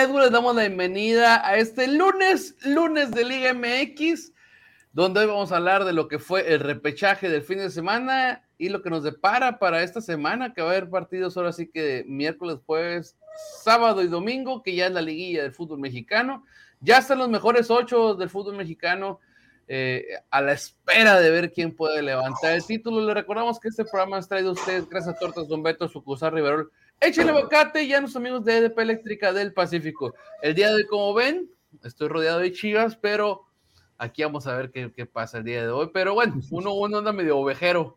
Network? 0.00 0.24
Les 0.24 0.32
damos 0.32 0.56
la 0.56 0.62
bienvenida 0.62 1.46
a 1.46 1.58
este 1.58 1.86
lunes, 1.86 2.56
lunes 2.64 3.10
de 3.10 3.22
Liga 3.22 3.52
MX, 3.52 4.32
donde 4.94 5.20
hoy 5.20 5.26
vamos 5.26 5.52
a 5.52 5.58
hablar 5.58 5.84
de 5.84 5.92
lo 5.92 6.08
que 6.08 6.18
fue 6.18 6.54
el 6.54 6.60
repechaje 6.60 7.28
del 7.28 7.42
fin 7.42 7.58
de 7.58 7.68
semana 7.68 8.48
y 8.56 8.70
lo 8.70 8.80
que 8.80 8.88
nos 8.88 9.02
depara 9.02 9.58
para 9.58 9.82
esta 9.82 10.00
semana, 10.00 10.54
que 10.54 10.62
va 10.62 10.68
a 10.68 10.70
haber 10.70 10.88
partidos 10.88 11.36
ahora 11.36 11.52
sí 11.52 11.68
que 11.68 12.02
miércoles, 12.08 12.60
jueves, 12.64 13.18
sábado 13.62 14.02
y 14.02 14.06
domingo, 14.08 14.62
que 14.62 14.74
ya 14.74 14.86
es 14.86 14.92
la 14.92 15.02
liguilla 15.02 15.42
del 15.42 15.52
fútbol 15.52 15.80
mexicano. 15.80 16.46
Ya 16.80 16.96
están 16.96 17.18
los 17.18 17.28
mejores 17.28 17.70
ocho 17.70 18.14
del 18.14 18.30
fútbol 18.30 18.56
mexicano 18.56 19.20
eh, 19.68 20.06
a 20.30 20.40
la 20.40 20.52
espera 20.52 21.20
de 21.20 21.30
ver 21.30 21.52
quién 21.52 21.76
puede 21.76 22.00
levantar 22.00 22.54
el 22.54 22.64
título. 22.64 23.06
Le 23.06 23.12
recordamos 23.12 23.60
que 23.60 23.68
este 23.68 23.84
programa 23.84 24.18
es 24.18 24.26
traído 24.26 24.48
a 24.48 24.54
ustedes 24.54 24.88
gracias 24.88 25.14
a 25.14 25.18
Tortas 25.18 25.46
Don 25.46 25.62
Beto, 25.62 25.88
Sucursal 25.88 26.32
Riverol. 26.32 26.72
Échale 27.02 27.32
bocate 27.32 27.86
ya 27.86 27.98
los 27.98 28.14
amigos 28.14 28.44
de 28.44 28.58
EDP 28.58 28.78
Eléctrica 28.78 29.32
del 29.32 29.54
Pacífico. 29.54 30.14
El 30.42 30.54
día 30.54 30.68
de 30.68 30.74
hoy, 30.74 30.86
como 30.86 31.14
ven, 31.14 31.50
estoy 31.82 32.08
rodeado 32.08 32.40
de 32.40 32.52
chivas, 32.52 32.94
pero 32.94 33.46
aquí 33.96 34.22
vamos 34.22 34.46
a 34.46 34.54
ver 34.54 34.70
qué, 34.70 34.92
qué 34.94 35.06
pasa 35.06 35.38
el 35.38 35.44
día 35.44 35.62
de 35.62 35.70
hoy. 35.70 35.90
Pero 35.94 36.12
bueno, 36.12 36.38
uno, 36.50 36.74
uno 36.74 36.98
anda 36.98 37.10
medio 37.14 37.38
ovejero. 37.38 37.96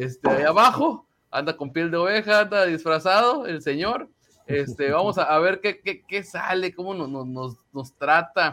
Este, 0.00 0.28
ahí 0.28 0.42
abajo, 0.42 1.06
anda 1.30 1.56
con 1.56 1.72
piel 1.72 1.92
de 1.92 1.96
oveja, 1.96 2.40
anda 2.40 2.66
disfrazado, 2.66 3.46
el 3.46 3.62
señor. 3.62 4.08
Este, 4.48 4.90
vamos 4.90 5.16
a, 5.16 5.22
a 5.22 5.38
ver 5.38 5.60
qué, 5.60 5.80
qué, 5.80 6.02
qué, 6.04 6.24
sale, 6.24 6.74
cómo 6.74 6.92
nos, 6.92 7.08
nos, 7.08 7.56
nos 7.72 7.96
trata 7.96 8.52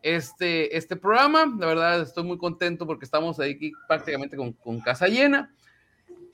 este, 0.00 0.76
este 0.76 0.94
programa. 0.94 1.52
La 1.58 1.66
verdad, 1.66 2.02
estoy 2.02 2.22
muy 2.22 2.38
contento 2.38 2.86
porque 2.86 3.04
estamos 3.04 3.40
ahí 3.40 3.72
prácticamente 3.88 4.36
con, 4.36 4.52
con 4.52 4.78
casa 4.78 5.08
llena. 5.08 5.52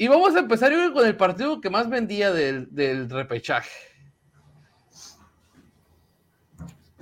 Y 0.01 0.07
vamos 0.07 0.37
a 0.37 0.39
empezar 0.39 0.71
yo 0.71 0.93
con 0.93 1.05
el 1.05 1.17
partido 1.17 1.61
que 1.61 1.71
más 1.71 1.91
vendía 1.91 2.33
del, 2.33 2.73
del 2.73 3.11
repechaje. 3.11 3.69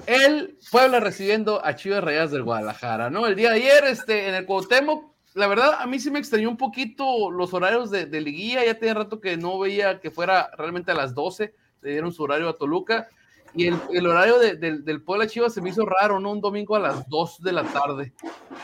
El 0.06 0.56
Puebla 0.70 1.00
recibiendo 1.00 1.62
a 1.62 1.76
Chivas 1.76 2.02
Rayas 2.02 2.30
del 2.30 2.44
Guadalajara, 2.44 3.10
¿no? 3.10 3.26
El 3.26 3.36
día 3.36 3.50
de 3.50 3.56
ayer, 3.56 3.84
este, 3.84 4.28
en 4.28 4.34
el 4.34 4.46
Cuauhtémoc, 4.46 5.14
la 5.34 5.46
verdad, 5.46 5.74
a 5.78 5.86
mí 5.86 5.98
sí 5.98 6.10
me 6.10 6.18
extrañó 6.18 6.48
un 6.48 6.56
poquito 6.56 7.30
los 7.30 7.52
horarios 7.52 7.90
de, 7.90 8.06
de 8.06 8.20
liguilla. 8.22 8.64
Ya 8.64 8.78
tenía 8.78 8.94
rato 8.94 9.20
que 9.20 9.36
no 9.36 9.58
veía 9.58 10.00
que 10.00 10.10
fuera 10.10 10.50
realmente 10.56 10.92
a 10.92 10.94
las 10.94 11.14
12, 11.14 11.54
le 11.82 11.90
dieron 11.90 12.12
su 12.12 12.22
horario 12.22 12.48
a 12.48 12.56
Toluca. 12.56 13.10
Y 13.54 13.68
el, 13.68 13.76
el 13.92 14.06
horario 14.06 14.38
de, 14.38 14.56
de, 14.56 14.78
del 14.78 15.02
Puebla 15.02 15.26
Chivas 15.26 15.54
se 15.54 15.62
me 15.62 15.70
hizo 15.70 15.86
raro, 15.86 16.20
¿no? 16.20 16.32
Un 16.32 16.40
domingo 16.40 16.76
a 16.76 16.80
las 16.80 17.08
2 17.08 17.40
de 17.40 17.52
la 17.52 17.64
tarde, 17.64 18.12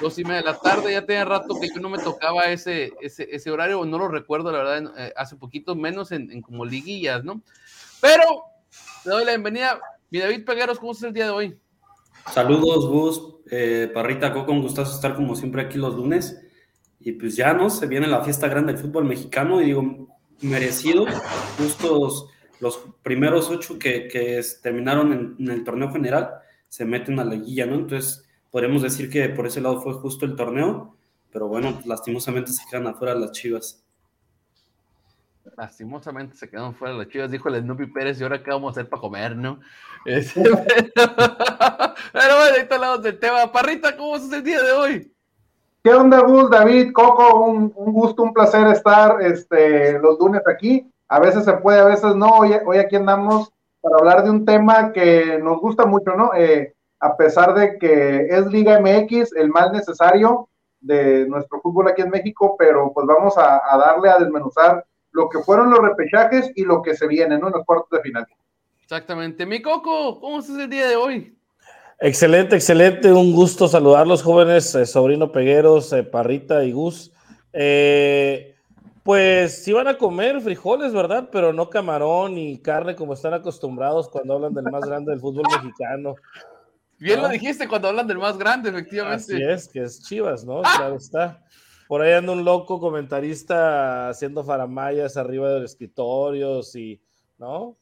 dos 0.01 0.19
y 0.19 0.25
media 0.25 0.39
de 0.39 0.45
la 0.45 0.59
tarde. 0.59 0.93
Ya 0.93 1.07
tenía 1.07 1.25
rato 1.25 1.59
que 1.61 1.69
yo 1.69 1.81
no 1.81 1.89
me 1.89 1.99
tocaba 1.99 2.43
ese, 2.45 2.93
ese, 3.01 3.29
ese 3.31 3.51
horario, 3.51 3.85
no 3.85 3.99
lo 3.99 4.09
recuerdo, 4.09 4.53
la 4.53 4.59
verdad, 4.59 4.93
eh, 4.99 5.13
hace 5.17 5.37
poquito, 5.37 5.75
menos 5.75 6.13
en, 6.13 6.31
en, 6.31 6.43
como 6.43 6.65
liguillas, 6.65 7.25
¿no? 7.25 7.43
Pero 8.01 8.23
le 9.05 9.11
doy 9.11 9.25
la 9.25 9.33
bienvenida. 9.33 9.81
Mi 10.11 10.19
David 10.19 10.45
Pegueros, 10.45 10.79
¿cómo 10.79 10.93
estás 10.93 11.09
el 11.09 11.15
día 11.15 11.25
de 11.25 11.31
hoy? 11.31 11.59
Saludos, 12.31 12.87
Gus, 12.87 13.37
eh, 13.51 13.91
Parrita, 13.93 14.33
Coco, 14.33 14.53
un 14.53 14.63
gustazo 14.63 14.95
estar 14.95 15.15
como 15.15 15.35
siempre 15.35 15.63
aquí 15.63 15.79
los 15.79 15.95
lunes. 15.95 16.41
Y 17.01 17.13
pues 17.13 17.35
ya, 17.35 17.53
¿no? 17.53 17.71
Se 17.71 17.87
viene 17.87 18.07
la 18.07 18.23
fiesta 18.23 18.47
grande 18.47 18.73
del 18.73 18.83
fútbol 18.83 19.05
mexicano 19.05 19.61
y 19.61 19.67
digo, 19.67 20.09
merecido, 20.41 21.07
justos 21.59 22.29
los 22.63 22.81
primeros 23.03 23.51
ocho 23.51 23.77
que, 23.77 24.07
que 24.07 24.41
terminaron 24.63 25.13
en, 25.13 25.37
en, 25.41 25.51
el 25.51 25.65
torneo 25.65 25.91
general 25.91 26.31
se 26.69 26.85
meten 26.85 27.19
a 27.19 27.25
la 27.25 27.35
guilla, 27.35 27.67
¿no? 27.67 27.75
Entonces, 27.75 28.25
podemos 28.53 28.83
decir 28.83 29.11
que 29.11 29.29
por 29.31 29.49
ese 29.49 29.61
lado 29.61 29.83
fue 29.83 29.95
justo 29.95 30.25
el 30.27 30.37
torneo, 30.37 30.95
pero 31.33 31.49
bueno, 31.49 31.81
lastimosamente 31.85 32.53
se 32.53 32.63
quedan 32.71 32.87
afuera 32.87 33.17
las 33.17 33.33
chivas. 33.33 33.83
Lastimosamente 35.57 36.37
se 36.37 36.49
quedaron 36.49 36.77
fuera 36.77 36.95
las 36.95 37.09
chivas, 37.09 37.33
dijo 37.33 37.49
el 37.49 37.61
Snoopy 37.63 37.87
Pérez, 37.87 38.21
y 38.21 38.23
ahora 38.23 38.41
qué 38.41 38.53
vamos 38.53 38.69
a 38.69 38.71
hacer 38.71 38.89
para 38.89 39.01
comer, 39.01 39.35
¿no? 39.35 39.59
Este, 40.05 40.41
pero, 40.95 41.15
pero, 42.13 42.37
bueno, 42.37 42.57
ahí 42.57 42.69
hablamos 42.71 43.03
del 43.03 43.19
tema. 43.19 43.51
Parrita, 43.51 43.97
¿cómo 43.97 44.15
es 44.15 44.33
el 44.33 44.45
día 44.45 44.63
de 44.63 44.71
hoy? 44.71 45.13
¿Qué 45.83 45.93
onda, 45.93 46.21
Gus, 46.21 46.49
David, 46.49 46.93
Coco? 46.93 47.45
Un, 47.45 47.73
un 47.75 47.93
gusto, 47.93 48.23
un 48.23 48.33
placer 48.33 48.69
estar 48.69 49.21
este, 49.21 49.99
los 49.99 50.17
lunes 50.21 50.43
aquí 50.47 50.92
a 51.13 51.21
veces 51.21 51.45
se 51.45 51.53
puede, 51.53 51.79
a 51.79 51.85
veces 51.85 52.17
no. 52.17 52.39
Hoy, 52.39 52.53
hoy 52.65 52.79
aquí 52.79 52.97
andamos 52.97 53.53
para 53.83 53.97
hablar 53.97 54.25
de 54.25 54.31
un 54.31 54.47
tema 54.47 54.93
que 54.93 55.39
nos 55.43 55.61
gusta 55.61 55.85
mucho, 55.85 56.15
¿no? 56.17 56.33
Eh, 56.35 56.73
a 57.01 57.19
pesar 57.19 57.53
de 57.53 57.77
que 57.77 58.29
es 58.31 58.47
Liga 58.47 58.81
MX, 58.81 59.35
el 59.37 59.51
mal 59.51 59.73
necesario 59.73 60.49
de 60.81 61.27
nuestro 61.29 61.61
fútbol 61.61 61.89
aquí 61.89 62.01
en 62.01 62.09
México, 62.09 62.57
pero 62.59 62.93
pues 62.95 63.07
vamos 63.07 63.37
a, 63.37 63.61
a 63.63 63.77
darle 63.77 64.09
a 64.09 64.19
desmenuzar 64.21 64.87
lo 65.11 65.29
que 65.29 65.41
fueron 65.41 65.71
los 65.71 65.81
repechajes 65.81 66.51
y 66.55 66.65
lo 66.65 66.81
que 66.81 66.97
se 66.97 67.07
viene, 67.07 67.37
¿no? 67.37 67.49
En 67.49 67.53
los 67.53 67.67
cuartos 67.67 67.91
de 67.91 68.01
final. 68.01 68.27
Exactamente. 68.83 69.45
Mi 69.45 69.61
Coco, 69.61 70.19
¿cómo 70.19 70.39
estás 70.39 70.57
el 70.57 70.71
día 70.71 70.89
de 70.89 70.97
hoy? 70.97 71.37
Excelente, 72.01 72.57
excelente. 72.57 73.13
Un 73.13 73.35
gusto 73.35 73.69
saludar 73.69 74.07
los 74.07 74.23
jóvenes, 74.23 74.75
eh, 74.75 74.87
sobrino 74.87 75.31
Pegueros, 75.31 75.93
eh, 75.93 76.05
Parrita 76.05 76.65
y 76.65 76.73
Gus. 76.73 77.13
Eh, 77.53 78.52
pues 79.03 79.65
sí 79.65 79.73
van 79.73 79.89
a 79.89 79.99
comer 79.99 80.41
frijoles, 80.41 80.93
¿verdad? 80.93 81.29
Pero 81.33 81.53
no 81.53 81.69
camarón 81.69 82.35
ni 82.35 82.59
carne 82.59 82.95
como 82.95 83.15
están 83.15 83.35
acostumbrados 83.35 84.09
cuando 84.09 84.35
hablan 84.35 84.55
del 84.55 84.65
más 84.65 84.85
grande 84.85 85.11
del 85.11 85.21
fútbol 85.21 85.45
mexicano. 85.51 86.15
Bien 86.99 87.17
¿no? 87.17 87.27
lo 87.27 87.29
dijiste 87.31 87.67
cuando 87.67 87.89
hablan 87.89 88.07
del 88.07 88.19
más 88.19 88.39
grande, 88.39 88.71
efectivamente. 88.71 89.35
Así 89.35 89.43
es, 89.43 89.69
que 89.69 89.83
es 89.83 90.03
Chivas, 90.03 90.45
¿no? 90.45 90.63
¡Ah! 90.65 90.75
Claro 90.77 90.97
está. 90.97 91.45
Por 91.89 92.01
ahí 92.01 92.13
anda 92.13 92.33
un 92.33 92.45
loco 92.45 92.79
comentarista 92.79 94.09
haciendo 94.09 94.45
faramayas 94.45 95.17
arriba 95.17 95.51
de 95.51 95.61
los 95.61 95.73
escritorios 95.73 96.75
y, 96.77 97.03
¿no? 97.39 97.77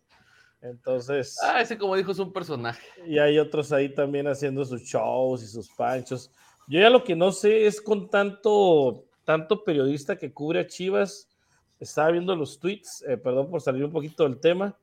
Entonces. 0.63 1.39
Ah, 1.43 1.61
ese 1.61 1.77
como 1.77 1.97
dijo 1.97 2.13
es 2.13 2.19
un 2.19 2.33
personaje. 2.33 2.83
Y 3.07 3.19
hay 3.19 3.39
otros 3.39 3.73
ahí 3.73 3.95
también 3.95 4.27
haciendo 4.27 4.65
sus 4.65 4.83
shows 4.83 5.43
y 5.43 5.47
sus 5.47 5.69
panchos. 5.69 6.31
Yo 6.67 6.81
ya 6.81 6.89
lo 6.89 7.05
que 7.05 7.15
no 7.15 7.31
sé 7.31 7.67
es 7.67 7.81
con 7.81 8.09
tanto 8.09 9.05
tanto 9.31 9.63
periodista 9.63 10.19
que 10.19 10.33
cubre 10.33 10.59
a 10.59 10.67
Chivas, 10.67 11.29
estaba 11.79 12.11
viendo 12.11 12.35
los 12.35 12.59
tweets, 12.59 13.05
eh, 13.07 13.17
perdón 13.17 13.49
por 13.49 13.61
salir 13.61 13.85
un 13.85 13.93
poquito 13.93 14.25
del 14.25 14.41
tema, 14.41 14.77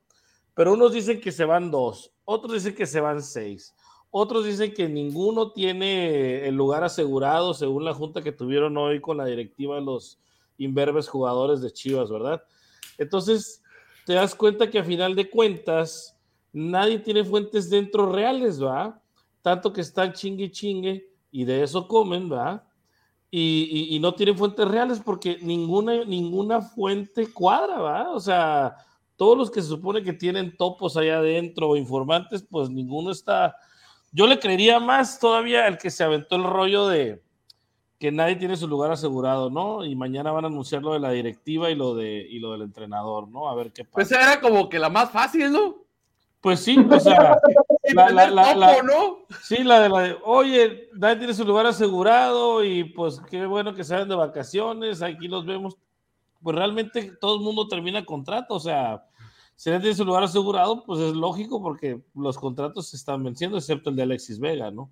pero 0.54 0.72
unos 0.72 0.94
dicen 0.94 1.20
que 1.20 1.32
se 1.32 1.44
van 1.44 1.70
dos, 1.70 2.14
otros 2.24 2.54
dicen 2.54 2.74
que 2.74 2.86
se 2.86 2.98
van 2.98 3.22
seis, 3.22 3.74
otros 4.10 4.46
dicen 4.46 4.72
que 4.72 4.88
ninguno 4.88 5.52
tiene 5.52 6.48
el 6.48 6.54
lugar 6.54 6.82
asegurado 6.82 7.52
según 7.52 7.84
la 7.84 7.92
junta 7.92 8.22
que 8.22 8.32
tuvieron 8.32 8.74
hoy 8.78 9.02
con 9.02 9.18
la 9.18 9.26
directiva 9.26 9.74
de 9.74 9.82
los 9.82 10.18
imberbes 10.56 11.08
jugadores 11.08 11.60
de 11.60 11.70
Chivas, 11.70 12.10
¿verdad? 12.10 12.42
Entonces, 12.96 13.62
te 14.06 14.14
das 14.14 14.34
cuenta 14.34 14.70
que 14.70 14.78
a 14.78 14.84
final 14.84 15.14
de 15.14 15.28
cuentas, 15.28 16.16
nadie 16.54 16.98
tiene 17.00 17.22
fuentes 17.22 17.68
dentro 17.68 18.10
reales, 18.10 18.64
¿va? 18.64 18.98
Tanto 19.42 19.74
que 19.74 19.82
están 19.82 20.14
chingue 20.14 20.50
chingue 20.50 21.06
y 21.30 21.44
de 21.44 21.64
eso 21.64 21.86
comen, 21.86 22.32
¿va? 22.32 22.64
Y, 23.30 23.68
y, 23.90 23.96
y, 23.96 24.00
no 24.00 24.14
tienen 24.14 24.38
fuentes 24.38 24.66
reales 24.66 25.00
porque 25.04 25.38
ninguna, 25.42 26.04
ninguna 26.06 26.62
fuente 26.62 27.30
cuadra, 27.30 27.78
¿va? 27.78 28.10
O 28.12 28.20
sea, 28.20 28.74
todos 29.16 29.36
los 29.36 29.50
que 29.50 29.60
se 29.60 29.68
supone 29.68 30.02
que 30.02 30.14
tienen 30.14 30.56
topos 30.56 30.96
allá 30.96 31.18
adentro 31.18 31.68
o 31.68 31.76
informantes, 31.76 32.42
pues 32.48 32.70
ninguno 32.70 33.10
está. 33.10 33.54
Yo 34.12 34.26
le 34.26 34.38
creería 34.38 34.80
más 34.80 35.18
todavía 35.20 35.66
el 35.66 35.76
que 35.76 35.90
se 35.90 36.04
aventó 36.04 36.36
el 36.36 36.44
rollo 36.44 36.86
de 36.86 37.22
que 37.98 38.12
nadie 38.12 38.36
tiene 38.36 38.56
su 38.56 38.66
lugar 38.68 38.92
asegurado, 38.92 39.50
¿no? 39.50 39.84
Y 39.84 39.94
mañana 39.96 40.30
van 40.32 40.44
a 40.44 40.48
anunciar 40.48 40.82
lo 40.82 40.92
de 40.94 41.00
la 41.00 41.10
directiva 41.10 41.68
y 41.70 41.74
lo 41.74 41.94
de 41.94 42.26
y 42.30 42.38
lo 42.38 42.52
del 42.52 42.62
entrenador, 42.62 43.28
¿no? 43.28 43.50
A 43.50 43.54
ver 43.54 43.72
qué 43.72 43.84
Pues 43.84 44.08
pasa. 44.08 44.22
era 44.22 44.40
como 44.40 44.68
que 44.68 44.78
la 44.78 44.88
más 44.88 45.10
fácil, 45.10 45.52
¿no? 45.52 45.76
Pues 46.40 46.60
sí, 46.60 46.78
o 46.78 47.00
sea, 47.00 47.36
la, 47.94 48.10
la, 48.10 48.30
la, 48.30 48.54
la- 48.54 48.82
¿no? 48.82 49.18
sí, 49.42 49.64
la 49.64 49.80
de 49.80 49.88
la 49.88 50.00
de, 50.02 50.16
oye, 50.24 50.88
nadie 50.94 51.16
tiene 51.16 51.34
su 51.34 51.44
lugar 51.44 51.66
asegurado 51.66 52.62
y 52.64 52.84
pues 52.84 53.20
qué 53.28 53.44
bueno 53.46 53.74
que 53.74 53.82
vayan 53.82 54.08
de 54.08 54.14
vacaciones, 54.14 55.02
aquí 55.02 55.26
los 55.28 55.44
vemos. 55.44 55.76
Pues 56.40 56.54
realmente 56.54 57.12
todo 57.20 57.34
el 57.36 57.40
mundo 57.42 57.66
termina 57.66 58.04
contrato, 58.04 58.54
o 58.54 58.60
sea, 58.60 59.04
si 59.56 59.70
nadie 59.70 59.80
tiene 59.82 59.96
su 59.96 60.04
lugar 60.04 60.22
asegurado, 60.22 60.84
pues 60.84 61.00
es 61.00 61.14
lógico 61.14 61.60
porque 61.60 62.00
los 62.14 62.38
contratos 62.38 62.86
se 62.88 62.96
están 62.96 63.24
venciendo, 63.24 63.58
excepto 63.58 63.90
el 63.90 63.96
de 63.96 64.02
Alexis 64.04 64.38
Vega, 64.38 64.70
¿no? 64.70 64.88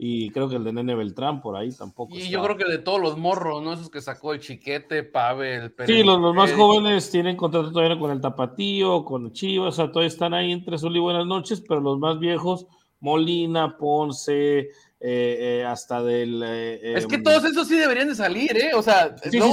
Y 0.00 0.30
creo 0.30 0.48
que 0.48 0.54
el 0.54 0.62
de 0.64 0.72
Nene 0.72 0.94
Beltrán 0.94 1.40
por 1.40 1.56
ahí 1.56 1.72
tampoco. 1.72 2.14
Y 2.14 2.18
está. 2.18 2.30
yo 2.30 2.42
creo 2.44 2.56
que 2.56 2.64
de 2.70 2.78
todos 2.78 3.00
los 3.00 3.18
morros, 3.18 3.62
¿no? 3.64 3.72
Esos 3.72 3.90
que 3.90 4.00
sacó 4.00 4.32
el 4.32 4.38
Chiquete, 4.38 5.02
Pavel, 5.02 5.72
Pérez 5.72 5.96
Sí, 5.96 6.04
los, 6.04 6.20
los 6.20 6.34
más 6.36 6.52
jóvenes 6.52 7.10
tienen 7.10 7.36
contrato 7.36 7.72
todavía 7.72 7.98
con 7.98 8.12
el 8.12 8.20
Tapatío, 8.20 9.04
con 9.04 9.32
Chivas, 9.32 9.74
o 9.74 9.76
sea, 9.76 9.88
todavía 9.88 10.06
están 10.08 10.34
ahí 10.34 10.52
entre 10.52 10.78
sol 10.78 10.96
y 10.96 11.00
buenas 11.00 11.26
noches, 11.26 11.60
pero 11.66 11.80
los 11.80 11.98
más 11.98 12.20
viejos, 12.20 12.66
Molina, 13.00 13.76
Ponce, 13.76 14.58
eh, 14.60 14.68
eh, 15.00 15.64
hasta 15.66 16.00
del... 16.02 16.42
eh, 16.44 16.94
Es 16.96 17.06
que 17.06 17.18
todos 17.18 17.44
esos 17.44 17.66
sí 17.66 17.76
deberían 17.76 18.06
de 18.08 18.14
salir, 18.14 18.56
¿eh? 18.56 18.70
O 18.74 18.82
sea, 18.82 19.16
Sí, 19.18 19.36
luego 19.38 19.52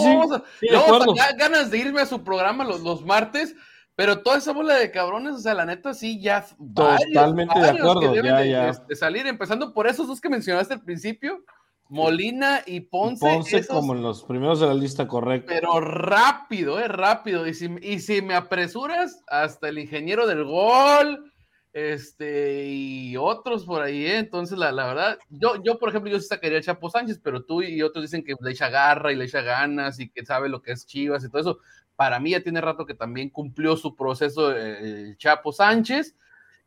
sí, 0.60 0.70
vamos 0.72 1.18
a- 1.18 1.24
da 1.32 1.36
ganas 1.38 1.72
de 1.72 1.78
irme 1.80 2.02
a 2.02 2.06
su 2.06 2.24
programa 2.24 2.64
los, 2.66 2.82
los 2.82 3.04
martes, 3.04 3.56
pero 3.96 4.20
toda 4.22 4.38
esa 4.38 4.52
bola 4.52 4.76
de 4.76 4.92
cabrones, 4.92 5.36
o 5.36 5.40
sea, 5.40 5.54
la 5.54 5.66
neta 5.66 5.94
sí, 5.94 6.20
ya. 6.22 6.46
varios, 6.58 7.12
Totalmente 7.14 7.58
de 7.60 7.72
que 7.72 7.80
acuerdo, 7.80 8.12
deben 8.14 8.26
ya, 8.26 8.38
de, 8.40 8.50
ya. 8.50 8.72
de- 8.88 8.96
salir, 8.96 9.26
empezando 9.28 9.74
por 9.74 9.88
esos 9.88 10.08
dos 10.08 10.20
que 10.20 10.30
mencionaste 10.30 10.74
al 10.74 10.82
principio, 10.84 11.44
Molina 11.88 12.62
y 12.66 12.80
Ponce. 12.82 13.26
Ponce 13.26 13.58
esos- 13.60 13.76
como 13.76 13.94
en 13.94 14.02
los 14.02 14.24
primeros 14.24 14.60
de 14.60 14.68
la 14.68 14.74
lista 14.74 15.08
correcta. 15.08 15.54
Pero 15.54 15.80
rápido, 15.80 16.80
eh, 16.80 16.88
rápido. 16.88 17.46
Y 17.48 17.54
si, 17.54 17.70
y 17.82 18.00
si 18.00 18.22
me 18.24 18.34
apresuras, 18.36 19.22
hasta 19.28 19.70
el 19.70 19.78
ingeniero 19.78 20.26
del 20.28 20.44
gol, 20.46 21.32
este, 21.74 22.66
y 22.68 23.18
otros 23.18 23.66
por 23.66 23.82
ahí, 23.82 24.06
eh. 24.06 24.18
Entonces, 24.18 24.58
la, 24.58 24.72
la 24.72 24.88
verdad, 24.88 25.18
yo, 25.30 25.62
yo, 25.64 25.78
por 25.78 25.90
ejemplo, 25.90 26.10
yo 26.12 26.20
sí 26.20 26.26
sacaría 26.28 26.58
a 26.58 26.62
Chapo 26.62 26.90
Sánchez, 26.90 27.20
pero 27.24 27.44
tú 27.44 27.62
y 27.62 27.82
otros 27.82 28.02
dicen 28.04 28.24
que 28.24 28.34
le 28.40 28.52
echa 28.52 28.70
garra 28.70 29.12
y 29.12 29.16
le 29.16 29.26
echa 29.26 29.42
ganas 29.42 30.00
y 30.00 30.10
que 30.10 30.26
sabe 30.26 30.50
lo 30.50 30.62
que 30.62 30.72
es 30.72 30.86
Chivas 30.86 31.24
y 31.24 31.30
todo 31.30 31.42
eso. 31.42 31.60
Para 31.96 32.20
mí 32.20 32.32
ya 32.32 32.42
tiene 32.42 32.62
rato 32.62 32.86
que 32.86 32.94
también 32.94 33.30
cumplió 33.30 33.76
su 33.78 33.96
proceso 33.96 34.52
eh, 34.56 34.80
el 35.10 35.18
Chapo 35.18 35.52
Sánchez. 35.52 36.16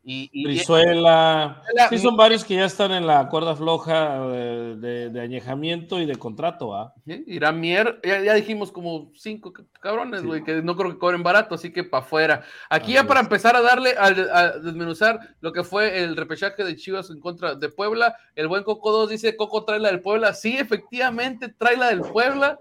Y, 0.05 0.31
y- 0.33 0.45
Brizuela, 0.45 1.61
Brizuela, 1.67 1.89
sí 1.91 1.99
son 1.99 2.17
varios 2.17 2.43
que 2.45 2.55
ya 2.55 2.65
están 2.65 2.93
en 2.93 3.07
la 3.07 3.29
cuerda 3.29 3.55
floja 3.57 4.21
de, 4.29 4.77
de- 4.77 5.11
de 5.11 5.21
añejamiento 5.21 6.01
y 6.01 6.07
de 6.07 6.17
contrato, 6.17 6.75
¿ah? 6.75 6.95
Irán 7.05 7.61
Mier, 7.61 8.01
ya, 8.03 8.21
ya 8.23 8.33
dijimos 8.35 8.73
como 8.73 9.11
cinco 9.17 9.53
cabrones, 9.81 10.23
güey, 10.23 10.45
que 10.45 10.63
no 10.63 10.77
creo 10.77 10.93
que 10.93 10.99
cobren 10.99 11.23
barato, 11.23 11.57
así 11.57 11.73
que 11.73 11.85
para 11.85 12.05
afuera. 12.05 12.43
Aquí 12.71 12.95
ya 12.95 13.05
para 13.07 13.21
empezar 13.21 13.55
a 13.57 13.61
darle, 13.61 13.97
a, 13.99 14.07
a 14.07 14.53
desmenuzar 14.59 15.19
lo 15.41 15.53
que 15.53 15.65
fue 15.65 15.99
el 16.03 16.17
repechaje 16.17 16.65
de 16.65 16.77
Chivas 16.77 17.11
en 17.11 17.21
contra 17.21 17.57
de 17.57 17.69
Puebla, 17.69 18.17
el 18.35 18.49
buen 18.49 18.63
Coco 18.63 18.93
2 18.93 19.11
dice, 19.11 19.37
Coco 19.37 19.65
trae 19.65 19.81
la 19.81 19.89
del 19.91 20.01
Puebla, 20.01 20.33
sí, 20.33 20.57
efectivamente, 20.57 21.49
trae 21.51 21.77
la 21.77 21.89
del 21.89 22.01
Puebla, 22.01 22.59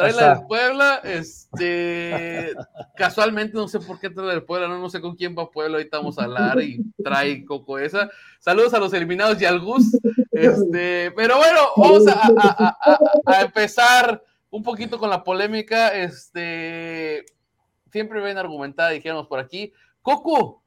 trae 0.00 0.12
la 0.12 0.34
del 0.34 0.46
Puebla, 0.46 1.00
este, 1.04 2.52
casualmente 2.96 3.54
no 3.54 3.68
sé 3.68 3.80
por 3.80 3.98
qué 4.00 4.10
trae 4.10 4.26
la 4.26 4.32
del 4.32 4.44
Puebla, 4.44 4.68
no, 4.68 4.78
no 4.78 4.90
sé 4.90 5.00
con 5.00 5.16
quién 5.16 5.34
va 5.38 5.50
Puebla, 5.50 5.76
ahorita 5.78 5.98
vamos 5.98 6.18
a 6.18 6.24
hablar 6.24 6.60
y 6.62 6.80
trae 7.02 7.44
Coco 7.44 7.78
esa. 7.78 8.10
Saludos 8.38 8.74
a 8.74 8.78
los 8.78 8.92
eliminados 8.92 9.40
y 9.40 9.44
al 9.44 9.60
Gus, 9.60 9.98
este, 10.32 11.10
pero 11.12 11.36
bueno, 11.36 11.60
vamos 11.76 12.06
a, 12.08 12.12
a- 12.12 12.30
a- 12.48 12.78
a- 12.92 12.98
a 13.38 13.40
empezar 13.42 14.22
un 14.50 14.62
poquito 14.62 14.98
con 14.98 15.10
la 15.10 15.22
polémica. 15.22 15.88
Este, 15.94 17.24
siempre 17.92 18.20
ven 18.20 18.38
argumentada, 18.38 18.90
dijéramos 18.90 19.26
por 19.26 19.38
aquí. 19.38 19.72
Coco, 20.02 20.62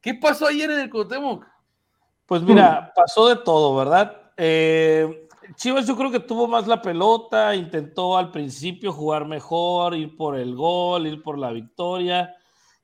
¿qué 0.00 0.14
pasó 0.14 0.46
ayer 0.46 0.70
en 0.70 0.80
el 0.80 0.90
Cuauhtémoc? 0.90 1.44
Pues 2.26 2.40
mira, 2.42 2.90
pasó 2.96 3.28
de 3.28 3.36
todo, 3.36 3.76
¿verdad? 3.76 4.20
Eh, 4.36 5.23
Chivas 5.56 5.86
yo 5.86 5.96
creo 5.96 6.10
que 6.10 6.20
tuvo 6.20 6.48
más 6.48 6.66
la 6.66 6.80
pelota, 6.80 7.54
intentó 7.54 8.16
al 8.16 8.30
principio 8.30 8.92
jugar 8.92 9.26
mejor, 9.26 9.94
ir 9.94 10.16
por 10.16 10.36
el 10.36 10.54
gol, 10.54 11.06
ir 11.06 11.22
por 11.22 11.38
la 11.38 11.50
victoria. 11.52 12.34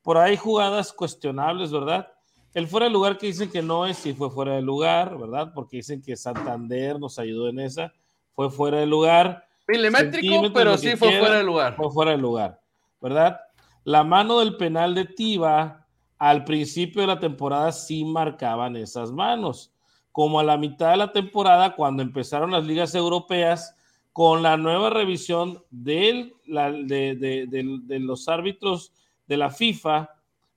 Por 0.02 0.18
ahí 0.18 0.36
jugadas 0.36 0.92
cuestionables, 0.92 1.72
¿verdad? 1.72 2.08
El 2.52 2.66
fuera 2.66 2.86
de 2.86 2.92
lugar 2.92 3.16
que 3.16 3.26
dicen 3.26 3.50
que 3.50 3.62
no 3.62 3.86
es, 3.86 3.98
sí 3.98 4.12
fue 4.12 4.30
fuera 4.30 4.54
de 4.54 4.62
lugar, 4.62 5.16
¿verdad? 5.16 5.52
Porque 5.54 5.78
dicen 5.78 6.02
que 6.02 6.16
Santander 6.16 6.98
nos 6.98 7.18
ayudó 7.18 7.48
en 7.48 7.60
esa, 7.60 7.92
fue 8.34 8.50
fuera 8.50 8.78
de 8.78 8.86
lugar. 8.86 9.46
Milimétrico, 9.68 10.52
pero 10.52 10.76
sí 10.76 10.96
fue 10.96 11.08
quiera. 11.08 11.20
fuera 11.22 11.38
de 11.38 11.44
lugar. 11.44 11.76
fue 11.76 11.90
fuera 11.90 12.10
de 12.10 12.18
lugar, 12.18 12.60
¿verdad? 13.00 13.40
La 13.84 14.02
mano 14.02 14.40
del 14.40 14.56
penal 14.56 14.94
de 14.94 15.04
Tiva, 15.04 15.86
al 16.18 16.44
principio 16.44 17.02
de 17.02 17.06
la 17.06 17.20
temporada 17.20 17.70
sí 17.70 18.04
marcaban 18.04 18.76
esas 18.76 19.12
manos, 19.12 19.72
como 20.12 20.40
a 20.40 20.44
la 20.44 20.56
mitad 20.56 20.90
de 20.90 20.96
la 20.96 21.12
temporada, 21.12 21.74
cuando 21.74 22.02
empezaron 22.02 22.50
las 22.50 22.64
ligas 22.64 22.94
europeas, 22.94 23.76
con 24.12 24.42
la 24.42 24.56
nueva 24.56 24.90
revisión 24.90 25.64
de, 25.70 26.32
los 26.46 28.28
árbitros 28.28 28.92
de 29.26 29.36
la 29.36 29.50
FIFA, 29.50 30.10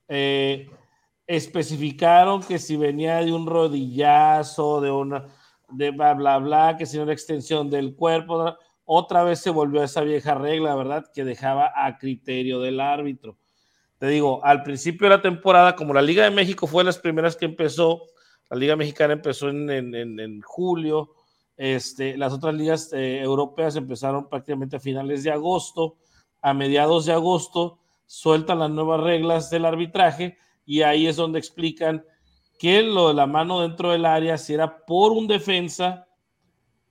eh, 0.08 0.70
especificaron 1.28 2.42
que 2.42 2.60
si 2.60 2.76
venía 2.76 3.18
de 3.18 3.32
un 3.32 3.46
rodillazo, 3.46 4.82
de 4.82 4.92
una, 4.92 5.26
de 5.70 5.92
bla, 5.92 6.14
bla, 6.14 6.38
bla, 6.40 6.76
que 6.78 6.86
si 6.86 6.98
era 6.98 7.14
extensión 7.14 7.70
del 7.70 7.96
cuerpo, 7.96 8.58
otra 8.86 9.24
vez 9.24 9.40
se 9.40 9.50
volvió 9.50 9.82
a 9.82 9.86
esa 9.86 10.02
vieja 10.02 10.36
regla, 10.36 10.76
¿verdad? 10.76 11.06
Que 11.14 11.24
dejaba 11.24 11.72
a 11.76 11.98
criterio 11.98 12.60
del 12.60 12.80
árbitro. 12.80 13.38
Te 13.98 14.08
digo, 14.08 14.44
al 14.44 14.64
principio 14.64 15.08
de 15.08 15.16
la 15.16 15.22
temporada, 15.22 15.76
como 15.76 15.94
la 15.94 16.02
Liga 16.02 16.24
de 16.26 16.32
México 16.32 16.68
fue 16.68 16.84
de 16.84 16.88
las 16.88 16.98
primeras 16.98 17.38
que 17.38 17.46
empezó, 17.46 18.08
la 18.54 18.60
Liga 18.60 18.76
Mexicana 18.76 19.14
empezó 19.14 19.50
en, 19.50 20.42
julio, 20.44 21.10
este, 21.58 22.16
las 22.18 22.34
otras 22.34 22.54
ligas 22.54 22.94
eh, 22.94 23.20
europeas 23.20 23.76
empezaron 23.76 24.30
prácticamente 24.30 24.76
a 24.76 24.80
finales 24.80 25.24
de 25.24 25.32
agosto, 25.32 25.96
a 26.40 26.54
mediados 26.54 27.08
de 27.08 27.14
agosto 27.14 27.80
sueltan 28.06 28.60
las 28.60 28.70
nuevas 28.70 29.02
reglas 29.02 29.50
del 29.50 29.66
arbitraje 29.66 30.38
y 30.68 30.84
ahí 30.84 31.08
es 31.08 31.16
donde 31.16 31.40
explican 31.40 32.06
que 32.60 32.84
lo 32.84 33.08
de 33.08 33.16
la 33.16 33.26
mano 33.26 33.62
dentro 33.62 33.90
del 33.90 34.06
área, 34.06 34.38
si 34.38 34.54
era 34.54 34.86
por 34.86 35.14
un 35.14 35.26
defensa, 35.26 36.06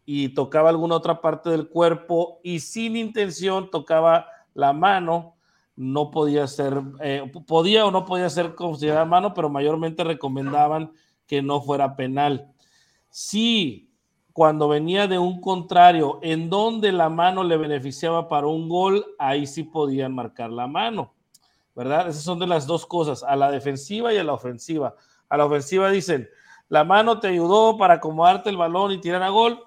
y 0.05 0.31
tocaba 0.31 0.69
alguna 0.69 0.97
otra 0.97 1.21
parte 1.21 1.49
del 1.49 1.69
cuerpo 1.69 2.41
y 2.43 2.59
sin 2.59 2.97
intención 2.97 3.71
tocaba 3.71 4.27
la 4.53 4.73
mano, 4.73 5.37
no 5.77 6.11
podía 6.11 6.49
ser, 6.49 6.83
eh, 7.01 7.31
podía 7.47 7.87
o 7.87 7.93
no 7.93 8.05
podía 8.05 8.29
ser 8.29 8.57
considerada 8.57 9.05
mano, 9.05 9.33
pero 9.33 9.49
mayormente 9.49 10.03
recomendaban 10.03 10.93
que 11.33 11.41
no 11.41 11.63
fuera 11.63 11.97
penal. 11.97 12.53
Si 13.09 13.91
cuando 14.35 14.69
venía 14.69 15.09
de 15.09 15.19
un 15.19 15.41
contrario, 15.41 16.19
en 16.21 16.51
donde 16.51 16.93
la 16.93 17.09
mano 17.09 17.43
le 17.43 17.57
beneficiaba 17.57 18.29
para 18.29 18.49
un 18.49 18.69
gol, 18.69 19.07
ahí 19.19 19.47
sí 19.47 19.63
podían 19.63 20.15
marcar 20.15 20.51
la 20.51 20.67
mano, 20.67 21.15
¿verdad? 21.75 22.07
Esas 22.07 22.23
son 22.23 22.39
de 22.39 22.47
las 22.47 22.67
dos 22.67 22.85
cosas, 22.85 23.23
a 23.23 23.35
la 23.35 23.51
defensiva 23.51 24.13
y 24.13 24.19
a 24.19 24.25
la 24.25 24.35
ofensiva. 24.35 24.95
A 25.31 25.39
la 25.39 25.47
ofensiva 25.47 25.89
dicen, 25.89 26.29
la 26.69 26.85
mano 26.85 27.19
te 27.19 27.29
ayudó 27.29 27.79
para 27.79 27.95
acomodarte 27.95 28.51
el 28.51 28.59
balón 28.59 28.93
y 28.93 29.01
tirar 29.01 29.23
a 29.23 29.31
gol, 29.31 29.59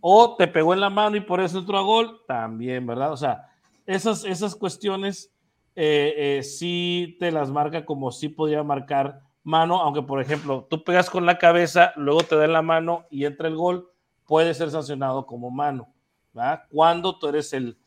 o 0.00 0.36
te 0.36 0.46
pegó 0.46 0.74
en 0.74 0.80
la 0.80 0.90
mano 0.90 1.16
y 1.16 1.22
por 1.22 1.40
eso 1.40 1.58
entró 1.58 1.76
a 1.76 1.82
gol, 1.82 2.20
también, 2.28 2.86
¿verdad? 2.86 3.10
O 3.10 3.16
sea, 3.16 3.48
esas, 3.84 4.24
esas 4.24 4.54
cuestiones 4.54 5.34
eh, 5.74 6.14
eh, 6.38 6.42
sí 6.44 7.16
te 7.18 7.32
las 7.32 7.50
marca 7.50 7.84
como 7.84 8.12
sí 8.12 8.28
podía 8.28 8.62
marcar 8.62 9.22
mano, 9.44 9.80
aunque 9.80 10.02
por 10.02 10.20
ejemplo 10.20 10.66
tú 10.68 10.84
pegas 10.84 11.10
con 11.10 11.26
la 11.26 11.38
cabeza, 11.38 11.92
luego 11.96 12.22
te 12.22 12.36
da 12.36 12.46
la 12.46 12.62
mano 12.62 13.06
y 13.10 13.24
entra 13.24 13.48
el 13.48 13.56
gol, 13.56 13.90
puede 14.26 14.54
ser 14.54 14.70
sancionado 14.70 15.26
como 15.26 15.50
mano, 15.50 15.92
¿verdad? 16.32 16.64
Cuando 16.70 17.18
tú 17.18 17.28
eres 17.28 17.52
el, 17.52 17.78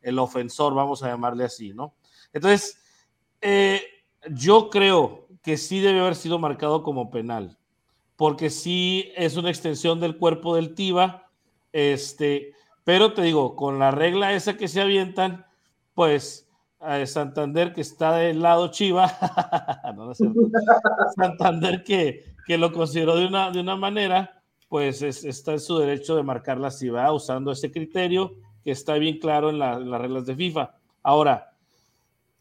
el 0.00 0.18
ofensor, 0.18 0.74
vamos 0.74 1.02
a 1.02 1.08
llamarle 1.08 1.44
así, 1.44 1.72
¿no? 1.72 1.94
Entonces, 2.32 2.80
eh, 3.40 3.82
yo 4.30 4.70
creo 4.70 5.26
que 5.42 5.56
sí 5.56 5.80
debe 5.80 6.00
haber 6.00 6.14
sido 6.14 6.38
marcado 6.38 6.82
como 6.82 7.10
penal, 7.10 7.58
porque 8.16 8.50
sí 8.50 9.12
es 9.16 9.36
una 9.36 9.50
extensión 9.50 10.00
del 10.00 10.16
cuerpo 10.16 10.54
del 10.54 10.74
Tiva, 10.74 11.28
este, 11.72 12.54
pero 12.84 13.12
te 13.12 13.22
digo, 13.22 13.56
con 13.56 13.78
la 13.78 13.90
regla 13.90 14.32
esa 14.32 14.56
que 14.56 14.68
se 14.68 14.80
avientan, 14.80 15.46
pues 15.94 16.48
Santander 17.06 17.72
que 17.72 17.80
está 17.80 18.16
del 18.16 18.42
lado 18.42 18.68
Chiva. 18.68 19.08
Santander 21.16 21.84
que, 21.84 22.34
que 22.46 22.58
lo 22.58 22.72
consideró 22.72 23.16
de 23.16 23.26
una, 23.26 23.50
de 23.50 23.60
una 23.60 23.76
manera, 23.76 24.42
pues 24.68 25.02
es- 25.02 25.24
está 25.24 25.52
en 25.52 25.60
su 25.60 25.78
derecho 25.78 26.16
de 26.16 26.22
marcarla 26.22 26.68
así, 26.68 26.88
va 26.88 27.12
usando 27.12 27.52
ese 27.52 27.70
criterio 27.70 28.32
que 28.64 28.70
está 28.72 28.94
bien 28.94 29.18
claro 29.18 29.50
en, 29.50 29.58
la- 29.58 29.74
en 29.74 29.90
las 29.90 30.00
reglas 30.00 30.26
de 30.26 30.36
FIFA. 30.36 30.74
Ahora, 31.02 31.48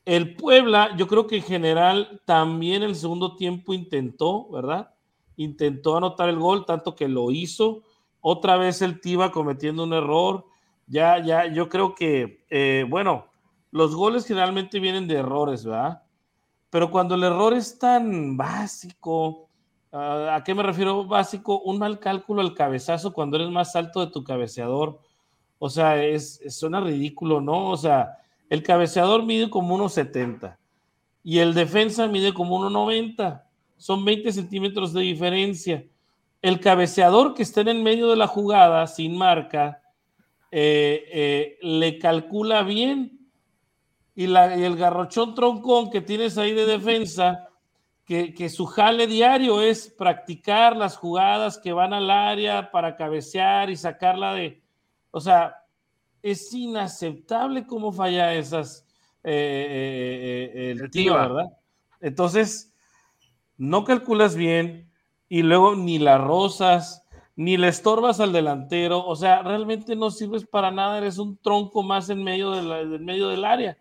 El 0.06 0.36
Puebla, 0.36 0.96
yo 0.98 1.08
creo 1.08 1.28
que 1.28 1.38
en 1.38 1.44
general 1.44 2.22
también 2.26 2.82
el 2.82 2.96
segundo 2.96 3.36
tiempo 3.36 3.74
intentó, 3.74 4.50
¿verdad? 4.50 4.94
Intentó 5.38 5.96
anotar 5.98 6.28
el 6.30 6.40
gol, 6.40 6.66
tanto 6.66 6.96
que 6.96 7.08
lo 7.08 7.30
hizo. 7.32 7.84
Otra 8.20 8.58
vez 8.58 8.82
el 8.82 9.00
Tiva 9.00 9.32
cometiendo 9.32 9.84
un 9.84 9.94
error. 9.94 10.46
Ya, 10.88 11.24
ya, 11.24 11.46
yo 11.54 11.70
creo 11.70 11.94
que, 11.94 12.44
eh, 12.50 12.84
bueno, 12.90 13.26
los 13.72 13.96
goles 13.96 14.26
generalmente 14.26 14.80
vienen 14.80 15.08
de 15.08 15.16
errores, 15.16 15.66
¿verdad? 15.66 16.04
Pero 16.70 16.90
cuando 16.90 17.16
el 17.16 17.24
error 17.24 17.54
es 17.54 17.78
tan 17.80 18.38
básico, 18.38 19.50
ah, 19.92 20.36
¿a 20.36 20.44
qué 20.44 20.54
me 20.54 20.64
refiero 20.64 21.06
básico? 21.06 21.62
Un 21.62 21.80
mal 21.80 22.00
cálculo 22.00 22.42
al 22.42 22.54
cabezazo 22.54 23.14
cuando 23.14 23.38
eres 23.38 23.50
más 23.50 23.76
alto 23.76 24.00
de 24.00 24.12
tu 24.12 24.24
cabeceador. 24.24 25.00
O 25.60 25.70
sea, 25.70 26.04
es, 26.04 26.42
suena 26.50 26.80
ridículo, 26.80 27.42
¿no? 27.42 27.70
O 27.70 27.78
sea, 27.78 28.18
el 28.50 28.64
cabeceador 28.64 29.24
mide 29.24 29.50
como 29.50 29.78
1,70 29.78 30.58
y 31.24 31.40
el 31.40 31.54
defensa 31.54 32.08
mide 32.08 32.34
como 32.34 32.60
1,90. 32.60 33.44
Son 33.78 34.04
20 34.04 34.32
centímetros 34.32 34.94
de 34.94 35.02
diferencia. 35.02 35.86
El 36.42 36.60
cabeceador 36.60 37.34
que 37.34 37.44
está 37.44 37.62
en 37.62 37.68
el 37.68 37.84
medio 37.84 38.10
de 38.10 38.16
la 38.16 38.28
jugada, 38.28 38.88
sin 38.88 39.18
marca, 39.18 39.82
eh, 40.52 41.06
eh, 41.12 41.58
le 41.62 42.00
calcula 42.00 42.64
bien. 42.64 43.21
Y, 44.14 44.28
la, 44.28 44.58
y, 44.58 44.64
el 44.64 44.76
garrochón 44.76 45.34
troncón 45.36 45.90
que 45.90 46.02
tienes 46.02 46.38
ahí 46.38 46.54
de 46.54 46.66
defensa, 46.66 47.48
que, 48.06 48.34
que 48.34 48.50
su 48.50 48.66
jale 48.66 49.08
diario 49.08 49.62
es 49.62 49.90
practicar 49.98 50.76
las 50.76 50.98
jugadas 50.98 51.58
que 51.58 51.72
van 51.72 51.94
al 51.94 52.10
área 52.10 52.72
para 52.72 52.96
cabecear 52.96 53.70
y 53.70 53.76
sacarla 53.76 54.34
de... 54.34 54.62
O 55.12 55.20
sea, 55.20 55.56
es 56.22 56.54
inaceptable 56.54 57.66
cómo 57.66 57.92
falla 57.92 58.34
esas 58.34 58.86
eh, 59.24 59.32
eh, 59.34 60.52
eh, 60.54 60.72
el 60.72 60.92
tío, 60.92 61.14
¿verdad? 61.14 61.46
Entonces, 62.00 62.74
no 63.58 63.84
calculas 63.84 64.36
bien 64.36 64.90
y 65.30 65.44
luego 65.44 65.76
ni 65.76 66.00
la 66.00 66.18
rosas, 66.18 67.04
ni 67.36 67.58
le 67.58 67.68
estorbas 67.68 68.20
al 68.20 68.34
delantero, 68.34 69.06
o 69.06 69.16
sea, 69.16 69.42
realmente 69.44 69.96
no 69.96 70.12
sirves 70.12 70.46
para 70.46 70.72
nada, 70.72 70.98
eres 70.98 71.18
un 71.18 71.38
tronco 71.38 71.84
más 71.84 72.10
en 72.10 72.24
medio, 72.24 72.52
del 72.52 73.00
medio 73.00 73.30
del 73.30 73.46
área. 73.46 73.78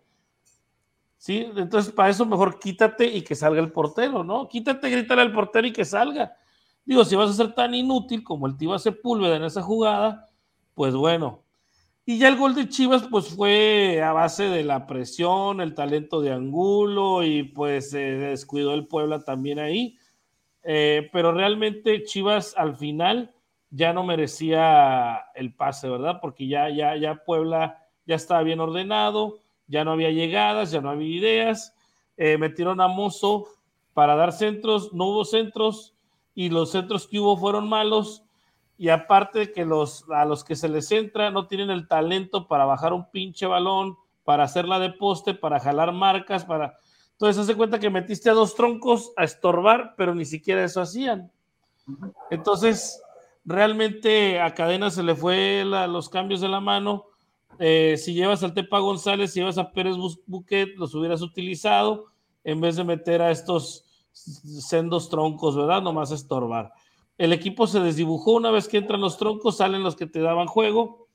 ¿Sí? 1.21 1.47
Entonces, 1.55 1.93
para 1.93 2.09
eso 2.09 2.25
mejor 2.25 2.57
quítate 2.57 3.05
y 3.05 3.21
que 3.21 3.35
salga 3.35 3.61
el 3.61 3.71
portero, 3.71 4.23
¿no? 4.23 4.47
Quítate, 4.47 4.89
grítale 4.89 5.21
al 5.21 5.31
portero 5.31 5.67
y 5.67 5.71
que 5.71 5.85
salga. 5.85 6.35
Digo, 6.83 7.05
si 7.05 7.15
vas 7.15 7.29
a 7.29 7.33
ser 7.33 7.53
tan 7.53 7.75
inútil 7.75 8.23
como 8.23 8.47
el 8.47 8.57
tío 8.57 8.79
Sepúlveda 8.79 9.35
en 9.35 9.43
esa 9.43 9.61
jugada, 9.61 10.25
pues 10.73 10.95
bueno, 10.95 11.43
y 12.07 12.17
ya 12.17 12.27
el 12.27 12.37
gol 12.37 12.55
de 12.55 12.67
Chivas, 12.69 13.03
pues 13.03 13.29
fue 13.35 14.01
a 14.01 14.13
base 14.13 14.45
de 14.45 14.63
la 14.63 14.87
presión, 14.87 15.61
el 15.61 15.75
talento 15.75 16.21
de 16.21 16.31
Angulo 16.31 17.21
y 17.21 17.43
pues 17.43 17.91
se 17.91 17.99
descuidó 17.99 18.73
el 18.73 18.87
Puebla 18.87 19.19
también 19.19 19.59
ahí. 19.59 19.99
Eh, 20.63 21.07
pero 21.13 21.33
realmente 21.33 22.01
Chivas 22.01 22.55
al 22.57 22.77
final 22.77 23.35
ya 23.69 23.93
no 23.93 24.03
merecía 24.03 25.21
el 25.35 25.53
pase, 25.53 25.87
¿verdad? 25.87 26.17
Porque 26.19 26.47
ya, 26.47 26.67
ya, 26.71 26.95
ya 26.95 27.23
Puebla 27.23 27.77
ya 28.07 28.15
estaba 28.15 28.41
bien 28.41 28.59
ordenado, 28.59 29.40
ya 29.71 29.85
no 29.85 29.93
había 29.93 30.11
llegadas, 30.11 30.71
ya 30.71 30.81
no 30.81 30.89
había 30.89 31.07
ideas. 31.07 31.73
Eh, 32.17 32.37
metieron 32.37 32.81
a 32.81 32.87
Mozo 32.87 33.47
para 33.93 34.15
dar 34.15 34.33
centros, 34.33 34.93
no 34.93 35.05
hubo 35.05 35.25
centros 35.25 35.95
y 36.35 36.49
los 36.49 36.71
centros 36.71 37.07
que 37.07 37.19
hubo 37.19 37.37
fueron 37.37 37.67
malos 37.67 38.23
y 38.77 38.89
aparte 38.89 39.51
que 39.51 39.63
los, 39.63 40.05
a 40.09 40.25
los 40.25 40.43
que 40.43 40.55
se 40.55 40.67
les 40.67 40.91
entra 40.91 41.31
no 41.31 41.47
tienen 41.47 41.69
el 41.69 41.87
talento 41.87 42.47
para 42.47 42.65
bajar 42.65 42.93
un 42.93 43.09
pinche 43.09 43.45
balón, 43.45 43.95
para 44.23 44.43
hacerla 44.43 44.79
de 44.79 44.91
poste, 44.91 45.33
para 45.33 45.59
jalar 45.59 45.91
marcas, 45.93 46.45
para... 46.45 46.77
Entonces 47.11 47.43
hace 47.43 47.55
cuenta 47.55 47.79
que 47.79 47.89
metiste 47.89 48.29
a 48.29 48.33
dos 48.33 48.55
troncos 48.55 49.13
a 49.15 49.23
estorbar, 49.23 49.93
pero 49.95 50.15
ni 50.15 50.25
siquiera 50.25 50.63
eso 50.63 50.81
hacían. 50.81 51.31
Entonces, 52.31 53.01
realmente 53.45 54.39
a 54.39 54.53
Cadena 54.53 54.89
se 54.89 55.03
le 55.03 55.15
fue 55.15 55.63
los 55.65 56.09
cambios 56.09 56.41
de 56.41 56.49
la 56.49 56.59
mano. 56.59 57.05
Eh, 57.59 57.95
si 57.97 58.13
llevas 58.13 58.43
al 58.43 58.53
Tepa 58.53 58.79
González, 58.79 59.33
si 59.33 59.39
llevas 59.39 59.57
a 59.57 59.71
Pérez 59.71 59.95
Buquet, 60.25 60.75
los 60.77 60.95
hubieras 60.95 61.21
utilizado 61.21 62.05
en 62.43 62.59
vez 62.61 62.75
de 62.75 62.83
meter 62.83 63.21
a 63.21 63.31
estos 63.31 63.85
sendos 64.11 65.09
troncos, 65.09 65.55
¿verdad? 65.55 65.81
Nomás 65.81 66.11
estorbar. 66.11 66.71
El 67.17 67.33
equipo 67.33 67.67
se 67.67 67.79
desdibujó 67.79 68.33
una 68.33 68.51
vez 68.51 68.67
que 68.67 68.77
entran 68.77 69.01
los 69.01 69.17
troncos, 69.17 69.57
salen 69.57 69.83
los 69.83 69.95
que 69.95 70.07
te 70.07 70.21
daban 70.21 70.47
juego 70.47 71.07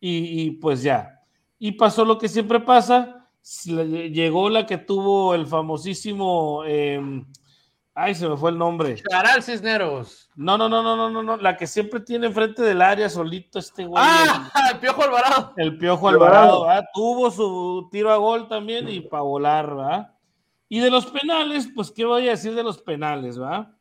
y, 0.00 0.52
pues 0.52 0.82
ya. 0.82 1.20
Y 1.58 1.72
pasó 1.72 2.04
lo 2.04 2.18
que 2.18 2.28
siempre 2.28 2.60
pasa, 2.60 3.28
llegó 3.64 4.48
la 4.50 4.66
que 4.66 4.78
tuvo 4.78 5.34
el 5.34 5.46
famosísimo, 5.46 6.64
em, 6.64 7.26
ay, 7.94 8.14
se 8.14 8.28
me 8.28 8.36
fue 8.36 8.50
el 8.50 8.58
nombre. 8.58 8.96
Charal 9.10 9.42
Cisneros. 9.42 10.30
No, 10.36 10.56
no, 10.56 10.68
no, 10.68 10.82
no, 10.82 10.96
no, 10.96 11.10
no, 11.10 11.22
no, 11.22 11.36
la 11.36 11.56
que 11.56 11.66
siempre 11.66 12.00
tiene 12.00 12.28
enfrente 12.28 12.62
del 12.62 12.82
área 12.82 13.08
solito 13.08 13.58
este 13.58 13.84
güey. 13.84 14.02
Ah, 14.04 14.50
el, 14.72 14.78
Piojo 14.80 15.02
Alvarado. 15.02 15.52
El 15.56 15.78
Piojo 15.78 16.08
Alvarado, 16.08 16.66
Tuvo 16.94 17.30
su 17.30 17.88
tiro 17.90 18.12
a 18.12 18.16
gol 18.16 18.48
también 18.48 18.88
y 18.88 19.00
para 19.00 19.22
volar, 19.22 19.74
¿verdad? 19.74 20.14
Y 20.68 20.78
de 20.78 20.90
los 20.90 21.06
penales, 21.06 21.68
pues, 21.74 21.90
¿qué 21.90 22.04
voy 22.04 22.28
a 22.28 22.30
decir 22.30 22.54
de 22.54 22.62
los 22.62 22.78
penales, 22.78 23.40
va? 23.40 23.76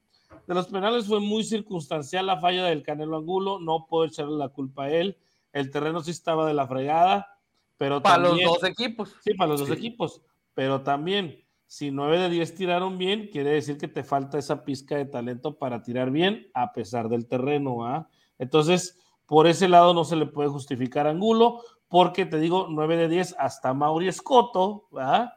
De 0.47 0.55
los 0.55 0.67
penales 0.67 1.05
fue 1.05 1.19
muy 1.19 1.43
circunstancial 1.43 2.25
la 2.25 2.39
falla 2.39 2.65
del 2.65 2.81
Canelo 2.81 3.17
Angulo, 3.17 3.59
no 3.59 3.85
puedo 3.87 4.05
echarle 4.05 4.35
la 4.35 4.49
culpa 4.49 4.85
a 4.85 4.89
él. 4.89 5.15
El 5.53 5.69
terreno 5.69 6.01
sí 6.01 6.09
estaba 6.09 6.47
de 6.47 6.55
la 6.55 6.67
fregada, 6.67 7.37
pero 7.77 8.01
para 8.01 8.17
los 8.17 8.41
dos 8.41 8.63
equipos. 8.63 9.15
Sí, 9.23 9.35
para 9.35 9.51
los 9.51 9.59
dos 9.59 9.69
equipos, 9.69 10.21
pero 10.55 10.81
también 10.81 11.43
si 11.69 11.91
9 11.91 12.17
de 12.17 12.29
10 12.29 12.55
tiraron 12.55 12.97
bien, 12.97 13.29
quiere 13.31 13.51
decir 13.51 13.77
que 13.77 13.87
te 13.87 14.03
falta 14.03 14.39
esa 14.39 14.65
pizca 14.65 14.95
de 14.95 15.05
talento 15.05 15.59
para 15.59 15.83
tirar 15.83 16.09
bien 16.09 16.49
a 16.55 16.73
pesar 16.73 17.09
del 17.09 17.27
terreno, 17.27 17.85
¿ah? 17.85 18.09
Entonces, 18.39 18.97
por 19.27 19.45
ese 19.45 19.67
lado 19.67 19.93
no 19.93 20.03
se 20.03 20.15
le 20.15 20.25
puede 20.25 20.49
justificar 20.49 21.05
a 21.05 21.11
Angulo, 21.11 21.61
porque 21.87 22.25
te 22.25 22.39
digo, 22.39 22.65
9 22.71 22.97
de 22.97 23.07
10 23.09 23.35
hasta 23.37 23.75
Mauri 23.75 24.07
Escoto, 24.07 24.87
¿verdad? 24.91 25.33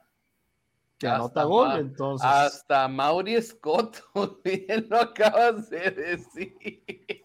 anota 1.06 1.44
gol, 1.44 1.78
entonces. 1.78 2.26
Hasta 2.26 2.88
Mauri 2.88 3.42
Scott, 3.42 4.02
bien 4.44 4.86
lo 4.88 5.00
acabas 5.00 5.68
de 5.68 5.90
decir. 5.90 7.21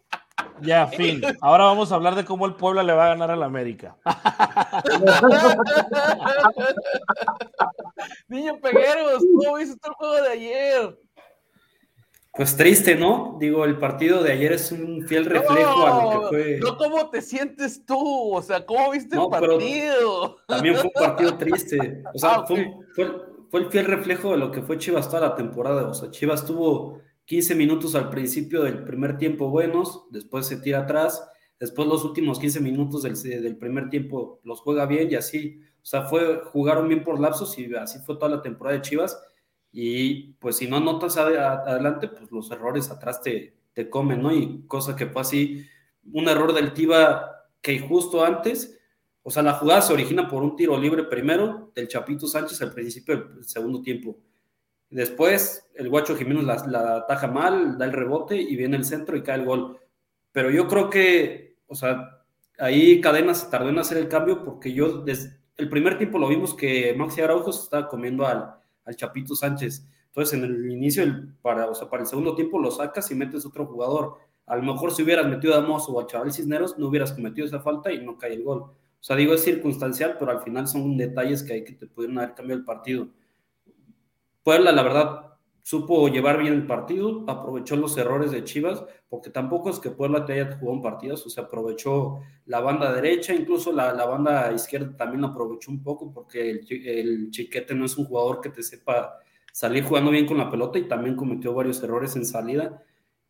Ya, 0.61 0.87
fin. 0.87 1.21
Ahora 1.41 1.65
vamos 1.65 1.91
a 1.91 1.95
hablar 1.95 2.15
de 2.15 2.23
cómo 2.25 2.45
el 2.45 2.55
Puebla 2.55 2.83
le 2.83 2.93
va 2.93 3.05
a 3.05 3.09
ganar 3.09 3.31
al 3.31 3.43
América. 3.43 3.95
Niño 8.27 8.59
Pegueros, 8.59 9.23
¿cómo 9.37 9.57
viste 9.57 9.79
el 9.87 9.93
juego 9.93 10.15
de 10.15 10.29
ayer? 10.29 10.99
Pues 12.33 12.55
triste, 12.55 12.95
¿no? 12.95 13.37
Digo, 13.39 13.65
el 13.65 13.79
partido 13.79 14.21
de 14.21 14.31
ayer 14.31 14.53
es 14.53 14.71
un 14.71 15.07
fiel 15.07 15.25
reflejo 15.25 15.87
a 15.87 16.03
lo 16.03 16.11
que 16.11 16.27
fue. 16.27 16.59
No, 16.61 16.77
¿cómo 16.77 17.09
te 17.09 17.19
sientes 17.21 17.83
tú? 17.83 18.35
O 18.35 18.41
sea, 18.43 18.63
¿cómo 18.63 18.91
viste 18.91 19.15
el 19.15 19.27
partido? 19.27 20.37
También 20.47 20.75
fue 20.75 20.85
un 20.85 20.93
partido 20.93 21.35
triste. 21.35 22.03
O 22.13 22.19
sea, 22.19 22.35
ah, 22.35 22.45
fue, 22.45 22.71
fue 23.49 23.61
el 23.61 23.71
fiel 23.71 23.85
reflejo 23.85 24.31
de 24.31 24.37
lo 24.37 24.51
que 24.51 24.61
fue 24.61 24.77
Chivas 24.77 25.09
toda 25.09 25.29
la 25.29 25.35
temporada. 25.35 25.87
O 25.87 25.95
sea, 25.95 26.11
Chivas 26.11 26.45
tuvo 26.45 27.01
15 27.27 27.55
minutos 27.55 27.93
al 27.93 28.09
principio 28.09 28.63
del 28.63 28.83
primer 28.83 29.17
tiempo 29.17 29.49
buenos, 29.49 30.05
después 30.09 30.47
se 30.47 30.57
tira 30.57 30.79
atrás, 30.79 31.29
después 31.59 31.87
los 31.87 32.03
últimos 32.03 32.39
15 32.39 32.61
minutos 32.61 33.03
del, 33.03 33.57
primer 33.57 33.89
tiempo 33.89 34.39
los 34.43 34.61
juega 34.61 34.85
bien 34.85 35.11
y 35.11 35.15
así. 35.15 35.59
O 35.81 35.85
sea, 35.85 36.03
fue, 36.03 36.41
jugaron 36.45 36.87
bien 36.87 37.03
por 37.03 37.19
lapsos 37.19 37.57
y 37.59 37.73
así 37.75 37.99
fue 37.99 38.15
toda 38.15 38.37
la 38.37 38.41
temporada 38.41 38.77
de 38.77 38.81
Chivas. 38.81 39.21
Y 39.71 40.33
pues 40.39 40.57
si 40.57 40.67
no 40.67 40.79
notas 40.79 41.17
adelante, 41.17 42.07
pues 42.07 42.31
los 42.31 42.49
errores 42.49 42.89
atrás 42.89 43.21
te, 43.21 43.57
te 43.73 43.89
comen, 43.89 44.21
¿no? 44.21 44.33
Y 44.33 44.65
cosa 44.65 44.95
que 44.95 45.05
fue 45.05 45.21
así, 45.21 45.65
un 46.11 46.27
error 46.27 46.53
del 46.53 46.73
Tiva 46.73 47.29
que 47.61 47.79
justo 47.79 48.25
antes 48.25 48.77
o 49.27 49.29
sea, 49.29 49.43
la 49.43 49.55
jugada 49.55 49.81
se 49.81 49.91
origina 49.91 50.29
por 50.29 50.41
un 50.41 50.55
tiro 50.55 50.79
libre 50.79 51.03
primero 51.03 51.69
del 51.75 51.89
Chapito 51.89 52.27
Sánchez 52.27 52.61
al 52.61 52.73
principio 52.73 53.25
del 53.25 53.43
segundo 53.43 53.81
tiempo. 53.81 54.17
Después, 54.89 55.69
el 55.75 55.89
Guacho 55.89 56.15
Jiménez 56.15 56.43
la, 56.43 56.65
la 56.67 56.95
ataja 56.97 57.27
mal, 57.27 57.77
da 57.77 57.85
el 57.85 57.93
rebote 57.93 58.41
y 58.41 58.55
viene 58.55 58.77
el 58.77 58.85
centro 58.85 59.17
y 59.17 59.23
cae 59.23 59.39
el 59.39 59.45
gol. 59.45 59.79
Pero 60.31 60.49
yo 60.49 60.67
creo 60.67 60.89
que, 60.89 61.57
o 61.67 61.75
sea, 61.75 62.23
ahí 62.57 63.01
Cadena 63.01 63.33
se 63.33 63.49
tardó 63.49 63.69
en 63.69 63.79
hacer 63.79 63.97
el 63.97 64.07
cambio 64.07 64.43
porque 64.43 64.73
yo, 64.73 64.99
desde 65.01 65.37
el 65.57 65.69
primer 65.69 65.97
tiempo 65.97 66.19
lo 66.19 66.27
vimos 66.27 66.53
que 66.53 66.93
Maxi 66.95 67.21
Araujo 67.21 67.51
se 67.51 67.63
estaba 67.63 67.87
comiendo 67.87 68.25
al, 68.25 68.53
Chapito 68.95 69.35
Sánchez. 69.35 69.85
Entonces, 70.07 70.39
en 70.39 70.45
el 70.45 70.71
inicio, 70.71 71.03
para, 71.41 71.69
o 71.69 71.75
sea, 71.75 71.89
para 71.89 72.03
el 72.03 72.07
segundo 72.07 72.35
tiempo 72.35 72.57
lo 72.57 72.71
sacas 72.71 73.11
y 73.11 73.15
metes 73.15 73.45
otro 73.45 73.65
jugador. 73.65 74.15
A 74.45 74.55
lo 74.55 74.63
mejor 74.63 74.93
si 74.93 75.03
hubieras 75.03 75.27
metido 75.27 75.55
a 75.55 75.61
Mozo 75.61 75.91
o 75.91 75.99
a 75.99 76.07
Chaval 76.07 76.31
Cisneros, 76.31 76.77
no 76.77 76.87
hubieras 76.87 77.11
cometido 77.11 77.45
esa 77.45 77.59
falta 77.59 77.91
y 77.91 78.05
no 78.05 78.17
cae 78.17 78.33
el 78.33 78.43
gol. 78.43 78.61
O 78.61 78.73
sea, 79.01 79.17
digo, 79.17 79.33
es 79.33 79.43
circunstancial, 79.43 80.15
pero 80.17 80.31
al 80.31 80.41
final 80.41 80.67
son 80.67 80.95
detalles 80.95 81.43
que 81.43 81.53
hay 81.53 81.63
que 81.65 81.73
te 81.73 81.85
pudieron 81.87 82.17
haber 82.19 82.33
cambiado 82.33 82.59
el 82.59 82.65
partido. 82.65 83.09
Puebla, 84.47 84.71
la 84.71 84.81
verdad, 84.81 85.37
supo 85.61 86.07
llevar 86.07 86.39
bien 86.39 86.53
el 86.53 86.65
partido, 86.65 87.25
aprovechó 87.27 87.75
los 87.75 87.97
errores 87.97 88.31
de 88.31 88.45
Chivas, 88.45 88.81
porque 89.09 89.29
tampoco 89.29 89.69
es 89.69 89.77
que 89.77 89.89
Puebla 89.89 90.23
te 90.23 90.31
haya 90.31 90.55
jugado 90.57 90.71
un 90.71 90.81
partido, 90.81 91.15
o 91.15 91.17
sea, 91.17 91.43
aprovechó 91.43 92.21
la 92.45 92.61
banda 92.61 92.93
derecha, 92.93 93.33
incluso 93.33 93.73
la, 93.73 93.91
la 93.91 94.05
banda 94.05 94.49
izquierda 94.53 94.95
también 94.95 95.25
aprovechó 95.25 95.69
un 95.69 95.83
poco, 95.83 96.13
porque 96.13 96.49
el, 96.49 96.65
el, 96.69 97.29
Chiquete 97.29 97.75
no 97.75 97.83
es 97.83 97.97
un 97.97 98.05
jugador 98.05 98.39
que 98.39 98.47
te 98.47 98.63
sepa 98.63 99.17
salir 99.51 99.83
jugando 99.83 100.11
bien 100.11 100.25
con 100.25 100.37
la 100.37 100.49
pelota 100.49 100.79
y 100.79 100.87
también 100.87 101.17
cometió 101.17 101.53
varios 101.53 101.83
errores 101.83 102.15
en 102.15 102.25
salida. 102.25 102.81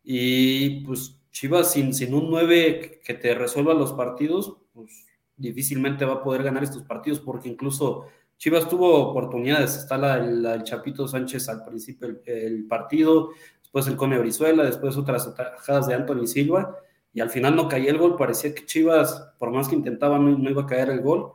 Y 0.04 0.84
pues 0.86 1.20
Chivas 1.32 1.72
sin, 1.72 1.92
sin 1.92 2.14
un 2.14 2.30
9 2.30 3.00
que 3.04 3.14
te 3.14 3.34
resuelva 3.34 3.74
los 3.74 3.92
partidos, 3.92 4.56
pues 4.72 5.08
difícilmente 5.36 6.04
va 6.04 6.14
a 6.14 6.22
poder 6.22 6.44
ganar 6.44 6.62
estos 6.62 6.84
partidos, 6.84 7.18
porque 7.18 7.48
incluso 7.48 8.06
Chivas 8.38 8.68
tuvo 8.68 9.10
oportunidades, 9.10 9.76
está 9.76 9.98
la, 9.98 10.16
el 10.18 10.62
Chapito 10.62 11.08
Sánchez 11.08 11.48
al 11.48 11.64
principio 11.64 12.20
del 12.24 12.66
partido, 12.66 13.30
después 13.60 13.88
el 13.88 13.96
Cone 13.96 14.18
Brizuela, 14.18 14.62
después 14.62 14.96
otras 14.96 15.26
atajadas 15.26 15.88
de 15.88 15.94
Anthony 15.94 16.26
Silva, 16.26 16.76
y 17.12 17.20
al 17.20 17.30
final 17.30 17.56
no 17.56 17.68
caía 17.68 17.90
el 17.90 17.98
gol, 17.98 18.16
parecía 18.16 18.54
que 18.54 18.64
Chivas, 18.64 19.32
por 19.38 19.50
más 19.50 19.68
que 19.68 19.74
intentaba, 19.74 20.20
no, 20.20 20.48
iba 20.48 20.62
a 20.62 20.66
caer 20.66 20.90
el 20.90 21.00
gol, 21.00 21.32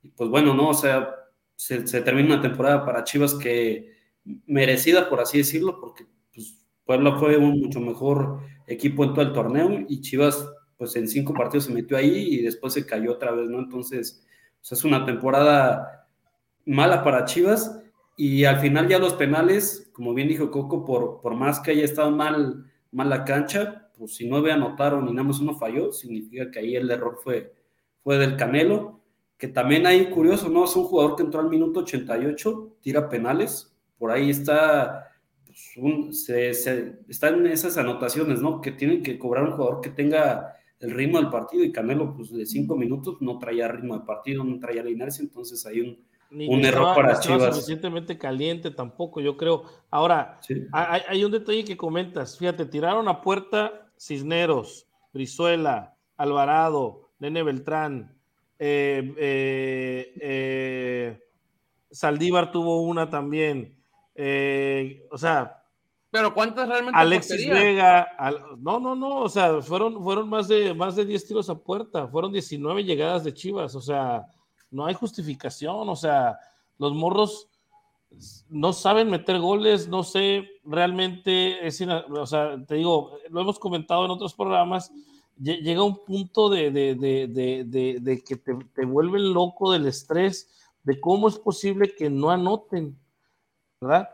y 0.00 0.10
pues 0.10 0.30
bueno, 0.30 0.54
no, 0.54 0.68
o 0.68 0.74
sea, 0.74 1.12
se, 1.56 1.82
termina 2.02 2.34
una 2.34 2.42
temporada 2.42 2.84
para 2.84 3.02
Chivas 3.02 3.34
que 3.34 3.92
merecida, 4.46 5.10
por 5.10 5.20
así 5.20 5.38
decirlo, 5.38 5.80
porque 5.80 6.06
pues, 6.32 6.64
Puebla 6.84 7.18
fue 7.18 7.36
un 7.36 7.60
mucho 7.62 7.80
mejor 7.80 8.42
equipo 8.68 9.02
en 9.02 9.12
todo 9.12 9.22
el 9.22 9.32
torneo, 9.32 9.84
y 9.88 10.00
Chivas, 10.02 10.48
pues 10.76 10.94
en 10.94 11.08
cinco 11.08 11.34
partidos 11.34 11.64
se 11.64 11.72
metió 11.72 11.96
ahí 11.96 12.34
y 12.34 12.42
después 12.42 12.74
se 12.74 12.86
cayó 12.86 13.12
otra 13.12 13.32
vez, 13.32 13.48
¿no? 13.48 13.58
Entonces, 13.58 14.24
pues, 14.60 14.72
es 14.72 14.84
una 14.84 15.04
temporada 15.04 16.03
mala 16.66 17.02
para 17.04 17.24
Chivas. 17.24 17.80
Y 18.16 18.44
al 18.44 18.60
final 18.60 18.88
ya 18.88 18.98
los 18.98 19.14
penales, 19.14 19.90
como 19.92 20.14
bien 20.14 20.28
dijo 20.28 20.50
Coco, 20.50 20.84
por, 20.84 21.20
por 21.20 21.34
más 21.34 21.60
que 21.60 21.72
haya 21.72 21.84
estado 21.84 22.10
mal, 22.10 22.64
mal 22.92 23.10
la 23.10 23.24
cancha, 23.24 23.90
pues 23.98 24.14
si 24.14 24.28
nueve 24.28 24.52
anotaron 24.52 25.08
y 25.08 25.12
nada 25.12 25.28
más 25.28 25.40
uno 25.40 25.56
falló, 25.56 25.92
significa 25.92 26.50
que 26.50 26.60
ahí 26.60 26.76
el 26.76 26.90
error 26.90 27.18
fue, 27.22 27.52
fue 28.02 28.18
del 28.18 28.36
Canelo, 28.36 29.00
que 29.36 29.48
también 29.48 29.86
hay 29.86 30.10
curioso, 30.10 30.48
¿no? 30.48 30.64
Es 30.64 30.76
un 30.76 30.84
jugador 30.84 31.16
que 31.16 31.22
entró 31.22 31.40
al 31.40 31.48
minuto 31.48 31.80
88, 31.80 32.76
tira 32.80 33.08
penales, 33.08 33.76
por 33.98 34.10
ahí 34.10 34.30
está, 34.30 35.10
pues, 35.44 36.24
se, 36.24 36.54
se, 36.54 37.00
están 37.08 37.46
esas 37.46 37.76
anotaciones, 37.76 38.40
¿no? 38.40 38.60
Que 38.60 38.72
tienen 38.72 39.02
que 39.02 39.18
cobrar 39.18 39.44
un 39.44 39.52
jugador 39.52 39.80
que 39.80 39.90
tenga 39.90 40.54
el 40.80 40.90
ritmo 40.90 41.18
del 41.18 41.30
partido 41.30 41.64
y 41.64 41.72
Canelo, 41.72 42.14
pues 42.14 42.30
de 42.30 42.46
cinco 42.46 42.76
minutos 42.76 43.16
no 43.20 43.38
traía 43.38 43.68
ritmo 43.68 43.98
de 43.98 44.04
partido, 44.04 44.44
no 44.44 44.58
traía 44.58 44.84
la 44.84 44.90
inercia, 44.90 45.22
entonces 45.22 45.64
hay 45.66 45.80
un 45.80 46.04
un 46.30 46.64
error 46.64 46.94
para 46.94 47.20
Chivas. 47.20 47.54
suficientemente 47.54 48.18
caliente 48.18 48.70
tampoco, 48.70 49.20
yo 49.20 49.36
creo. 49.36 49.64
Ahora, 49.90 50.40
hay, 50.72 51.24
un 51.24 51.32
detalle 51.32 51.64
que 51.64 51.76
comentas. 51.76 52.38
Fíjate, 52.38 52.66
tiraron 52.66 53.08
a 53.08 53.20
puerta 53.20 53.88
Cisneros, 53.98 54.86
Brizuela, 55.12 55.94
Alvarado, 56.16 57.10
Nene 57.18 57.42
Beltrán, 57.42 58.14
eh, 58.58 59.14
eh, 59.18 60.14
eh, 60.20 61.20
Saldívar 61.90 62.50
tuvo 62.50 62.82
una 62.82 63.08
también. 63.10 63.76
o 65.10 65.18
sea. 65.18 65.60
Pero 66.10 66.32
¿cuántas 66.32 66.68
realmente? 66.68 66.98
Alexis 66.98 67.50
Vega, 67.50 68.08
no, 68.58 68.78
no, 68.78 68.94
no, 68.94 69.22
o 69.22 69.28
sea, 69.28 69.60
fueron, 69.60 70.00
fueron 70.00 70.28
más 70.28 70.46
de 70.46 70.72
más 70.72 70.94
de 70.94 71.04
10 71.04 71.26
tiros 71.26 71.50
a 71.50 71.56
puerta, 71.56 72.06
fueron 72.06 72.32
19 72.32 72.84
llegadas 72.84 73.24
de 73.24 73.34
Chivas, 73.34 73.74
o 73.74 73.80
sea, 73.80 74.24
no 74.74 74.86
hay 74.86 74.94
justificación, 74.94 75.88
o 75.88 75.96
sea, 75.96 76.38
los 76.78 76.92
morros 76.92 77.48
no 78.48 78.72
saben 78.72 79.08
meter 79.08 79.38
goles, 79.38 79.88
no 79.88 80.02
sé, 80.02 80.48
realmente 80.64 81.64
es, 81.66 81.80
o 81.80 82.26
sea, 82.26 82.62
te 82.66 82.74
digo, 82.74 83.18
lo 83.30 83.40
hemos 83.40 83.58
comentado 83.58 84.04
en 84.04 84.10
otros 84.10 84.34
programas, 84.34 84.92
llega 85.36 85.82
un 85.82 86.04
punto 86.04 86.48
de, 86.48 86.72
que 88.26 88.36
te, 88.36 88.54
te 88.74 88.84
vuelven 88.84 89.32
loco 89.32 89.70
del 89.72 89.86
estrés, 89.86 90.50
de 90.82 91.00
cómo 91.00 91.28
es 91.28 91.38
posible 91.38 91.94
que 91.94 92.10
no 92.10 92.30
anoten, 92.30 92.98
¿verdad? 93.80 94.08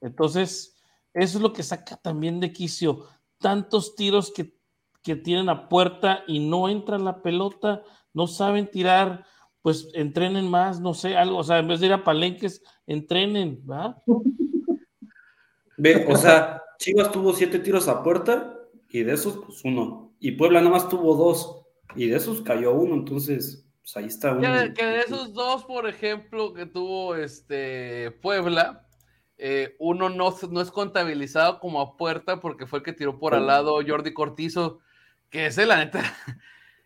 Entonces, 0.00 0.76
eso 1.12 1.38
es 1.38 1.42
lo 1.42 1.52
que 1.52 1.62
saca 1.62 1.96
también 1.96 2.40
de 2.40 2.52
quicio, 2.52 3.06
tantos 3.38 3.94
tiros 3.94 4.30
que, 4.30 4.54
que 5.02 5.14
tienen 5.16 5.50
a 5.50 5.68
puerta 5.68 6.24
y 6.26 6.38
no 6.38 6.68
entra 6.68 6.98
la 6.98 7.22
pelota, 7.22 7.82
no 8.12 8.26
saben 8.26 8.70
tirar, 8.70 9.26
pues 9.66 9.88
entrenen 9.94 10.48
más, 10.48 10.78
no 10.78 10.94
sé, 10.94 11.16
algo, 11.16 11.38
o 11.38 11.42
sea, 11.42 11.58
en 11.58 11.66
vez 11.66 11.80
de 11.80 11.86
ir 11.86 11.92
a 11.92 12.04
palenques, 12.04 12.62
entrenen, 12.86 13.60
¿va? 13.68 14.00
Ve, 15.76 16.06
o 16.08 16.14
sea, 16.14 16.62
Chivas 16.78 17.10
tuvo 17.10 17.32
siete 17.32 17.58
tiros 17.58 17.88
a 17.88 18.00
puerta 18.04 18.60
y 18.88 19.02
de 19.02 19.14
esos, 19.14 19.38
pues 19.44 19.64
uno. 19.64 20.14
Y 20.20 20.30
Puebla 20.30 20.60
nada 20.60 20.70
más 20.70 20.88
tuvo 20.88 21.16
dos 21.16 21.64
y 21.96 22.06
de 22.06 22.16
esos 22.16 22.42
cayó 22.42 22.74
uno, 22.74 22.94
entonces, 22.94 23.66
pues 23.80 23.96
ahí 23.96 24.04
está 24.04 24.34
uno. 24.34 24.42
Que, 24.72 24.86
de 24.86 25.00
esos 25.00 25.34
dos, 25.34 25.64
por 25.64 25.88
ejemplo, 25.88 26.54
que 26.54 26.66
tuvo 26.66 27.16
este 27.16 28.12
Puebla, 28.22 28.86
eh, 29.36 29.74
uno 29.80 30.10
no, 30.10 30.32
no 30.48 30.60
es 30.60 30.70
contabilizado 30.70 31.58
como 31.58 31.80
a 31.80 31.96
puerta 31.96 32.38
porque 32.38 32.68
fue 32.68 32.78
el 32.78 32.84
que 32.84 32.92
tiró 32.92 33.18
por 33.18 33.34
al 33.34 33.48
lado 33.48 33.80
Jordi 33.84 34.14
Cortizo, 34.14 34.78
que 35.28 35.46
ese, 35.46 35.66
la 35.66 35.78
neta, 35.78 36.04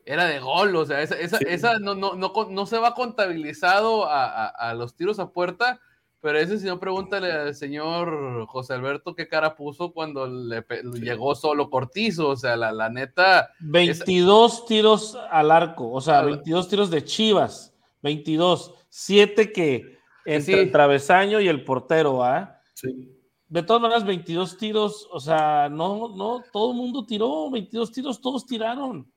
era 0.05 0.27
de 0.27 0.41
gol, 0.41 0.75
o 0.77 0.85
sea, 0.85 1.03
esa, 1.03 1.15
esa, 1.17 1.39
esa 1.39 1.79
no, 1.79 1.95
no, 1.95 2.15
no, 2.15 2.33
no, 2.51 2.67
se 2.67 2.79
va 2.79 2.95
contabilizado 2.95 4.07
a, 4.07 4.47
a, 4.47 4.75
los 4.75 4.97
tiros 4.97 5.19
a 5.19 5.31
puerta, 5.31 5.81
pero 6.21 6.39
ese 6.39 6.59
si 6.59 6.67
no, 6.67 6.79
pregúntale 6.79 7.31
al 7.33 7.55
señor 7.55 8.47
José 8.47 8.75
Alberto 8.75 9.15
qué 9.15 9.29
cara 9.29 9.57
puso 9.57 9.93
cuando 9.93 10.27
le, 10.27 10.65
llegó 11.01 11.35
solo 11.35 11.71
Cortizo, 11.71 12.29
o 12.29 12.37
sea, 12.37 12.57
la, 12.57 12.73
la 12.73 12.91
neta... 12.91 13.51
22 13.61 14.67
tiros 14.67 15.19
al 15.31 15.51
arco, 15.51 15.91
o 15.91 16.01
sea, 16.01 16.23
22 16.23 16.69
tiros 16.69 16.91
de 16.91 17.05
Chivas, 17.05 17.75
22, 18.03 18.75
7 18.89 19.53
que 19.53 19.99
entre 20.25 20.63
el 20.63 20.71
travesaño 20.73 21.41
y 21.41 21.49
el 21.49 21.65
portero, 21.65 22.23
¿ah? 22.23 22.61
Sí. 22.75 23.17
De 23.49 23.63
todas 23.65 23.83
maneras, 23.83 24.05
22 24.05 24.59
tiros, 24.59 25.09
o 25.11 25.19
sea, 25.19 25.69
no, 25.69 26.15
no, 26.15 26.45
todo 26.53 26.71
el 26.71 26.77
mundo 26.77 27.05
tiró, 27.05 27.51
22 27.51 27.91
tiros, 27.91 28.21
todos 28.21 28.47
tiraron 28.47 29.10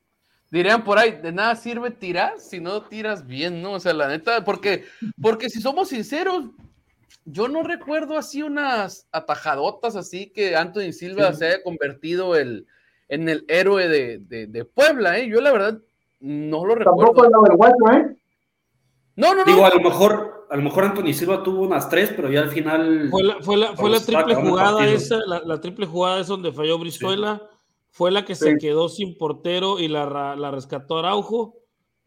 dirían 0.53 0.83
por 0.83 0.99
ahí, 0.99 1.13
de 1.13 1.31
nada 1.31 1.55
sirve 1.55 1.89
tirar 1.89 2.39
si 2.39 2.59
no 2.59 2.83
tiras 2.83 3.25
bien, 3.25 3.63
¿no? 3.63 3.71
O 3.71 3.79
sea, 3.79 3.91
la 3.91 4.07
neta, 4.07 4.45
porque, 4.45 4.85
porque 5.19 5.49
si 5.49 5.59
somos 5.59 5.89
sinceros, 5.89 6.45
yo 7.25 7.47
no 7.47 7.63
recuerdo 7.63 8.19
así 8.19 8.43
unas 8.43 9.07
atajadotas 9.11 9.95
así 9.95 10.29
que 10.29 10.55
Anthony 10.55 10.91
Silva 10.91 11.33
se 11.33 11.47
haya 11.47 11.63
convertido 11.63 12.35
el, 12.35 12.67
en 13.09 13.29
el 13.29 13.45
héroe 13.47 13.87
de, 13.87 14.65
Puebla, 14.75 15.17
¿eh? 15.17 15.27
Yo 15.27 15.41
la 15.41 15.51
verdad 15.51 15.79
no 16.19 16.63
lo 16.65 16.75
recuerdo. 16.75 17.13
Tampoco 17.13 17.45
el 17.49 17.57
guacho, 17.57 17.91
¿eh? 17.91 18.15
No, 19.15 19.33
no, 19.33 19.43
no. 19.43 19.45
Digo, 19.45 19.65
a 19.65 19.71
lo 19.71 19.79
mejor, 19.79 20.45
a 20.51 20.55
lo 20.55 20.61
mejor 20.61 20.83
Anthony 20.83 21.13
Silva 21.13 21.41
tuvo 21.41 21.63
unas 21.63 21.89
tres, 21.89 22.13
pero 22.15 22.29
ya 22.29 22.41
al 22.41 22.49
final. 22.49 23.07
Fue 23.09 23.23
la, 23.23 23.41
fue 23.41 23.57
la, 23.57 23.75
fue 23.75 23.89
la 23.89 23.99
triple 23.99 24.35
jugada 24.35 24.85
esa, 24.85 25.17
la, 25.25 25.59
triple 25.59 25.87
jugada 25.87 26.19
es 26.19 26.27
donde 26.27 26.51
falló 26.51 26.77
Brizuela 26.77 27.41
fue 27.93 28.09
la 28.09 28.25
que 28.25 28.33
se 28.33 28.57
quedó 28.57 28.89
sin 28.89 29.15
portero 29.19 29.79
y 29.79 29.87
la, 29.87 30.35
la 30.35 30.49
rescató 30.49 30.97
Araujo. 30.97 31.59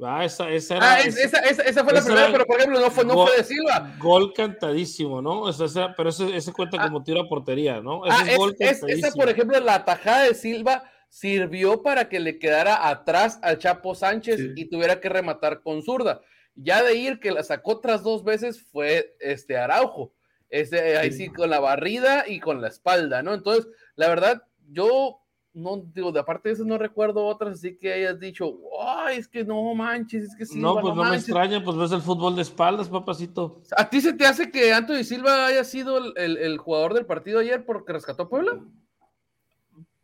Ah, 0.02 0.24
esa, 0.24 0.50
esa, 0.50 0.76
era, 0.76 0.92
ah, 0.94 1.00
esa, 1.00 1.38
esa, 1.38 1.84
fue 1.84 1.92
la 1.94 2.04
primera, 2.04 2.30
pero 2.32 2.44
por 2.44 2.58
ejemplo 2.58 2.80
no 2.80 2.90
fue, 2.90 3.04
no 3.04 3.14
fue 3.24 3.36
de 3.36 3.44
Silva. 3.44 3.96
Gol 4.00 4.32
cantadísimo, 4.34 5.22
¿no? 5.22 5.48
Esa, 5.48 5.94
pero 5.96 6.10
ese, 6.10 6.36
ese 6.36 6.52
cuenta 6.52 6.82
como 6.82 7.04
tiro 7.04 7.20
a 7.20 7.28
portería, 7.28 7.80
¿no? 7.80 8.02
Ah, 8.04 8.26
es, 8.58 8.82
esa, 8.82 9.12
por 9.12 9.28
ejemplo, 9.28 9.58
la 9.60 9.76
atajada 9.76 10.24
de 10.24 10.34
Silva 10.34 10.82
sirvió 11.08 11.82
para 11.82 12.08
que 12.08 12.18
le 12.18 12.40
quedara 12.40 12.88
atrás 12.88 13.38
al 13.42 13.58
Chapo 13.58 13.94
Sánchez 13.94 14.40
y 14.56 14.68
tuviera 14.68 15.00
que 15.00 15.08
rematar 15.08 15.62
con 15.62 15.82
zurda. 15.82 16.20
Ya 16.56 16.82
de 16.82 16.96
ir 16.96 17.20
que 17.20 17.30
la 17.30 17.44
sacó 17.44 17.74
otras 17.74 18.02
dos 18.02 18.24
veces 18.24 18.60
fue 18.60 19.16
este 19.20 19.56
Araujo. 19.56 20.12
Ese, 20.50 20.98
ahí 20.98 21.12
sí, 21.12 21.28
con 21.28 21.48
la 21.48 21.60
barrida 21.60 22.24
y 22.26 22.40
con 22.40 22.60
la 22.60 22.68
espalda, 22.68 23.22
¿no? 23.22 23.34
Entonces, 23.34 23.68
la 23.94 24.08
verdad, 24.08 24.42
yo 24.68 25.20
no, 25.56 25.82
digo, 25.94 26.12
de 26.12 26.20
aparte 26.20 26.50
de 26.50 26.54
eso 26.54 26.64
no 26.66 26.76
recuerdo 26.76 27.24
otras 27.24 27.54
así 27.54 27.78
que 27.78 27.90
hayas 27.90 28.20
dicho, 28.20 28.58
ay, 28.78 29.16
es 29.16 29.26
que 29.26 29.42
no 29.42 29.74
manches, 29.74 30.24
es 30.24 30.36
que 30.36 30.44
sí. 30.44 30.60
No, 30.60 30.78
pues 30.78 30.94
no, 30.94 31.02
me 31.02 31.16
extraña, 31.16 31.64
pues 31.64 31.78
ves 31.78 31.92
el 31.92 32.02
fútbol 32.02 32.36
de 32.36 32.42
espaldas, 32.42 32.90
papacito. 32.90 33.62
¿A 33.74 33.88
ti 33.88 34.02
se 34.02 34.12
te 34.12 34.26
hace 34.26 34.50
que 34.50 34.74
Anthony 34.74 35.02
Silva 35.02 35.46
haya 35.46 35.64
sido 35.64 35.96
el, 36.14 36.58
jugador 36.58 36.92
del 36.92 37.06
partido 37.06 37.40
ayer 37.40 37.64
porque 37.64 37.94
rescató 37.94 38.24
a 38.24 38.28
Puebla? 38.28 38.60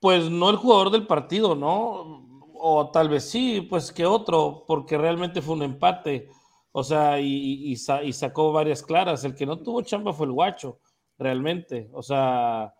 Pues 0.01 0.31
no 0.31 0.49
el 0.49 0.57
jugador 0.57 0.91
del 0.91 1.07
partido, 1.07 1.55
¿no? 1.55 2.49
O 2.55 2.91
tal 2.91 3.11
vez 3.11 3.29
sí, 3.29 3.61
pues 3.61 3.93
que 3.93 4.07
otro, 4.07 4.65
porque 4.67 4.97
realmente 4.97 5.43
fue 5.43 5.57
un 5.57 5.65
empate. 5.65 6.31
O 6.73 6.83
sea, 6.83 7.21
y, 7.21 7.73
y 7.73 8.13
sacó 8.13 8.53
varias 8.53 8.83
claras. 8.83 9.23
El 9.25 9.35
que 9.35 9.45
no 9.45 9.59
tuvo 9.59 9.83
chamba 9.83 10.15
fue 10.15 10.25
el 10.25 10.33
guacho, 10.33 10.79
realmente. 11.19 11.91
O 11.93 12.03
sea, 12.03 12.73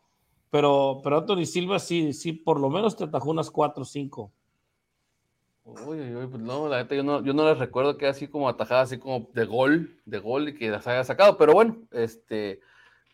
pero, 0.53 1.01
pero 1.03 1.17
Anthony 1.17 1.47
Silva 1.47 1.79
sí, 1.79 2.13
sí, 2.13 2.35
por 2.35 2.61
lo 2.61 2.69
menos 2.69 2.95
te 2.95 3.05
atajó 3.05 3.31
unas 3.31 3.51
4 3.51 3.81
o 3.81 3.87
5. 3.87 4.33
Uy, 5.65 6.15
uy, 6.15 6.27
pues 6.27 6.43
no, 6.43 6.69
la 6.69 6.81
gente 6.81 6.95
yo 6.95 7.03
no, 7.03 7.25
yo 7.25 7.33
no 7.33 7.49
les 7.49 7.59
recuerdo 7.59 7.97
que 7.97 8.07
así 8.07 8.29
como 8.29 8.51
atajada, 8.51 8.83
así 8.83 8.99
como 8.99 9.31
de 9.33 9.47
gol, 9.47 9.99
de 10.05 10.19
gol 10.19 10.51
y 10.51 10.55
que 10.55 10.69
las 10.69 10.87
haya 10.87 11.05
sacado, 11.05 11.39
pero 11.39 11.55
bueno, 11.55 11.79
este, 11.91 12.61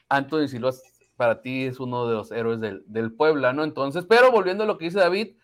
Anthony 0.08 0.48
Silva 0.48 0.72
para 1.14 1.40
ti 1.40 1.66
es 1.66 1.78
uno 1.78 2.08
de 2.08 2.14
los 2.16 2.32
héroes 2.32 2.58
del, 2.58 2.82
del 2.88 3.12
Puebla, 3.12 3.52
¿no? 3.52 3.62
Entonces, 3.62 4.04
pero 4.08 4.32
volviendo 4.32 4.64
a 4.64 4.66
lo 4.66 4.76
que 4.76 4.86
dice 4.86 4.98
David, 4.98 5.36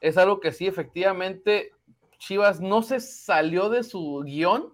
es 0.00 0.18
algo 0.18 0.38
que 0.38 0.52
sí, 0.52 0.68
efectivamente, 0.68 1.72
Chivas 2.18 2.60
no 2.60 2.82
se 2.82 3.00
salió 3.00 3.70
de 3.70 3.82
su 3.82 4.22
guion, 4.24 4.72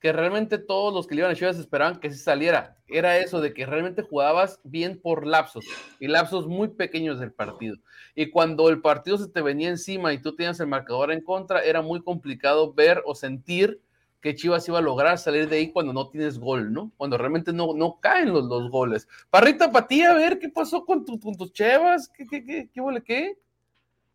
que 0.00 0.12
realmente 0.12 0.58
todos 0.58 0.94
los 0.94 1.06
que 1.06 1.14
le 1.14 1.22
iban 1.22 1.32
a 1.32 1.34
Chivas 1.34 1.58
esperaban 1.58 1.98
que 1.98 2.10
se 2.10 2.18
saliera. 2.18 2.76
Era 2.86 3.18
eso 3.18 3.40
de 3.40 3.52
que 3.52 3.66
realmente 3.66 4.02
jugabas 4.02 4.60
bien 4.62 5.00
por 5.00 5.26
lapsos 5.26 5.64
y 5.98 6.06
lapsos 6.06 6.46
muy 6.46 6.68
pequeños 6.68 7.18
del 7.18 7.32
partido. 7.32 7.76
Y 8.14 8.30
cuando 8.30 8.68
el 8.68 8.80
partido 8.80 9.18
se 9.18 9.28
te 9.28 9.42
venía 9.42 9.68
encima 9.68 10.12
y 10.12 10.22
tú 10.22 10.34
tenías 10.34 10.60
el 10.60 10.68
marcador 10.68 11.10
en 11.10 11.20
contra, 11.20 11.62
era 11.62 11.82
muy 11.82 12.02
complicado 12.02 12.72
ver 12.72 13.02
o 13.06 13.14
sentir 13.14 13.80
que 14.20 14.34
Chivas 14.34 14.66
iba 14.68 14.78
a 14.78 14.82
lograr 14.82 15.18
salir 15.18 15.48
de 15.48 15.56
ahí 15.56 15.72
cuando 15.72 15.92
no 15.92 16.08
tienes 16.08 16.38
gol, 16.38 16.72
¿no? 16.72 16.90
Cuando 16.96 17.18
realmente 17.18 17.52
no, 17.52 17.74
no 17.74 17.98
caen 18.00 18.32
los, 18.32 18.44
los 18.44 18.70
goles. 18.70 19.08
Parrita, 19.30 19.70
para 19.70 19.86
ti, 19.86 20.02
a 20.02 20.14
ver, 20.14 20.38
¿qué 20.38 20.48
pasó 20.48 20.84
con, 20.84 21.04
tu, 21.04 21.18
tus 21.18 21.52
Chivas? 21.52 22.08
¿Qué, 22.08 22.26
qué, 22.26 22.44
qué, 22.44 22.68
qué, 22.72 22.80
huele, 22.80 23.02
qué? 23.02 23.38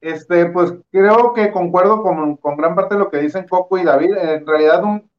Este, 0.01 0.47
pues 0.47 0.73
creo 0.91 1.33
que 1.33 1.51
concuerdo 1.51 2.03
con, 2.03 2.35
con, 2.35 2.57
gran 2.57 2.75
parte 2.75 2.95
de 2.95 2.99
lo 2.99 3.09
que 3.09 3.19
dicen 3.19 3.47
Coco 3.47 3.77
y 3.77 3.85
David. 3.85 4.17
En 4.17 4.45
realidad, 4.45 4.83
un, 4.83 5.09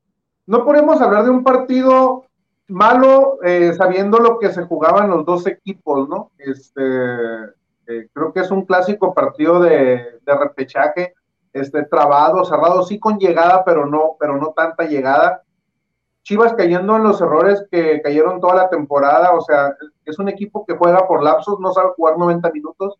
no 0.46 0.64
podemos 0.64 1.00
hablar 1.00 1.24
de 1.24 1.30
un 1.30 1.42
partido 1.42 2.24
malo 2.68 3.38
eh, 3.42 3.72
sabiendo 3.76 4.18
lo 4.18 4.38
que 4.38 4.50
se 4.50 4.62
jugaban 4.62 5.10
los 5.10 5.24
dos 5.24 5.46
equipos, 5.46 6.08
¿no? 6.08 6.30
Este, 6.38 6.82
eh, 7.86 8.08
creo 8.12 8.32
que 8.32 8.40
es 8.40 8.50
un 8.50 8.64
clásico 8.64 9.12
partido 9.14 9.60
de, 9.60 10.20
de, 10.24 10.38
repechaje, 10.38 11.14
este, 11.52 11.84
trabado, 11.84 12.44
cerrado, 12.44 12.82
sí 12.82 12.98
con 12.98 13.18
llegada, 13.18 13.64
pero 13.64 13.86
no, 13.86 14.16
pero 14.18 14.36
no 14.36 14.52
tanta 14.56 14.84
llegada. 14.84 15.42
Chivas 16.22 16.54
cayendo 16.54 16.96
en 16.96 17.02
los 17.02 17.20
errores 17.20 17.66
que 17.70 18.00
cayeron 18.00 18.40
toda 18.40 18.54
la 18.54 18.70
temporada, 18.70 19.32
o 19.32 19.42
sea, 19.42 19.74
es 20.06 20.18
un 20.18 20.28
equipo 20.30 20.64
que 20.64 20.76
juega 20.76 21.06
por 21.06 21.22
lapsos, 21.22 21.60
no 21.60 21.72
sabe 21.72 21.90
jugar 21.96 22.16
90 22.16 22.50
minutos, 22.50 22.94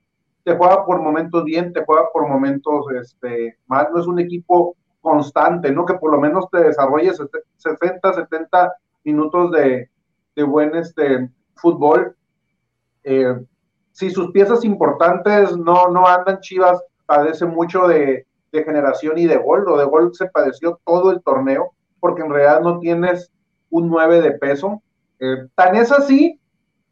te 0.44 0.54
juega 0.57 0.85
por 0.85 1.00
momentos 1.00 1.42
bien, 1.42 1.72
te 1.72 1.85
juega 1.85 2.11
por 2.12 2.28
momentos 2.28 2.85
este, 3.00 3.57
mal, 3.66 3.88
no 3.92 4.00
es 4.00 4.07
un 4.07 4.18
equipo 4.18 4.76
constante, 5.04 5.70
¿no? 5.70 5.84
Que 5.84 5.94
por 5.94 6.10
lo 6.10 6.18
menos 6.18 6.48
te 6.50 6.64
desarrolles 6.64 7.20
60, 7.58 8.12
70 8.14 8.72
minutos 9.04 9.50
de, 9.52 9.90
de 10.34 10.42
buen 10.42 10.74
este, 10.74 11.28
fútbol. 11.54 12.16
Eh, 13.04 13.38
si 13.92 14.10
sus 14.10 14.32
piezas 14.32 14.64
importantes 14.64 15.54
no, 15.58 15.88
no 15.88 16.08
andan, 16.08 16.40
Chivas 16.40 16.82
padece 17.04 17.44
mucho 17.44 17.86
de, 17.86 18.26
de, 18.50 18.64
generación 18.64 19.18
y 19.18 19.26
de 19.26 19.36
gol. 19.36 19.64
Lo 19.66 19.76
de 19.76 19.84
gol 19.84 20.14
se 20.14 20.26
padeció 20.26 20.80
todo 20.86 21.12
el 21.12 21.22
torneo, 21.22 21.72
porque 22.00 22.22
en 22.22 22.30
realidad 22.30 22.62
no 22.62 22.78
tienes 22.80 23.30
un 23.68 23.88
9 23.90 24.22
de 24.22 24.32
peso. 24.32 24.82
Eh, 25.20 25.46
tan 25.54 25.76
es 25.76 25.92
así 25.92 26.40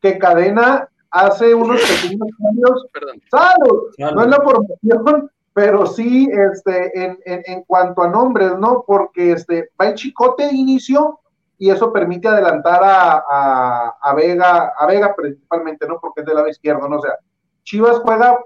que 0.02 0.18
Cadena 0.18 0.86
hace 1.10 1.54
unos 1.54 1.80
pequeños 1.80 2.28
cambios. 2.38 2.86
¡Salud! 3.30 4.14
No 4.14 4.22
es 4.22 4.28
la 4.28 4.36
formación, 4.36 5.30
pero 5.54 5.86
sí 5.86 6.28
este, 6.32 6.98
en, 6.98 7.18
en, 7.24 7.42
en, 7.46 7.62
cuanto 7.64 8.02
a 8.02 8.08
nombres, 8.08 8.56
¿no? 8.58 8.84
Porque 8.86 9.32
este, 9.32 9.70
va 9.80 9.88
el 9.88 9.94
chicote 9.94 10.46
de 10.46 10.54
inicio 10.54 11.20
y 11.58 11.70
eso 11.70 11.92
permite 11.92 12.28
adelantar 12.28 12.82
a, 12.82 13.24
a, 13.30 13.94
a, 14.00 14.14
Vega, 14.14 14.72
a 14.76 14.86
Vega 14.86 15.14
principalmente, 15.14 15.86
¿no? 15.86 15.98
Porque 16.00 16.22
es 16.22 16.26
del 16.26 16.36
lado 16.36 16.48
izquierdo, 16.48 16.88
¿no? 16.88 16.96
O 16.96 17.02
sea, 17.02 17.12
Chivas 17.64 17.98
juega 17.98 18.38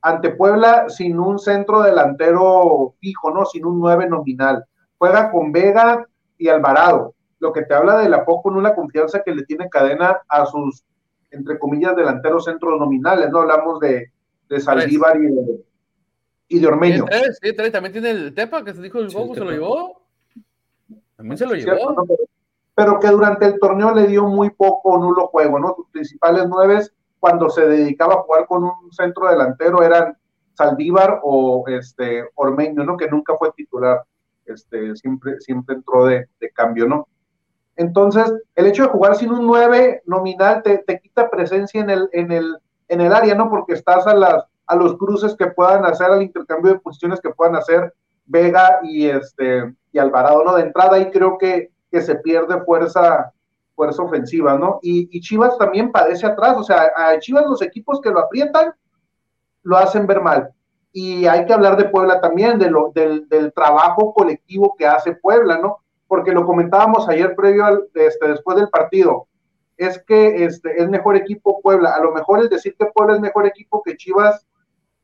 ante 0.00 0.30
Puebla 0.30 0.88
sin 0.88 1.18
un 1.18 1.38
centro 1.38 1.82
delantero 1.82 2.94
fijo, 2.98 3.30
¿no? 3.30 3.44
Sin 3.44 3.66
un 3.66 3.78
9 3.78 4.08
nominal. 4.08 4.64
Juega 4.96 5.30
con 5.30 5.52
Vega 5.52 6.06
y 6.38 6.48
Alvarado, 6.48 7.14
lo 7.40 7.52
que 7.52 7.62
te 7.62 7.74
habla 7.74 7.98
de 7.98 8.08
la 8.08 8.24
poco 8.24 8.50
no 8.50 8.60
la 8.60 8.74
confianza 8.74 9.22
que 9.22 9.34
le 9.34 9.44
tiene 9.44 9.68
cadena 9.68 10.20
a 10.28 10.46
sus, 10.46 10.84
entre 11.30 11.58
comillas, 11.58 11.94
delanteros 11.94 12.46
centros 12.46 12.78
nominales, 12.78 13.30
¿no? 13.30 13.40
Hablamos 13.40 13.80
de, 13.80 14.10
de 14.48 14.60
Saldívar 14.60 15.16
y 15.16 15.26
de, 15.26 15.64
y 16.48 16.58
de 16.58 16.66
Ormeño. 16.66 17.06
Sí, 17.10 17.50
sí, 17.54 17.70
también 17.70 17.92
tiene 17.92 18.10
el 18.10 18.34
Tepa, 18.34 18.64
que 18.64 18.74
se 18.74 18.82
dijo 18.82 18.98
el 18.98 19.10
sí, 19.10 19.16
se 19.34 19.40
lo 19.40 19.50
llevó. 19.50 20.02
También 21.16 21.38
se 21.38 21.46
lo 21.46 21.54
llevó. 21.54 21.76
Cierto, 21.76 22.04
pero, 22.06 22.18
pero, 22.74 23.00
que 23.00 23.08
durante 23.08 23.46
el 23.46 23.58
torneo 23.58 23.94
le 23.94 24.06
dio 24.06 24.24
muy 24.24 24.50
poco 24.50 24.98
nulo 24.98 25.28
juego, 25.28 25.58
¿no? 25.58 25.74
Sus 25.76 25.88
principales 25.90 26.46
nueve, 26.48 26.80
cuando 27.20 27.50
se 27.50 27.66
dedicaba 27.66 28.14
a 28.14 28.22
jugar 28.22 28.46
con 28.46 28.64
un 28.64 28.92
centro 28.92 29.28
delantero, 29.28 29.82
eran 29.82 30.16
Saldívar 30.54 31.20
o 31.22 31.64
este 31.68 32.24
Ormeño, 32.34 32.82
¿no? 32.84 32.96
Que 32.96 33.08
nunca 33.08 33.36
fue 33.36 33.52
titular, 33.52 34.02
este, 34.46 34.96
siempre, 34.96 35.40
siempre 35.40 35.76
entró 35.76 36.06
de, 36.06 36.28
de 36.40 36.50
cambio, 36.50 36.86
¿no? 36.86 37.06
Entonces, 37.76 38.32
el 38.56 38.66
hecho 38.66 38.82
de 38.82 38.88
jugar 38.88 39.14
sin 39.14 39.30
un 39.30 39.46
9 39.46 40.02
nominal 40.06 40.64
te, 40.64 40.78
te, 40.78 40.98
quita 40.98 41.30
presencia 41.30 41.80
en 41.80 41.90
el, 41.90 42.08
en, 42.12 42.32
el, 42.32 42.58
en 42.88 43.00
el 43.00 43.12
área, 43.12 43.36
¿no? 43.36 43.48
Porque 43.48 43.74
estás 43.74 44.04
a 44.08 44.14
las 44.14 44.44
a 44.68 44.76
los 44.76 44.96
cruces 44.96 45.34
que 45.34 45.48
puedan 45.48 45.84
hacer, 45.84 46.10
al 46.10 46.22
intercambio 46.22 46.74
de 46.74 46.78
posiciones 46.78 47.20
que 47.20 47.30
puedan 47.30 47.56
hacer 47.56 47.92
Vega 48.26 48.80
y 48.82 49.08
este 49.08 49.74
y 49.90 49.98
Alvarado, 49.98 50.44
¿no? 50.44 50.54
De 50.54 50.62
entrada 50.62 50.96
ahí 50.96 51.10
creo 51.10 51.38
que, 51.38 51.70
que 51.90 52.02
se 52.02 52.16
pierde 52.16 52.62
fuerza, 52.64 53.32
fuerza 53.74 54.02
ofensiva, 54.02 54.58
¿no? 54.58 54.78
Y, 54.82 55.08
y, 55.10 55.20
Chivas 55.20 55.56
también 55.56 55.90
padece 55.90 56.26
atrás, 56.26 56.56
o 56.58 56.62
sea, 56.62 56.92
a 56.94 57.18
Chivas 57.18 57.46
los 57.46 57.62
equipos 57.62 58.00
que 58.02 58.10
lo 58.10 58.20
aprietan 58.20 58.74
lo 59.62 59.76
hacen 59.76 60.06
ver 60.06 60.20
mal. 60.20 60.50
Y 60.92 61.26
hay 61.26 61.46
que 61.46 61.52
hablar 61.52 61.76
de 61.76 61.86
Puebla 61.86 62.20
también, 62.20 62.58
de 62.58 62.70
lo, 62.70 62.90
del, 62.94 63.28
del 63.28 63.52
trabajo 63.52 64.12
colectivo 64.12 64.74
que 64.78 64.86
hace 64.86 65.14
Puebla, 65.14 65.58
¿no? 65.58 65.78
Porque 66.06 66.32
lo 66.32 66.44
comentábamos 66.44 67.08
ayer 67.08 67.34
previo 67.34 67.64
al, 67.64 67.84
este, 67.94 68.28
después 68.28 68.56
del 68.56 68.68
partido, 68.68 69.26
es 69.76 70.02
que 70.04 70.44
este, 70.44 70.82
es 70.82 70.88
mejor 70.88 71.16
equipo 71.16 71.60
Puebla. 71.62 71.94
A 71.94 72.00
lo 72.00 72.12
mejor 72.12 72.42
es 72.42 72.50
decir 72.50 72.74
que 72.78 72.86
Puebla 72.86 73.14
es 73.14 73.20
mejor 73.20 73.46
equipo 73.46 73.82
que 73.82 73.96
Chivas, 73.96 74.46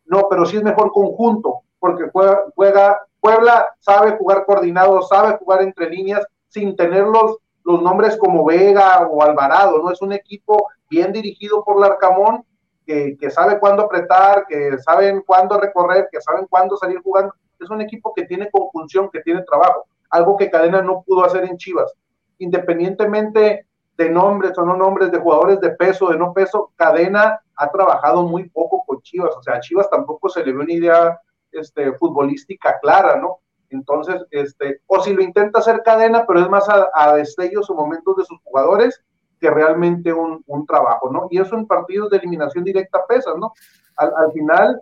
no, 0.06 0.28
pero 0.28 0.44
sí 0.44 0.56
es 0.56 0.62
mejor 0.62 0.92
conjunto, 0.92 1.62
porque 1.78 2.10
juega, 2.12 3.00
Puebla 3.20 3.68
sabe 3.80 4.16
jugar 4.18 4.44
coordinado, 4.44 5.02
sabe 5.02 5.36
jugar 5.38 5.62
entre 5.62 5.88
líneas, 5.88 6.26
sin 6.48 6.76
tener 6.76 7.04
los, 7.04 7.38
los 7.64 7.82
nombres 7.82 8.16
como 8.16 8.44
Vega 8.44 9.06
o 9.06 9.22
Alvarado, 9.22 9.78
¿no? 9.82 9.90
Es 9.90 10.02
un 10.02 10.12
equipo 10.12 10.68
bien 10.90 11.12
dirigido 11.12 11.64
por 11.64 11.80
Larcamón, 11.80 12.44
que, 12.86 13.16
que 13.18 13.30
sabe 13.30 13.58
cuándo 13.58 13.84
apretar, 13.84 14.46
que 14.46 14.76
saben 14.78 15.22
cuándo 15.26 15.58
recorrer, 15.58 16.08
que 16.12 16.20
saben 16.20 16.46
cuándo 16.48 16.76
salir 16.76 17.00
jugando. 17.02 17.34
Es 17.58 17.70
un 17.70 17.80
equipo 17.80 18.12
que 18.14 18.26
tiene 18.26 18.50
conjunción, 18.50 19.08
que 19.10 19.20
tiene 19.20 19.42
trabajo, 19.42 19.86
algo 20.10 20.36
que 20.36 20.50
Cadena 20.50 20.82
no 20.82 21.02
pudo 21.02 21.24
hacer 21.24 21.44
en 21.44 21.56
Chivas. 21.56 21.92
Independientemente 22.38 23.66
de 23.96 24.10
nombres 24.10 24.56
o 24.58 24.64
no 24.64 24.76
nombres, 24.76 25.10
de 25.10 25.18
jugadores 25.18 25.60
de 25.60 25.70
peso, 25.70 26.08
de 26.08 26.18
no 26.18 26.32
peso, 26.32 26.72
Cadena 26.76 27.40
ha 27.56 27.70
trabajado 27.70 28.24
muy 28.24 28.48
poco 28.48 28.84
con 28.86 29.00
Chivas, 29.02 29.34
o 29.36 29.42
sea, 29.42 29.54
a 29.54 29.60
Chivas 29.60 29.88
tampoco 29.90 30.28
se 30.28 30.44
le 30.44 30.52
ve 30.52 30.60
una 30.60 30.72
idea 30.72 31.20
este, 31.52 31.92
futbolística 31.94 32.78
clara, 32.80 33.16
¿no? 33.16 33.38
Entonces, 33.70 34.24
este, 34.30 34.80
o 34.86 35.00
si 35.00 35.14
lo 35.14 35.22
intenta 35.22 35.58
hacer 35.58 35.82
cadena, 35.84 36.24
pero 36.26 36.40
es 36.40 36.48
más 36.48 36.66
a, 36.68 37.14
destellos 37.14 37.68
o 37.70 37.74
momentos 37.74 38.16
de 38.16 38.24
sus 38.24 38.38
jugadores 38.42 39.02
que 39.40 39.50
realmente 39.50 40.12
un, 40.12 40.42
un, 40.46 40.66
trabajo, 40.66 41.10
¿no? 41.10 41.26
Y 41.30 41.40
eso 41.40 41.56
en 41.56 41.66
partidos 41.66 42.10
de 42.10 42.18
eliminación 42.18 42.64
directa 42.64 43.04
pesa, 43.06 43.32
¿no? 43.36 43.52
Al, 43.96 44.12
al 44.16 44.32
final, 44.32 44.80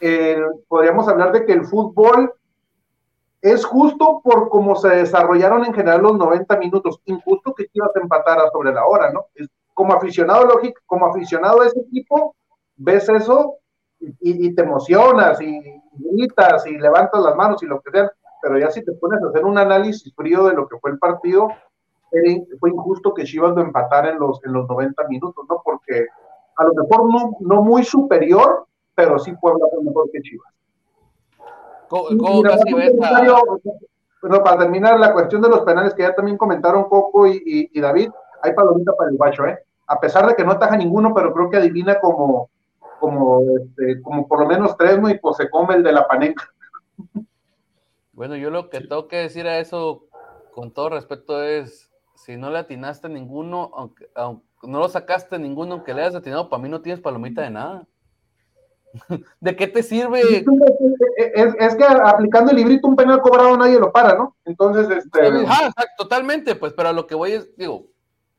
eh, 0.00 0.42
podríamos 0.66 1.06
hablar 1.08 1.32
de 1.32 1.44
que 1.44 1.52
el 1.52 1.64
fútbol 1.64 2.32
es 3.42 3.64
justo 3.64 4.20
por 4.22 4.48
cómo 4.48 4.76
se 4.76 4.88
desarrollaron 4.88 5.64
en 5.64 5.74
general 5.74 6.02
los 6.02 6.18
90 6.18 6.56
minutos, 6.58 7.00
injusto 7.06 7.54
que 7.54 7.68
Chivas 7.68 7.94
empatara 7.94 8.50
sobre 8.50 8.72
la 8.72 8.84
hora, 8.86 9.12
¿no? 9.12 9.26
Es, 9.34 9.48
como 9.80 9.94
aficionado 9.94 10.44
lógico, 10.44 10.78
como 10.84 11.06
aficionado 11.06 11.62
a 11.62 11.66
ese 11.66 11.80
equipo, 11.80 12.36
ves 12.76 13.08
eso 13.08 13.54
y, 13.98 14.12
y, 14.20 14.54
te 14.54 14.60
emocionas 14.60 15.40
y 15.40 15.58
gritas 15.94 16.66
y 16.66 16.76
levantas 16.76 17.22
las 17.22 17.34
manos 17.34 17.62
y 17.62 17.66
lo 17.66 17.80
que 17.80 17.90
sea, 17.90 18.12
pero 18.42 18.58
ya 18.58 18.70
si 18.70 18.84
te 18.84 18.92
pones 18.92 19.22
a 19.22 19.28
hacer 19.28 19.42
un 19.42 19.56
análisis 19.56 20.14
frío 20.14 20.44
de 20.44 20.52
lo 20.52 20.68
que 20.68 20.76
fue 20.80 20.90
el 20.90 20.98
partido, 20.98 21.48
fue 22.60 22.68
injusto 22.68 23.14
que 23.14 23.24
Chivas 23.24 23.54
lo 23.54 23.62
empatara 23.62 24.10
en 24.10 24.18
los, 24.18 24.44
en 24.44 24.52
los 24.52 24.68
90 24.68 25.08
minutos, 25.08 25.46
¿no? 25.48 25.62
Porque 25.64 26.08
a 26.56 26.64
lo 26.64 26.74
mejor 26.74 27.10
no, 27.10 27.36
no 27.40 27.62
muy 27.62 27.82
superior, 27.82 28.66
pero 28.94 29.18
sí 29.18 29.32
Puebla 29.40 29.64
fue 29.72 29.82
mejor 29.82 30.10
que 30.10 30.20
Chivas. 30.20 30.52
¿Cómo. 31.88 32.42
Pero 34.20 34.44
para 34.44 34.58
terminar, 34.58 35.00
la 35.00 35.14
cuestión 35.14 35.40
de 35.40 35.48
los 35.48 35.60
penales 35.60 35.94
que 35.94 36.02
ya 36.02 36.14
también 36.14 36.36
comentaron 36.36 36.84
Coco 36.84 37.26
y, 37.26 37.42
y, 37.46 37.70
y 37.72 37.80
David, 37.80 38.10
hay 38.42 38.52
palomita 38.52 38.92
para 38.94 39.08
el 39.08 39.16
guacho, 39.16 39.46
¿eh? 39.46 39.64
A 39.90 39.98
pesar 39.98 40.24
de 40.24 40.36
que 40.36 40.44
no 40.44 40.52
ataja 40.52 40.76
ninguno, 40.76 41.12
pero 41.12 41.34
creo 41.34 41.50
que 41.50 41.56
adivina 41.56 41.98
como, 41.98 42.48
como, 43.00 43.40
este, 43.58 44.00
como 44.02 44.28
por 44.28 44.38
lo 44.38 44.46
menos 44.46 44.76
tres, 44.76 45.00
¿no? 45.00 45.10
Y 45.10 45.18
pues 45.18 45.36
se 45.36 45.50
come 45.50 45.74
el 45.74 45.82
de 45.82 45.90
la 45.90 46.06
panenca. 46.06 46.48
Bueno, 48.12 48.36
yo 48.36 48.50
lo 48.50 48.70
que 48.70 48.80
tengo 48.82 49.08
que 49.08 49.16
decir 49.16 49.48
a 49.48 49.58
eso, 49.58 50.04
con 50.52 50.72
todo 50.72 50.90
respeto, 50.90 51.42
es 51.42 51.90
si 52.14 52.36
no 52.36 52.50
le 52.50 52.58
atinaste 52.58 53.08
a 53.08 53.10
ninguno, 53.10 53.72
aunque, 53.74 54.08
aunque 54.14 54.44
no 54.62 54.78
lo 54.78 54.88
sacaste 54.88 55.34
a 55.34 55.38
ninguno, 55.38 55.74
aunque 55.74 55.92
le 55.92 56.02
hayas 56.02 56.14
atinado, 56.14 56.48
para 56.48 56.62
mí 56.62 56.68
no 56.68 56.82
tienes 56.82 57.00
palomita 57.00 57.42
de 57.42 57.50
nada. 57.50 57.88
¿De 59.40 59.56
qué 59.56 59.66
te 59.66 59.82
sirve? 59.82 60.20
Es, 61.16 61.54
es, 61.58 61.74
que 61.74 61.84
aplicando 61.84 62.52
el 62.52 62.58
librito 62.58 62.86
un 62.86 62.94
penal 62.94 63.22
cobrado 63.22 63.56
nadie 63.56 63.80
lo 63.80 63.90
para, 63.90 64.14
¿no? 64.14 64.36
Entonces, 64.44 64.88
este. 64.88 65.20
Ah, 65.48 65.72
totalmente, 65.98 66.54
pues, 66.54 66.74
pero 66.74 66.90
a 66.90 66.92
lo 66.92 67.08
que 67.08 67.16
voy 67.16 67.32
es, 67.32 67.56
digo, 67.56 67.86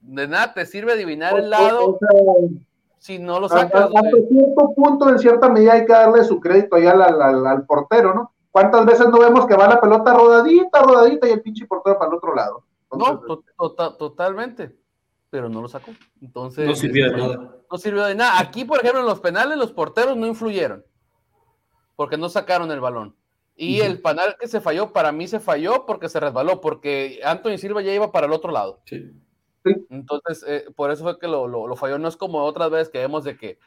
de 0.01 0.27
nada 0.27 0.53
te 0.53 0.65
sirve 0.65 0.93
adivinar 0.93 1.37
el 1.37 1.49
lado 1.49 1.91
O 1.91 1.99
sea, 1.99 2.59
si 2.97 3.19
no 3.19 3.39
lo 3.39 3.45
a- 3.45 3.55
a- 3.55 3.59
sacas. 3.61 3.83
hasta 3.85 4.09
güey. 4.09 4.27
cierto 4.27 4.73
punto, 4.75 5.09
en 5.09 5.19
cierta 5.19 5.49
medida, 5.49 5.73
hay 5.73 5.85
que 5.85 5.93
darle 5.93 6.23
su 6.23 6.39
crédito 6.39 6.77
ya 6.77 6.91
al, 6.91 7.01
al- 7.01 7.21
al- 7.21 7.47
al 7.47 7.65
portero, 7.65 8.13
¿no? 8.13 8.33
¿Cuántas 8.51 8.85
veces 8.85 9.07
no 9.09 9.17
vemos 9.19 9.45
que 9.47 9.55
va 9.55 9.67
la 9.67 9.79
pelota 9.79 10.13
rodadita, 10.13 10.81
rodadita 10.81 11.27
y 11.27 11.31
el 11.31 11.41
pinche 11.41 11.65
portero 11.65 11.97
para 11.97 12.11
el 12.11 12.17
otro 12.17 12.35
lado? 12.35 12.63
No, 12.91 13.19
to- 13.21 13.43
tota- 13.57 13.95
totalmente. 13.97 14.75
Pero 15.29 15.47
no 15.47 15.61
lo 15.61 15.69
sacó. 15.69 15.91
Entonces. 16.21 16.67
No 16.67 16.75
sirvió 16.75 17.05
de 17.05 17.11
este, 17.11 17.21
nada. 17.37 17.55
No 17.71 17.77
sirvió 17.77 18.03
de 18.03 18.15
nada. 18.15 18.37
Aquí, 18.39 18.65
por 18.65 18.79
ejemplo, 18.79 18.99
en 18.99 19.05
los 19.07 19.21
penales, 19.21 19.57
los 19.57 19.71
porteros 19.71 20.17
no 20.17 20.27
influyeron. 20.27 20.83
Porque 21.95 22.17
no 22.17 22.27
sacaron 22.27 22.69
el 22.71 22.81
balón. 22.81 23.15
Y 23.55 23.79
el 23.79 24.01
penal 24.01 24.35
que 24.39 24.47
se 24.49 24.59
falló, 24.59 24.91
para 24.91 25.11
mí 25.13 25.27
se 25.27 25.39
falló 25.39 25.85
porque 25.85 26.09
se 26.09 26.19
resbaló. 26.19 26.59
Porque 26.59 27.21
Anthony 27.23 27.57
Silva 27.57 27.81
ya 27.81 27.93
iba 27.93 28.11
para 28.11 28.25
el 28.27 28.33
otro 28.33 28.51
lado. 28.51 28.81
Sí. 28.85 29.13
Entonces, 29.89 30.43
eh, 30.47 30.65
por 30.75 30.91
eso 30.91 31.03
fue 31.03 31.19
que 31.19 31.27
lo, 31.27 31.47
lo- 31.47 31.67
lo 31.67 31.75
falló. 31.75 31.97
No 31.97 32.07
es 32.07 32.17
como 32.17 32.43
otras 32.43 32.69
veces 32.69 32.89
que 32.89 32.99
vemos 32.99 33.23
de 33.23 33.37
que 33.37 33.59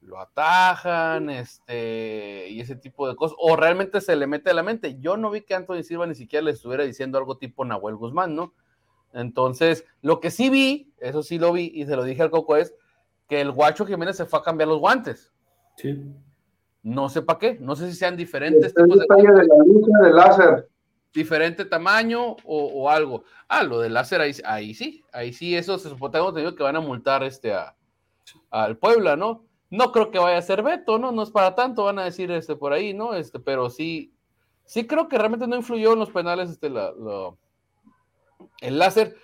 lo 0.00 0.18
atajan, 0.18 1.28
este, 1.30 2.46
y 2.48 2.60
ese 2.60 2.76
tipo 2.76 3.06
de 3.08 3.16
cosas. 3.16 3.36
O 3.40 3.56
realmente 3.56 4.00
se 4.00 4.16
le 4.16 4.26
mete 4.26 4.50
a 4.50 4.54
la 4.54 4.62
mente. 4.62 4.98
Yo 5.00 5.16
no 5.16 5.30
vi 5.30 5.42
que 5.42 5.54
Anthony 5.54 5.82
Silva 5.82 6.06
ni 6.06 6.14
siquiera 6.14 6.44
le 6.44 6.52
estuviera 6.52 6.84
diciendo 6.84 7.18
algo 7.18 7.36
tipo 7.36 7.64
Nahuel 7.64 7.96
Guzmán, 7.96 8.34
¿no? 8.34 8.54
Entonces, 9.12 9.84
lo 10.02 10.20
que 10.20 10.30
sí 10.30 10.48
vi, 10.50 10.92
eso 11.00 11.22
sí 11.22 11.38
lo 11.38 11.52
vi, 11.52 11.70
y 11.74 11.84
se 11.84 11.96
lo 11.96 12.04
dije 12.04 12.22
al 12.22 12.30
Coco, 12.30 12.56
es 12.56 12.74
que 13.28 13.40
el 13.40 13.50
Guacho 13.50 13.84
Jiménez 13.84 14.16
se 14.16 14.24
fue 14.24 14.38
a 14.38 14.42
cambiar 14.42 14.68
los 14.68 14.78
guantes. 14.78 15.32
Sí. 15.76 16.00
No 16.82 17.08
sé 17.10 17.20
para 17.22 17.38
qué, 17.38 17.58
no 17.60 17.76
sé 17.76 17.90
si 17.90 17.96
sean 17.96 18.16
diferentes 18.16 18.72
tipos 18.72 18.98
de 18.98 19.00
detalle 19.02 19.28
de 19.40 19.46
la 19.46 19.56
lucha 19.66 19.98
del 20.02 20.16
láser. 20.16 20.68
Diferente 21.12 21.64
tamaño 21.64 22.22
o, 22.22 22.36
o 22.44 22.88
algo. 22.88 23.24
Ah, 23.48 23.62
lo 23.62 23.80
del 23.80 23.94
láser 23.94 24.20
ahí, 24.20 24.32
ahí 24.44 24.74
sí, 24.74 25.02
ahí 25.12 25.32
sí, 25.32 25.56
eso 25.56 25.78
se 25.78 25.88
supone 25.88 26.18
que 26.56 26.62
van 26.62 26.76
a 26.76 26.80
multar 26.80 27.22
este 27.24 27.52
a, 27.52 27.74
al 28.50 28.76
Puebla, 28.76 29.16
¿no? 29.16 29.44
No 29.70 29.92
creo 29.92 30.10
que 30.10 30.18
vaya 30.18 30.38
a 30.38 30.42
ser 30.42 30.62
veto, 30.62 30.98
¿no? 30.98 31.12
No 31.12 31.22
es 31.22 31.30
para 31.30 31.54
tanto, 31.54 31.84
van 31.84 31.98
a 31.98 32.04
decir 32.04 32.30
este 32.30 32.56
por 32.56 32.72
ahí, 32.72 32.92
¿no? 32.92 33.14
Este, 33.14 33.38
pero 33.38 33.70
sí, 33.70 34.12
sí 34.64 34.86
creo 34.86 35.08
que 35.08 35.18
realmente 35.18 35.46
no 35.46 35.56
influyó 35.56 35.92
en 35.92 36.00
los 36.00 36.10
penales 36.10 36.50
este 36.50 36.70
la, 36.70 36.92
el 38.60 38.78
láser. 38.78 39.16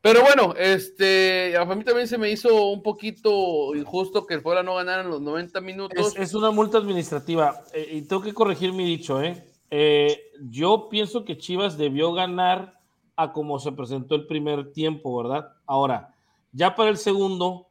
Pero 0.00 0.20
bueno, 0.20 0.54
este, 0.58 1.56
a 1.56 1.64
mí 1.64 1.82
también 1.82 2.06
se 2.06 2.18
me 2.18 2.30
hizo 2.30 2.66
un 2.66 2.82
poquito 2.82 3.74
injusto 3.74 4.26
que 4.26 4.34
el 4.34 4.42
Puebla 4.42 4.62
no 4.62 4.74
ganara 4.74 5.00
en 5.00 5.08
los 5.08 5.22
90 5.22 5.62
minutos. 5.62 6.14
Es, 6.14 6.20
es 6.20 6.34
una 6.34 6.50
multa 6.50 6.76
administrativa. 6.76 7.62
eh, 7.72 7.88
y 7.90 8.02
tengo 8.02 8.20
que 8.20 8.34
corregir 8.34 8.74
mi 8.74 8.84
dicho, 8.84 9.22
¿eh? 9.22 9.53
Eh, 9.70 10.20
Yo 10.42 10.88
pienso 10.88 11.24
que 11.24 11.38
Chivas 11.38 11.76
debió 11.76 12.12
ganar 12.12 12.80
a 13.16 13.32
como 13.32 13.58
se 13.58 13.72
presentó 13.72 14.14
el 14.14 14.26
primer 14.26 14.72
tiempo, 14.72 15.16
¿verdad? 15.16 15.52
Ahora, 15.66 16.14
ya 16.52 16.74
para 16.74 16.90
el 16.90 16.96
segundo, 16.96 17.68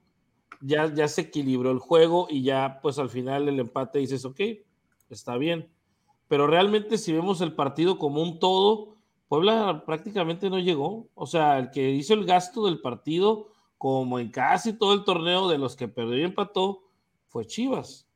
ya, 0.62 0.94
ya 0.94 1.08
se 1.08 1.22
equilibró 1.22 1.72
el 1.72 1.80
juego 1.80 2.28
y 2.30 2.44
ya, 2.44 2.80
pues 2.82 3.00
al 3.00 3.10
final 3.10 3.48
el 3.48 3.60
empate 3.60 4.00
dices, 4.00 4.26
ok, 4.26 4.40
está 5.10 5.38
bien. 5.38 5.70
Pero 6.28 6.48
realmente, 6.48 6.98
si 6.98 7.12
vemos 7.14 7.42
el 7.42 7.54
partido 7.54 7.98
como 7.98 8.22
un 8.22 8.40
todo, 8.40 8.96
Puebla 9.28 9.84
prácticamente 9.86 10.50
no 10.50 10.60
llegó. 10.60 11.08
O 11.16 11.26
sea, 11.26 11.60
el 11.60 11.72
que 11.72 11.92
hizo 11.92 12.14
el 12.14 12.26
gasto 12.26 12.66
del 12.66 12.82
partido, 12.82 13.50
como 13.78 14.20
en 14.20 14.30
casi 14.30 14.74
todo 14.74 14.94
el 14.94 15.04
torneo 15.04 15.48
de 15.50 15.58
los 15.58 15.76
que 15.76 15.88
perdió 15.88 16.18
y 16.18 16.24
empató, 16.24 16.84
fue 17.28 17.46
Chivas. 17.46 18.08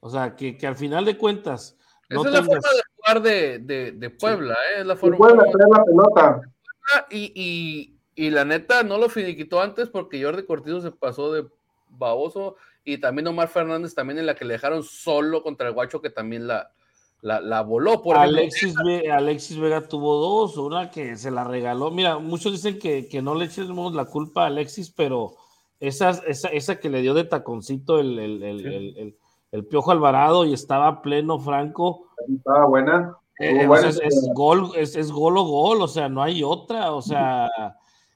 O 0.00 0.10
sea, 0.10 0.34
que, 0.36 0.56
que 0.58 0.66
al 0.66 0.76
final 0.76 1.04
de 1.04 1.16
cuentas. 1.16 1.78
Esa 2.12 2.22
no 2.22 2.28
es 2.28 2.34
la 2.34 2.42
forma 2.44 2.68
de 2.68 2.82
jugar 2.96 3.22
de, 3.22 3.58
de- 3.58 3.92
de 3.92 4.10
Puebla, 4.10 4.54
¿eh? 4.54 4.80
Es 4.80 4.86
la 4.86 4.94
Y 4.94 4.96
forma 4.96 5.16
puede 5.18 5.34
traer 5.36 5.68
la 5.70 5.84
pelota. 5.84 6.40
y, 7.10 7.32
y, 7.34 8.24
y 8.26 8.30
la 8.30 8.44
neta 8.44 8.82
no 8.82 8.98
lo 8.98 9.08
finiquitó 9.08 9.60
antes 9.60 9.88
porque 9.88 10.22
Jordi 10.22 10.44
Cortizo 10.44 10.80
se 10.80 10.90
pasó 10.92 11.32
de 11.32 11.46
baboso 11.88 12.56
y 12.84 12.98
también 12.98 13.26
Omar 13.28 13.48
Fernández 13.48 13.94
también 13.94 14.18
en 14.18 14.26
la 14.26 14.34
que 14.34 14.44
le 14.44 14.54
dejaron 14.54 14.82
solo 14.82 15.42
contra 15.42 15.68
el 15.68 15.74
guacho 15.74 16.00
que 16.00 16.10
también 16.10 16.46
la, 16.46 16.70
la, 17.20 17.40
la 17.40 17.62
voló. 17.62 18.02
Por. 18.02 18.16
Alexis, 18.16 18.74
Ve- 18.84 19.10
Alexis 19.10 19.58
Vega 19.58 19.86
tuvo 19.86 20.16
dos, 20.16 20.56
una 20.56 20.90
que 20.90 21.16
se 21.16 21.30
la 21.30 21.44
regaló. 21.44 21.90
Mira, 21.90 22.18
muchos 22.18 22.52
dicen 22.52 22.78
que, 22.78 23.08
que 23.08 23.22
no 23.22 23.34
le 23.34 23.44
echemos 23.44 23.94
la 23.94 24.04
culpa 24.06 24.44
a 24.44 24.46
Alexis, 24.46 24.90
pero 24.90 25.34
esa, 25.80 26.10
esa, 26.26 26.48
esa 26.48 26.76
que 26.80 26.88
le 26.90 27.02
dio 27.02 27.14
de 27.14 27.24
taconcito 27.24 27.98
el, 28.00 28.18
el, 28.18 28.42
el, 28.42 28.58
Sí. 28.60 28.66
el- 28.98 29.16
el- 29.52 29.64
Piojo 29.66 29.90
Alvarado 29.92 30.44
y 30.44 30.52
estaba 30.52 31.00
pleno 31.02 31.38
Franco. 31.38 32.08
Estaba 32.36 32.66
buena. 32.66 33.16
eh, 33.38 33.66
o 33.68 33.76
sea, 33.76 33.88
es, 33.88 34.00
es 34.00 34.30
gol, 34.34 34.70
es, 34.76 34.96
es 34.96 35.10
gol 35.12 35.36
o 35.38 35.44
gol, 35.44 35.80
o 35.82 35.88
sea, 35.88 36.08
no 36.08 36.22
hay 36.22 36.42
otra, 36.42 36.92
o 36.92 37.00
sea, 37.02 37.48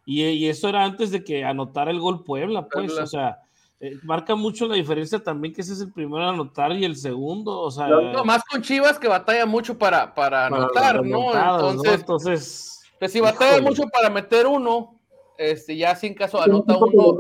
y, 0.05 0.23
y 0.25 0.49
eso 0.49 0.69
era 0.69 0.85
antes 0.85 1.11
de 1.11 1.25
que 1.25 1.45
anotara 1.45 1.91
el 1.91 1.99
gol 2.01 2.23
Puebla, 2.25 2.69
pues, 2.69 2.87
Puebla. 2.89 3.05
o 3.05 3.07
sea, 3.07 3.39
eh, 3.81 3.93
marca 4.05 4.35
mucho 4.37 4.67
la 4.69 4.75
diferencia 4.77 5.19
también 5.23 5.53
que 5.53 5.61
ese 5.63 5.73
es 5.75 5.81
el 5.81 5.93
primero 5.93 6.25
a 6.25 6.31
anotar 6.31 6.73
y 6.73 6.85
el 6.85 6.97
segundo, 6.97 7.61
o 7.61 7.71
sea, 7.71 7.89
No, 7.89 8.25
más 8.25 8.43
con 8.45 8.63
Chivas 8.63 8.99
que 8.99 9.09
batalla 9.09 9.45
mucho 9.47 9.77
para, 9.77 10.15
para 10.15 10.49
para 10.49 10.57
anotar, 10.57 10.97
¿no? 10.97 11.03
remontadas, 11.03 11.63
¿no? 11.63 11.69
Entonces, 11.71 12.01
Entonces, 12.01 12.83
que 13.01 13.09
si 13.09 13.21
batalla 13.21 13.53
híjole. 13.59 13.69
mucho 13.69 13.83
para 13.93 14.09
meter 14.11 14.47
uno, 14.47 14.95
este, 15.37 15.77
ya 15.77 15.95
sin 15.97 16.15
caso 16.15 16.41
anota 16.41 16.77
uno, 16.79 17.19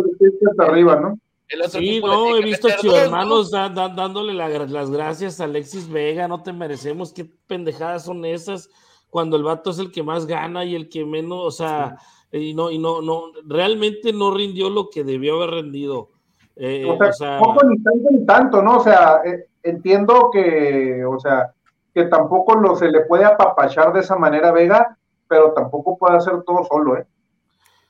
hasta 0.51 0.65
arriba, 0.65 0.97
¿no? 0.97 1.19
El 1.49 1.63
otro 1.63 1.79
Sí, 1.81 2.01
no, 2.01 2.37
he 2.37 2.43
visto 2.43 2.69
¿no? 2.69 2.75
chivermanos 2.77 3.51
da- 3.51 3.69
da- 3.69 3.89
dándole 3.89 4.35
la- 4.35 4.49
las 4.49 4.91
gracias 4.91 5.41
a 5.41 5.45
Alexis 5.45 5.89
Vega, 5.89 6.27
no 6.29 6.43
te 6.43 6.53
merecemos, 6.53 7.13
qué 7.13 7.25
pendejadas 7.47 8.05
son 8.05 8.25
esas, 8.25 8.69
cuando 9.11 9.37
el 9.37 9.43
vato 9.45 9.71
es 9.71 9.79
el 9.79 9.93
que 9.93 10.03
más 10.03 10.27
gana 10.27 10.65
y 10.65 10.75
el 10.75 10.89
que 10.89 11.05
menos, 11.05 11.39
o 11.41 11.51
sea, 11.51 11.97
y 12.33 12.55
no, 12.55 12.71
y 12.71 12.79
no, 12.79 13.01
no, 13.03 13.31
realmente 13.47 14.13
no 14.13 14.33
rindió 14.35 14.69
lo 14.71 14.91
que 14.91 15.05
debió 15.05 15.37
haber 15.37 15.51
rendido. 15.63 16.11
Eh, 16.57 16.85
O 16.89 16.97
sea, 16.99 17.09
o 17.09 17.13
sea, 17.13 17.39
poco 17.39 17.65
ni 17.67 17.79
tanto 17.83 18.11
ni 18.11 18.27
tanto, 18.27 18.63
¿no? 18.63 18.79
O 18.79 18.81
sea, 18.83 19.21
eh, 19.25 19.47
entiendo 19.63 20.31
que, 20.33 21.05
o 21.05 21.19
sea, 21.21 21.53
que 21.95 22.05
tampoco 22.05 22.55
lo 22.57 22.75
se 22.77 22.89
le 22.91 23.03
puede 23.03 23.25
apapachar 23.25 23.93
de 23.93 24.01
esa 24.01 24.17
manera 24.17 24.49
a 24.49 24.53
Vega, 24.53 24.99
pero 25.29 25.53
tampoco 25.53 25.97
puede 25.97 26.17
hacer 26.17 26.43
todo 26.47 26.65
solo, 26.65 26.97
¿eh? 26.99 27.07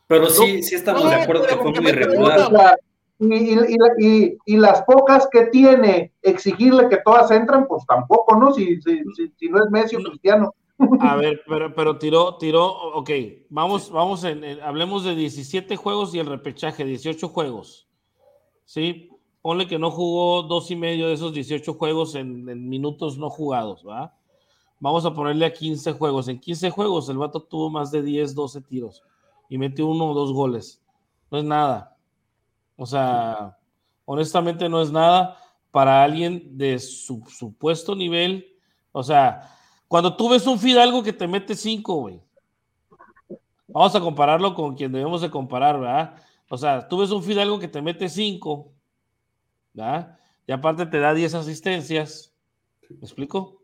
Pero 0.07 0.27
sí, 0.31 0.62
sí 0.62 0.75
estamos 0.77 1.05
No, 1.05 1.11
de 1.11 1.16
acuerdo 1.16 1.47
que 1.47 1.57
fue 1.57 1.73
muy 1.73 1.88
irregular. 1.90 2.79
Y, 3.19 3.35
y- 3.35 3.77
y- 3.99 4.37
y- 4.45 4.57
las 4.59 4.83
pocas 4.83 5.27
que 5.33 5.47
tiene, 5.47 6.13
exigirle 6.23 6.89
que 6.89 6.99
todas 7.05 7.31
entran, 7.31 7.67
pues 7.67 7.85
tampoco, 7.87 8.37
¿no? 8.37 8.53
Si, 8.53 8.81
si, 8.83 9.03
si, 9.17 9.33
si 9.39 9.49
no 9.49 9.65
es 9.65 9.71
Messi 9.71 9.97
o 9.97 10.01
No. 10.01 10.11
Cristiano. 10.11 10.55
a 11.01 11.17
ver, 11.17 11.41
pero, 11.49 11.75
pero 11.75 11.97
tiró, 11.99 12.37
tiró, 12.37 12.67
ok, 12.95 13.11
vamos, 13.49 13.91
vamos, 13.91 14.23
en, 14.25 14.45
en- 14.45 14.61
hablemos 14.61 15.05
de 15.05 15.15
17 15.15 15.77
juegos 15.77 16.15
y 16.15 16.19
el 16.19 16.27
repechaje, 16.27 16.85
18 16.85 17.29
juegos, 17.29 17.89
¿sí? 18.67 19.09
Ponle 19.41 19.67
que 19.67 19.79
no 19.79 19.91
jugó 19.91 20.43
dos 20.43 20.71
y 20.71 20.77
medio 20.77 21.07
de 21.09 21.15
esos 21.15 21.33
18 21.33 21.73
juegos 21.75 22.15
en, 22.17 22.47
en 22.49 22.69
minutos 22.69 23.17
no 23.17 23.31
jugados, 23.31 23.83
¿va? 23.89 24.13
Vamos 24.79 25.07
a 25.07 25.15
ponerle 25.15 25.47
a 25.47 25.53
15 25.55 25.93
juegos. 25.93 26.29
En 26.29 26.39
15 26.39 26.69
juegos 26.69 27.09
el 27.09 27.17
vato 27.17 27.41
tuvo 27.41 27.71
más 27.71 27.91
de 27.91 28.03
10, 28.03 28.35
12 28.35 28.61
tiros 28.61 29.03
y 29.49 29.57
metió 29.57 29.87
uno 29.87 30.11
o 30.11 30.15
dos 30.15 30.35
goles. 30.35 30.83
No 31.31 31.39
es 31.39 31.45
nada. 31.45 31.96
O 32.77 32.87
sea, 32.87 33.59
honestamente 34.05 34.69
no 34.69 34.83
es 34.83 34.93
nada 34.93 35.39
para 35.71 36.03
alguien 36.03 36.57
de 36.57 36.79
su 36.79 37.25
supuesto 37.29 37.95
nivel. 37.95 38.47
O 38.93 39.03
sea, 39.03 39.55
cuando 39.89 40.17
tú 40.17 40.29
ves 40.29 40.47
un 40.47 40.59
Fidalgo 40.59 41.03
que 41.03 41.12
te 41.12 41.27
mete 41.27 41.55
5, 41.55 41.95
güey. 41.95 42.21
Vamos 43.69 43.95
a 43.95 44.01
compararlo 44.01 44.55
con 44.55 44.75
quien 44.75 44.93
debemos 44.93 45.21
de 45.21 45.31
comparar, 45.31 45.79
¿verdad? 45.79 46.15
O 46.49 46.57
sea, 46.57 46.87
tú 46.89 46.99
ves 46.99 47.11
un 47.11 47.23
Fidalgo 47.23 47.59
que 47.59 47.69
te 47.69 47.83
mete 47.83 48.09
5, 48.09 48.73
¿verdad? 49.75 50.19
Y 50.47 50.53
aparte 50.53 50.87
te 50.87 51.01
da 51.01 51.12
10 51.12 51.35
asistencias. 51.35 52.33
¿Me 52.89 53.01
explico? 53.01 53.62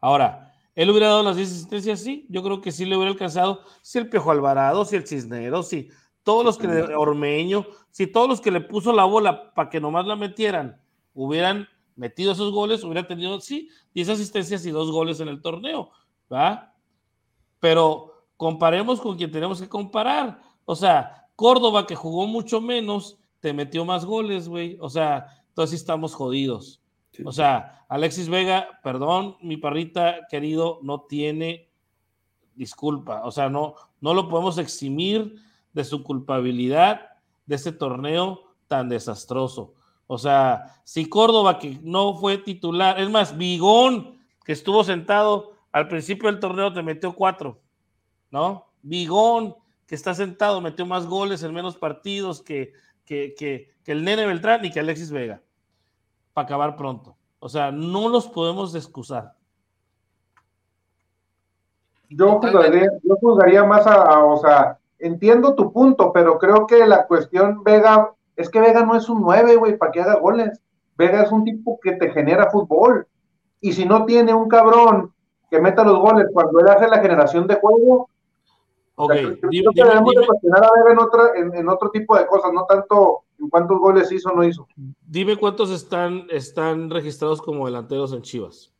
Ahora, 0.00 0.52
¿él 0.74 0.90
hubiera 0.90 1.08
dado 1.08 1.22
las 1.22 1.36
10 1.36 1.50
asistencias? 1.50 2.00
Sí, 2.00 2.26
yo 2.28 2.42
creo 2.42 2.60
que 2.60 2.72
sí 2.72 2.84
le 2.84 2.96
hubiera 2.96 3.12
alcanzado. 3.12 3.62
Si 3.80 3.98
el 3.98 4.08
Piojo 4.08 4.30
Alvarado, 4.30 4.84
si 4.84 4.96
el 4.96 5.06
Cisneros, 5.06 5.68
si 5.68 5.88
todos 6.26 6.44
los 6.44 6.58
que 6.58 6.66
le, 6.66 6.82
Ormeño, 6.96 7.64
si 7.92 8.08
todos 8.08 8.28
los 8.28 8.40
que 8.40 8.50
le 8.50 8.60
puso 8.60 8.92
la 8.92 9.04
bola 9.04 9.54
para 9.54 9.70
que 9.70 9.80
nomás 9.80 10.08
la 10.08 10.16
metieran, 10.16 10.76
hubieran 11.14 11.68
metido 11.94 12.32
esos 12.32 12.50
goles, 12.50 12.82
hubiera 12.82 13.06
tenido, 13.06 13.40
sí, 13.40 13.68
10 13.94 14.08
asistencias 14.08 14.66
y 14.66 14.72
dos 14.72 14.90
goles 14.90 15.20
en 15.20 15.28
el 15.28 15.40
torneo, 15.40 15.92
¿va? 16.30 16.74
Pero 17.60 18.24
comparemos 18.36 19.00
con 19.00 19.16
quien 19.16 19.30
tenemos 19.30 19.60
que 19.60 19.68
comparar. 19.68 20.40
O 20.64 20.74
sea, 20.74 21.28
Córdoba, 21.36 21.86
que 21.86 21.94
jugó 21.94 22.26
mucho 22.26 22.60
menos, 22.60 23.20
te 23.38 23.52
metió 23.52 23.84
más 23.84 24.04
goles, 24.04 24.48
güey. 24.48 24.76
O 24.80 24.90
sea, 24.90 25.26
entonces 25.50 25.70
sí 25.70 25.76
estamos 25.76 26.12
jodidos. 26.12 26.82
Sí. 27.12 27.22
O 27.24 27.30
sea, 27.30 27.86
Alexis 27.88 28.28
Vega, 28.28 28.80
perdón, 28.82 29.36
mi 29.42 29.58
parrita 29.58 30.26
querido, 30.28 30.80
no 30.82 31.02
tiene 31.02 31.70
disculpa. 32.56 33.22
O 33.24 33.30
sea, 33.30 33.48
no, 33.48 33.76
no 34.00 34.12
lo 34.12 34.28
podemos 34.28 34.58
eximir 34.58 35.36
de 35.76 35.84
su 35.84 36.02
culpabilidad 36.02 37.10
de 37.44 37.56
ese 37.56 37.70
torneo 37.70 38.40
tan 38.66 38.88
desastroso. 38.88 39.74
O 40.06 40.16
sea, 40.16 40.74
si 40.84 41.06
Córdoba, 41.06 41.58
que 41.58 41.78
no 41.82 42.16
fue 42.16 42.38
titular, 42.38 42.98
es 42.98 43.10
más, 43.10 43.36
Vigón, 43.36 44.18
que 44.42 44.52
estuvo 44.52 44.82
sentado 44.84 45.52
al 45.72 45.86
principio 45.86 46.30
del 46.30 46.40
torneo, 46.40 46.72
te 46.72 46.82
metió 46.82 47.14
cuatro, 47.14 47.60
¿no? 48.30 48.68
Vigón, 48.80 49.54
que 49.86 49.94
está 49.94 50.14
sentado 50.14 50.62
metió 50.62 50.86
más 50.86 51.06
goles 51.06 51.42
en 51.42 51.52
menos 51.52 51.76
partidos 51.76 52.40
que, 52.40 52.72
que, 53.04 53.34
que, 53.36 53.74
el 53.84 54.02
Nene 54.02 54.24
Beltrán 54.24 54.64
y 54.64 54.70
que 54.70 54.80
Alexis 54.80 55.10
Vega, 55.10 55.42
para 56.32 56.46
acabar 56.46 56.74
pronto. 56.74 57.18
O 57.38 57.50
sea, 57.50 57.70
no 57.70 58.08
los 58.08 58.26
podemos 58.28 58.74
excusar. 58.74 59.34
Yo 62.08 62.40
juzgaría, 62.40 62.88
yo 63.02 63.16
juzgaría 63.16 63.62
más 63.64 63.86
a, 63.86 64.02
a, 64.02 64.24
o 64.24 64.38
sea, 64.38 64.78
entiendo 64.98 65.54
tu 65.54 65.72
punto, 65.72 66.12
pero 66.12 66.38
creo 66.38 66.66
que 66.66 66.86
la 66.86 67.06
cuestión 67.06 67.62
Vega, 67.64 68.12
es 68.36 68.48
que 68.50 68.60
Vega 68.60 68.84
no 68.84 68.96
es 68.96 69.08
un 69.08 69.20
9, 69.22 69.56
güey, 69.56 69.76
para 69.76 69.92
que 69.92 70.00
haga 70.00 70.18
goles. 70.20 70.60
Vega 70.96 71.22
es 71.22 71.30
un 71.32 71.44
tipo 71.44 71.78
que 71.82 71.92
te 71.92 72.10
genera 72.10 72.50
fútbol. 72.50 73.06
Y 73.60 73.72
si 73.72 73.84
no 73.84 74.04
tiene 74.06 74.32
un 74.34 74.48
cabrón 74.48 75.12
que 75.50 75.60
meta 75.60 75.84
los 75.84 75.98
goles 75.98 76.26
cuando 76.32 76.58
él 76.60 76.68
hace 76.68 76.88
la 76.88 76.98
generación 77.00 77.46
de 77.46 77.56
juego, 77.56 78.08
Ok, 78.98 79.10
o 79.10 79.14
sea, 79.14 79.22
creo, 79.22 79.50
dime- 79.50 79.74
que 79.74 79.82
dime- 79.82 79.88
debemos 79.88 80.14
de 80.14 80.20
dime- 80.20 80.26
cuestionar 80.26 80.64
a 80.64 80.70
Vega 80.76 80.92
en, 80.92 80.98
otra, 80.98 81.22
en, 81.36 81.54
en 81.54 81.68
otro 81.68 81.90
tipo 81.90 82.16
de 82.16 82.26
cosas, 82.26 82.50
no 82.52 82.64
tanto 82.64 83.24
en 83.38 83.48
cuántos 83.50 83.78
goles 83.78 84.10
hizo 84.10 84.30
o 84.30 84.34
no 84.34 84.42
hizo. 84.44 84.66
dime 85.06 85.36
cuántos 85.36 85.70
están, 85.70 86.26
están 86.30 86.88
registrados 86.90 87.42
como 87.42 87.66
delanteros 87.66 88.12
en 88.14 88.22
Chivas. 88.22 88.72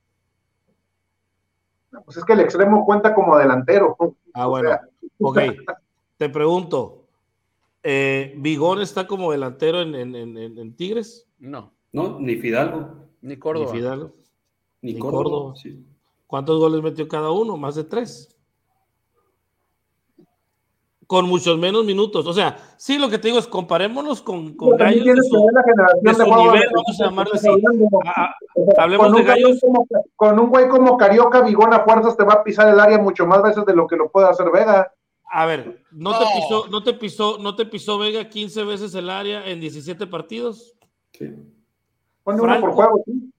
Pues 2.04 2.16
es 2.18 2.24
que 2.24 2.32
el 2.34 2.40
extremo 2.40 2.84
cuenta 2.84 3.14
como 3.14 3.36
delantero. 3.36 3.96
Ah, 4.34 4.46
O 4.46 4.50
bueno. 4.50 4.68
sea, 4.70 4.80
Ok, 5.20 5.38
te 6.16 6.28
pregunto, 6.28 7.04
eh, 7.82 8.34
¿Vigón 8.38 8.80
está 8.80 9.06
como 9.06 9.32
delantero 9.32 9.80
en, 9.82 9.94
en- 9.94 10.14
en- 10.14 10.36
en- 10.58 10.76
Tigres? 10.76 11.28
No, 11.38 11.72
No, 11.92 12.18
ni 12.20 12.36
Fidalgo, 12.36 12.90
ni 13.22 13.34
¿Y 13.34 13.36
Córdoba. 13.38 13.68
Fidalgo? 13.72 14.12
ni, 14.82 14.94
Ni 14.94 14.98
Córdoba. 14.98 15.24
Córdoba. 15.24 15.56
sí. 15.56 15.84
¿Cuántos 16.26 16.58
goles 16.58 16.82
metió 16.82 17.06
cada 17.06 17.30
uno? 17.30 17.56
Más 17.56 17.76
de 17.76 17.84
tres. 17.84 18.36
Con 21.06 21.26
muchos 21.28 21.56
menos 21.56 21.84
minutos. 21.84 22.26
O 22.26 22.32
sea, 22.32 22.56
sí, 22.78 22.98
lo 22.98 23.08
que 23.08 23.18
te 23.18 23.28
digo 23.28 23.38
es 23.38 23.46
comparémonos 23.46 24.22
con, 24.22 24.54
con 24.56 24.70
Pero 24.70 24.78
gallos 24.86 24.98
de 24.98 25.04
tienes 25.04 25.22
que 25.24 25.28
su- 25.38 25.44
ver 25.44 25.54
la 25.54 25.62
generación 25.62 26.02
de 26.02 26.10
de 26.10 26.16
su 26.16 26.24
nivel, 26.24 26.60
de- 26.60 26.66
vamos 26.74 27.32
a 27.32 27.36
así. 27.36 27.48
Ah, 28.06 28.12
ah, 28.16 28.34
O 28.56 28.72
sea, 28.74 28.82
hablemos 28.84 29.06
con 29.06 29.16
de 29.16 29.22
gallos. 29.22 29.60
como- 29.60 29.86
con 30.16 30.40
un 30.40 30.50
güey 30.50 30.68
como 30.68 30.96
Carioca, 30.96 31.42
Vigón 31.42 31.72
a 31.72 31.84
fuerzas 31.84 32.16
te 32.16 32.24
va 32.24 32.32
a 32.34 32.42
pisar 32.44 32.68
el 32.74 32.80
área 32.80 32.98
mucho 32.98 33.24
más 33.24 33.40
veces 33.40 33.64
de 33.64 33.74
lo 33.76 33.86
que 33.86 33.94
lo 33.96 34.10
puede 34.10 34.26
hacer 34.28 34.50
Vega. 34.50 34.92
A 35.28 35.44
ver, 35.44 35.84
¿no, 35.90 36.18
Te 36.18 36.24
pisó, 36.24 36.68
no, 36.68 36.82
te 36.82 36.94
pisó, 36.94 37.38
¿no 37.38 37.56
te 37.56 37.66
pisó 37.66 37.98
Vega 37.98 38.28
15 38.28 38.64
veces 38.64 38.94
el 38.94 39.10
área 39.10 39.46
en 39.46 39.60
17 39.60 40.06
partidos? 40.06 40.74
Sí. 41.12 41.26
Pone 42.22 42.40
uno 42.40 42.52
Franco. 42.52 42.66
por 42.66 42.74
juego, 42.74 43.02
sí. 43.04 43.32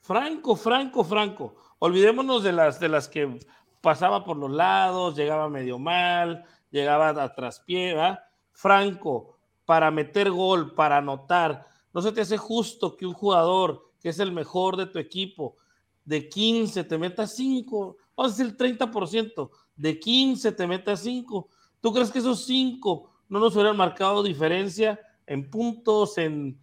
Franco, 0.00 0.54
Franco, 0.54 1.04
Franco. 1.04 1.56
Olvidémonos 1.80 2.44
de 2.44 2.52
las, 2.52 2.78
de 2.78 2.88
las 2.88 3.08
que 3.08 3.40
pasaba 3.80 4.24
por 4.24 4.36
los 4.36 4.50
lados, 4.50 5.16
llegaba 5.16 5.48
medio 5.48 5.78
mal, 5.78 6.44
llegaba 6.70 7.08
a 7.08 7.34
traspié, 7.34 7.94
¿verdad? 7.94 8.20
Franco, 8.52 9.36
para 9.64 9.90
meter 9.90 10.30
gol, 10.30 10.74
para 10.74 10.98
anotar. 10.98 11.66
No 11.92 12.00
se 12.02 12.12
te 12.12 12.20
hace 12.20 12.36
justo 12.36 12.96
que 12.96 13.04
un 13.04 13.14
jugador 13.14 13.90
que 14.00 14.10
es 14.10 14.18
el 14.20 14.30
mejor 14.32 14.76
de 14.76 14.86
tu 14.86 14.98
equipo, 14.98 15.56
de 16.04 16.28
15 16.28 16.84
te 16.84 16.98
meta 16.98 17.26
5, 17.26 17.96
vamos 18.16 18.32
a 18.32 18.36
decir 18.36 18.56
30%, 18.56 19.50
de 19.76 20.00
15 20.00 20.52
te 20.52 20.66
meta 20.66 20.96
5. 20.96 21.48
¿Tú 21.80 21.92
crees 21.92 22.10
que 22.10 22.18
esos 22.18 22.44
5 22.46 23.10
no 23.28 23.38
nos 23.38 23.54
hubieran 23.54 23.76
marcado 23.76 24.22
diferencia 24.22 24.98
en 25.26 25.48
puntos, 25.50 26.18
en 26.18 26.60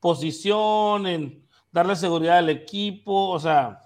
posición, 0.00 1.06
en 1.06 1.46
darle 1.72 1.96
seguridad 1.96 2.38
al 2.38 2.50
equipo? 2.50 3.30
O 3.30 3.40
sea, 3.40 3.80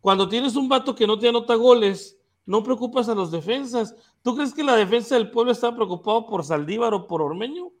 cuando 0.00 0.28
tienes 0.28 0.56
un 0.56 0.68
vato 0.68 0.94
que 0.94 1.06
no 1.06 1.18
te 1.18 1.28
anota 1.28 1.54
goles, 1.56 2.16
no 2.46 2.62
preocupas 2.62 3.08
a 3.08 3.14
los 3.14 3.30
defensas. 3.30 3.94
¿Tú 4.22 4.36
crees 4.36 4.54
que 4.54 4.62
la 4.62 4.76
defensa 4.76 5.16
del 5.16 5.30
pueblo 5.30 5.52
está 5.52 5.74
preocupado 5.74 6.26
por 6.26 6.44
Saldívar 6.44 6.94
o 6.94 7.06
por 7.06 7.20
Ormeño? 7.20 7.72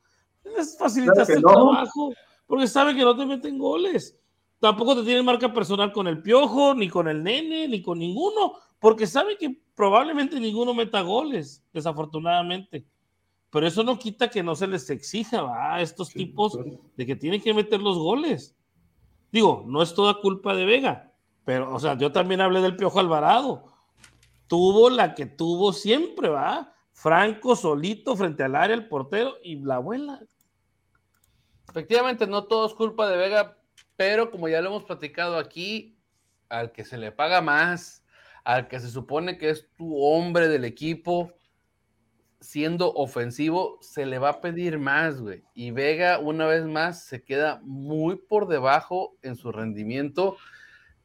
Es 0.42 0.76
facilitarse 0.76 1.34
Claro 1.34 1.48
el 1.48 1.56
no. 1.64 1.70
trabajo, 1.70 2.12
porque 2.46 2.66
sabe 2.66 2.94
que 2.94 3.04
no 3.04 3.16
te 3.16 3.26
meten 3.26 3.58
goles. 3.58 4.18
Tampoco 4.58 4.96
te 4.96 5.02
tienen 5.02 5.24
marca 5.24 5.52
personal 5.52 5.92
con 5.92 6.08
el 6.08 6.22
Piojo, 6.22 6.74
ni 6.74 6.88
con 6.88 7.08
el 7.08 7.22
Nene, 7.22 7.68
ni 7.68 7.82
con 7.82 7.98
ninguno, 7.98 8.54
porque 8.78 9.06
sabe 9.06 9.36
que 9.36 9.60
probablemente 9.74 10.38
ninguno 10.40 10.74
meta 10.74 11.00
goles, 11.02 11.64
desafortunadamente. 11.72 12.86
Pero 13.50 13.66
eso 13.66 13.82
no 13.82 13.98
quita 13.98 14.28
que 14.28 14.42
no 14.42 14.54
se 14.54 14.66
les 14.66 14.90
exija 14.90 15.42
¿va? 15.42 15.76
a 15.76 15.80
estos 15.80 16.08
Sí, 16.08 16.18
tipos 16.18 16.54
claro. 16.54 16.80
de 16.96 17.06
que 17.06 17.16
tienen 17.16 17.40
que 17.40 17.54
meter 17.54 17.80
los 17.80 17.96
goles. 17.96 18.54
Digo, 19.32 19.64
no 19.66 19.82
es 19.82 19.94
toda 19.94 20.20
culpa 20.20 20.54
de 20.54 20.64
Vega, 20.64 21.12
pero, 21.44 21.72
o 21.74 21.78
sea, 21.78 21.96
yo 21.96 22.12
también 22.12 22.40
hablé 22.40 22.60
del 22.60 22.76
Piojo 22.76 23.00
Alvarado. 23.00 23.72
Tuvo 24.46 24.90
la 24.90 25.14
que 25.14 25.26
tuvo 25.26 25.72
siempre, 25.72 26.28
¿va? 26.28 26.72
Franco 26.92 27.56
solito 27.56 28.16
frente 28.16 28.42
al 28.42 28.54
área, 28.54 28.74
el 28.74 28.88
portero 28.88 29.34
y 29.42 29.56
la 29.56 29.76
abuela. 29.76 30.20
Efectivamente, 31.68 32.26
no 32.26 32.44
todo 32.44 32.66
es 32.66 32.74
culpa 32.74 33.08
de 33.08 33.16
Vega, 33.16 33.58
pero 33.96 34.30
como 34.30 34.48
ya 34.48 34.60
lo 34.60 34.68
hemos 34.68 34.84
platicado 34.84 35.36
aquí, 35.36 35.98
al 36.48 36.72
que 36.72 36.84
se 36.84 36.96
le 36.96 37.12
paga 37.12 37.40
más, 37.40 38.04
al 38.46 38.68
que 38.68 38.78
se 38.78 38.90
supone 38.90 39.38
que 39.38 39.50
es 39.50 39.68
tu 39.76 40.00
hombre 40.00 40.46
del 40.46 40.64
equipo, 40.64 41.32
siendo 42.40 42.92
ofensivo, 42.94 43.76
se 43.80 44.06
le 44.06 44.20
va 44.20 44.28
a 44.28 44.40
pedir 44.40 44.78
más, 44.78 45.20
güey. 45.20 45.42
Y 45.52 45.72
Vega, 45.72 46.20
una 46.20 46.46
vez 46.46 46.64
más, 46.64 47.02
se 47.02 47.24
queda 47.24 47.60
muy 47.64 48.14
por 48.14 48.46
debajo 48.46 49.16
en 49.22 49.34
su 49.34 49.50
rendimiento. 49.50 50.36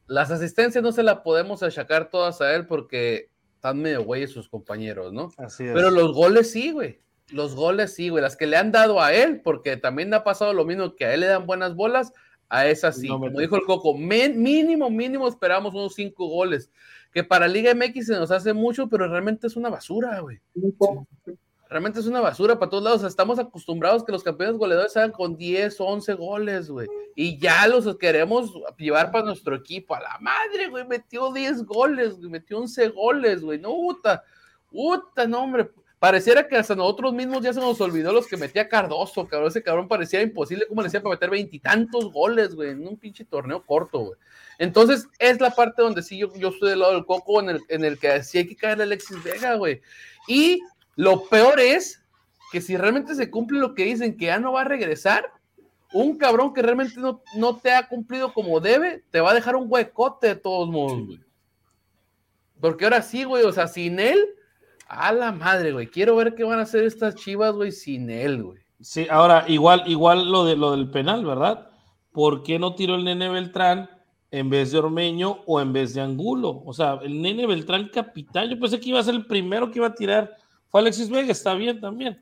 Las 0.06 0.30
asistencias 0.30 0.84
no 0.84 0.92
se 0.92 1.02
las 1.02 1.18
podemos 1.22 1.64
achacar 1.64 2.10
todas 2.10 2.40
a 2.40 2.54
él 2.54 2.68
porque 2.68 3.32
están 3.56 3.82
medio 3.82 4.04
güeyes 4.04 4.30
sus 4.30 4.48
compañeros, 4.48 5.12
¿no? 5.12 5.32
Así 5.36 5.64
es. 5.64 5.72
Pero 5.74 5.90
los 5.90 6.12
goles 6.12 6.52
sí, 6.52 6.70
güey. 6.70 7.00
Los 7.30 7.56
goles 7.56 7.92
sí, 7.92 8.08
güey. 8.08 8.22
Las 8.22 8.36
que 8.36 8.46
le 8.46 8.56
han 8.56 8.70
dado 8.70 9.02
a 9.02 9.12
él, 9.12 9.40
porque 9.42 9.76
también 9.76 10.14
ha 10.14 10.22
pasado 10.22 10.52
lo 10.52 10.64
mismo 10.64 10.94
que 10.94 11.06
a 11.06 11.14
él 11.14 11.20
le 11.20 11.26
dan 11.26 11.44
buenas 11.44 11.74
bolas, 11.74 12.12
a 12.48 12.68
esas 12.68 13.00
sí. 13.00 13.08
No 13.08 13.18
Como 13.18 13.40
dijo 13.40 13.56
el 13.56 13.64
Coco, 13.64 13.94
mínimo, 13.94 14.90
mínimo 14.90 15.26
esperamos 15.26 15.74
unos 15.74 15.96
cinco 15.96 16.28
goles. 16.28 16.70
Que 17.12 17.24
para 17.24 17.48
Liga 17.48 17.74
MX 17.74 18.06
se 18.06 18.14
nos 18.14 18.30
hace 18.30 18.52
mucho, 18.52 18.88
pero 18.88 19.08
realmente 19.08 19.46
es 19.46 19.56
una 19.56 19.68
basura, 19.68 20.20
güey. 20.20 20.40
Realmente 21.68 22.00
es 22.00 22.06
una 22.06 22.20
basura 22.20 22.58
para 22.58 22.70
todos 22.70 22.84
lados. 22.84 23.04
Estamos 23.04 23.38
acostumbrados 23.38 24.04
que 24.04 24.12
los 24.12 24.22
campeones 24.22 24.58
goleadores 24.58 24.96
hagan 24.96 25.10
con 25.10 25.36
10, 25.36 25.80
11 25.80 26.14
goles, 26.14 26.70
güey. 26.70 26.86
Y 27.14 27.38
ya 27.38 27.66
los 27.66 27.96
queremos 27.96 28.52
llevar 28.76 29.10
para 29.10 29.24
nuestro 29.24 29.54
equipo. 29.54 29.94
A 29.94 30.00
la 30.00 30.18
madre, 30.20 30.68
güey. 30.68 30.86
Metió 30.86 31.32
10 31.32 31.64
goles, 31.64 32.18
güey. 32.18 32.30
Metió 32.30 32.58
11 32.58 32.88
goles, 32.88 33.42
güey. 33.42 33.58
No, 33.58 33.70
puta. 33.70 34.22
Puta, 34.70 35.26
no, 35.26 35.44
hombre. 35.44 35.70
Pareciera 35.98 36.48
que 36.48 36.56
hasta 36.56 36.74
nosotros 36.74 37.14
mismos 37.14 37.42
ya 37.42 37.52
se 37.52 37.60
nos 37.60 37.80
olvidó 37.80 38.12
los 38.12 38.26
que 38.26 38.36
metía 38.36 38.68
Cardoso, 38.68 39.26
cabrón. 39.28 39.48
Ese 39.48 39.62
cabrón 39.62 39.86
parecía 39.86 40.20
imposible. 40.20 40.66
¿Cómo 40.66 40.82
le 40.82 40.88
decía 40.88 41.00
para 41.00 41.14
meter 41.14 41.30
veintitantos 41.30 42.12
goles, 42.12 42.54
güey? 42.54 42.70
En 42.70 42.86
un 42.86 42.96
pinche 42.96 43.24
torneo 43.24 43.64
corto, 43.64 44.00
güey. 44.00 44.18
Entonces, 44.58 45.08
es 45.18 45.40
la 45.40 45.50
parte 45.50 45.82
donde 45.82 46.02
sí 46.02 46.18
yo, 46.18 46.32
yo 46.36 46.48
estoy 46.48 46.70
del 46.70 46.80
lado 46.80 46.94
del 46.94 47.06
coco, 47.06 47.40
en 47.40 47.50
el, 47.50 47.60
en 47.68 47.84
el 47.84 47.98
que 47.98 48.22
sí 48.22 48.38
hay 48.38 48.46
que 48.46 48.56
caerle 48.56 48.84
a 48.84 48.86
Alexis 48.86 49.22
Vega, 49.22 49.54
güey. 49.54 49.80
Y 50.28 50.60
lo 50.96 51.24
peor 51.26 51.58
es 51.60 52.02
que 52.50 52.60
si 52.60 52.76
realmente 52.76 53.14
se 53.14 53.30
cumple 53.30 53.58
lo 53.58 53.74
que 53.74 53.84
dicen 53.84 54.16
que 54.16 54.26
ya 54.26 54.38
no 54.38 54.52
va 54.52 54.60
a 54.62 54.64
regresar, 54.64 55.32
un 55.92 56.16
cabrón 56.16 56.54
que 56.54 56.62
realmente 56.62 56.98
no, 57.00 57.22
no 57.36 57.56
te 57.56 57.72
ha 57.72 57.88
cumplido 57.88 58.32
como 58.32 58.60
debe, 58.60 59.04
te 59.10 59.20
va 59.20 59.30
a 59.30 59.34
dejar 59.34 59.56
un 59.56 59.66
huecote 59.68 60.28
de 60.28 60.36
todos 60.36 60.68
modos, 60.68 61.06
güey. 61.06 61.20
Porque 62.60 62.84
ahora 62.84 63.02
sí, 63.02 63.24
güey, 63.24 63.44
o 63.44 63.52
sea, 63.52 63.66
sin 63.66 63.98
él, 63.98 64.24
a 64.86 65.12
la 65.12 65.32
madre, 65.32 65.72
güey. 65.72 65.88
Quiero 65.88 66.14
ver 66.16 66.34
qué 66.34 66.44
van 66.44 66.58
a 66.58 66.62
hacer 66.62 66.84
estas 66.84 67.14
chivas, 67.14 67.54
güey, 67.54 67.72
sin 67.72 68.08
él, 68.08 68.42
güey. 68.42 68.60
Sí, 68.80 69.06
ahora, 69.10 69.44
igual, 69.48 69.84
igual 69.86 70.30
lo, 70.30 70.44
de, 70.44 70.56
lo 70.56 70.72
del 70.72 70.90
penal, 70.90 71.24
¿verdad? 71.24 71.70
¿Por 72.12 72.42
qué 72.42 72.58
no 72.58 72.74
tiró 72.74 72.94
el 72.94 73.04
nene 73.04 73.28
Beltrán 73.28 73.88
en 74.32 74.50
vez 74.50 74.72
de 74.72 74.78
Ormeño 74.78 75.42
o 75.46 75.60
en 75.60 75.72
vez 75.72 75.94
de 75.94 76.00
Angulo? 76.00 76.62
O 76.66 76.72
sea, 76.72 76.98
el 77.02 77.22
nene 77.22 77.46
Beltrán 77.46 77.88
capitán, 77.92 78.48
yo 78.50 78.58
pensé 78.58 78.80
que 78.80 78.88
iba 78.88 78.98
a 78.98 79.04
ser 79.04 79.14
el 79.14 79.26
primero 79.26 79.70
que 79.70 79.78
iba 79.78 79.86
a 79.86 79.94
tirar. 79.94 80.34
Fue 80.68 80.80
Alexis 80.80 81.08
Vega, 81.08 81.30
está 81.30 81.54
bien 81.54 81.80
también. 81.80 82.20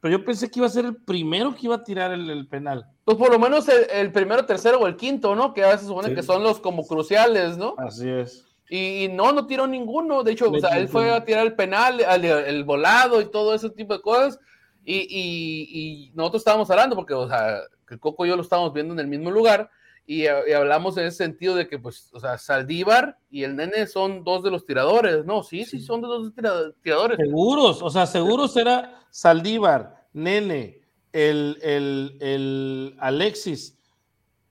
Pero 0.00 0.18
yo 0.18 0.24
pensé 0.24 0.50
que 0.50 0.58
iba 0.58 0.66
a 0.66 0.70
ser 0.70 0.84
el 0.84 0.96
primero 0.96 1.54
que 1.54 1.60
iba 1.66 1.76
a 1.76 1.82
tirar 1.84 2.12
el, 2.12 2.28
el 2.28 2.46
penal. 2.46 2.84
Pues 3.04 3.16
por 3.16 3.30
lo 3.32 3.38
menos 3.38 3.66
el, 3.68 3.86
el 3.90 4.12
primero, 4.12 4.44
tercero 4.44 4.78
o 4.80 4.86
el 4.86 4.96
quinto, 4.96 5.34
¿no? 5.34 5.54
Que 5.54 5.64
a 5.64 5.68
veces 5.68 5.86
supone 5.86 6.08
Sí. 6.10 6.14
que 6.14 6.22
son 6.22 6.42
los 6.42 6.60
como 6.60 6.86
cruciales, 6.86 7.56
¿no? 7.56 7.74
Así 7.78 8.06
es. 8.10 8.44
Y, 8.68 9.04
y 9.04 9.08
no, 9.08 9.32
no 9.32 9.46
tiró 9.46 9.66
ninguno. 9.66 10.22
De 10.22 10.32
hecho, 10.32 10.50
o 10.50 10.58
sea, 10.60 10.76
él 10.76 10.88
fue 10.88 11.10
a 11.10 11.24
tirar 11.24 11.46
el 11.46 11.54
penal, 11.54 12.00
el, 12.00 12.24
el 12.24 12.64
volado 12.64 13.20
y 13.22 13.30
todo 13.30 13.54
ese 13.54 13.70
tipo 13.70 13.94
de 13.94 14.02
cosas. 14.02 14.38
Y, 14.84 14.96
y- 15.08 15.68
y 16.08 16.12
nosotros 16.14 16.40
estábamos 16.40 16.70
hablando, 16.70 16.96
porque, 16.96 17.14
o 17.14 17.26
sea, 17.28 17.60
que 17.88 17.98
Coco 17.98 18.26
y 18.26 18.28
yo 18.28 18.36
lo 18.36 18.42
estábamos 18.42 18.74
viendo 18.74 18.92
en 18.92 19.00
el 19.00 19.06
mismo 19.06 19.30
lugar. 19.30 19.70
Y, 20.06 20.24
y 20.24 20.52
hablamos 20.54 20.96
en 20.98 21.06
ese 21.06 21.16
sentido 21.16 21.54
de 21.54 21.66
que, 21.66 21.78
pues, 21.78 22.10
o 22.12 22.20
sea, 22.20 22.36
Saldívar 22.36 23.16
y 23.30 23.42
el 23.44 23.56
nene 23.56 23.86
son 23.86 24.22
dos 24.22 24.42
de 24.42 24.50
los 24.50 24.66
tiradores. 24.66 25.24
No, 25.24 25.42
sí, 25.42 25.64
sí, 25.64 25.80
son 25.80 26.02
de 26.02 26.08
los 26.08 26.34
tira- 26.34 26.72
tiradores. 26.82 27.16
Seguros, 27.18 27.82
o 27.82 27.88
sea, 27.88 28.04
seguros 28.06 28.54
era 28.58 29.00
Saldívar, 29.10 30.04
Nene, 30.12 30.80
el, 31.12 31.58
el, 31.62 32.18
el 32.20 32.96
Alexis, 33.00 33.78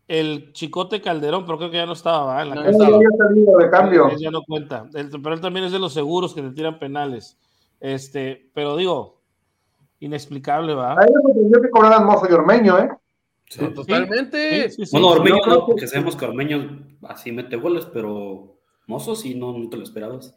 el 0.07 0.51
Chicote 0.53 1.01
Calderón, 1.01 1.45
pero 1.45 1.57
creo 1.59 1.69
que 1.71 1.77
ya 1.77 1.85
no 1.85 1.93
estaba 1.93 2.25
¿va? 2.33 2.41
en 2.41 2.49
la 2.49 2.55
No, 2.55 2.63
cancha. 2.63 2.85
Él 2.85 2.89
ya 2.91 2.95
había 2.95 3.09
salido 3.17 3.57
de 3.59 3.69
cambio. 3.69 4.09
Él 4.09 4.17
ya 4.19 4.31
no 4.31 4.41
cuenta. 4.43 4.85
Él- 4.95 5.09
pero 5.21 5.35
él 5.35 5.41
también 5.41 5.65
es 5.65 5.71
de 5.71 5.79
los 5.79 5.93
seguros 5.93 6.33
que 6.33 6.41
te 6.41 6.49
tiran 6.51 6.79
penales. 6.79 7.37
Este, 7.79 8.49
pero 8.53 8.75
digo, 8.75 9.21
inexplicable, 9.99 10.73
¿va? 10.73 10.93
A 10.93 11.05
mí 11.05 11.11
me 11.49 11.61
que 11.61 11.69
cobraran 11.69 12.05
Mozo 12.05 12.27
y 12.29 12.33
Ormeño, 12.33 12.79
¿eh? 12.79 12.89
Sí. 13.53 13.73
Totalmente. 13.73 14.69
Sí, 14.69 14.75
sí, 14.77 14.85
sí. 14.85 14.91
Bueno, 14.93 15.09
Ormeño 15.09 15.37
no, 15.45 15.59
que- 15.59 15.71
porque 15.71 15.87
sabemos 15.87 16.15
que 16.15 16.25
Ormeño 16.25 16.87
así 17.03 17.31
mete 17.31 17.55
goles, 17.55 17.85
pero 17.93 18.57
Mozo 18.87 19.15
sí, 19.15 19.35
no, 19.35 19.57
no 19.57 19.69
te 19.69 19.77
lo 19.77 19.83
esperabas. 19.83 20.35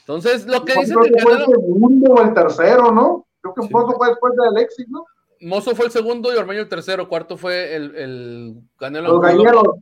Entonces, 0.00 0.46
lo 0.46 0.64
que 0.64 0.72
fue 0.74 0.82
el 0.84 0.88
segundo 0.88 2.12
o 2.12 2.22
el 2.22 2.32
tercero, 2.34 2.92
¿no? 2.92 3.26
Creo 3.40 3.54
que 3.54 3.62
Sí. 3.62 3.68
Mozo 3.72 3.96
fue 3.96 4.08
después 4.08 4.34
de 4.36 4.46
Alexis, 4.48 4.88
¿no? 4.88 5.04
Mozo 5.40 5.74
fue 5.74 5.86
el 5.86 5.90
segundo 5.90 6.32
y 6.32 6.36
Ormeño 6.36 6.60
el 6.60 6.68
tercero, 6.68 7.08
cuarto 7.08 7.36
fue 7.36 7.74
el, 7.74 7.94
el 7.96 8.54
Canelo. 8.78 9.14
Los 9.20 9.24
Angulo. 9.24 9.44
galleros. 9.52 9.74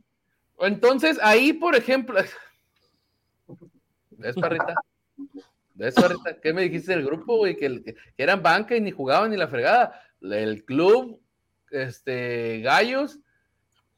Entonces, 0.61 1.19
ahí, 1.21 1.53
por 1.53 1.75
ejemplo, 1.75 2.19
¿ves, 4.11 4.35
Parrita? 4.35 4.73
¿Ves, 5.75 5.93
Parrita? 5.95 6.39
¿Qué 6.41 6.53
me 6.53 6.63
dijiste 6.63 6.91
del 6.93 7.05
grupo, 7.05 7.37
güey? 7.37 7.55
Que, 7.55 7.65
el- 7.67 7.83
que 7.83 7.95
eran 8.17 8.41
banca 8.41 8.75
y 8.75 8.81
ni 8.81 8.91
jugaban 8.91 9.29
ni 9.31 9.37
la 9.37 9.47
fregada. 9.47 10.01
El 10.21 10.63
club, 10.65 11.19
este, 11.75 12.61
Gallos, 12.61 13.19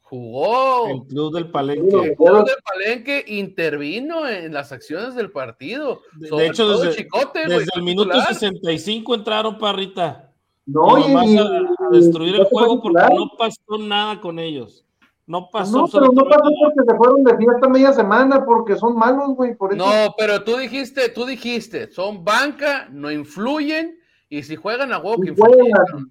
jugó. 0.02 0.88
El 0.90 1.02
club 1.08 1.34
del 1.34 1.46
El 1.46 1.52
palenque. 1.52 2.16
club 2.16 2.46
de 2.46 2.54
Palenque 2.64 3.24
intervino 3.28 4.28
en 4.28 4.54
las 4.54 4.72
acciones 4.72 5.16
del 5.16 5.32
partido. 5.32 6.02
De- 6.16 6.30
Sobre 6.30 6.48
hecho, 6.48 6.64
todo 6.66 6.82
desde- 6.84 7.04
Chicote, 7.04 7.46
güey, 7.46 7.60
Desde 7.60 7.72
el 7.76 7.84
minuto 7.84 8.10
titular. 8.10 8.34
65 8.34 9.16
entraron 9.16 9.58
Parrita. 9.58 10.32
No, 10.66 10.98
Y 11.00 11.38
a, 11.38 11.44
a 11.46 11.90
destruir 11.92 12.36
el 12.36 12.44
juego 12.46 12.82
porque 12.82 13.02
no 13.16 13.32
pasó 13.38 13.78
nada 13.80 14.20
con 14.20 14.38
ellos. 14.38 14.84
No 15.26 15.50
pasó 15.50 15.80
No, 15.80 15.88
pero 15.88 16.06
no 16.12 16.24
pasó 16.24 16.44
porque 16.62 16.90
se 16.90 16.98
fueron 16.98 17.24
de 17.26 17.38
fiesta 17.38 17.68
media 17.70 17.92
semana, 17.94 18.46
porque 18.46 18.76
son 18.78 18.96
malos, 18.98 19.36
güey, 19.36 19.56
por 19.56 19.74
eso. 19.74 19.86
No, 19.86 20.14
pero 20.18 20.44
tú 20.44 20.56
dijiste, 20.58 21.10
tú 21.10 21.26
dijiste, 21.26 21.92
son 21.92 22.24
banca, 22.24 22.88
no 22.92 23.12
influyen, 23.12 23.98
y 24.30 24.44
si 24.44 24.56
juegan 24.56 24.94
a 24.94 25.00
huevo 25.00 25.22
que 25.22 25.30
influyen. 25.30 25.60
juegan. 25.72 26.10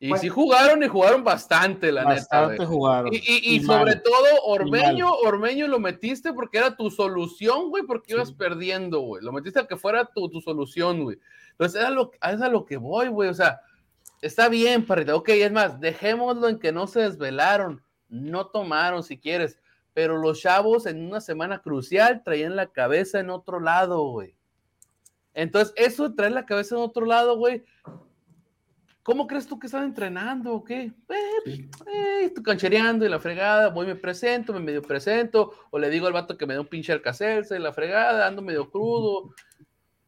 Y 0.00 0.14
si 0.18 0.28
jugaron 0.28 0.82
y 0.82 0.88
jugaron 0.88 1.24
bastante, 1.24 1.90
la 1.92 2.02
neta. 2.02 2.14
Bastante 2.14 2.56
güey. 2.56 2.68
jugaron. 2.68 3.12
Y, 3.12 3.16
y- 3.16 3.20
y 3.52 3.56
Y 3.56 3.60
sobre 3.64 3.94
mal. 3.94 4.02
todo, 4.02 4.42
Ormeño, 4.44 5.10
Ormeño 5.12 5.66
lo 5.68 5.78
metiste 5.80 6.32
porque 6.32 6.58
era 6.58 6.76
tu 6.76 6.90
solución, 6.90 7.70
güey, 7.70 7.84
porque 7.84 8.12
ibas 8.14 8.32
perdiendo, 8.32 9.00
güey. 9.00 9.22
Lo 9.24 9.32
metiste 9.32 9.60
a 9.60 9.66
que 9.66 9.76
fuera 9.76 10.04
tu, 10.04 10.28
tu 10.28 10.40
solución, 10.40 11.02
güey. 11.04 11.18
Entonces, 11.52 11.80
era 11.80 11.90
lo, 11.90 12.10
es 12.12 12.40
a 12.40 12.48
lo 12.48 12.64
que 12.64 12.76
voy, 12.76 13.08
güey. 13.08 13.28
O 13.28 13.34
sea, 13.34 13.60
está 14.20 14.48
bien, 14.48 14.84
parrita. 14.86 15.14
Ok, 15.14 15.28
es 15.30 15.52
más, 15.52 15.80
dejémoslo 15.80 16.48
en 16.48 16.58
que 16.58 16.72
no 16.72 16.86
se 16.86 17.00
desvelaron, 17.00 17.82
no 18.08 18.46
tomaron 18.46 19.02
si 19.02 19.18
quieres. 19.18 19.58
Pero 19.94 20.16
los 20.16 20.40
chavos 20.40 20.86
en 20.86 21.04
una 21.06 21.20
semana 21.20 21.60
crucial 21.60 22.22
traían 22.24 22.56
la 22.56 22.68
cabeza 22.68 23.20
en 23.20 23.28
otro 23.30 23.60
lado, 23.60 24.02
güey. 24.04 24.34
Entonces, 25.34 25.72
eso 25.76 26.08
de 26.08 26.14
traer 26.14 26.32
la 26.32 26.46
cabeza 26.46 26.74
en 26.76 26.82
otro 26.82 27.04
lado, 27.06 27.36
güey. 27.36 27.64
¿Cómo 29.02 29.26
crees 29.26 29.48
tú 29.48 29.58
que 29.58 29.66
están 29.66 29.84
entrenando 29.84 30.54
o 30.54 30.62
qué? 30.62 30.92
Eh, 31.08 31.68
eh, 31.92 32.24
estoy 32.24 32.44
canchereando 32.44 33.04
y 33.04 33.08
la 33.08 33.18
fregada, 33.18 33.70
voy, 33.70 33.86
me 33.86 33.96
presento, 33.96 34.52
me 34.52 34.60
medio 34.60 34.80
presento, 34.80 35.52
o 35.70 35.78
le 35.78 35.90
digo 35.90 36.06
al 36.06 36.12
vato 36.12 36.38
que 36.38 36.46
me 36.46 36.54
dé 36.54 36.60
un 36.60 36.68
pinche 36.68 36.92
alcacelce 36.92 37.56
y 37.56 37.60
la 37.60 37.72
fregada, 37.72 38.28
ando 38.28 38.42
medio 38.42 38.70
crudo. 38.70 39.34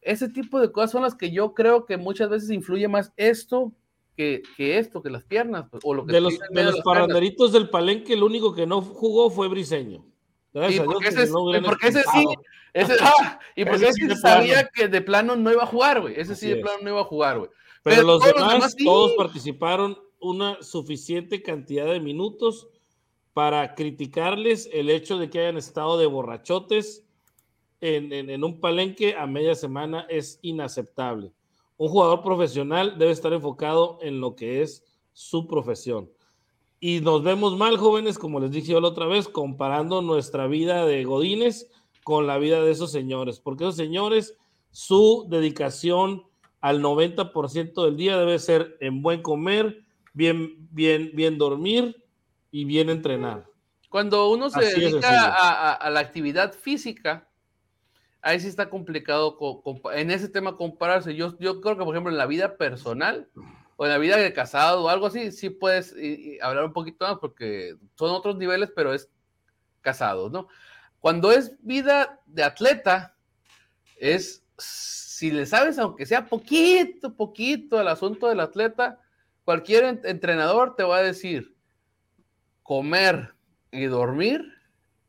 Ese 0.00 0.28
tipo 0.28 0.60
de 0.60 0.70
cosas 0.70 0.92
son 0.92 1.02
las 1.02 1.16
que 1.16 1.32
yo 1.32 1.54
creo 1.54 1.86
que 1.86 1.96
muchas 1.96 2.30
veces 2.30 2.50
influye 2.50 2.86
más 2.86 3.12
esto 3.16 3.72
que, 4.16 4.42
que 4.56 4.78
esto, 4.78 5.02
que 5.02 5.10
las 5.10 5.24
piernas, 5.24 5.66
pues, 5.70 5.82
o 5.84 5.92
lo 5.92 6.06
que 6.06 6.12
De 6.12 6.20
los, 6.20 6.38
de 6.38 6.62
los 6.62 6.80
parranderitos 6.82 7.52
del 7.52 7.70
palenque, 7.70 8.12
el 8.12 8.22
único 8.22 8.54
que 8.54 8.66
no 8.66 8.80
jugó 8.80 9.28
fue 9.28 9.48
Briseño. 9.48 10.04
Y 10.54 10.80
porque 10.80 11.08
ese, 11.08 11.22
es- 11.24 11.30
porque 11.64 11.88
ese 11.88 12.02
sí, 12.12 12.24
ese, 12.72 12.94
ah, 13.02 13.38
y 13.56 13.64
porque 13.64 13.88
Ese 13.88 14.04
ese 14.06 14.16
sabía 14.16 14.54
plano. 14.54 14.68
que 14.74 14.88
de 14.88 15.00
plano 15.02 15.36
no 15.36 15.50
iba 15.52 15.64
a 15.64 15.66
jugar, 15.66 16.00
güey. 16.00 16.14
Ese 16.18 16.36
sí 16.36 16.48
de 16.48 16.56
plano 16.56 16.78
no 16.82 16.90
iba 16.90 17.00
a 17.00 17.04
jugar, 17.04 17.38
güey. 17.38 17.50
Pero, 17.82 17.96
Pero 17.96 18.06
los 18.06 18.20
todos 18.20 18.32
los 18.32 18.40
demás, 18.40 18.52
demás 18.54 18.74
sí. 18.78 18.84
todos 18.84 19.12
participaron 19.16 19.98
una 20.20 20.62
suficiente 20.62 21.42
cantidad 21.42 21.86
de 21.86 22.00
minutos 22.00 22.68
para 23.34 23.74
criticarles 23.74 24.68
el 24.72 24.90
hecho 24.90 25.18
de 25.18 25.28
que 25.28 25.40
hayan 25.40 25.56
estado 25.56 25.98
de 25.98 26.06
borrachotes 26.06 27.04
en, 27.80 28.12
en- 28.12 28.30
en 28.30 28.44
un 28.44 28.60
palenque 28.60 29.16
a 29.16 29.26
media 29.26 29.54
semana 29.56 30.06
es 30.08 30.38
inaceptable. 30.42 31.32
Un 31.76 31.88
jugador 31.88 32.22
profesional 32.22 32.96
debe 32.98 33.10
estar 33.10 33.32
enfocado 33.32 33.98
en 34.02 34.20
lo 34.20 34.36
que 34.36 34.62
es 34.62 34.84
su 35.12 35.46
profesión. 35.48 36.08
Y 36.86 37.00
nos 37.00 37.22
vemos 37.22 37.56
mal, 37.56 37.78
jóvenes, 37.78 38.18
como 38.18 38.40
les 38.40 38.50
dije 38.50 38.72
yo 38.72 38.80
la 38.82 38.88
otra 38.88 39.06
vez, 39.06 39.26
comparando 39.26 40.02
nuestra 40.02 40.46
vida 40.46 40.84
de 40.84 41.02
Godines 41.04 41.70
con 42.02 42.26
la 42.26 42.36
vida 42.36 42.60
de 42.62 42.72
esos 42.72 42.92
señores, 42.92 43.40
porque 43.40 43.64
esos 43.64 43.76
señores, 43.76 44.36
su 44.70 45.24
dedicación 45.30 46.24
al 46.60 46.82
90% 46.82 47.86
del 47.86 47.96
día 47.96 48.18
debe 48.18 48.38
ser 48.38 48.76
en 48.80 49.00
buen 49.00 49.22
comer, 49.22 49.82
bien, 50.12 50.68
bien, 50.72 51.10
bien 51.14 51.38
dormir 51.38 52.04
y 52.50 52.66
bien 52.66 52.90
entrenar. 52.90 53.46
Cuando 53.88 54.28
uno 54.28 54.50
se 54.50 54.58
Así 54.66 54.80
dedica 54.82 55.28
a, 55.28 55.70
a- 55.70 55.72
a 55.72 55.88
la 55.88 56.00
actividad 56.00 56.52
física, 56.52 57.30
ahí 58.20 58.38
sí 58.40 58.48
está 58.48 58.68
complicado 58.68 59.38
en 59.94 60.10
ese 60.10 60.28
tema 60.28 60.58
compararse. 60.58 61.14
Yo, 61.16 61.34
yo 61.38 61.62
creo 61.62 61.78
que, 61.78 61.84
por 61.84 61.94
ejemplo, 61.94 62.12
en 62.12 62.18
la 62.18 62.26
vida 62.26 62.58
personal 62.58 63.30
o 63.76 63.84
en 63.84 63.92
la 63.92 63.98
vida 63.98 64.16
de 64.16 64.32
casado 64.32 64.84
o 64.84 64.88
algo 64.88 65.06
así, 65.06 65.32
sí 65.32 65.50
puedes 65.50 65.94
hablar 66.42 66.64
un 66.64 66.72
poquito 66.72 67.06
más 67.06 67.18
porque 67.18 67.76
son 67.96 68.10
otros 68.10 68.36
niveles, 68.36 68.70
pero 68.74 68.94
es 68.94 69.08
casado, 69.80 70.30
¿no? 70.30 70.48
Cuando 71.00 71.32
es 71.32 71.56
vida 71.60 72.20
de 72.26 72.44
atleta, 72.44 73.16
es, 73.96 74.44
si 74.58 75.30
le 75.30 75.44
sabes, 75.46 75.78
aunque 75.78 76.06
sea 76.06 76.26
poquito, 76.26 77.14
poquito 77.14 77.78
al 77.78 77.88
asunto 77.88 78.28
del 78.28 78.40
atleta, 78.40 79.00
cualquier 79.44 79.84
en- 79.84 80.00
entrenador 80.04 80.74
te 80.76 80.82
va 80.84 80.98
a 80.98 81.02
decir, 81.02 81.54
comer 82.62 83.34
y 83.70 83.84
dormir 83.84 84.42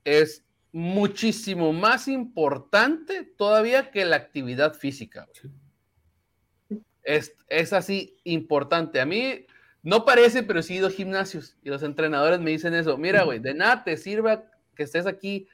es 0.03 0.43
muchísimo 0.71 1.71
más 1.71 2.07
importante 2.09 3.23
todavía 3.23 3.91
que 3.91 4.03
la 4.03 4.17
actividad 4.17 4.73
física. 4.73 5.25
güey. 5.41 5.53
Es, 7.05 7.35
es 7.47 7.71
así 7.71 8.19
importante. 8.25 8.99
A 8.99 9.05
mí 9.05 9.45
no 9.83 10.03
parece, 10.03 10.43
pero 10.43 10.61
sí 10.61 10.73
he 10.73 10.77
ido 10.77 10.87
a 10.87 10.91
gimnasios 10.91 11.55
y 11.63 11.69
los 11.69 11.83
entrenadores 11.83 12.39
me 12.39 12.51
dicen 12.51 12.73
eso. 12.73 12.97
Mira, 12.97 13.23
güey, 13.23 13.39
de 13.39 13.53
nada 13.53 13.83
te 13.83 13.95
sirva 13.95 14.43
que 14.75 14.83
estés 14.83 15.05
aquí 15.05 15.47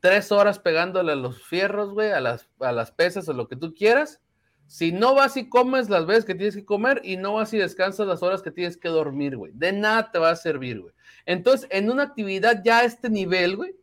tres 0.00 0.32
horas 0.32 0.58
pegándole 0.58 1.12
a 1.12 1.16
los 1.16 1.42
fierros, 1.42 1.92
güey, 1.92 2.12
a 2.12 2.20
las, 2.20 2.48
a 2.60 2.72
las 2.72 2.92
pesas 2.92 3.28
o 3.28 3.32
lo 3.32 3.48
que 3.48 3.56
tú 3.56 3.74
quieras. 3.74 4.20
Si 4.68 4.92
no 4.92 5.14
vas 5.14 5.36
y 5.36 5.48
comes 5.48 5.90
las 5.90 6.06
veces 6.06 6.24
que 6.24 6.34
tienes 6.34 6.56
que 6.56 6.64
comer 6.64 7.00
y 7.04 7.16
no 7.16 7.34
vas 7.34 7.52
y 7.54 7.58
descansas 7.58 8.06
las 8.06 8.22
horas 8.22 8.42
que 8.42 8.50
tienes 8.50 8.76
que 8.76 8.88
dormir, 8.88 9.36
güey. 9.36 9.52
De 9.54 9.72
nada 9.72 10.10
te 10.10 10.18
va 10.18 10.30
a 10.30 10.36
servir, 10.36 10.80
güey. 10.80 10.94
Entonces, 11.24 11.68
en 11.70 11.90
una 11.90 12.04
actividad 12.04 12.62
ya 12.64 12.78
a 12.78 12.84
este 12.84 13.08
nivel, 13.10 13.56
güey, 13.56 13.76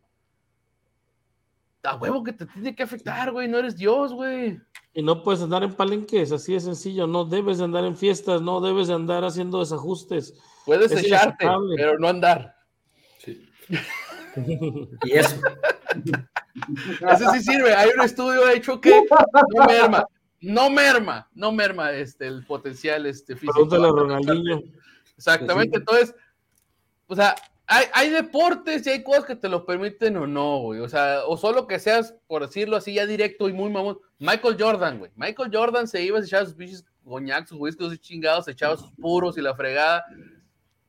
a 1.84 1.95
huevo 1.95 2.24
que 2.24 2.34
te 2.34 2.45
tiene 2.45 2.76
que 2.76 2.84
afectar, 2.84 3.32
güey. 3.32 3.47
No 3.47 3.58
eres 3.58 3.76
Dios, 3.76 4.14
güey. 4.14 4.60
Y 4.93 5.01
no 5.01 5.23
puedes 5.23 5.41
andar 5.41 5.63
en 5.63 5.73
palenques, 5.73 6.31
así 6.31 6.53
de 6.53 6.59
sencillo. 6.59 7.07
No 7.07 7.25
debes 7.25 7.57
de 7.57 7.63
andar 7.63 7.83
en 7.83 7.97
fiestas, 7.97 8.41
no 8.41 8.61
debes 8.61 8.87
de 8.87 8.93
andar 8.93 9.23
haciendo 9.23 9.59
desajustes. 9.59 10.35
Puedes 10.65 10.91
Es 10.91 11.03
echarte, 11.03 11.47
pero 11.75 11.97
no 11.97 12.07
andar. 12.07 12.55
Sí. 13.19 13.49
Y 15.03 15.11
eso. 15.11 15.35
Ese 17.07 17.29
sí 17.33 17.41
sirve. 17.41 17.73
Hay 17.75 17.91
un 17.95 18.03
estudio 18.03 18.49
hecho 18.49 18.81
que 18.81 19.03
no 19.55 19.65
merma, 19.67 20.07
no 20.41 20.69
merma, 20.71 21.29
no 21.35 21.51
merma 21.51 21.91
este, 21.91 22.25
el 22.27 22.43
potencial 22.43 23.05
este, 23.05 23.35
físico. 23.35 23.53
Pregúntale 23.53 23.87
a 23.87 23.91
Ronaldinho. 23.91 24.61
Exactamente, 25.15 25.77
entonces, 25.77 26.15
o 27.07 27.15
sea, 27.15 27.35
hay, 27.68 27.86
hay 27.93 28.09
deportes 28.09 28.86
y 28.86 28.89
hay 28.89 29.03
cosas 29.03 29.26
que 29.26 29.36
te 29.36 29.47
lo 29.49 29.66
permiten 29.66 30.18
o 30.18 30.28
no, 30.28 30.59
güey. 30.59 30.80
O 30.82 30.89
sea, 30.89 31.22
o 31.26 31.38
solo 31.38 31.66
que 31.68 31.80
seas, 31.80 32.14
por 32.28 32.45
decirlo 32.45 32.76
así, 32.78 32.93
ya 32.93 33.05
directo 33.05 33.47
y 33.49 33.53
muy 33.53 33.70
mamón. 33.72 33.97
Michael 34.20 34.57
Jordan, 34.59 34.99
güey. 34.99 35.11
Michael 35.16 35.49
Jordan 35.53 35.88
se 35.88 36.01
iba, 36.03 36.20
se 36.20 36.28
echaba 36.28 36.45
sus 36.45 36.55
bichos 36.57 36.86
coñac, 37.05 37.47
sus 37.47 37.59
whiskies 37.59 37.89
sus 37.89 37.99
chingados, 37.99 38.45
se 38.45 38.51
echaba 38.51 38.78
sus 38.78 38.91
puros 38.93 39.38
y 39.38 39.41
la 39.41 39.55
fregada. 39.55 40.05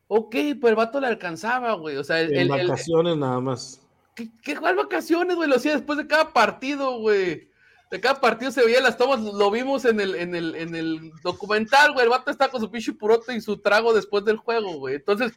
Ok, 0.06 0.34
pero 0.60 0.68
el 0.68 0.74
vato 0.76 1.00
le 1.00 1.06
alcanzaba, 1.06 1.72
güey. 1.74 1.96
O 1.96 2.04
sea, 2.04 2.20
el, 2.20 2.32
En 2.34 2.40
el- 2.52 2.60
el- 2.60 2.68
vacaciones 2.68 3.16
nada 3.16 3.40
más. 3.40 3.80
¿Qué, 4.14 4.28
qué 4.42 4.56
cuál 4.56 4.76
vacaciones, 4.76 5.34
güey? 5.34 5.48
Lo 5.48 5.56
hacía 5.56 5.72
después 5.74 5.98
de 5.98 6.06
cada 6.06 6.32
partido, 6.32 6.98
güey. 7.00 7.48
De 7.94 8.00
cada 8.00 8.20
partido 8.20 8.50
se 8.50 8.64
veía 8.64 8.80
las 8.80 8.96
tomas, 8.96 9.20
lo 9.20 9.52
vimos 9.52 9.84
en 9.84 10.00
el, 10.00 10.16
en 10.16 10.34
el, 10.34 10.56
en 10.56 10.74
el 10.74 11.12
documental, 11.22 11.92
güey. 11.92 12.02
El 12.02 12.10
vato 12.10 12.28
está 12.28 12.48
con 12.48 12.60
su 12.60 12.68
pinche 12.68 12.92
purote 12.92 13.36
y 13.36 13.40
su 13.40 13.58
trago 13.58 13.94
después 13.94 14.24
del 14.24 14.36
juego, 14.36 14.78
güey. 14.80 14.96
Entonces, 14.96 15.30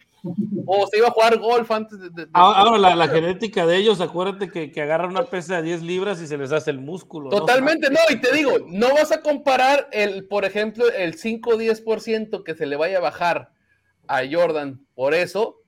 o 0.66 0.88
se 0.88 0.97
iba 0.97 1.10
a 1.10 1.12
jugar 1.12 1.38
golf 1.38 1.70
antes 1.70 1.99
de. 1.99 2.28
Ah, 2.34 2.53
Ahora, 2.55 2.80
la, 2.80 2.95
la 2.95 3.08
genética 3.10 3.68
de 3.68 3.78
ellos, 3.78 4.01
acuérdate 4.01 4.49
que, 4.49 4.72
que 4.72 4.82
agarran 4.82 5.12
una 5.12 5.26
pesa 5.26 5.58
de 5.58 5.62
10 5.62 5.84
libras 5.84 6.20
y 6.20 6.26
se 6.26 6.36
les 6.36 6.51
hace 6.51 6.72
el 6.72 6.80
músculo. 6.80 7.30
Totalmente, 7.30 7.91
no, 7.91 7.99
y 8.10 8.16
te 8.20 8.34
digo, 8.34 8.53
no 8.66 8.91
vas 8.95 9.12
a 9.12 9.22
comparar 9.22 9.88
el, 9.91 10.26
por 10.26 10.43
ejemplo, 10.43 10.89
el 10.89 11.14
5 11.14 11.51
o 11.51 11.58
10% 11.60 12.41
que 12.41 12.55
se 12.55 12.66
le 12.66 12.76
vaya 12.76 12.97
a 12.97 13.01
bajar 13.01 13.51
a 14.08 14.22
Jordan 14.28 14.84
por 14.95 15.14
eso, 15.14 15.62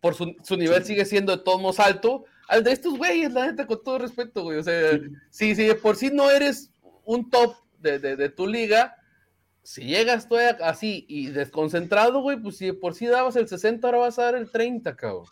por 0.00 0.16
su, 0.16 0.34
su 0.42 0.56
nivel 0.56 0.84
sigue 0.84 1.04
siendo 1.04 1.36
de 1.36 1.44
todos 1.44 1.60
modos 1.60 1.78
alto, 1.78 2.24
al 2.50 2.64
de 2.64 2.72
estos 2.72 2.98
güeyes, 2.98 3.32
la 3.32 3.46
neta, 3.46 3.66
con 3.66 3.82
todo 3.82 3.98
respeto, 3.98 4.42
güey. 4.42 4.58
O 4.58 4.62
sea, 4.62 4.98
si, 5.30 5.54
si 5.54 5.64
de 5.66 5.76
por 5.76 5.94
sí 5.94 6.10
no 6.12 6.30
eres 6.30 6.70
un 7.04 7.30
top 7.30 7.54
de, 7.78 8.00
de, 8.00 8.16
de 8.16 8.28
tu 8.28 8.46
liga, 8.46 8.96
si 9.62 9.84
llegas 9.84 10.28
tú 10.28 10.36
así 10.62 11.06
y 11.08 11.28
desconcentrado, 11.28 12.20
güey, 12.22 12.38
pues 12.38 12.56
si 12.56 12.72
por 12.72 12.94
sí 12.94 13.06
dabas 13.06 13.36
el 13.36 13.46
60, 13.46 13.86
ahora 13.86 13.98
vas 13.98 14.18
a 14.18 14.24
dar 14.24 14.34
el 14.34 14.50
30, 14.50 14.96
cabrón. 14.96 15.26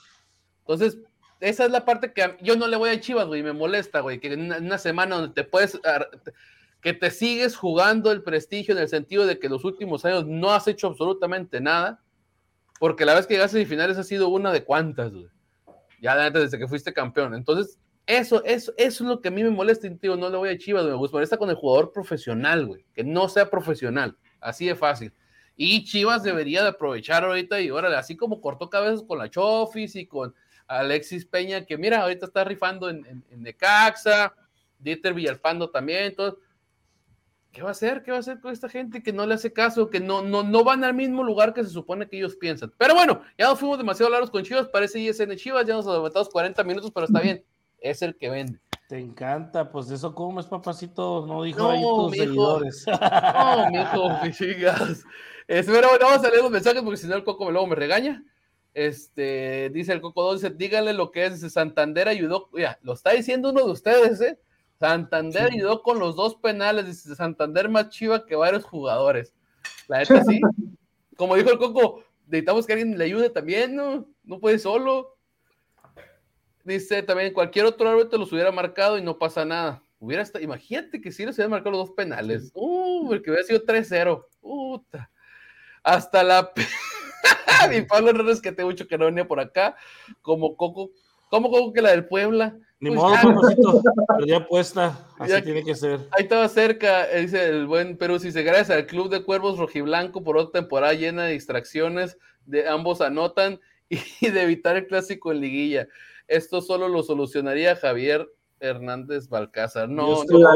Entonces, 0.60 0.98
esa 1.40 1.64
es 1.64 1.72
la 1.72 1.84
parte 1.84 2.12
que 2.12 2.36
yo 2.40 2.54
no 2.54 2.68
le 2.68 2.76
voy 2.76 2.90
a 2.90 3.00
Chivas, 3.00 3.26
güey, 3.26 3.42
me 3.42 3.52
molesta, 3.52 3.98
güey, 3.98 4.20
que 4.20 4.32
en 4.32 4.52
una, 4.52 4.78
semana 4.78 5.16
donde 5.16 5.34
te 5.34 5.42
puedes, 5.42 5.80
que 6.80 6.92
te 6.92 7.10
sigues 7.10 7.56
jugando 7.56 8.12
el 8.12 8.22
prestigio 8.22 8.76
en 8.76 8.82
el 8.82 8.88
sentido 8.88 9.26
de 9.26 9.40
que 9.40 9.48
los 9.48 9.64
últimos 9.64 10.04
años 10.04 10.24
no 10.24 10.52
has 10.52 10.68
hecho 10.68 10.86
absolutamente 10.86 11.60
nada, 11.60 12.00
porque 12.78 13.04
la 13.04 13.14
vez 13.14 13.26
que 13.26 13.34
llegaste 13.34 13.56
a 13.56 13.60
semifinales 13.60 13.98
ha 13.98 14.04
sido 14.04 14.28
una 14.28 14.52
de 14.52 14.62
cuantas, 14.62 15.12
güey. 15.12 15.28
Ya 16.00 16.30
desde 16.30 16.58
que 16.58 16.68
fuiste 16.68 16.92
campeón. 16.92 17.34
Entonces, 17.34 17.78
eso, 18.06 18.42
eso, 18.44 18.72
eso 18.78 19.04
es 19.04 19.08
lo 19.08 19.20
que 19.20 19.28
a 19.28 19.30
mí 19.30 19.42
me 19.42 19.50
molesta, 19.50 19.86
tío, 19.96 20.16
no 20.16 20.30
le 20.30 20.38
voy 20.38 20.48
a 20.48 20.56
Chivas, 20.56 20.84
me 20.86 20.94
molesta 20.94 21.36
con 21.36 21.50
el 21.50 21.56
jugador 21.56 21.92
profesional, 21.92 22.66
güey, 22.66 22.86
que 22.94 23.04
no 23.04 23.28
sea 23.28 23.50
profesional, 23.50 24.16
así 24.40 24.66
de 24.66 24.74
fácil. 24.74 25.12
Y 25.56 25.84
Chivas 25.84 26.22
debería 26.22 26.62
de 26.62 26.68
aprovechar 26.68 27.24
ahorita 27.24 27.60
y 27.60 27.70
órale, 27.70 27.96
así 27.96 28.16
como 28.16 28.40
cortó 28.40 28.70
cabezas 28.70 29.02
con 29.02 29.18
la 29.18 29.28
Chofis 29.28 29.94
y 29.96 30.06
con 30.06 30.34
Alexis 30.66 31.26
Peña, 31.26 31.66
que 31.66 31.76
mira, 31.76 32.00
ahorita 32.00 32.24
está 32.24 32.44
rifando 32.44 32.88
en, 32.88 33.24
en, 33.30 33.42
Necaxa, 33.42 34.34
Dieter 34.78 35.12
Villalpando 35.12 35.68
también, 35.68 36.04
entonces, 36.04 36.40
¿qué 37.52 37.62
va 37.62 37.68
a 37.68 37.72
hacer? 37.72 38.02
¿Qué 38.02 38.10
va 38.10 38.18
a 38.18 38.20
hacer 38.20 38.40
con 38.40 38.52
esta 38.52 38.68
gente 38.68 39.02
que 39.02 39.12
no 39.12 39.26
le 39.26 39.34
hace 39.34 39.52
caso, 39.52 39.90
que 39.90 40.00
no, 40.00 40.22
no, 40.22 40.42
no 40.42 40.64
van 40.64 40.84
al 40.84 40.94
mismo 40.94 41.22
lugar 41.22 41.54
que 41.54 41.64
se 41.64 41.70
supone 41.70 42.08
que 42.08 42.18
ellos 42.18 42.36
piensan? 42.36 42.72
Pero 42.78 42.94
bueno, 42.94 43.22
ya 43.36 43.46
nos 43.46 43.58
fuimos 43.58 43.78
demasiado 43.78 44.10
largos 44.10 44.30
con 44.30 44.42
Chivas, 44.42 44.68
parece 44.68 45.00
ISN 45.00 45.36
Chivas, 45.36 45.66
ya 45.66 45.74
nos 45.74 45.86
aventamos 45.86 46.28
40 46.28 46.62
minutos, 46.64 46.90
pero 46.92 47.06
está 47.06 47.20
bien, 47.20 47.44
es 47.78 48.02
el 48.02 48.16
que 48.16 48.30
vende. 48.30 48.60
Te 48.88 48.98
encanta, 48.98 49.70
pues 49.70 49.90
eso 49.90 50.14
como 50.14 50.40
es 50.40 50.46
papacito, 50.46 51.26
no 51.26 51.42
dijo 51.42 51.68
ahí 51.68 51.82
tus 51.82 52.16
seguidores. 52.16 52.86
No, 52.86 53.70
mijo, 53.70 54.08
chicas. 54.30 55.04
Espera, 55.46 55.88
bueno, 55.88 56.06
vamos 56.06 56.24
a 56.24 56.30
leer 56.30 56.42
los 56.42 56.50
mensajes 56.50 56.82
porque 56.82 56.96
si 56.96 57.06
no 57.06 57.14
el 57.14 57.24
Coco 57.24 57.50
luego 57.50 57.66
me 57.66 57.74
regaña. 57.74 58.24
Este, 58.72 59.70
dice 59.74 59.92
el 59.92 60.00
Coco 60.00 60.34
dice, 60.34 60.50
díganle 60.50 60.92
lo 60.92 61.10
que 61.10 61.26
es, 61.26 61.40
Santander 61.52 62.08
ayudó, 62.08 62.48
ya, 62.56 62.78
lo 62.82 62.92
está 62.94 63.10
diciendo 63.10 63.50
uno 63.50 63.64
de 63.66 63.72
ustedes, 63.72 64.20
¿eh? 64.20 64.38
Santander 64.78 65.50
ayudó 65.52 65.82
con 65.82 65.98
los 65.98 66.14
dos 66.14 66.36
penales, 66.36 66.86
dice 66.86 67.14
Santander 67.14 67.68
más 67.68 67.88
chiva 67.88 68.24
que 68.26 68.36
varios 68.36 68.64
jugadores. 68.64 69.34
La 69.88 69.98
neta 69.98 70.22
sí. 70.24 70.40
Como 71.16 71.34
dijo 71.34 71.50
el 71.50 71.58
Coco, 71.58 72.04
necesitamos 72.26 72.66
que 72.66 72.74
alguien 72.74 72.96
le 72.96 73.04
ayude 73.04 73.30
también, 73.30 73.74
¿no? 73.74 74.06
No 74.22 74.38
puede 74.38 74.58
solo. 74.58 75.16
Dice 76.62 77.02
también, 77.02 77.32
cualquier 77.32 77.64
otro 77.64 77.88
árbitro 77.88 78.18
los 78.18 78.32
hubiera 78.32 78.52
marcado 78.52 78.98
y 78.98 79.02
no 79.02 79.18
pasa 79.18 79.44
nada. 79.44 79.82
Hubiera 79.98 80.22
estado, 80.22 80.44
imagínate 80.44 81.00
que 81.00 81.10
si 81.10 81.26
les 81.26 81.34
hubiera 81.34 81.48
marcado 81.48 81.72
los 81.72 81.88
dos 81.88 81.96
penales. 81.96 82.52
Uh, 82.54 83.12
el 83.14 83.22
que 83.22 83.30
hubiera 83.30 83.44
sido 83.44 83.64
3-0. 83.64 84.24
Puta. 84.40 85.10
Hasta 85.82 86.22
la 86.22 86.52
Mi 87.68 87.82
Pablo 87.82 88.10
Hernández, 88.10 88.40
que 88.40 88.52
tengo 88.52 88.70
mucho 88.70 88.86
que 88.86 88.96
no 88.96 89.06
venía 89.06 89.26
por 89.26 89.40
acá, 89.40 89.76
como 90.22 90.56
Coco, 90.56 90.90
como 91.30 91.50
Coco 91.50 91.72
que 91.72 91.82
la 91.82 91.90
del 91.90 92.06
Puebla. 92.06 92.56
Ni 92.80 92.90
pues 92.90 93.00
modo, 93.00 93.40
perdí 94.16 94.32
apuesta, 94.32 95.06
así 95.18 95.42
tiene 95.42 95.64
que 95.64 95.74
ser. 95.74 96.00
Ahí 96.12 96.22
estaba 96.22 96.48
cerca, 96.48 97.08
dice 97.08 97.48
el 97.48 97.66
buen 97.66 97.96
Perú, 97.96 98.20
si 98.20 98.30
se 98.30 98.42
gracias 98.44 98.70
al 98.70 98.86
Club 98.86 99.08
de 99.08 99.24
Cuervos 99.24 99.58
Rojiblanco 99.58 100.22
por 100.22 100.36
otra 100.36 100.60
temporada 100.60 100.92
llena 100.92 101.24
de 101.24 101.32
distracciones, 101.32 102.18
de 102.46 102.68
ambos 102.68 103.00
anotan 103.00 103.60
y 104.20 104.30
de 104.30 104.42
evitar 104.42 104.76
el 104.76 104.86
clásico 104.86 105.32
en 105.32 105.40
liguilla. 105.40 105.88
Esto 106.28 106.60
solo 106.60 106.88
lo 106.88 107.02
solucionaría 107.02 107.74
Javier 107.74 108.28
Hernández 108.60 109.28
Balcázar. 109.28 109.88
No, 109.88 110.24
no, 110.24 110.54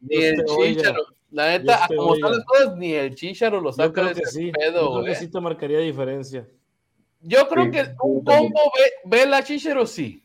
ni 0.00 0.22
el 0.22 0.44
Chicharo, 0.44 1.02
la 1.30 1.50
neta, 1.50 1.86
como 1.96 2.14
están 2.14 2.32
las 2.32 2.44
cosas, 2.44 2.76
ni 2.76 2.92
el 2.92 3.14
Chicharo 3.14 3.60
lo 3.60 3.72
saca 3.72 4.04
de 4.04 4.12
ese 4.12 4.26
sí. 4.26 4.52
pedo, 4.52 4.80
Yo 4.82 4.92
creo 5.02 5.04
que 5.04 5.14
sí 5.14 5.28
te 5.28 5.40
marcaría 5.40 5.78
diferencia. 5.78 6.46
Yo 7.20 7.48
creo 7.48 7.70
que 7.70 7.94
un 8.02 8.22
combo 8.22 8.60
ve, 9.04 9.26
la 9.26 9.42
Chicharo 9.42 9.86
sí. 9.86 10.22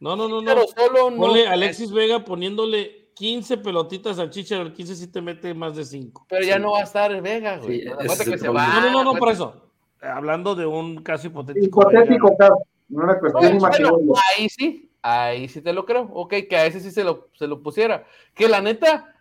No, 0.00 0.16
no, 0.16 0.28
no, 0.28 0.42
no. 0.42 0.66
Solo 0.66 1.10
no. 1.10 1.34
Alexis 1.50 1.90
Vega 1.90 2.24
poniéndole 2.24 3.10
15 3.14 3.58
pelotitas 3.58 4.18
al 4.18 4.30
Chicharo, 4.30 4.62
el 4.62 4.72
15 4.74 4.94
sí 4.94 5.06
te 5.08 5.22
mete 5.22 5.54
más 5.54 5.74
de 5.74 5.84
5. 5.84 6.26
Pero 6.28 6.44
ya 6.44 6.58
no 6.58 6.72
va 6.72 6.80
a 6.80 6.82
estar 6.82 7.20
Vega, 7.22 7.56
güey. 7.58 7.84
que 8.24 8.38
se 8.38 8.48
va, 8.48 8.66
no, 8.66 8.80
no, 8.80 8.90
no, 8.92 9.04
no, 9.12 9.18
por 9.18 9.30
eso. 9.30 9.70
Hablando 10.02 10.54
de 10.54 10.66
un 10.66 11.02
caso 11.02 11.26
hipotético. 11.26 11.80
Hipotético, 11.80 12.36
caso. 12.36 12.56
No 12.88 13.04
una 13.04 13.18
cuestión 13.18 13.58
bueno, 13.58 14.14
Ahí 14.36 14.48
sí, 14.48 14.90
ahí 15.02 15.48
sí 15.48 15.62
te 15.62 15.72
lo 15.72 15.86
creo. 15.86 16.10
Ok, 16.12 16.34
que 16.48 16.56
a 16.56 16.66
ese 16.66 16.80
sí 16.80 16.90
se 16.90 17.02
lo, 17.02 17.28
se 17.32 17.46
lo 17.46 17.62
pusiera. 17.62 18.04
Que 18.34 18.48
la 18.48 18.60
neta, 18.60 19.14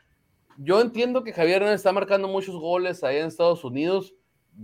yo 0.58 0.82
entiendo 0.82 1.24
que 1.24 1.34
Javier 1.34 1.58
Hernández 1.58 1.78
está 1.78 1.94
marcando 1.94 2.28
muchos 2.28 2.56
goles 2.58 3.04
ahí 3.04 3.18
en 3.18 3.28
Estados 3.28 3.64
Unidos. 3.64 4.14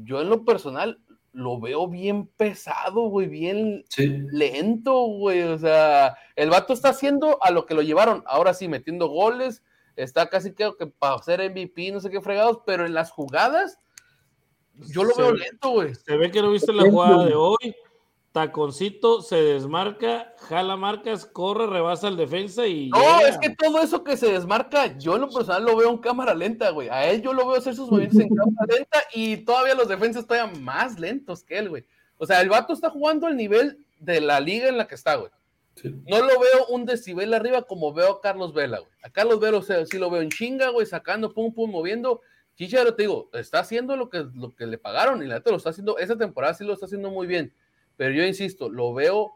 Yo 0.04 0.22
en 0.22 0.30
lo 0.30 0.44
personal 0.44 1.00
lo 1.34 1.60
veo 1.60 1.88
bien 1.88 2.28
pesado, 2.28 3.04
güey, 3.04 3.28
bien 3.28 3.86
lento, 3.98 5.06
güey. 5.06 5.44
O 5.44 5.58
sea, 5.58 6.16
el 6.36 6.50
vato 6.50 6.74
está 6.74 6.90
haciendo 6.90 7.42
a 7.42 7.52
lo 7.52 7.66
que 7.66 7.74
lo 7.74 7.82
llevaron. 7.82 8.24
Ahora 8.26 8.54
sí, 8.54 8.68
metiendo 8.68 9.08
goles. 9.08 9.64
Está 9.96 10.30
casi 10.30 10.54
creo 10.54 10.78
que 10.78 10.88
para 10.88 11.18
ser 11.20 11.42
MVP, 11.50 11.92
no 11.92 12.00
sé 12.00 12.10
qué 12.10 12.22
fregados, 12.22 12.60
pero 12.66 12.86
en 12.86 12.94
las 12.94 13.12
jugadas, 13.12 13.80
yo 14.74 15.04
lo 15.04 15.16
veo 15.16 15.34
lento, 15.34 15.70
güey. 15.72 15.94
Se 15.96 16.16
ve 16.16 16.32
que 16.32 16.42
no 16.42 16.52
viste 16.52 16.72
la 16.74 16.90
jugada 16.90 17.26
de 17.26 17.36
hoy 17.36 17.76
taconcito, 18.32 19.22
se 19.22 19.36
desmarca, 19.36 20.34
jala 20.38 20.78
marcas, 20.78 21.26
corre, 21.26 21.68
rebasa 21.68 22.08
el 22.08 22.18
defensa 22.18 22.66
y. 22.66 22.90
No, 22.90 23.20
es 23.22 23.38
que 23.38 23.50
todo 23.50 23.82
eso 23.82 24.04
que 24.04 24.16
se 24.16 24.32
desmarca, 24.32 24.98
yo 24.98 25.16
en 25.16 25.22
lo 25.22 25.30
personal 25.30 25.66
lo 25.66 25.76
veo 25.76 25.90
en 25.90 25.98
cámara 25.98 26.34
lenta, 26.34 26.70
güey. 26.70 26.90
A 26.90 27.10
él 27.10 27.22
yo 27.22 27.34
lo 27.34 27.48
veo 27.48 27.58
hacer 27.58 27.76
sus 27.76 27.90
movimientos 27.92 28.22
en 28.22 28.30
cámara 28.30 28.76
lenta 28.76 29.00
y 29.14 29.38
todavía 29.38 29.76
los 29.76 29.88
defensas 29.88 30.26
todavía 30.26 30.60
más 30.60 31.00
lentos 31.00 31.44
que 31.44 31.58
él, 31.58 31.70
güey. 31.70 31.86
O 32.18 32.26
sea, 32.26 32.42
el 32.42 32.50
vato 32.50 32.74
está 32.74 32.90
jugando 32.90 33.28
al 33.28 33.36
nivel 33.36 33.86
de 34.00 34.22
la 34.22 34.40
liga 34.40 34.70
en 34.70 34.78
la 34.78 34.88
que 34.88 34.96
está, 34.96 35.16
güey. 35.16 35.32
No 35.84 36.20
lo 36.20 36.40
veo 36.40 36.68
un 36.70 36.86
decibel 36.86 37.34
arriba 37.34 37.64
como 37.64 37.94
veo 37.94 38.12
a 38.12 38.22
Carlos 38.22 38.54
Vela, 38.54 38.80
güey. 38.80 38.92
A 39.04 39.10
Carlos 39.10 39.40
Vela, 39.40 39.58
o 39.58 39.62
sea, 39.62 39.86
sí 39.86 39.98
lo 39.98 40.10
veo 40.10 40.22
en 40.22 40.30
chinga, 40.30 40.70
güey, 40.70 40.86
sacando, 40.86 41.34
pum, 41.34 41.54
pum, 41.54 41.72
moviendo. 41.72 42.22
Chicharo, 42.56 42.94
te 42.94 43.04
digo, 43.04 43.30
está 43.34 43.60
haciendo 43.60 43.96
lo 43.96 44.10
que, 44.10 44.26
lo 44.36 44.54
que 44.54 44.68
le 44.68 44.78
pagaron 44.78 45.24
y 45.24 45.28
la 45.28 45.36
neta 45.36 45.50
lo 45.50 45.58
está 45.58 45.72
haciendo, 45.72 45.98
esa 45.98 46.18
temporada 46.18 46.54
sí 46.54 46.64
lo 46.64 46.74
está 46.74 46.86
haciendo 46.86 47.10
muy 47.10 47.26
bien 47.26 47.54
pero 48.02 48.16
yo 48.16 48.26
insisto, 48.26 48.68
lo 48.68 48.96
veo 48.96 49.34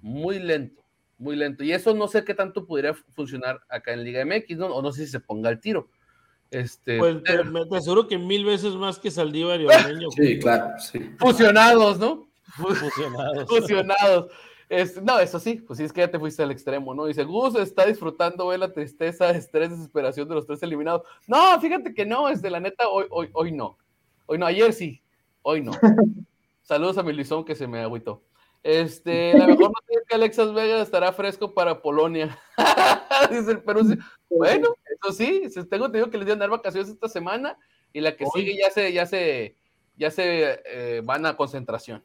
muy 0.00 0.40
lento, 0.40 0.82
muy 1.16 1.36
lento. 1.36 1.62
Y 1.62 1.70
eso 1.70 1.94
no 1.94 2.08
sé 2.08 2.24
qué 2.24 2.34
tanto 2.34 2.66
podría 2.66 2.92
funcionar 2.92 3.60
acá 3.68 3.92
en 3.92 4.02
Liga 4.02 4.24
MX, 4.24 4.58
¿no? 4.58 4.66
O 4.66 4.82
no 4.82 4.90
sé 4.90 5.04
si 5.06 5.12
se 5.12 5.20
ponga 5.20 5.48
el 5.48 5.60
tiro. 5.60 5.88
Este, 6.50 6.98
pues 6.98 7.22
te, 7.22 7.38
te 7.38 7.76
aseguro 7.76 8.08
que 8.08 8.18
mil 8.18 8.44
veces 8.44 8.74
más 8.74 8.98
que 8.98 9.12
Saldívar 9.12 9.60
y 9.60 9.66
Ormeño. 9.68 10.10
Sí, 10.10 10.40
claro, 10.40 10.76
sí. 10.80 11.08
Fusionados, 11.20 12.00
¿no? 12.00 12.28
Fusionados. 12.56 13.48
Fusionados. 13.48 14.32
no, 15.04 15.20
eso 15.20 15.38
sí, 15.38 15.62
pues 15.64 15.76
sí, 15.76 15.84
es 15.84 15.92
que 15.92 16.00
ya 16.00 16.10
te 16.10 16.18
fuiste 16.18 16.42
al 16.42 16.50
extremo, 16.50 16.92
¿no? 16.92 17.06
Dice, 17.06 17.22
Gus 17.22 17.54
está 17.54 17.86
disfrutando, 17.86 18.48
ve 18.48 18.58
la 18.58 18.72
tristeza, 18.72 19.30
estrés, 19.30 19.70
desesperación 19.70 20.28
de 20.28 20.34
los 20.34 20.48
tres 20.48 20.60
eliminados. 20.64 21.02
No, 21.28 21.60
fíjate 21.60 21.94
que 21.94 22.04
no, 22.04 22.28
es 22.28 22.42
de 22.42 22.50
la 22.50 22.58
neta, 22.58 22.88
hoy, 22.88 23.06
hoy, 23.08 23.30
hoy 23.34 23.52
no. 23.52 23.78
Hoy 24.26 24.36
no, 24.36 24.46
ayer 24.46 24.72
sí, 24.72 25.00
hoy 25.42 25.62
no. 25.62 25.70
Saludos 26.70 26.98
a 26.98 27.02
mi 27.02 27.12
Lizón 27.12 27.44
que 27.44 27.56
se 27.56 27.66
me 27.66 27.80
agüitó. 27.80 28.22
Este, 28.62 29.36
la 29.36 29.48
mejor 29.48 29.72
noticia 29.74 29.98
es 30.02 30.06
que 30.08 30.14
Alexas 30.14 30.54
Vega 30.54 30.80
estará 30.80 31.12
fresco 31.12 31.52
para 31.52 31.82
Polonia. 31.82 32.38
Dice 33.28 33.50
el 33.50 33.62
Perú. 33.64 33.98
Bueno, 34.28 34.68
eso 34.86 35.12
sí, 35.12 35.48
tengo 35.68 35.86
entendido 35.86 36.10
que 36.10 36.18
les 36.18 36.26
dieron 36.26 36.38
dar 36.38 36.48
vacaciones 36.48 36.88
esta 36.88 37.08
semana 37.08 37.58
y 37.92 38.00
la 38.00 38.14
que 38.14 38.24
sigue 38.32 38.56
ya 38.56 38.70
se, 38.70 38.92
ya 38.92 39.04
se, 39.04 39.56
ya 39.96 40.12
se 40.12 40.60
eh, 40.64 41.02
van 41.02 41.26
a 41.26 41.36
concentración. 41.36 42.04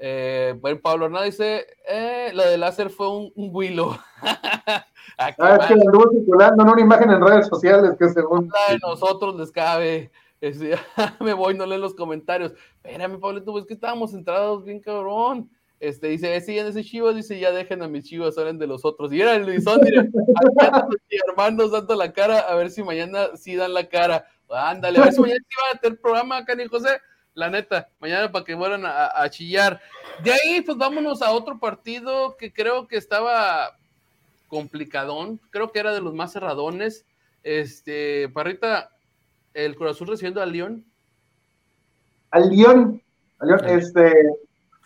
Eh, 0.00 0.56
bueno, 0.60 0.80
Pablo 0.82 1.06
Hernández 1.06 1.38
dice, 1.38 1.66
eh, 1.86 2.32
lo 2.34 2.42
de 2.42 2.58
láser 2.58 2.90
fue 2.90 3.08
un, 3.08 3.32
un 3.36 3.50
huilo. 3.54 3.96
ah, 4.20 5.28
es 5.28 5.66
que 5.66 5.74
anduvo 5.74 6.10
circulando 6.10 6.64
en 6.64 6.70
una 6.70 6.80
imagen 6.80 7.12
en 7.12 7.24
redes 7.24 7.46
sociales 7.46 7.92
que 7.96 8.08
según... 8.08 8.48
La 8.48 8.74
de 8.74 8.80
nosotros 8.80 9.36
les 9.36 9.52
cabe. 9.52 10.10
me 11.20 11.34
voy, 11.34 11.54
no 11.54 11.66
leen 11.66 11.80
los 11.80 11.94
comentarios. 11.94 12.52
Espérame, 12.82 13.20
Pablito, 13.20 13.52
pues 13.52 13.66
que 13.66 13.74
estábamos 13.74 14.14
entrados 14.14 14.64
bien 14.64 14.80
cabrón. 14.80 15.50
Este, 15.78 16.08
dice, 16.08 16.36
eh, 16.36 16.40
siguen 16.42 16.66
ese 16.66 16.84
chivas, 16.84 17.16
dice, 17.16 17.38
ya 17.40 17.52
dejen 17.52 17.82
a 17.82 17.88
mis 17.88 18.04
chivas, 18.04 18.36
hablen 18.36 18.58
de 18.58 18.66
los 18.66 18.84
otros. 18.84 19.12
Y 19.12 19.20
era 19.20 19.34
el 19.34 19.46
Luisón, 19.46 19.80
y 21.10 21.16
hermanos 21.28 21.72
dando 21.72 21.94
la 21.94 22.12
cara, 22.12 22.40
a 22.40 22.54
ver 22.54 22.70
si 22.70 22.82
mañana 22.82 23.28
sí 23.34 23.56
dan 23.56 23.72
la 23.72 23.88
cara. 23.88 24.26
Ándale, 24.50 24.98
a 24.98 25.04
ver 25.04 25.12
si 25.12 25.20
mañana 25.20 25.40
sí 25.40 25.56
van 25.62 25.76
a 25.76 25.80
tener 25.80 26.00
programa, 26.00 26.44
Cani 26.44 26.66
José. 26.66 27.00
La 27.32 27.48
neta, 27.48 27.88
mañana 28.00 28.30
para 28.30 28.44
que 28.44 28.54
vuelvan 28.54 28.84
a, 28.84 29.08
a, 29.14 29.30
chillar. 29.30 29.80
De 30.22 30.32
ahí, 30.32 30.60
pues 30.62 30.76
vámonos 30.76 31.22
a 31.22 31.30
otro 31.30 31.58
partido 31.60 32.36
que 32.36 32.52
creo 32.52 32.88
que 32.88 32.96
estaba 32.96 33.78
complicadón. 34.48 35.40
Creo 35.50 35.70
que 35.70 35.78
era 35.78 35.92
de 35.92 36.00
los 36.00 36.12
más 36.12 36.32
cerradones. 36.32 37.06
Este, 37.42 38.28
Parrita, 38.28 38.90
el 39.54 39.76
Cruz 39.76 39.92
Azul 39.92 40.08
recibiendo 40.08 40.40
al 40.40 40.52
León. 40.52 40.84
Al 42.30 42.50
León, 42.50 43.02
este, 43.66 44.12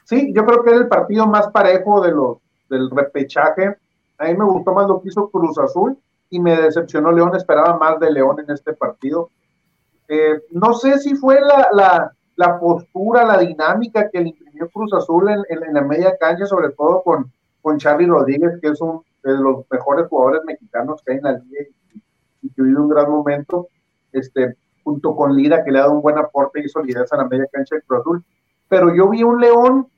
sí, 0.04 0.32
yo 0.34 0.44
creo 0.46 0.62
que 0.62 0.70
era 0.70 0.78
el 0.78 0.88
partido 0.88 1.26
más 1.26 1.48
parejo 1.48 2.00
de 2.00 2.12
los 2.12 2.38
del 2.68 2.90
repechaje. 2.90 3.76
A 4.18 4.24
mí 4.26 4.34
me 4.34 4.44
gustó 4.44 4.72
más 4.72 4.86
lo 4.86 5.00
que 5.00 5.08
hizo 5.08 5.28
Cruz 5.30 5.58
Azul. 5.58 5.98
y 6.30 6.40
me 6.40 6.56
decepcionó 6.60 7.12
León, 7.12 7.36
esperaba 7.36 7.76
más 7.76 8.00
de 8.00 8.10
León 8.10 8.40
en 8.40 8.50
este 8.50 8.72
partido. 8.72 9.30
Eh, 10.08 10.42
no 10.50 10.74
sé 10.74 10.98
si 10.98 11.14
fue 11.14 11.40
la, 11.40 12.10
la, 12.36 12.58
postura, 12.58 13.24
la 13.24 13.38
dinámica 13.38 14.10
que 14.10 14.20
le 14.20 14.30
imprimió 14.30 14.68
Cruz 14.70 14.92
Azul 14.94 15.30
en, 15.30 15.44
en, 15.48 15.74
la 15.74 15.82
media 15.82 16.16
cancha, 16.18 16.46
sobre 16.46 16.70
todo 16.70 17.02
con, 17.02 17.30
con 17.62 17.78
Charlie 17.78 18.06
Rodríguez, 18.06 18.58
que 18.60 18.68
es 18.68 18.80
uno 18.80 19.04
de 19.22 19.32
los 19.32 19.64
mejores 19.70 20.06
jugadores 20.08 20.42
mexicanos 20.44 21.02
que 21.02 21.12
hay 21.12 21.18
en 21.18 21.24
la 21.24 21.32
liga 21.32 21.64
y, 22.42 22.50
que 22.50 22.62
vive 22.62 22.80
un 22.80 22.88
gran 22.88 23.10
momento, 23.10 23.68
este, 24.14 24.56
junto 24.82 25.14
con 25.14 25.36
Lira, 25.36 25.64
que 25.64 25.70
le 25.70 25.78
ha 25.78 25.82
dado 25.82 25.94
un 25.94 26.02
buen 26.02 26.18
aporte 26.18 26.60
y 26.60 26.68
solidez 26.68 27.12
a 27.12 27.16
la 27.16 27.28
media 27.28 27.46
cancha 27.52 27.76
de 27.76 27.82
Cruz 27.82 28.00
Azul. 28.00 28.24
Pero 28.68 28.94
yo 28.94 29.08
vi 29.08 29.22
un 29.22 29.40
León, 29.40 29.88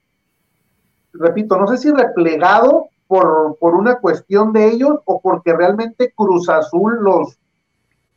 repito, 1.13 1.57
no 1.57 1.67
sé 1.67 1.79
si 1.79 1.91
replegado 1.91 2.89
por, 3.07 3.57
por 3.59 3.75
una 3.75 3.97
cuestión 3.97 4.53
de 4.53 4.67
ellos 4.67 4.99
o 5.05 5.21
porque 5.21 5.55
realmente 5.55 6.13
Cruz 6.15 6.49
Azul 6.49 6.99
los, 7.01 7.39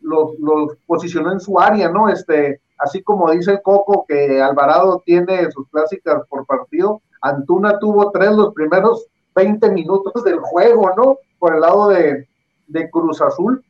los, 0.01 0.39
los, 0.39 0.77
posicionó 0.85 1.31
en 1.31 1.39
su 1.39 1.59
área, 1.59 1.89
¿no? 1.89 2.09
Este, 2.09 2.61
así 2.77 3.03
como 3.03 3.29
dice 3.31 3.51
el 3.51 3.61
Coco 3.61 4.05
que 4.07 4.41
Alvarado 4.41 5.01
tiene 5.05 5.51
sus 5.51 5.67
clásicas 5.69 6.23
por 6.27 6.45
partido, 6.45 7.01
Antuna 7.21 7.79
tuvo 7.79 8.11
tres 8.11 8.31
los 8.31 8.53
primeros 8.53 9.07
20 9.35 9.71
minutos 9.71 10.23
del 10.23 10.39
juego, 10.39 10.91
¿no? 10.95 11.17
Por 11.37 11.55
el 11.55 11.61
lado 11.61 11.89
de, 11.89 12.27
de 12.67 12.89
Cruz 12.89 13.21
Azul. 13.21 13.63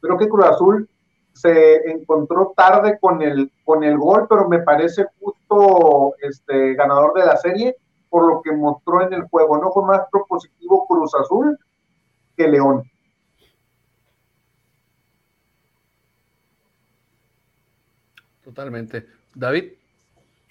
Creo 0.00 0.16
que 0.16 0.28
Cruz 0.28 0.44
Azul 0.44 0.88
se 1.38 1.90
encontró 1.90 2.52
tarde 2.56 2.98
con 3.00 3.22
el, 3.22 3.52
con 3.64 3.84
el 3.84 3.96
gol, 3.96 4.26
pero 4.28 4.48
me 4.48 4.58
parece 4.60 5.06
justo 5.20 6.14
este 6.20 6.74
ganador 6.74 7.14
de 7.14 7.26
la 7.26 7.36
serie 7.36 7.76
por 8.10 8.26
lo 8.26 8.42
que 8.42 8.52
mostró 8.52 9.02
en 9.02 9.12
el 9.12 9.22
juego. 9.24 9.58
No 9.58 9.70
fue 9.70 9.84
más 9.84 10.02
propositivo 10.10 10.86
Cruz 10.86 11.14
Azul 11.14 11.58
que 12.36 12.48
León. 12.48 12.82
Totalmente. 18.42 19.06
David. 19.34 19.72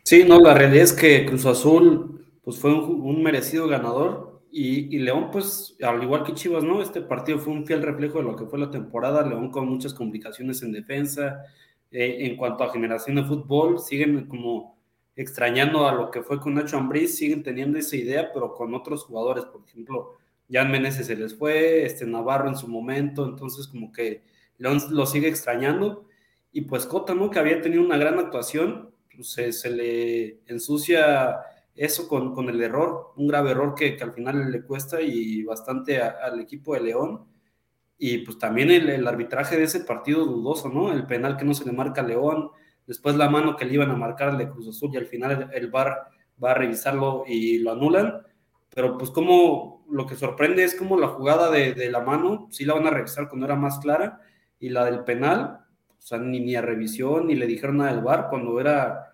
Sí, 0.03 0.23
no, 0.23 0.39
la 0.39 0.53
realidad 0.53 0.83
es 0.83 0.93
que 0.93 1.25
Cruz 1.25 1.45
Azul 1.45 2.25
pues 2.43 2.59
fue 2.59 2.73
un, 2.73 3.23
merecido 3.23 3.67
ganador 3.67 4.36
y, 4.59 4.97
León 4.97 5.29
pues 5.31 5.75
al 5.83 6.01
igual 6.01 6.23
que 6.23 6.33
Chivas, 6.33 6.63
¿no? 6.63 6.81
Este 6.81 7.01
partido 7.01 7.37
fue 7.37 7.53
un 7.53 7.65
fiel 7.67 7.83
reflejo 7.83 8.17
de 8.17 8.23
lo 8.23 8.35
que 8.35 8.45
fue 8.45 8.57
la 8.57 8.71
temporada, 8.71 9.25
León 9.25 9.51
con 9.51 9.67
muchas 9.67 9.93
complicaciones 9.93 10.63
en 10.63 10.71
defensa, 10.71 11.43
eh, 11.91 12.17
en 12.21 12.35
cuanto 12.37 12.63
a 12.63 12.71
generación 12.71 13.17
de 13.17 13.23
fútbol, 13.23 13.79
siguen 13.79 14.25
como 14.27 14.77
extrañando 15.15 15.87
a 15.87 15.93
lo 15.93 16.09
que 16.09 16.23
fue 16.23 16.39
con 16.39 16.55
Nacho 16.55 16.77
Ambriz, 16.77 17.15
siguen 17.17 17.43
teniendo 17.43 17.77
esa 17.77 17.95
idea, 17.97 18.31
pero 18.33 18.53
con 18.55 18.73
otros 18.73 19.03
jugadores, 19.03 19.45
por 19.45 19.61
ejemplo, 19.67 20.13
Jan 20.49 20.71
Meneses 20.71 21.05
se 21.07 21.15
les 21.15 21.35
fue, 21.35 21.85
este 21.85 22.07
Navarro 22.07 22.49
en 22.49 22.55
su 22.55 22.67
momento, 22.67 23.25
entonces 23.25 23.67
como 23.67 23.91
que 23.91 24.23
León 24.57 24.79
lo 24.89 25.05
sigue 25.05 25.27
extrañando, 25.27 26.07
y 26.51 26.61
pues 26.61 26.87
Cota, 26.87 27.13
¿no? 27.13 27.29
Que 27.29 27.39
había 27.39 27.61
tenido 27.61 27.83
una 27.83 27.97
gran 27.97 28.17
actuación, 28.17 28.89
pues 29.15 29.29
se, 29.31 29.69
le 29.69 30.39
ensucia 30.47 31.37
eso 31.77 32.07
con, 32.07 32.33
con, 32.33 32.49
el 32.49 32.61
error, 32.61 33.13
un 33.15 33.27
grave 33.27 33.51
error 33.51 33.75
que, 33.75 33.97
al 34.01 34.13
final 34.13 34.51
le 34.51 34.63
cuesta 34.63 34.99
y 35.01 35.43
bastante 35.43 36.01
al 36.01 36.39
equipo 36.39 36.73
de 36.73 36.81
León, 36.81 37.25
y 37.97 38.19
pues 38.19 38.37
también 38.37 38.71
el, 38.71 38.89
el, 38.89 39.07
arbitraje 39.07 39.57
de 39.57 39.63
ese 39.63 39.81
partido 39.81 40.25
dudoso, 40.25 40.69
¿no? 40.69 40.91
El 40.91 41.05
penal 41.07 41.37
que 41.37 41.45
no 41.45 41.53
se 41.53 41.65
le 41.65 41.71
marca 41.71 42.01
a 42.01 42.05
León, 42.05 42.51
después 42.87 43.15
la 43.15 43.29
mano 43.29 43.55
que 43.55 43.65
le 43.65 43.73
iban 43.73 43.91
a 43.91 43.95
marcar 43.95 44.29
al 44.29 44.37
de 44.37 44.49
Cruz 44.49 44.67
Azul 44.69 44.91
y 44.93 44.97
al 44.97 45.05
final 45.05 45.49
el, 45.53 45.69
VAR 45.69 46.07
va 46.41 46.51
a 46.51 46.55
revisarlo 46.55 47.25
y 47.27 47.59
lo 47.59 47.73
anulan. 47.73 48.23
Pero 48.73 48.97
pues 48.97 49.11
como 49.11 49.85
lo 49.89 50.05
que 50.05 50.15
sorprende 50.15 50.63
es 50.63 50.75
como 50.75 50.99
la 50.99 51.07
jugada 51.09 51.51
de, 51.51 51.89
la 51.89 52.01
mano, 52.01 52.47
sí 52.51 52.65
la 52.65 52.73
van 52.73 52.87
a 52.87 52.91
revisar 52.91 53.27
cuando 53.27 53.45
era 53.45 53.55
más 53.55 53.79
clara, 53.79 54.21
y 54.59 54.69
la 54.69 54.85
del 54.85 55.03
penal, 55.03 55.59
o 55.97 56.01
sea, 56.01 56.17
ni, 56.17 56.39
ni 56.39 56.55
a 56.55 56.61
revisión, 56.61 57.27
ni 57.27 57.35
le 57.35 57.47
dijeron 57.47 57.77
nada 57.77 57.93
del 57.93 58.03
VAR 58.03 58.27
cuando 58.29 58.59
era 58.59 59.06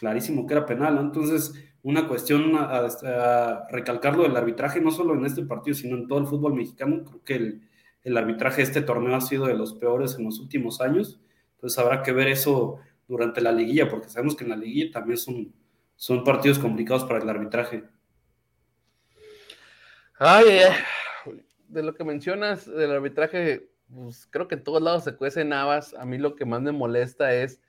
clarísimo 0.00 0.46
que 0.46 0.54
era 0.54 0.66
penal, 0.66 0.98
Entonces, 0.98 1.54
una 1.82 2.08
cuestión 2.08 2.56
a, 2.56 3.68
recalcarlo 3.70 4.24
del 4.24 4.36
arbitraje, 4.36 4.80
no 4.80 4.90
solo 4.90 5.14
en 5.14 5.24
este 5.24 5.44
partido, 5.44 5.76
sino 5.76 5.96
en 5.96 6.08
todo 6.08 6.18
el 6.18 6.26
fútbol 6.26 6.54
mexicano. 6.54 7.04
Creo 7.04 7.24
que 7.24 7.34
el, 7.36 7.62
el 8.02 8.16
arbitraje 8.16 8.56
de 8.56 8.62
este 8.64 8.82
torneo 8.82 9.14
ha 9.14 9.20
sido 9.20 9.46
de 9.46 9.54
los 9.54 9.74
peores 9.74 10.16
en 10.18 10.24
los 10.24 10.40
últimos 10.40 10.80
años 10.80 11.20
entonces 11.60 11.78
habrá 11.78 12.02
que 12.02 12.12
ver 12.12 12.28
eso 12.28 12.78
durante 13.06 13.42
la 13.42 13.52
liguilla, 13.52 13.86
porque 13.86 14.08
sabemos 14.08 14.34
que 14.34 14.44
en 14.44 14.50
la 14.50 14.56
liguilla 14.56 14.90
también 14.92 15.18
son, 15.18 15.52
son 15.94 16.24
partidos 16.24 16.58
complicados 16.58 17.04
para 17.04 17.22
el 17.22 17.28
arbitraje. 17.28 17.84
Ay, 20.18 20.60
de 21.68 21.82
lo 21.82 21.94
que 21.94 22.02
mencionas 22.02 22.64
del 22.64 22.92
arbitraje, 22.92 23.68
pues 23.94 24.26
creo 24.30 24.48
que 24.48 24.54
en 24.54 24.64
todos 24.64 24.80
lados 24.80 25.04
se 25.04 25.16
cuecen 25.16 25.52
habas. 25.52 25.92
A 25.92 26.06
mí 26.06 26.16
lo 26.16 26.34
que 26.34 26.46
más 26.46 26.62
me 26.62 26.72
molesta 26.72 27.34
es 27.34 27.60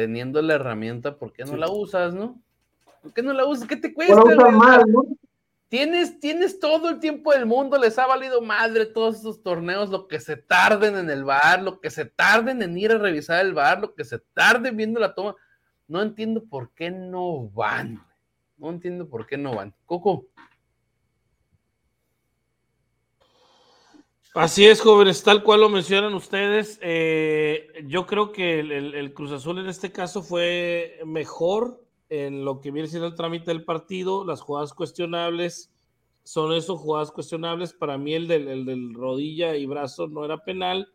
teniendo 0.00 0.40
la 0.40 0.54
herramienta, 0.54 1.18
¿por 1.18 1.30
qué 1.30 1.44
no 1.44 1.58
la 1.58 1.68
usas, 1.68 2.14
no? 2.14 2.40
¿Por 3.02 3.12
qué 3.12 3.22
no 3.22 3.34
la 3.34 3.44
usas? 3.44 3.68
¿Qué 3.68 3.76
te 3.76 3.92
cuesta? 3.92 4.16
mal, 4.50 4.82
¿no? 4.88 5.04
Tienes, 5.68 6.18
tienes 6.18 6.58
todo 6.58 6.88
el 6.88 7.00
tiempo 7.00 7.32
del 7.32 7.44
mundo, 7.44 7.76
les 7.76 7.98
ha 7.98 8.06
valido 8.06 8.40
madre 8.40 8.86
todos 8.86 9.16
estos 9.16 9.42
torneos, 9.42 9.90
lo 9.90 10.08
que 10.08 10.18
se 10.18 10.38
tarden 10.38 10.96
en 10.96 11.10
el 11.10 11.22
bar, 11.22 11.62
lo 11.62 11.80
que 11.80 11.90
se 11.90 12.06
tarden 12.06 12.62
en 12.62 12.78
ir 12.78 12.92
a 12.92 12.98
revisar 12.98 13.44
el 13.44 13.52
bar, 13.52 13.78
lo 13.78 13.94
que 13.94 14.04
se 14.04 14.18
tarden 14.18 14.74
viendo 14.74 14.98
la 14.98 15.14
toma. 15.14 15.36
No 15.86 16.00
entiendo 16.00 16.44
por 16.46 16.72
qué 16.72 16.90
no 16.90 17.50
van. 17.50 18.02
No 18.56 18.70
entiendo 18.70 19.06
por 19.06 19.26
qué 19.26 19.36
no 19.36 19.54
van. 19.54 19.74
Coco. 19.84 20.24
Así 24.34 24.64
es, 24.64 24.80
jóvenes, 24.80 25.22
tal 25.22 25.42
cual 25.42 25.60
lo 25.60 25.68
mencionan 25.68 26.14
ustedes. 26.14 26.78
Eh, 26.82 27.84
yo 27.86 28.06
creo 28.06 28.30
que 28.30 28.60
el 28.60 29.12
Cruz 29.12 29.32
Azul 29.32 29.58
en 29.58 29.68
este 29.68 29.90
caso 29.90 30.22
fue 30.22 31.00
mejor 31.04 31.82
en 32.08 32.44
lo 32.44 32.60
que 32.60 32.70
viene 32.70 32.88
siendo 32.88 33.08
el 33.08 33.14
trámite 33.14 33.50
del 33.50 33.64
partido, 33.64 34.24
las 34.24 34.40
jugadas 34.40 34.72
cuestionables 34.74 35.70
son 36.22 36.52
esos 36.52 36.78
jugadas 36.78 37.10
cuestionables. 37.10 37.72
Para 37.72 37.98
mí 37.98 38.14
el 38.14 38.28
del, 38.28 38.94
rodilla 38.94 39.56
y 39.56 39.66
brazo 39.66 40.06
no 40.06 40.24
era 40.24 40.44
penal. 40.44 40.88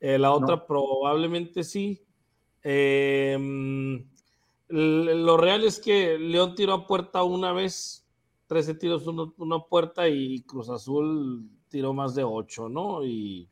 Eh, 0.00 0.18
la 0.18 0.32
otra 0.32 0.66
probablemente 0.66 1.64
sí. 1.64 2.02
Em, 2.62 4.06
lo 4.68 5.36
real 5.36 5.64
es 5.64 5.78
que 5.78 6.18
León 6.18 6.54
tiró 6.54 6.72
a 6.72 6.86
puerta 6.86 7.22
una 7.24 7.52
vez, 7.52 8.06
13 8.46 8.74
tiros, 8.74 9.06
una 9.06 9.58
puerta 9.60 10.08
y 10.08 10.42
Cruz 10.42 10.68
Azul 10.68 11.48
tiró 11.74 11.92
más 11.92 12.14
de 12.14 12.22
8, 12.22 12.68
¿no? 12.68 13.04
Y, 13.04 13.50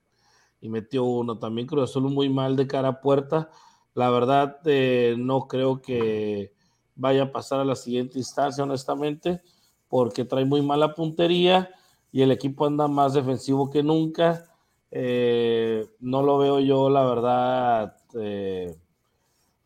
metió 0.61 1.03
uno. 1.03 1.39
También 1.41 1.67
Cruz 1.67 1.91
Azul 1.91 2.05
muy 2.05 2.29
mal 2.29 2.55
de 2.55 2.69
cara 2.69 2.87
a 2.87 3.01
puerta. 3.01 3.51
La 3.95 4.11
verdad, 4.11 4.61
eh, 4.65 5.17
no 5.19 5.49
creo 5.49 5.83
que 5.83 6.53
vaya 6.95 7.25
a 7.25 7.33
pasar 7.33 7.59
a 7.59 7.65
la 7.65 7.75
siguiente 7.75 8.21
instancia, 8.21 8.63
honestamente, 8.63 9.43
porque 9.89 10.25
trae 10.25 10.45
muy 10.45 10.63
mala 10.63 10.95
puntería 10.95 11.69
y 12.13 12.23
el 12.23 12.31
equipo 12.31 12.65
anda 12.65 12.87
más 12.87 13.13
defensivo 13.13 13.71
que 13.71 13.83
nunca. 13.83 14.45
Eh, 14.93 15.85
no 15.99 16.23
lo 16.23 16.39
veo 16.39 16.61
yo, 16.61 16.91
la 16.91 17.05
verdad. 17.05 17.97
Eh, 18.15 18.73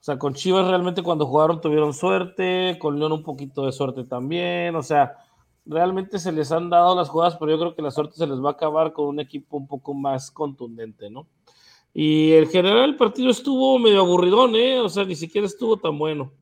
o 0.00 0.02
sea, 0.02 0.18
con 0.18 0.32
Chivas 0.32 0.66
realmente 0.66 1.02
cuando 1.02 1.26
jugaron 1.26 1.61
tuvieron 1.61 1.92
suerte, 1.92 2.78
con 2.80 2.98
León 2.98 3.12
un 3.12 3.22
poquito 3.22 3.66
de 3.66 3.72
suerte 3.72 4.04
también. 4.04 4.74
O 4.76 4.82
sea, 4.82 5.18
realmente 5.66 6.18
se 6.18 6.32
les 6.32 6.52
han 6.52 6.70
dado 6.70 6.96
las 6.96 7.08
jugadas, 7.08 7.36
pero 7.36 7.50
yo 7.50 7.58
creo 7.58 7.74
que 7.74 7.82
la 7.82 7.90
suerte 7.90 8.16
se 8.16 8.26
les 8.26 8.38
va 8.38 8.50
a 8.50 8.52
acabar 8.52 8.92
con 8.92 9.06
un 9.06 9.20
equipo 9.20 9.56
un 9.56 9.66
poco 9.66 9.94
más 9.94 10.30
contundente, 10.30 11.10
¿no? 11.10 11.26
Y 11.92 12.32
el 12.32 12.48
general 12.48 12.90
el 12.90 12.96
partido 12.96 13.30
estuvo 13.30 13.78
medio 13.78 14.00
aburridón, 14.00 14.54
¿eh? 14.54 14.80
O 14.80 14.88
sea, 14.88 15.04
ni 15.04 15.16
siquiera 15.16 15.46
estuvo 15.46 15.76
tan 15.76 15.98
bueno. 15.98 16.32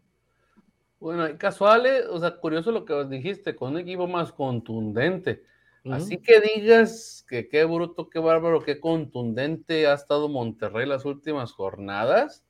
Bueno, 0.98 1.26
casuales, 1.38 2.06
o 2.10 2.18
sea, 2.18 2.36
curioso 2.36 2.72
lo 2.72 2.84
que 2.84 3.04
dijiste, 3.04 3.54
con 3.54 3.72
un 3.72 3.78
equipo 3.78 4.06
más 4.06 4.32
contundente. 4.32 5.44
Así 5.90 6.16
que 6.16 6.40
digas 6.40 7.26
que 7.28 7.46
qué 7.46 7.64
bruto, 7.64 8.08
qué 8.08 8.18
bárbaro, 8.18 8.62
qué 8.62 8.80
contundente 8.80 9.86
ha 9.86 9.92
estado 9.92 10.30
Monterrey 10.30 10.86
las 10.86 11.04
últimas 11.04 11.52
jornadas. 11.52 12.42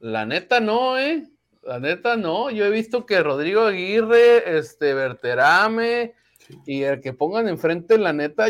La 0.00 0.26
neta 0.26 0.58
no, 0.58 0.98
¿eh? 0.98 1.30
La 1.66 1.80
neta 1.80 2.16
no. 2.16 2.48
Yo 2.50 2.64
he 2.64 2.70
visto 2.70 3.04
que 3.06 3.22
Rodrigo 3.22 3.62
Aguirre, 3.62 4.56
este, 4.56 4.94
Berterame 4.94 6.14
y 6.64 6.84
el 6.84 7.00
que 7.00 7.12
pongan 7.12 7.48
enfrente, 7.48 7.98
la 7.98 8.12
neta, 8.12 8.46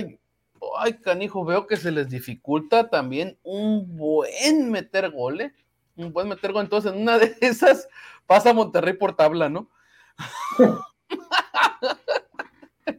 ay, 0.78 0.94
canijo, 0.98 1.42
veo 1.42 1.66
que 1.66 1.78
se 1.78 1.90
les 1.90 2.10
dificulta 2.10 2.90
también 2.90 3.38
un 3.42 3.96
buen 3.96 4.70
meter 4.70 5.10
goles. 5.10 5.50
¿eh? 5.50 5.54
Un 5.96 6.12
buen 6.12 6.28
meter 6.28 6.52
gol. 6.52 6.64
Entonces, 6.64 6.92
en 6.92 7.00
una 7.00 7.16
de 7.18 7.34
esas 7.40 7.88
pasa 8.26 8.52
Monterrey 8.52 8.92
por 8.92 9.16
tabla, 9.16 9.48
¿no? 9.48 9.70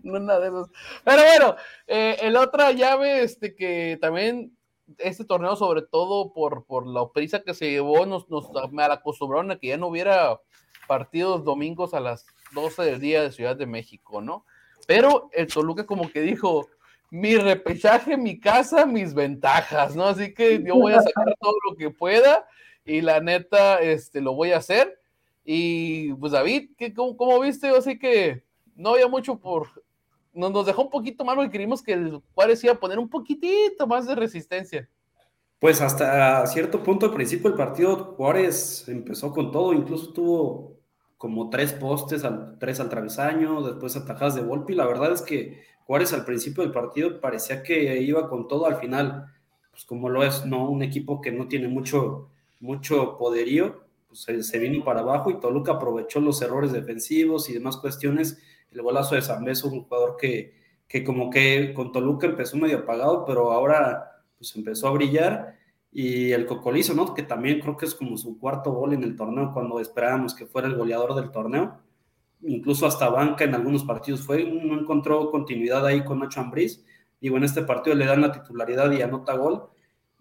Una 0.03 0.39
de 0.39 0.47
esas. 0.47 0.67
Pero 1.03 1.21
bueno, 1.21 1.55
eh, 1.85 2.17
el 2.21 2.35
otra 2.37 2.71
llave, 2.71 3.21
este 3.23 3.55
que 3.55 3.97
también 4.01 4.56
este 4.97 5.25
torneo, 5.25 5.55
sobre 5.55 5.81
todo 5.81 6.33
por, 6.33 6.65
por 6.65 6.87
la 6.87 7.07
prisa 7.09 7.43
que 7.43 7.53
se 7.53 7.69
llevó, 7.69 8.05
nos, 8.05 8.29
nos 8.29 8.49
acostumbraron 8.89 9.51
a 9.51 9.59
que 9.59 9.67
ya 9.67 9.77
no 9.77 9.87
hubiera 9.87 10.39
partidos 10.87 11.43
domingos 11.43 11.93
a 11.93 11.99
las 11.99 12.25
12 12.53 12.83
del 12.83 12.99
día 12.99 13.21
de 13.21 13.31
Ciudad 13.31 13.55
de 13.55 13.65
México, 13.65 14.21
¿no? 14.21 14.45
Pero 14.87 15.29
el 15.33 15.47
Toluca 15.47 15.85
como 15.85 16.09
que 16.09 16.21
dijo, 16.21 16.67
mi 17.09 17.35
repechaje, 17.37 18.17
mi 18.17 18.39
casa, 18.39 18.85
mis 18.85 19.13
ventajas, 19.13 19.95
¿no? 19.95 20.05
Así 20.05 20.33
que 20.33 20.63
yo 20.63 20.75
voy 20.75 20.93
a 20.93 21.01
sacar 21.01 21.35
todo 21.39 21.55
lo 21.69 21.75
que 21.75 21.89
pueda 21.89 22.47
y 22.85 23.01
la 23.01 23.19
neta, 23.19 23.81
este, 23.81 24.21
lo 24.21 24.33
voy 24.33 24.51
a 24.51 24.57
hacer. 24.57 24.99
Y 25.43 26.13
pues 26.15 26.31
David, 26.31 26.71
¿qué, 26.77 26.93
cómo, 26.93 27.39
viste? 27.39 27.69
Así 27.69 27.97
que 27.97 28.43
no 28.75 28.91
había 28.91 29.07
mucho 29.07 29.39
por... 29.39 29.67
Nos, 30.37 30.51
nos 30.51 30.65
dejó 30.65 30.83
un 30.83 30.89
poquito 30.89 31.25
malo 31.25 31.43
y 31.43 31.49
creímos 31.49 31.81
que 31.81 31.93
el 31.93 32.21
Juárez 32.33 32.63
iba 32.63 32.73
a 32.73 32.79
poner 32.79 32.99
un 32.99 33.09
poquitito 33.09 33.87
más 33.87 34.07
de 34.07 34.15
resistencia. 34.15 34.87
Pues 35.59 35.81
hasta 35.81 36.45
cierto 36.45 36.83
punto 36.83 37.07
al 37.07 37.13
principio 37.13 37.49
del 37.49 37.57
partido 37.57 38.13
Juárez 38.15 38.87
empezó 38.87 39.31
con 39.31 39.51
todo, 39.51 39.73
incluso 39.73 40.13
tuvo 40.13 40.77
como 41.17 41.49
tres 41.49 41.73
postes, 41.73 42.23
al, 42.23 42.59
tres 42.59 42.79
al 42.79 42.89
travesaño, 42.89 43.63
después 43.63 43.95
atajadas 43.95 44.35
de 44.35 44.43
golpe 44.43 44.73
y 44.73 44.75
la 44.75 44.85
verdad 44.85 45.13
es 45.13 45.23
que 45.23 45.63
Juárez 45.85 46.13
al 46.13 46.25
principio 46.25 46.61
del 46.61 46.71
partido 46.71 47.19
parecía 47.19 47.63
que 47.63 47.99
iba 48.01 48.29
con 48.29 48.47
todo 48.47 48.67
al 48.67 48.75
final, 48.75 49.33
pues 49.71 49.83
como 49.85 50.09
lo 50.09 50.23
es, 50.23 50.45
¿no? 50.45 50.69
Un 50.69 50.83
equipo 50.83 51.21
que 51.21 51.31
no 51.31 51.47
tiene 51.47 51.67
mucho, 51.69 52.29
mucho 52.59 53.17
poderío, 53.17 53.81
pues 54.07 54.47
se, 54.47 54.59
vino 54.59 54.83
para 54.83 54.99
abajo 54.99 55.31
y 55.31 55.39
Toluca 55.39 55.73
aprovechó 55.73 56.19
los 56.19 56.41
errores 56.41 56.71
defensivos 56.71 57.49
y 57.49 57.53
demás 57.53 57.77
cuestiones. 57.77 58.39
El 58.77 58.83
golazo 58.83 59.15
de 59.15 59.21
Beso, 59.43 59.69
un 59.69 59.83
jugador 59.83 60.17
que, 60.17 60.53
que 60.87 61.03
como 61.03 61.29
que 61.29 61.73
con 61.73 61.91
Toluca 61.91 62.27
empezó 62.27 62.57
medio 62.57 62.79
apagado, 62.79 63.25
pero 63.25 63.51
ahora 63.51 64.23
pues 64.37 64.55
empezó 64.55 64.87
a 64.87 64.91
brillar. 64.91 65.57
Y 65.91 66.31
el 66.31 66.45
Cocolizo, 66.45 66.93
¿no? 66.93 67.13
Que 67.13 67.23
también 67.23 67.59
creo 67.59 67.75
que 67.75 67.85
es 67.85 67.95
como 67.95 68.17
su 68.17 68.37
cuarto 68.37 68.71
gol 68.71 68.93
en 68.93 69.03
el 69.03 69.15
torneo 69.15 69.51
cuando 69.51 69.79
esperábamos 69.79 70.35
que 70.35 70.45
fuera 70.45 70.67
el 70.67 70.75
goleador 70.75 71.15
del 71.15 71.31
torneo 71.31 71.81
incluso 72.41 72.85
hasta 72.85 73.09
banca 73.09 73.43
en 73.43 73.55
algunos 73.55 73.83
partidos 73.83 74.21
fue, 74.21 74.43
no 74.43 74.79
encontró 74.79 75.31
continuidad 75.31 75.85
ahí 75.85 76.03
con 76.03 76.19
Nacho 76.19 76.41
Ambriz. 76.41 76.83
Digo, 77.19 77.37
en 77.37 77.43
este 77.43 77.63
partido 77.63 77.95
le 77.95 78.05
dan 78.05 78.21
la 78.21 78.31
titularidad 78.31 78.91
y 78.91 79.01
anota 79.01 79.35
gol. 79.35 79.69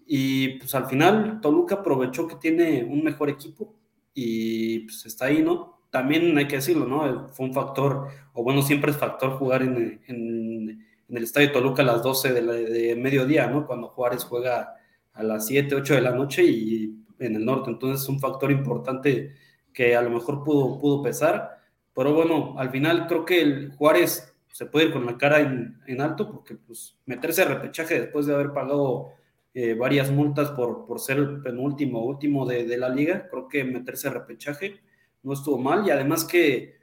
Y 0.07 0.59
pues 0.59 0.75
al 0.75 0.87
final 0.87 1.41
Toluca 1.41 1.77
aprovechó 1.77 2.27
que 2.27 2.37
tiene 2.37 2.85
un 2.85 3.03
mejor 3.03 3.29
equipo 3.29 3.75
y 4.15 4.81
pues 4.81 5.05
está 5.07 5.27
ahí, 5.27 5.43
¿no? 5.43 5.76
También 5.91 6.37
hay 6.37 6.49
que 6.49 6.57
decirlo, 6.57 6.87
¿no? 6.87 7.29
Fue 7.29 7.47
un 7.47 7.55
factor, 7.55 8.09
o 8.33 8.43
bueno, 8.43 8.63
siempre 8.63 8.91
es 8.91 8.97
factor 8.97 9.33
jugar 9.39 9.63
en, 9.63 10.03
en, 10.07 10.87
el 11.09 11.23
Estadio 11.23 11.53
Toluca 11.53 11.83
a 11.83 11.87
las 11.87 12.03
12 12.03 12.33
de, 12.33 12.43
de, 12.43 12.97
mediodía, 12.97 13.47
¿no? 13.47 13.67
Cuando 13.67 13.89
Juárez 13.89 14.25
juega 14.25 14.75
a 15.13 15.23
las 15.23 15.47
7, 15.47 15.75
8 15.75 15.95
de 15.95 16.01
la 16.01 16.11
noche 16.11 16.43
y 16.45 16.95
en 17.19 17.37
el 17.37 17.45
norte. 17.45 17.71
Entonces 17.71 18.03
es 18.03 18.09
un 18.09 18.21
factor 18.21 18.51
importante 18.51 19.35
que 19.73 19.95
a 19.95 20.03
lo 20.03 20.11
mejor 20.11 20.43
pudo, 20.43 20.79
pudo 20.79 21.03
pesar 21.03 21.57
pero 21.97 22.13
bueno, 22.13 22.55
al 22.59 22.71
final 22.71 23.07
creo 23.07 23.25
que 23.25 23.41
el 23.41 23.73
Juárez 23.73 24.31
se 24.53 24.67
puede 24.67 24.87
ir 24.87 24.93
con 24.93 25.07
la 25.07 25.17
cara 25.17 25.41
en, 25.41 26.01
alto 26.01 26.31
porque 26.31 26.55
pues 26.55 26.99
meterse 27.07 27.41
a 27.41 27.47
repechaje 27.47 27.99
después 27.99 28.27
de 28.27 28.35
haber 28.35 28.53
pagado 28.53 29.13
eh, 29.55 29.73
varias 29.73 30.11
multas 30.11 30.51
por, 30.51 30.85
por 30.85 31.01
ser 31.01 31.17
el 31.17 31.41
penúltimo 31.41 32.05
último 32.05 32.45
de, 32.45 32.77
la 32.77 32.91
liga, 32.91 33.27
creo 33.31 33.49
que 33.49 33.65
meterse 33.65 34.09
a 34.09 34.11
repechaje 34.11 34.79
no 35.27 35.33
estuvo 35.33 35.59
mal 35.59 35.87
y 35.87 35.91
además 35.91 36.25
que 36.25 36.77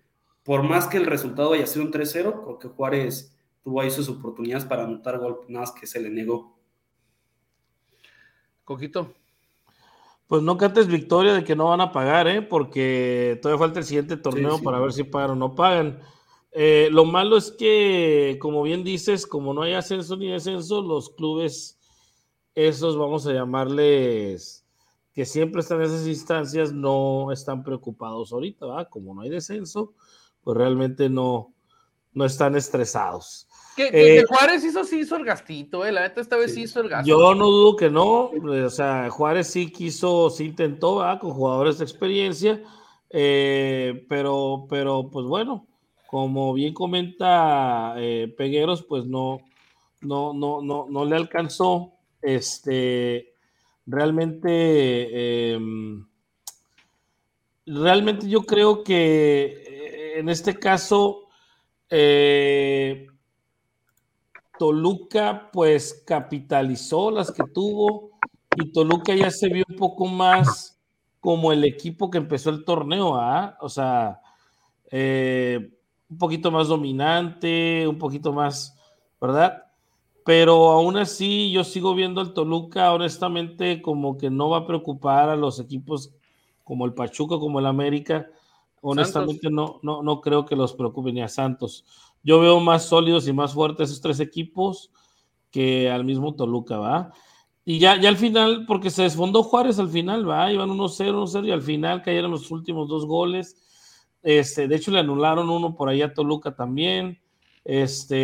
por 0.43 0.63
más 0.63 0.87
que 0.87 0.97
el 0.97 1.05
resultado 1.05 1.53
haya 1.53 1.65
sido 1.65 1.85
un 1.85 1.93
3-0, 1.93 2.43
creo 2.43 2.59
que 2.59 2.67
Juárez 2.67 3.33
tuvo 3.63 3.79
ahí 3.79 3.89
sus 3.89 4.09
oportunidades 4.09 4.65
para 4.65 4.83
anotar 4.83 5.17
gol, 5.17 5.45
nada 5.47 5.61
más 5.61 5.71
que 5.71 5.87
se 5.87 6.01
le 6.01 6.09
negó. 6.09 6.59
Coquito. 8.65 9.13
Pues 10.27 10.41
no 10.41 10.57
cantes 10.57 10.87
victoria 10.87 11.33
de 11.33 11.45
que 11.45 11.55
no 11.55 11.69
van 11.69 11.79
a 11.79 11.93
pagar, 11.93 12.27
¿eh? 12.27 12.41
porque 12.41 13.39
todavía 13.41 13.65
falta 13.65 13.79
el 13.79 13.85
siguiente 13.85 14.17
torneo 14.17 14.61
para 14.61 14.79
ver 14.79 14.91
si 14.91 15.05
pagan 15.05 15.31
o 15.31 15.35
no 15.35 15.55
pagan. 15.55 16.01
Eh, 16.51 16.89
lo 16.91 17.05
malo 17.05 17.37
es 17.37 17.49
que, 17.51 18.37
como 18.41 18.61
bien 18.63 18.83
dices, 18.83 19.25
como 19.25 19.53
no 19.53 19.61
hay 19.61 19.73
ascenso 19.73 20.17
ni 20.17 20.29
descenso, 20.29 20.81
los 20.81 21.11
clubes, 21.11 21.79
esos 22.55 22.97
vamos 22.97 23.25
a 23.25 23.33
llamarles, 23.33 24.62
que 25.13 25.25
siempre 25.25 25.61
están 25.61 25.79
en 25.79 25.85
esas 25.85 26.07
instancias, 26.07 26.73
no 26.73 27.31
están 27.31 27.63
preocupados 27.63 28.33
ahorita, 28.33 28.65
¿verdad? 28.65 28.87
Como 28.89 29.13
no 29.13 29.21
hay 29.21 29.29
descenso, 29.29 29.93
pues 30.43 30.57
realmente 30.57 31.09
no, 31.09 31.53
no 32.13 32.25
están 32.25 32.55
estresados. 32.55 33.47
Que, 33.75 33.89
eh, 33.91 34.23
Juárez 34.27 34.63
hizo, 34.63 34.83
sí 34.83 34.99
hizo 34.99 35.15
el 35.15 35.25
gastito, 35.25 35.85
eh, 35.85 35.91
la 35.91 36.01
neta 36.01 36.21
esta 36.21 36.37
vez 36.37 36.53
sí 36.53 36.63
hizo 36.63 36.79
el 36.81 36.89
gasto. 36.89 37.07
Yo 37.07 37.33
no 37.33 37.45
dudo 37.45 37.75
que 37.75 37.89
no, 37.89 38.29
o 38.29 38.69
sea, 38.69 39.09
Juárez 39.09 39.47
sí 39.47 39.71
quiso, 39.71 40.29
sí 40.29 40.45
intentó, 40.45 41.03
con 41.19 41.31
jugadores 41.31 41.79
de 41.79 41.85
experiencia, 41.85 42.61
eh, 43.09 44.05
pero, 44.09 44.65
pero 44.69 45.09
pues 45.11 45.25
bueno, 45.25 45.67
como 46.07 46.53
bien 46.53 46.73
comenta 46.73 47.95
eh, 47.97 48.33
Pegueros, 48.37 48.83
pues 48.83 49.05
no, 49.05 49.39
no, 50.01 50.33
no, 50.33 50.61
no, 50.61 50.85
no 50.89 51.05
le 51.05 51.15
alcanzó, 51.15 51.93
este, 52.21 53.32
realmente, 53.85 55.53
em, 55.53 56.05
realmente 57.65 58.27
yo 58.29 58.43
creo 58.43 58.83
que 58.83 60.17
en 60.19 60.29
este 60.29 60.59
caso, 60.59 61.27
eh, 61.89 63.07
Toluca 64.57 65.49
pues 65.51 66.03
capitalizó 66.05 67.11
las 67.11 67.31
que 67.31 67.43
tuvo 67.53 68.11
y 68.55 68.71
Toluca 68.71 69.15
ya 69.15 69.31
se 69.31 69.49
vio 69.49 69.65
un 69.67 69.75
poco 69.75 70.05
más 70.07 70.79
como 71.19 71.51
el 71.51 71.63
equipo 71.63 72.09
que 72.11 72.19
empezó 72.19 72.49
el 72.49 72.63
torneo, 72.65 73.15
¿ah? 73.15 73.57
O 73.61 73.69
sea, 73.69 74.21
eh, 74.91 75.71
un 76.09 76.17
poquito 76.17 76.51
más 76.51 76.67
dominante, 76.67 77.87
un 77.87 77.97
poquito 77.97 78.33
más, 78.33 78.77
¿verdad? 79.19 79.63
Pero 80.25 80.71
aún 80.71 80.97
así 80.97 81.51
yo 81.51 81.63
sigo 81.63 81.95
viendo 81.95 82.21
al 82.21 82.33
Toluca 82.33 82.93
honestamente 82.93 83.81
como 83.81 84.17
que 84.17 84.29
no 84.29 84.49
va 84.49 84.59
a 84.59 84.67
preocupar 84.67 85.29
a 85.29 85.35
los 85.35 85.59
equipos 85.59 86.13
como 86.63 86.85
el 86.85 86.93
Pachuca, 86.93 87.37
como 87.39 87.59
el 87.59 87.65
América. 87.65 88.29
Honestamente 88.81 89.49
no, 89.49 89.79
no, 89.81 90.01
no 90.01 90.21
creo 90.21 90.45
que 90.45 90.55
los 90.55 90.73
preocupe 90.73 91.11
ni 91.11 91.21
a 91.21 91.27
Santos. 91.27 91.85
Yo 92.23 92.39
veo 92.39 92.59
más 92.59 92.85
sólidos 92.85 93.27
y 93.27 93.33
más 93.33 93.53
fuertes 93.53 93.89
esos 93.89 94.01
tres 94.01 94.19
equipos 94.19 94.91
que 95.51 95.89
al 95.89 96.05
mismo 96.05 96.35
Toluca, 96.35 96.77
¿va? 96.79 97.11
Y 97.65 97.79
ya, 97.79 97.99
ya 97.99 98.09
al 98.09 98.17
final, 98.17 98.65
porque 98.65 98.89
se 98.89 99.03
desfondó 99.03 99.43
Juárez 99.43 99.79
al 99.79 99.89
final, 99.89 100.27
¿va? 100.27 100.51
Iban 100.51 100.69
1-0, 100.69 101.13
1-0 101.13 101.47
y 101.47 101.51
al 101.51 101.61
final 101.61 102.01
cayeron 102.01 102.31
los 102.31 102.51
últimos 102.51 102.89
dos 102.89 103.05
goles. 103.05 103.55
Este, 104.21 104.67
de 104.67 104.75
hecho, 104.75 104.91
le 104.91 104.99
anularon 104.99 105.49
uno 105.49 105.75
por 105.75 105.87
ahí 105.87 106.01
a 106.01 106.13
Toluca 106.13 106.55
también. 106.55 107.21
Este, 107.65 108.17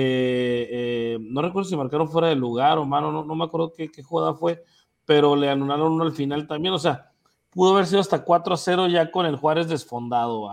eh, 1.13 1.17
no 1.21 1.41
recuerdo 1.41 1.69
si 1.69 1.77
marcaron 1.77 2.09
fuera 2.09 2.27
de 2.27 2.35
lugar 2.35 2.77
o 2.77 2.85
mano, 2.85 3.11
no, 3.11 3.23
no 3.23 3.35
me 3.35 3.45
acuerdo 3.45 3.71
qué, 3.71 3.89
qué, 3.89 4.03
jugada 4.03 4.33
fue, 4.33 4.63
pero 5.05 5.35
le 5.35 5.49
anularon 5.49 5.93
uno 5.93 6.03
al 6.03 6.11
final 6.11 6.47
también. 6.47 6.73
O 6.73 6.79
sea, 6.79 7.11
pudo 7.49 7.73
haber 7.73 7.87
sido 7.87 8.01
hasta 8.01 8.25
4-0 8.25 8.91
ya 8.91 9.11
con 9.11 9.25
el 9.25 9.37
Juárez 9.37 9.67
desfondado. 9.67 10.49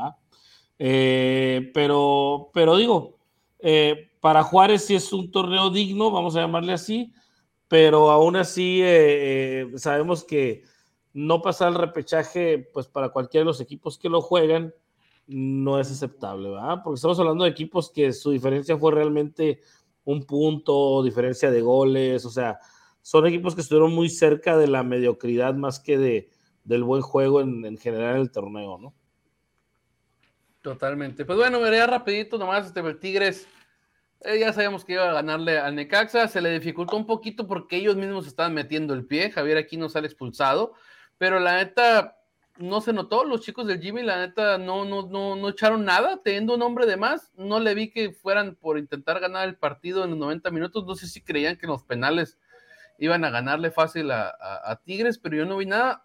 Eh, 0.78 1.70
pero, 1.74 2.50
pero 2.54 2.76
digo, 2.76 3.16
eh, 3.58 4.10
para 4.20 4.42
Juárez 4.42 4.84
sí 4.86 4.94
es 4.94 5.12
un 5.12 5.30
torneo 5.30 5.70
digno, 5.70 6.10
vamos 6.10 6.36
a 6.36 6.40
llamarle 6.40 6.72
así, 6.72 7.12
pero 7.68 8.10
aún 8.10 8.36
así 8.36 8.82
sabemos 9.76 10.22
que 10.24 10.62
no 11.12 11.40
pasar 11.40 11.68
el 11.68 11.76
repechaje, 11.76 12.68
pues 12.72 12.86
para 12.86 13.08
cualquiera 13.08 13.42
de 13.42 13.46
los 13.46 13.60
equipos 13.60 13.98
que 13.98 14.10
lo 14.10 14.20
juegan, 14.20 14.74
no 15.26 15.80
es 15.80 15.90
aceptable, 15.90 16.50
¿verdad? 16.50 16.82
Porque 16.84 16.96
estamos 16.96 17.18
hablando 17.18 17.44
de 17.44 17.50
equipos 17.50 17.90
que 17.90 18.12
su 18.12 18.30
diferencia 18.30 18.76
fue 18.76 18.92
realmente 18.92 19.60
un 20.04 20.24
punto, 20.24 21.02
diferencia 21.02 21.50
de 21.50 21.60
goles, 21.60 22.24
o 22.24 22.30
sea, 22.30 22.58
son 23.02 23.26
equipos 23.26 23.54
que 23.54 23.60
estuvieron 23.60 23.92
muy 23.92 24.08
cerca 24.08 24.56
de 24.56 24.68
la 24.68 24.82
mediocridad 24.82 25.54
más 25.54 25.80
que 25.80 25.98
de, 25.98 26.30
del 26.64 26.84
buen 26.84 27.02
juego 27.02 27.40
en, 27.40 27.64
en 27.64 27.76
general 27.76 28.20
el 28.20 28.30
torneo, 28.30 28.78
¿no? 28.78 28.94
Totalmente. 30.62 31.24
Pues 31.24 31.38
bueno, 31.38 31.60
vería 31.60 31.86
rapidito 31.86 32.38
nomás, 32.38 32.66
este, 32.66 32.80
el 32.80 32.98
Tigres, 32.98 33.46
eh, 34.20 34.40
ya 34.40 34.52
sabíamos 34.52 34.84
que 34.84 34.94
iba 34.94 35.08
a 35.08 35.12
ganarle 35.12 35.58
al 35.58 35.76
Necaxa, 35.76 36.26
se 36.26 36.40
le 36.40 36.50
dificultó 36.50 36.96
un 36.96 37.06
poquito 37.06 37.46
porque 37.46 37.76
ellos 37.76 37.96
mismos 37.96 38.26
estaban 38.26 38.54
metiendo 38.54 38.94
el 38.94 39.06
pie, 39.06 39.30
Javier 39.30 39.58
aquí 39.58 39.76
no 39.76 39.88
sale 39.88 40.08
expulsado, 40.08 40.74
pero 41.18 41.38
la 41.38 41.56
neta 41.56 42.15
no 42.58 42.80
se 42.80 42.92
notó, 42.92 43.24
los 43.24 43.40
chicos 43.40 43.66
del 43.66 43.80
Jimmy 43.80 44.02
la 44.02 44.18
neta 44.18 44.58
no, 44.58 44.84
no, 44.84 45.06
no, 45.06 45.36
no 45.36 45.48
echaron 45.48 45.84
nada, 45.84 46.20
teniendo 46.22 46.54
un 46.54 46.62
hombre 46.62 46.86
de 46.86 46.96
más, 46.96 47.32
no 47.36 47.60
le 47.60 47.74
vi 47.74 47.90
que 47.90 48.12
fueran 48.12 48.54
por 48.54 48.78
intentar 48.78 49.20
ganar 49.20 49.48
el 49.48 49.56
partido 49.56 50.04
en 50.04 50.10
los 50.10 50.18
90 50.18 50.50
minutos, 50.50 50.86
no 50.86 50.94
sé 50.94 51.06
si 51.06 51.20
creían 51.22 51.56
que 51.56 51.66
en 51.66 51.72
los 51.72 51.84
penales 51.84 52.38
iban 52.98 53.24
a 53.24 53.30
ganarle 53.30 53.70
fácil 53.70 54.10
a, 54.10 54.80
Tigres, 54.84 55.18
pero 55.18 55.36
yo 55.36 55.44
no 55.44 55.58
vi 55.58 55.66
nada. 55.66 56.04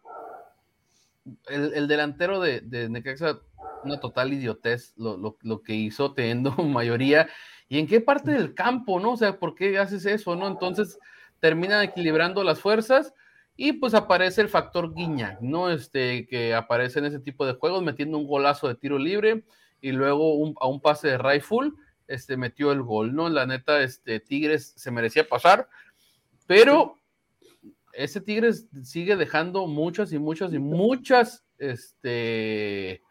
El, 1.48 1.88
delantero 1.88 2.40
de, 2.40 2.62
de 2.62 2.90
Necaxa 2.90 3.40
una 3.84 4.00
total 4.00 4.34
idiotez 4.34 4.94
lo, 4.98 5.62
que 5.64 5.74
hizo 5.74 6.14
teniendo 6.14 6.52
mayoría. 6.64 7.30
¿Y 7.68 7.80
en 7.80 7.88
qué 7.88 8.02
parte 8.02 8.32
del 8.32 8.54
campo, 8.54 9.00
no? 9.00 9.14
O 9.14 9.18
sea, 9.18 9.40
¿por 9.40 9.56
qué 9.56 9.78
haces 9.80 10.06
eso, 10.06 10.36
no? 10.36 10.48
Entonces 10.48 11.00
terminan 11.40 11.84
equilibrando 11.84 12.44
las 12.44 12.60
fuerzas 12.60 13.14
y 13.58 13.74
pues 13.74 13.94
aparece 13.94 14.42
el 14.42 14.50
factor 14.50 14.94
Guiñac, 14.94 15.42
¿no? 15.42 15.70
Este, 15.70 16.26
que 16.28 16.54
aparece 16.54 17.00
en 17.00 17.06
ese 17.06 17.20
tipo 17.20 17.46
de 17.46 17.54
juegos 17.54 17.84
metiendo 17.84 18.18
un 18.18 18.28
golazo 18.28 18.68
de 18.68 18.76
tiro 18.76 18.98
libre 18.98 19.44
y 19.82 19.92
luego 19.92 20.54
a 20.60 20.68
un 20.68 20.82
pase 20.82 21.10
de 21.10 21.18
rifle. 21.18 21.72
este, 22.08 22.38
metió 22.38 22.72
el 22.72 22.82
gol, 22.82 23.16
¿no? 23.16 23.30
La 23.30 23.46
neta, 23.46 23.82
este, 23.82 24.20
Tigres 24.20 24.74
se 24.76 24.92
merecía 24.92 25.28
pasar, 25.28 25.70
pero 26.46 26.98
ese 27.94 28.20
Tigres 28.22 28.68
sigue 28.84 29.16
dejando 29.16 29.68
muchas 29.68 30.12
y 30.12 30.20
muchas 30.20 30.54
y 30.54 30.60
muchas, 30.60 31.46
este, 31.58 33.02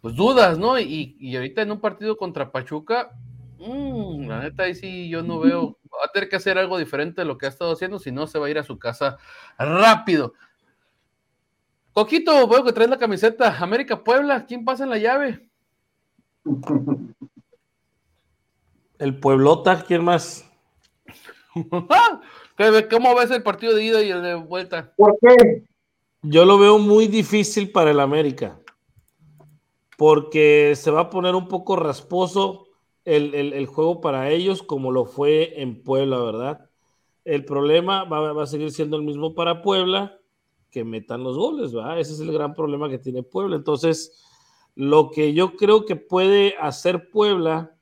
pues 0.00 0.14
dudas, 0.14 0.58
¿no? 0.58 0.78
Y, 0.78 1.16
y 1.18 1.36
ahorita 1.36 1.62
en 1.62 1.72
un 1.72 1.80
partido 1.80 2.16
contra 2.16 2.52
Pachuca, 2.52 3.10
mmm, 3.58 4.28
la 4.28 4.40
neta 4.40 4.64
ahí 4.64 4.74
sí 4.74 5.08
yo 5.08 5.22
no 5.22 5.40
veo, 5.40 5.78
va 5.92 6.06
a 6.06 6.12
tener 6.12 6.28
que 6.28 6.36
hacer 6.36 6.58
algo 6.58 6.78
diferente 6.78 7.20
de 7.20 7.26
lo 7.26 7.38
que 7.38 7.46
ha 7.46 7.50
estado 7.50 7.72
haciendo, 7.72 7.98
si 7.98 8.12
no 8.12 8.26
se 8.26 8.38
va 8.38 8.46
a 8.46 8.50
ir 8.50 8.58
a 8.58 8.64
su 8.64 8.78
casa 8.78 9.18
rápido. 9.58 10.34
Coquito, 11.92 12.46
veo 12.46 12.64
que 12.64 12.72
traes 12.72 12.90
la 12.90 12.98
camiseta. 12.98 13.58
América 13.58 14.04
Puebla, 14.04 14.46
¿quién 14.46 14.64
pasa 14.64 14.84
en 14.84 14.90
la 14.90 14.98
llave? 14.98 15.48
El 18.98 19.18
Pueblota, 19.18 19.82
¿quién 19.84 20.04
más? 20.04 20.48
¿Cómo 22.90 23.14
ves 23.14 23.30
el 23.30 23.42
partido 23.42 23.74
de 23.74 23.84
ida 23.84 24.02
y 24.02 24.10
el 24.10 24.22
de 24.22 24.34
vuelta? 24.34 24.92
¿Por 24.96 25.16
qué? 25.20 25.64
Yo 26.22 26.44
lo 26.44 26.58
veo 26.58 26.78
muy 26.78 27.06
difícil 27.06 27.70
para 27.70 27.92
el 27.92 28.00
América, 28.00 28.58
porque 29.96 30.74
se 30.74 30.90
va 30.90 31.02
a 31.02 31.10
poner 31.10 31.36
un 31.36 31.46
poco 31.46 31.76
rasposo 31.76 32.67
el, 33.16 33.34
el, 33.34 33.66
juego 33.66 34.00
para 34.00 34.30
ellos, 34.30 34.62
como 34.62 34.92
lo 34.92 35.04
fue 35.04 35.60
en 35.62 35.82
Puebla, 35.82 36.18
¿verdad? 36.18 36.70
El 37.24 37.44
problema 37.44 38.04
va, 38.04 38.32
va 38.32 38.42
a 38.42 38.46
seguir 38.46 38.70
siendo 38.70 38.96
el 38.96 39.02
mismo 39.02 39.34
para 39.34 39.62
Puebla 39.62 40.18
que 40.70 40.84
metan 40.84 41.24
los 41.24 41.36
goles, 41.36 41.72
¿verdad? 41.72 41.98
Ese 41.98 42.12
es 42.12 42.20
el 42.20 42.32
gran 42.32 42.54
problema 42.54 42.88
que 42.88 42.98
tiene 42.98 43.22
Puebla. 43.22 43.56
Entonces, 43.56 44.22
lo 44.74 45.10
que 45.10 45.32
yo 45.32 45.56
creo 45.56 45.84
que 45.86 45.96
puede 45.96 46.54
hacer 46.60 47.10
Puebla 47.10 47.74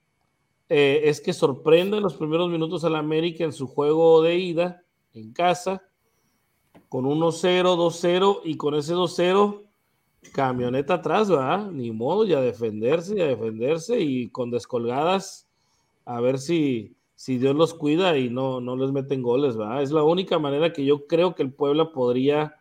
eh, 0.69 1.03
es 1.05 1.21
que 1.21 1.33
sorprenda 1.33 1.97
en 1.97 2.03
los 2.03 2.15
primeros 2.15 2.51
minutos 2.51 2.85
al 2.85 2.97
América 2.97 3.45
en 3.45 3.53
su 3.53 3.67
juego 3.67 4.23
de 4.23 4.37
ida 4.37 4.83
en 5.15 5.33
casa, 5.33 5.83
con 6.89 7.05
1-0, 7.05 7.77
2-0 7.77 8.41
y 8.45 8.57
con 8.57 8.75
ese 8.75 8.95
2-0, 8.95 9.66
camioneta 10.33 10.95
atrás, 10.95 11.29
¿verdad? 11.29 11.71
Ni 11.71 11.91
modo, 11.91 12.25
y 12.27 12.35
a 12.35 12.41
defenderse, 12.41 13.17
y 13.17 13.21
a 13.21 13.27
defenderse 13.27 14.01
y 14.01 14.29
con 14.29 14.51
descolgadas, 14.51 15.47
a 16.05 16.21
ver 16.21 16.39
si, 16.39 16.95
si 17.15 17.39
Dios 17.39 17.55
los 17.55 17.75
cuida 17.75 18.17
y 18.19 18.29
no, 18.29 18.61
no 18.61 18.77
les 18.77 18.93
meten 18.93 19.23
goles, 19.23 19.57
¿verdad? 19.57 19.83
Es 19.83 19.91
la 19.91 20.03
única 20.03 20.39
manera 20.39 20.73
que 20.73 20.85
yo 20.85 21.07
creo 21.07 21.35
que 21.35 21.43
el 21.43 21.53
Puebla 21.53 21.93
podría 21.93 22.57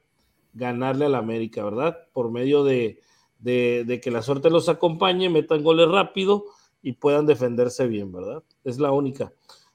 ganarle 0.53 1.05
al 1.05 1.15
América, 1.15 1.63
¿verdad? 1.63 1.97
Por 2.13 2.31
medio 2.31 2.63
de, 2.63 2.99
de, 3.39 3.83
de, 3.85 3.99
que 3.99 4.11
la 4.11 4.21
suerte 4.21 4.49
los 4.49 4.69
acompañe, 4.69 5.29
metan 5.29 5.63
goles 5.63 5.87
rápido 5.89 6.45
y 6.81 6.93
puedan 6.93 7.25
defenderse 7.25 7.87
bien, 7.87 8.11
¿verdad? 8.11 8.43
Es 8.63 8.79
la 8.79 8.91
única. 8.91 9.33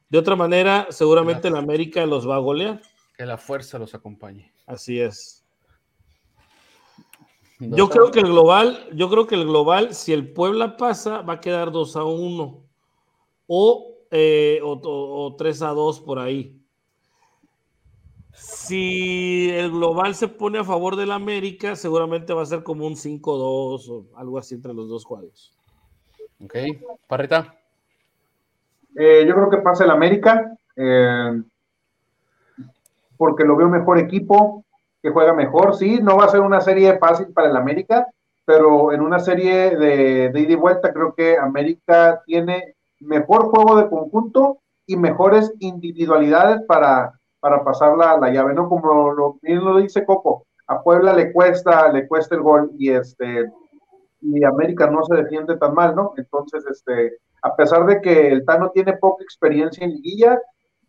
De 0.08 0.18
otra 0.18 0.34
manera, 0.34 0.88
seguramente 0.90 1.48
el 1.48 1.56
América 1.56 2.04
los 2.06 2.28
va 2.28 2.36
a 2.36 2.40
golear. 2.40 2.80
Que 3.16 3.26
la 3.26 3.36
fuerza 3.36 3.78
los 3.78 3.94
acompañe. 3.94 4.52
Así 4.66 4.98
es. 4.98 5.39
No 7.60 7.76
yo 7.76 7.88
creo 7.88 8.10
que 8.10 8.20
el 8.20 8.26
global, 8.26 8.88
yo 8.94 9.10
creo 9.10 9.26
que 9.26 9.34
el 9.34 9.44
global, 9.44 9.94
si 9.94 10.12
el 10.12 10.32
Puebla 10.32 10.76
pasa, 10.76 11.20
va 11.20 11.34
a 11.34 11.40
quedar 11.40 11.70
2 11.70 11.96
a 11.96 12.04
1 12.04 12.62
o, 13.46 13.94
eh, 14.10 14.60
o, 14.62 14.80
o 14.82 15.36
3 15.36 15.62
a 15.62 15.68
2 15.68 16.00
por 16.00 16.18
ahí. 16.18 16.60
Si 18.32 19.50
el 19.50 19.70
global 19.70 20.14
se 20.14 20.28
pone 20.28 20.58
a 20.58 20.64
favor 20.64 20.96
del 20.96 21.12
América, 21.12 21.76
seguramente 21.76 22.32
va 22.32 22.42
a 22.42 22.46
ser 22.46 22.62
como 22.62 22.86
un 22.86 22.94
5-2 22.94 23.20
o 23.88 24.06
algo 24.16 24.38
así 24.38 24.54
entre 24.54 24.72
los 24.72 24.88
dos 24.88 25.04
juegos. 25.04 25.54
Ok, 26.42 26.54
Parrita. 27.06 27.54
Eh, 28.96 29.24
yo 29.26 29.34
creo 29.34 29.50
que 29.50 29.58
pasa 29.58 29.84
el 29.84 29.90
América, 29.90 30.56
eh, 30.74 31.42
porque 33.16 33.44
lo 33.44 33.56
veo 33.56 33.68
mejor 33.68 33.98
equipo, 33.98 34.64
que 35.02 35.10
juega 35.10 35.32
mejor. 35.32 35.74
Sí, 35.74 36.00
no 36.02 36.16
va 36.16 36.26
a 36.26 36.30
ser 36.30 36.40
una 36.40 36.60
serie 36.60 36.98
fácil 36.98 37.32
para 37.32 37.48
el 37.48 37.56
América, 37.56 38.06
pero 38.44 38.92
en 38.92 39.00
una 39.00 39.18
serie 39.18 39.76
de, 39.76 40.30
de 40.30 40.40
ida 40.40 40.52
y 40.52 40.56
vuelta 40.56 40.92
creo 40.92 41.14
que 41.14 41.36
América 41.38 42.22
tiene 42.26 42.74
mejor 43.00 43.50
juego 43.50 43.76
de 43.76 43.88
conjunto 43.88 44.58
y 44.86 44.96
mejores 44.96 45.52
individualidades 45.60 46.62
para, 46.66 47.12
para 47.40 47.64
pasar 47.64 47.96
la, 47.96 48.18
la, 48.18 48.30
llave, 48.30 48.54
¿no? 48.54 48.68
Como 48.68 49.38
bien 49.40 49.64
lo 49.64 49.78
dice 49.78 50.04
Coco, 50.04 50.46
a 50.66 50.82
Puebla 50.82 51.12
le 51.12 51.32
cuesta, 51.32 51.90
le 51.92 52.06
cuesta 52.06 52.34
el 52.34 52.42
gol 52.42 52.70
y 52.78 52.90
este 52.90 53.50
y 54.22 54.44
América 54.44 54.86
no 54.86 55.02
se 55.04 55.14
defiende 55.14 55.56
tan 55.56 55.74
mal, 55.74 55.94
¿no? 55.96 56.12
Entonces, 56.16 56.64
este, 56.70 57.18
a 57.42 57.56
pesar 57.56 57.86
de 57.86 58.00
que 58.00 58.28
el 58.28 58.44
Tano 58.44 58.70
tiene 58.70 58.96
poca 58.98 59.24
experiencia 59.24 59.84
en 59.84 59.92
liguilla, 59.92 60.38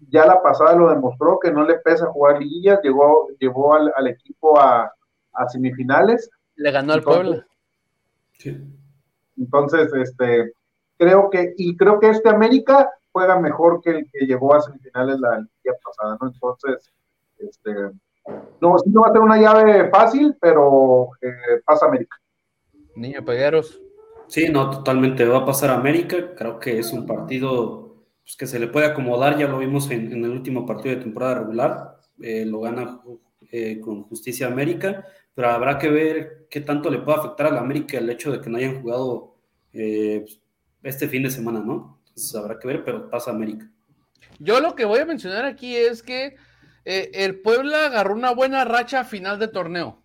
ya 0.09 0.25
la 0.25 0.41
pasada 0.41 0.75
lo 0.75 0.89
demostró 0.89 1.39
que 1.39 1.51
no 1.51 1.63
le 1.65 1.75
pesa 1.79 2.07
jugar 2.07 2.39
liguillas, 2.39 2.79
llegó, 2.83 3.27
llevó 3.39 3.75
al, 3.75 3.91
al 3.95 4.07
equipo 4.07 4.59
a, 4.59 4.91
a, 5.33 5.49
semifinales. 5.49 6.29
Le 6.55 6.71
ganó 6.71 6.93
al 6.93 7.03
Puebla. 7.03 7.45
Sí. 8.33 8.57
Entonces, 9.37 9.91
este, 9.93 10.53
creo 10.97 11.29
que, 11.29 11.53
y 11.57 11.77
creo 11.77 11.99
que 11.99 12.09
este 12.09 12.29
América 12.29 12.89
juega 13.11 13.39
mejor 13.39 13.81
que 13.81 13.91
el 13.91 14.11
que 14.11 14.25
llegó 14.25 14.55
a 14.55 14.61
semifinales 14.61 15.19
la 15.19 15.37
liga 15.37 15.77
pasada, 15.83 16.17
¿no? 16.19 16.27
Entonces, 16.27 16.91
este, 17.37 17.73
no, 18.59 18.77
sí 18.77 18.89
no 18.89 19.01
va 19.01 19.07
a 19.07 19.13
ser 19.13 19.21
una 19.21 19.37
llave 19.37 19.89
fácil, 19.89 20.35
pero 20.39 21.09
eh, 21.21 21.61
pasa 21.65 21.87
América. 21.87 22.17
Niño 22.95 23.23
Pegueros. 23.23 23.81
Sí, 24.27 24.49
no, 24.49 24.69
totalmente 24.69 25.25
va 25.25 25.39
a 25.39 25.45
pasar 25.45 25.71
América. 25.71 26.35
Creo 26.35 26.59
que 26.59 26.79
es 26.79 26.93
un 26.93 27.05
partido 27.05 27.90
pues, 28.23 28.35
que 28.37 28.47
se 28.47 28.59
le 28.59 28.67
puede 28.67 28.87
acomodar, 28.87 29.37
ya 29.37 29.47
lo 29.47 29.59
vimos 29.59 29.89
en, 29.91 30.11
en 30.11 30.23
el 30.25 30.31
último 30.31 30.65
partido 30.65 30.95
de 30.95 31.01
temporada 31.01 31.39
regular, 31.39 31.97
eh, 32.21 32.45
lo 32.45 32.61
gana 32.61 33.01
eh, 33.51 33.79
con 33.79 34.03
justicia 34.03 34.47
América, 34.47 35.05
pero 35.33 35.49
habrá 35.49 35.77
que 35.77 35.89
ver 35.89 36.47
qué 36.49 36.61
tanto 36.61 36.89
le 36.89 36.99
puede 36.99 37.19
afectar 37.19 37.47
a 37.47 37.51
la 37.51 37.61
América 37.61 37.97
el 37.97 38.09
hecho 38.09 38.31
de 38.31 38.39
que 38.39 38.49
no 38.49 38.57
hayan 38.57 38.81
jugado 38.81 39.35
eh, 39.73 40.25
este 40.83 41.07
fin 41.07 41.23
de 41.23 41.31
semana, 41.31 41.59
¿no? 41.59 41.99
Entonces 42.07 42.35
habrá 42.35 42.59
que 42.59 42.67
ver, 42.67 42.83
pero 42.83 43.09
pasa 43.09 43.31
América. 43.31 43.69
Yo 44.39 44.59
lo 44.59 44.75
que 44.75 44.85
voy 44.85 44.99
a 44.99 45.05
mencionar 45.05 45.45
aquí 45.45 45.75
es 45.75 46.03
que 46.03 46.35
eh, 46.85 47.11
el 47.13 47.41
Puebla 47.41 47.87
agarró 47.87 48.13
una 48.13 48.31
buena 48.31 48.65
racha 48.65 49.01
a 49.01 49.05
final 49.05 49.39
de 49.39 49.47
torneo. 49.47 50.01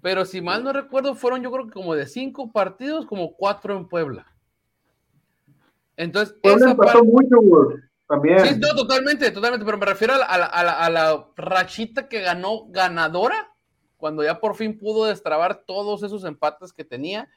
Pero 0.00 0.24
si 0.24 0.40
mal 0.40 0.62
no 0.64 0.72
recuerdo, 0.72 1.14
fueron 1.14 1.42
yo 1.42 1.50
creo 1.50 1.66
que 1.66 1.72
como 1.72 1.94
de 1.94 2.06
cinco 2.06 2.50
partidos, 2.52 3.06
como 3.06 3.34
cuatro 3.34 3.76
en 3.76 3.88
Puebla. 3.88 4.26
Entonces, 5.98 6.36
Puebla 6.40 6.76
pasó 6.76 7.04
mucho, 7.04 7.36
güey. 7.42 7.76
También. 8.06 8.38
Sí, 8.38 8.56
no, 8.58 8.74
totalmente, 8.74 9.30
totalmente, 9.32 9.66
pero 9.66 9.76
me 9.76 9.84
refiero 9.84 10.14
a 10.14 10.18
la, 10.18 10.24
a, 10.24 10.38
la, 10.38 10.46
a, 10.46 10.64
la, 10.64 10.72
a 10.72 10.90
la, 10.90 11.26
rachita 11.36 12.08
que 12.08 12.20
ganó 12.22 12.66
ganadora, 12.68 13.52
cuando 13.98 14.22
ya 14.22 14.40
por 14.40 14.54
fin 14.54 14.78
pudo 14.78 15.06
destrabar 15.06 15.64
todos 15.66 16.02
esos 16.04 16.24
empates 16.24 16.72
que 16.72 16.84
tenía. 16.84 17.28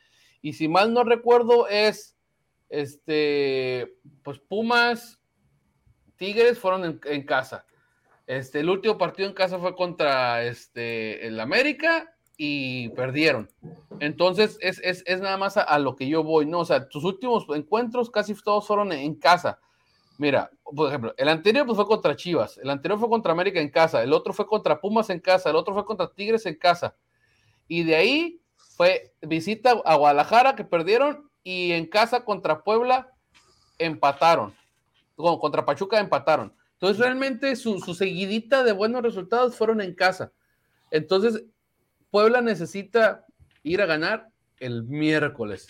Y 0.41 0.53
si 0.53 0.68
mal 0.68 0.93
no 0.93 1.03
recuerdo, 1.03 1.68
es 1.68 2.16
este, 2.70 3.97
pues 4.24 4.39
Pumas, 4.39 5.20
Tigres 6.16 6.59
fueron 6.59 6.86
en, 6.86 7.01
en, 7.03 7.26
casa. 7.26 7.66
Este, 8.28 8.59
el 8.59 8.70
último 8.70 8.97
partido 8.97 9.28
en 9.28 9.34
casa 9.34 9.57
fue 9.57 9.76
contra 9.76 10.43
este, 10.43 11.26
el 11.28 11.39
América 11.39 12.16
y 12.43 12.89
perdieron. 12.89 13.51
Entonces, 13.99 14.57
es, 14.61 14.81
es, 14.83 15.03
es 15.05 15.21
nada 15.21 15.37
más 15.37 15.57
a, 15.57 15.77
lo 15.77 15.95
que 15.95 16.07
yo 16.07 16.23
voy, 16.23 16.47
¿no? 16.47 16.61
O 16.61 16.65
sea, 16.65 16.89
tus 16.89 17.03
últimos 17.03 17.45
encuentros 17.53 18.09
casi 18.09 18.33
todos 18.33 18.65
fueron 18.65 18.91
en, 18.91 19.13
casa. 19.13 19.59
Mira, 20.17 20.49
por 20.63 20.89
ejemplo, 20.89 21.13
el 21.17 21.29
anterior 21.29 21.67
pues, 21.67 21.75
fue 21.75 21.85
contra 21.85 22.15
Chivas, 22.15 22.57
el 22.57 22.71
anterior 22.71 22.99
fue 22.99 23.09
contra 23.09 23.31
América 23.31 23.61
en 23.61 23.69
casa, 23.69 24.01
el 24.01 24.11
otro 24.11 24.33
fue 24.33 24.47
contra 24.47 24.81
Pumas 24.81 25.11
en 25.11 25.19
casa, 25.19 25.51
el 25.51 25.55
otro 25.55 25.75
fue 25.75 25.85
contra 25.85 26.11
Tigres 26.11 26.47
en 26.47 26.55
casa. 26.55 26.95
Y 27.67 27.83
de 27.83 27.95
ahí 27.95 28.41
fue 28.75 29.13
visita 29.21 29.79
a 29.85 29.93
Guadalajara 29.93 30.55
que 30.55 30.63
perdieron 30.63 31.29
y 31.43 31.73
en 31.73 31.85
casa 31.85 32.25
contra 32.25 32.63
Puebla 32.63 33.11
empataron. 33.77 34.55
Contra 35.15 35.63
Pachuca 35.63 35.99
empataron. 35.99 36.55
Entonces, 36.73 36.97
realmente 36.97 37.55
su, 37.55 37.79
su, 37.81 37.93
seguidita 37.93 38.63
de 38.63 38.71
buenos 38.71 39.03
resultados 39.03 39.55
fueron 39.55 39.79
en 39.79 39.93
casa. 39.93 40.31
Entonces, 40.89 41.43
Puebla 42.12 42.41
necesita 42.41 43.26
ir 43.64 43.82
a 43.82 43.86
ganar 43.86 44.30
el 44.59 44.84
miércoles. 44.84 45.68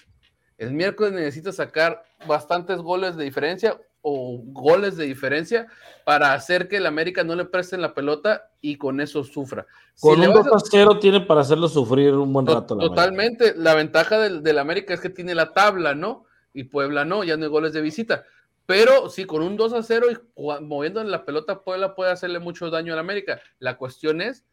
El 0.57 0.73
miércoles 0.73 1.13
necesita 1.13 1.51
sacar 1.51 2.03
bastantes 2.27 2.79
goles 2.79 3.15
de 3.15 3.23
diferencia 3.23 3.79
o 4.01 4.41
goles 4.45 4.97
de 4.97 5.05
diferencia 5.05 5.67
para 6.03 6.33
hacer 6.33 6.67
que 6.67 6.77
el 6.77 6.87
América 6.87 7.23
no 7.23 7.35
le 7.35 7.45
presten 7.45 7.81
la 7.81 7.93
pelota 7.93 8.49
y 8.59 8.77
con 8.77 8.99
eso 8.99 9.23
sufra. 9.23 9.65
Con 9.99 10.19
si 10.19 10.27
un 10.27 10.33
2 10.33 10.47
a 10.47 10.59
0 10.59 10.99
tiene 10.99 11.21
para 11.21 11.41
hacerlo 11.41 11.67
sufrir 11.67 12.13
un 12.13 12.33
buen 12.33 12.47
rato. 12.47 12.75
La 12.75 12.87
totalmente. 12.87 13.45
América. 13.45 13.63
La 13.63 13.75
ventaja 13.75 14.19
del, 14.19 14.43
del, 14.43 14.57
América 14.57 14.93
es 14.93 14.99
que 14.99 15.09
tiene 15.09 15.35
la 15.35 15.53
tabla, 15.53 15.93
¿no? 15.93 16.25
Y 16.53 16.65
Puebla 16.65 17.05
no, 17.05 17.23
ya 17.23 17.37
no 17.37 17.43
hay 17.43 17.49
goles 17.49 17.73
de 17.73 17.81
visita. 17.81 18.23
Pero 18.65 19.09
sí, 19.09 19.25
con 19.25 19.43
un 19.43 19.57
2 19.57 19.73
a 19.73 19.83
0 19.83 20.07
y 20.11 20.63
moviendo 20.63 21.03
la 21.03 21.25
pelota, 21.25 21.61
Puebla 21.63 21.95
puede 21.95 22.11
hacerle 22.11 22.39
mucho 22.39 22.69
daño 22.69 22.93
al 22.93 22.99
América. 22.99 23.39
La 23.59 23.77
cuestión 23.77 24.21
es 24.21 24.45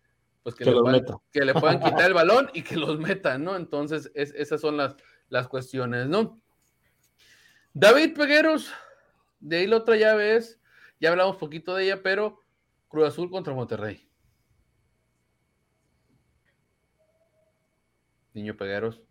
pues 0.49 0.55
que, 0.57 0.65
que, 0.65 0.71
le, 0.71 0.81
puedan, 0.81 1.05
que 1.33 1.45
le, 1.45 1.55
puedan, 1.55 1.81
quitar 1.85 2.07
el 2.07 2.15
balón 2.15 2.51
y 2.55 2.63
que 2.63 2.77
los 2.77 2.99
metan, 2.99 3.45
¿no? 3.45 3.57
Entonces, 3.57 4.11
es, 4.15 4.33
esas 4.35 4.61
son 4.61 4.77
las, 4.77 4.97
las 5.29 5.49
cuestiones, 5.49 6.09
¿no? 6.09 6.41
David 7.75 8.17
Pegueros, 8.17 8.73
de 9.41 9.59
ahí 9.59 9.67
la 9.67 9.77
otra 9.77 9.97
llave 9.97 10.37
es, 10.37 10.59
ya 11.01 11.11
hablamos 11.11 11.37
poquito 11.37 11.75
de 11.75 11.85
ella, 11.85 12.03
pero 12.03 12.43
Cruz 12.89 13.09
Azul 13.09 13.31
contra 13.31 13.53
Monterrey. 13.55 14.09
Niño 18.33 18.57
Pegueros. 18.57 19.03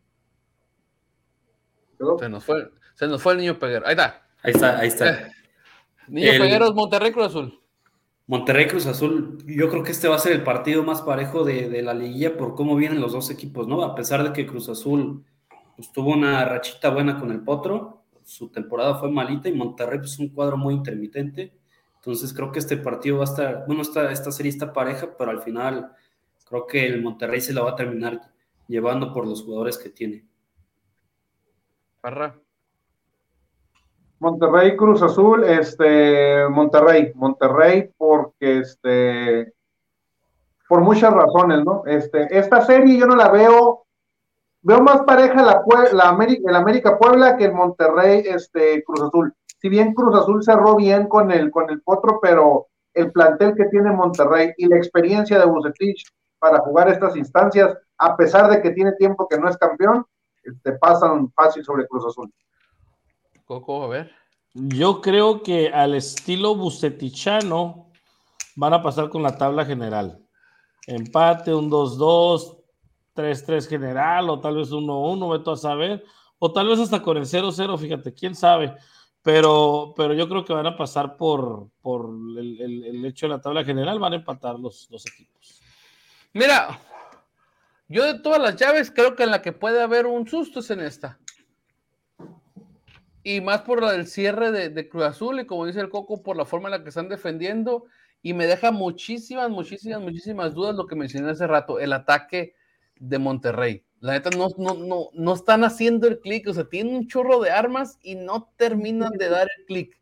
Se 2.19 2.29
nos 2.29 2.43
fue, 2.43 2.71
se 2.95 3.07
nos 3.07 3.21
fue 3.21 3.33
el 3.33 3.39
niño 3.39 3.59
Pegueros. 3.59 3.87
Ahí 3.87 3.93
está. 3.93 4.27
Ahí 4.41 4.51
está, 4.53 4.79
ahí 4.79 4.87
está. 4.87 5.09
Eh, 5.09 5.31
niño 6.07 6.31
El- 6.31 6.41
Pegueros, 6.41 6.73
Monterrey 6.73 7.11
Cruz 7.11 7.27
Azul. 7.27 7.61
Monterrey 8.27 8.67
Cruz 8.67 8.85
Azul, 8.85 9.37
yo 9.47 9.69
creo 9.69 9.83
que 9.83 9.91
este 9.91 10.09
va 10.09 10.15
a 10.15 10.19
ser 10.19 10.33
el 10.33 10.43
partido 10.43 10.83
más 10.83 11.01
parejo 11.01 11.45
de, 11.45 11.69
de 11.69 11.81
la 11.81 11.93
liguilla 11.93 12.35
por 12.35 12.55
cómo 12.55 12.75
vienen 12.75 12.99
los 12.99 13.13
dos 13.13 13.29
equipos, 13.29 13.69
¿no? 13.69 13.83
A 13.83 13.95
pesar 13.95 14.21
de 14.21 14.33
que 14.33 14.45
Cruz 14.45 14.67
Azul 14.67 15.25
pues, 15.77 15.91
tuvo 15.93 16.11
una 16.11 16.43
rachita 16.43 16.89
buena 16.89 17.17
con 17.17 17.31
el 17.31 17.41
Potro, 17.41 18.03
su 18.25 18.49
temporada 18.49 18.95
fue 18.95 19.09
malita 19.09 19.47
y 19.47 19.53
Monterrey 19.53 19.99
pues, 19.99 20.11
es 20.11 20.19
un 20.19 20.29
cuadro 20.29 20.57
muy 20.57 20.73
intermitente. 20.73 21.53
Entonces 21.95 22.33
creo 22.33 22.51
que 22.51 22.59
este 22.59 22.75
partido 22.75 23.17
va 23.17 23.23
a 23.23 23.29
estar, 23.29 23.63
bueno, 23.65 23.81
esta, 23.81 24.11
esta 24.11 24.31
serie 24.31 24.49
está 24.49 24.73
pareja, 24.73 25.15
pero 25.17 25.31
al 25.31 25.41
final 25.41 25.93
creo 26.45 26.67
que 26.67 26.85
el 26.85 27.01
Monterrey 27.01 27.39
se 27.39 27.53
la 27.53 27.61
va 27.61 27.71
a 27.71 27.75
terminar 27.75 28.33
llevando 28.67 29.13
por 29.13 29.25
los 29.25 29.43
jugadores 29.43 29.77
que 29.77 29.89
tiene. 29.89 30.25
Parra. 32.01 32.37
Monterrey 34.19 34.75
Cruz 34.75 35.01
Azul, 35.01 35.43
este, 35.43 36.47
Monterrey, 36.49 37.11
Monterrey, 37.15 37.91
porque 37.97 38.59
este, 38.59 39.53
por 40.67 40.81
muchas 40.81 41.13
razones, 41.13 41.63
¿no? 41.63 41.83
Este, 41.85 42.27
esta 42.37 42.61
serie 42.61 42.97
yo 42.97 43.05
no 43.05 43.15
la 43.15 43.29
veo, 43.29 43.85
veo 44.61 44.81
más 44.81 45.01
pareja 45.03 45.41
la, 45.43 45.63
la 45.93 46.09
América, 46.09 46.49
el 46.49 46.55
América 46.55 46.97
Puebla 46.97 47.37
que 47.37 47.45
el 47.45 47.53
Monterrey, 47.53 48.23
este, 48.25 48.83
Cruz 48.83 49.01
Azul. 49.01 49.33
Si 49.59 49.69
bien 49.69 49.93
Cruz 49.93 50.15
Azul 50.15 50.43
cerró 50.43 50.75
bien 50.75 51.07
con 51.07 51.31
el, 51.31 51.51
con 51.51 51.69
el 51.69 51.81
Potro, 51.81 52.19
pero 52.21 52.67
el 52.93 53.11
plantel 53.11 53.55
que 53.55 53.65
tiene 53.65 53.91
Monterrey 53.91 54.53
y 54.57 54.67
la 54.67 54.77
experiencia 54.77 55.39
de 55.39 55.45
Bucetich 55.45 56.03
para 56.39 56.59
jugar 56.59 56.89
estas 56.89 57.15
instancias, 57.15 57.77
a 57.97 58.15
pesar 58.15 58.49
de 58.49 58.61
que 58.61 58.71
tiene 58.71 58.93
tiempo 58.93 59.27
que 59.27 59.39
no 59.39 59.47
es 59.47 59.57
campeón, 59.57 60.05
este, 60.43 60.73
pasan 60.73 61.31
fácil 61.33 61.63
sobre 61.63 61.87
Cruz 61.87 62.05
Azul. 62.05 62.31
Coco, 63.47 63.83
a 63.83 63.87
ver. 63.87 64.11
Yo 64.53 65.01
creo 65.01 65.41
que 65.41 65.69
al 65.69 65.95
estilo 65.95 66.55
bucetichano 66.55 67.91
van 68.55 68.73
a 68.73 68.81
pasar 68.83 69.09
con 69.09 69.23
la 69.23 69.37
tabla 69.37 69.65
general. 69.65 70.19
Empate, 70.85 71.53
un 71.53 71.69
2-2, 71.71 72.57
3-3 73.15 73.67
general, 73.67 74.29
o 74.29 74.39
tal 74.41 74.57
vez 74.57 74.69
1-1, 74.71 75.29
veto 75.31 75.51
a 75.51 75.57
saber, 75.57 76.03
o 76.39 76.51
tal 76.51 76.67
vez 76.67 76.79
hasta 76.79 77.01
con 77.01 77.17
el 77.17 77.25
0-0, 77.25 77.77
fíjate, 77.77 78.13
quién 78.13 78.35
sabe. 78.35 78.75
Pero, 79.21 79.93
pero 79.95 80.13
yo 80.13 80.27
creo 80.27 80.43
que 80.45 80.53
van 80.53 80.67
a 80.67 80.77
pasar 80.77 81.15
por, 81.17 81.69
por 81.81 82.09
el, 82.37 82.59
el- 82.61 82.83
el 82.85 83.05
hecho 83.05 83.27
de 83.27 83.33
la 83.33 83.41
tabla 83.41 83.63
general, 83.63 83.99
van 83.99 84.13
a 84.13 84.17
empatar 84.17 84.59
los 84.59 84.87
dos 84.89 85.05
equipos. 85.05 85.61
Mira, 86.33 86.79
yo 87.87 88.03
de 88.05 88.19
todas 88.19 88.41
las 88.41 88.55
llaves 88.57 88.91
creo 88.91 89.15
que 89.15 89.23
en 89.23 89.31
la 89.31 89.41
que 89.41 89.51
puede 89.53 89.81
haber 89.81 90.05
un 90.05 90.27
susto 90.27 90.59
es 90.59 90.69
en 90.69 90.81
esta. 90.81 91.17
Y 93.27 93.41
más 93.41 93.63
por 93.63 93.83
la 93.83 93.91
del 93.91 94.07
cierre 94.07 94.53
de, 94.53 94.69
de 94.69 94.87
Cruz 94.87 95.03
Azul 95.03 95.41
y 95.41 95.45
como 95.45 95.65
dice 95.65 95.81
el 95.81 95.89
Coco, 95.89 96.23
por 96.23 96.37
la 96.37 96.45
forma 96.45 96.69
en 96.69 96.71
la 96.71 96.83
que 96.83 96.87
están 96.87 97.09
defendiendo. 97.09 97.83
Y 98.21 98.33
me 98.33 98.47
deja 98.47 98.71
muchísimas, 98.71 99.49
muchísimas, 99.49 99.99
muchísimas 99.99 100.53
dudas 100.53 100.77
lo 100.77 100.87
que 100.87 100.95
mencioné 100.95 101.31
hace 101.31 101.45
rato, 101.45 101.77
el 101.77 101.91
ataque 101.91 102.55
de 102.95 103.19
Monterrey. 103.19 103.83
La 103.99 104.13
neta, 104.13 104.29
no, 104.29 104.47
no, 104.57 104.75
no, 104.75 105.09
no 105.11 105.33
están 105.33 105.65
haciendo 105.65 106.07
el 106.07 106.21
clic, 106.21 106.47
o 106.47 106.53
sea, 106.53 106.69
tienen 106.69 106.95
un 106.95 107.07
chorro 107.09 107.41
de 107.41 107.51
armas 107.51 107.99
y 108.01 108.15
no 108.15 108.53
terminan 108.55 109.11
de 109.17 109.27
dar 109.27 109.49
el 109.57 109.65
clic. 109.65 109.99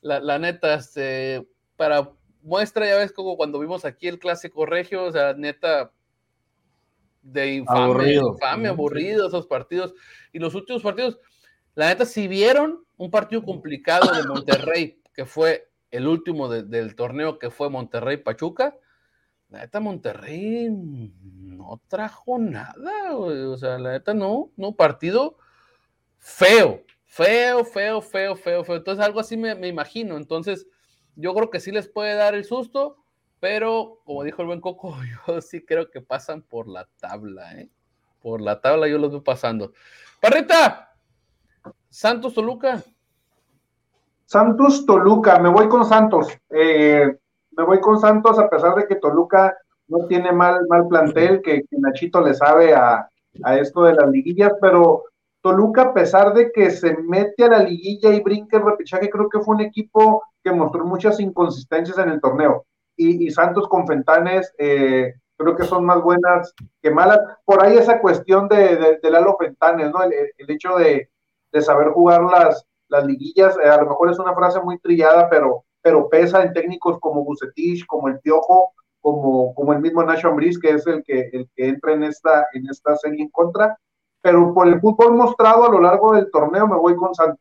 La, 0.00 0.18
la 0.18 0.40
neta, 0.40 0.74
este, 0.74 1.46
para 1.76 2.10
muestra, 2.42 2.88
ya 2.88 2.96
ves 2.96 3.12
como 3.12 3.36
cuando 3.36 3.60
vimos 3.60 3.84
aquí 3.84 4.08
el 4.08 4.18
clásico 4.18 4.66
regio, 4.66 5.04
o 5.04 5.12
sea, 5.12 5.32
neta, 5.34 5.92
de 7.22 7.54
infame, 7.54 7.84
Aburrido. 7.84 8.32
infame, 8.32 8.68
aburrido 8.68 9.28
esos 9.28 9.46
partidos. 9.46 9.94
Y 10.32 10.40
los 10.40 10.56
últimos 10.56 10.82
partidos, 10.82 11.20
la 11.74 11.88
neta, 11.88 12.04
si 12.04 12.28
vieron 12.28 12.84
un 12.96 13.10
partido 13.10 13.42
complicado 13.44 14.12
de 14.14 14.26
Monterrey, 14.28 15.00
que 15.12 15.24
fue 15.26 15.70
el 15.90 16.06
último 16.06 16.48
de- 16.48 16.62
del 16.62 16.94
torneo, 16.94 17.38
que 17.38 17.50
fue 17.50 17.70
Monterrey-Pachuca, 17.70 18.76
la 19.50 19.60
neta, 19.60 19.80
Monterrey 19.80 20.68
no 20.70 21.80
trajo 21.88 22.38
nada, 22.38 23.12
güey. 23.12 23.38
o 23.42 23.56
sea, 23.56 23.78
la 23.78 23.92
neta, 23.92 24.14
no, 24.14 24.50
no, 24.56 24.72
partido 24.72 25.36
feo, 26.18 26.82
feo, 27.04 27.64
feo, 27.64 28.00
feo, 28.02 28.36
feo, 28.36 28.64
feo. 28.64 28.76
Entonces, 28.76 29.04
algo 29.04 29.20
así 29.20 29.36
me, 29.36 29.54
me 29.54 29.68
imagino. 29.68 30.16
Entonces, 30.16 30.66
yo 31.16 31.34
creo 31.34 31.50
que 31.50 31.60
sí 31.60 31.70
les 31.70 31.88
puede 31.88 32.14
dar 32.14 32.34
el 32.34 32.44
susto, 32.44 33.04
pero 33.40 34.00
como 34.04 34.24
dijo 34.24 34.42
el 34.42 34.48
buen 34.48 34.60
Coco, 34.60 34.96
yo 35.28 35.40
sí 35.40 35.64
creo 35.64 35.90
que 35.90 36.00
pasan 36.00 36.42
por 36.42 36.66
la 36.68 36.88
tabla, 36.98 37.52
¿eh? 37.60 37.68
Por 38.20 38.40
la 38.40 38.60
tabla 38.60 38.88
yo 38.88 38.98
los 38.98 39.10
veo 39.10 39.22
pasando. 39.22 39.72
Parrita, 40.20 40.93
Santos 41.94 42.34
Toluca. 42.34 42.82
Santos 44.24 44.84
Toluca, 44.84 45.38
me 45.38 45.48
voy 45.48 45.68
con 45.68 45.84
Santos. 45.84 46.26
Eh, 46.50 47.16
me 47.56 47.64
voy 47.64 47.78
con 47.78 48.00
Santos 48.00 48.36
a 48.36 48.50
pesar 48.50 48.74
de 48.74 48.88
que 48.88 48.96
Toluca 48.96 49.56
no 49.86 50.04
tiene 50.08 50.32
mal, 50.32 50.66
mal 50.68 50.88
plantel, 50.88 51.40
que, 51.40 51.62
Nachito 51.70 52.20
le 52.20 52.34
sabe 52.34 52.74
a, 52.74 53.08
a 53.44 53.58
esto 53.58 53.84
de 53.84 53.94
las 53.94 54.10
liguillas, 54.10 54.52
pero 54.60 55.04
Toluca, 55.40 55.82
a 55.82 55.94
pesar 55.94 56.34
de 56.34 56.50
que 56.50 56.72
se 56.72 56.96
mete 56.96 57.44
a 57.44 57.50
la 57.50 57.58
liguilla 57.60 58.12
y 58.12 58.22
brinca 58.22 58.56
el 58.56 58.64
repechaje, 58.64 59.08
creo 59.08 59.28
que 59.28 59.38
fue 59.38 59.54
un 59.54 59.60
equipo 59.60 60.24
que 60.42 60.50
mostró 60.50 60.84
muchas 60.84 61.20
inconsistencias 61.20 61.96
en 61.98 62.08
el 62.08 62.20
torneo. 62.20 62.66
Y, 62.96 63.30
Santos 63.30 63.68
con 63.68 63.86
Fentanes, 63.86 64.52
eh, 64.58 65.14
creo 65.36 65.54
que 65.54 65.62
son 65.62 65.84
más 65.84 66.02
buenas 66.02 66.52
que 66.82 66.90
malas. 66.90 67.20
Por 67.44 67.64
ahí 67.64 67.76
esa 67.76 68.00
cuestión 68.00 68.48
de, 68.48 68.76
de, 68.76 68.98
de 69.00 69.34
Fentanes, 69.38 69.92
¿no? 69.92 70.02
El 70.02 70.50
hecho 70.50 70.74
de, 70.76 71.08
de 71.54 71.62
saber 71.62 71.88
jugar 71.90 72.22
las, 72.24 72.66
las 72.88 73.06
liguillas, 73.06 73.56
eh, 73.64 73.68
a 73.68 73.80
lo 73.80 73.88
mejor 73.88 74.10
es 74.10 74.18
una 74.18 74.34
frase 74.34 74.60
muy 74.60 74.78
trillada, 74.80 75.30
pero, 75.30 75.64
pero 75.80 76.08
pesa 76.08 76.42
en 76.42 76.52
técnicos 76.52 76.98
como 77.00 77.24
Bucetich, 77.24 77.86
como 77.86 78.08
el 78.08 78.18
Piojo, 78.18 78.72
como, 79.00 79.54
como 79.54 79.72
el 79.72 79.80
mismo 79.80 80.02
Nacho 80.02 80.28
Ambriz, 80.28 80.58
que 80.58 80.70
es 80.70 80.86
el 80.86 81.04
que, 81.04 81.30
el 81.32 81.48
que 81.54 81.68
entra 81.68 81.92
en 81.92 82.02
esta, 82.02 82.48
en 82.54 82.68
esta 82.68 82.96
serie 82.96 83.22
en 83.22 83.30
contra. 83.30 83.78
Pero 84.20 84.52
por 84.52 84.66
el 84.66 84.80
fútbol 84.80 85.14
mostrado 85.14 85.66
a 85.66 85.70
lo 85.70 85.80
largo 85.80 86.14
del 86.14 86.30
torneo 86.30 86.66
me 86.66 86.76
voy 86.76 86.96
con 86.96 87.14
Santos. 87.14 87.38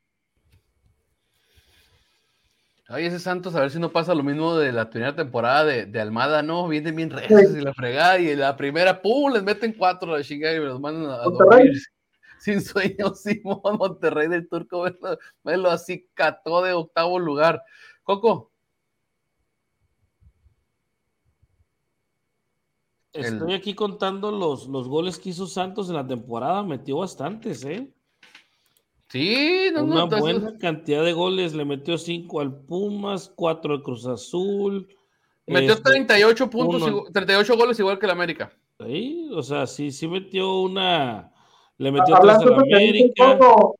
Ay, 2.89 3.05
ese 3.05 3.19
Santos, 3.19 3.55
a 3.55 3.61
ver 3.61 3.71
si 3.71 3.79
no 3.79 3.89
pasa 3.89 4.13
lo 4.13 4.21
mismo 4.21 4.57
de 4.57 4.71
la 4.71 4.89
primera 4.89 5.15
temporada 5.15 5.63
de, 5.63 5.85
de 5.87 6.01
Almada, 6.01 6.43
¿no? 6.43 6.67
Vienen 6.67 6.95
bien 6.95 7.09
recios 7.09 7.55
y 7.55 7.61
la 7.61 7.73
fregada, 7.73 8.19
y 8.19 8.35
la 8.35 8.55
primera, 8.55 9.01
¡pum! 9.01 9.31
Les 9.31 9.41
meten 9.41 9.73
cuatro 9.73 10.13
a 10.13 10.17
la 10.17 10.23
chingada 10.23 10.53
y 10.53 10.59
los 10.59 10.79
mandan 10.79 11.09
a, 11.09 11.15
a 11.15 11.23
dormir. 11.23 11.71
Sin 12.43 12.59
sueño, 12.61 13.13
Simón 13.15 13.77
Monterrey 13.79 14.27
del 14.27 14.49
Turco, 14.49 14.81
verlo, 14.81 15.17
verlo 15.45 15.69
así 15.69 16.09
cató 16.13 16.61
de 16.61 16.73
octavo 16.73 17.17
lugar. 17.17 17.63
Coco, 18.03 18.51
El- 23.13 23.25
Estoy 23.25 23.53
aquí 23.53 23.73
contando 23.75 24.31
los, 24.31 24.67
los 24.67 24.87
goles 24.89 25.19
que 25.19 25.29
hizo 25.29 25.47
Santos 25.47 25.87
en 25.89 25.95
la 25.95 26.05
temporada, 26.05 26.63
metió 26.63 26.97
bastantes, 26.97 27.63
¿eh? 27.63 27.89
sí, 29.07 29.67
no, 29.73 29.83
Una 29.83 30.05
buena 30.05 30.57
cantidad 30.57 31.03
de 31.03 31.13
goles, 31.13 31.53
le 31.53 31.63
metió 31.63 31.97
cinco 31.97 32.41
al 32.41 32.53
Pumas, 32.53 33.31
cuatro 33.33 33.73
al 33.75 33.83
Cruz 33.83 34.05
Azul. 34.07 34.87
metió 35.45 35.73
este, 35.73 35.83
38 35.91 36.49
puntos, 36.49 36.81
uno- 36.81 36.87
igual- 36.91 37.13
38 37.13 37.55
goles 37.55 37.79
igual 37.79 37.99
que 37.99 38.05
el 38.07 38.11
América. 38.11 38.51
ahí, 38.79 39.29
o 39.33 39.43
sea, 39.43 39.65
sí, 39.67 39.91
sí 39.91 40.07
metió 40.07 40.59
una, 40.61 41.31
le 41.77 41.91
metió 41.91 42.15
tres 42.19 42.35
Hablando 42.35 42.57
que 42.57 42.63
dice 42.63 42.75
América. 42.75 43.37
Coco, 43.37 43.79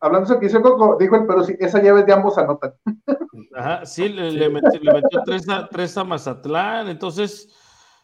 hablando 0.00 0.34
de 0.34 0.40
que 0.40 0.46
dice 0.46 0.60
Coco, 0.60 0.96
dijo 0.98 1.16
el 1.16 1.26
pero 1.26 1.44
sí, 1.44 1.54
esa 1.58 1.82
llave 1.82 2.04
de 2.04 2.12
ambos 2.12 2.38
anotan. 2.38 2.74
Ajá, 3.54 3.84
sí, 3.86 4.08
le, 4.08 4.32
le 4.32 4.48
metió, 4.48 4.80
le 4.80 4.92
metió 4.92 5.22
tres, 5.24 5.48
a, 5.48 5.68
tres 5.68 5.96
a 5.96 6.04
Mazatlán. 6.04 6.88
Entonces, 6.88 7.48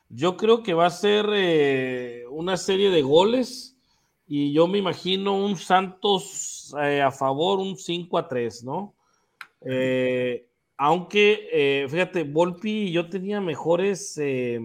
yo 0.08 0.36
creo 0.36 0.62
que 0.62 0.74
va 0.74 0.86
a 0.86 0.90
ser 0.90 1.26
eh, 1.32 2.24
una 2.30 2.56
serie 2.56 2.90
de 2.90 3.02
goles 3.02 3.76
y 4.28 4.52
yo 4.52 4.66
me 4.66 4.78
imagino 4.78 5.36
un 5.36 5.56
Santos 5.56 6.74
eh, 6.80 7.00
a 7.00 7.10
favor, 7.10 7.58
un 7.60 7.76
5 7.76 8.18
a 8.18 8.28
3, 8.28 8.64
¿no? 8.64 8.94
Eh, 9.64 10.48
aunque, 10.76 11.48
eh, 11.52 11.86
fíjate, 11.88 12.24
Volpi 12.24 12.90
yo 12.92 13.08
tenía 13.08 13.40
mejores, 13.40 14.18
eh, 14.18 14.60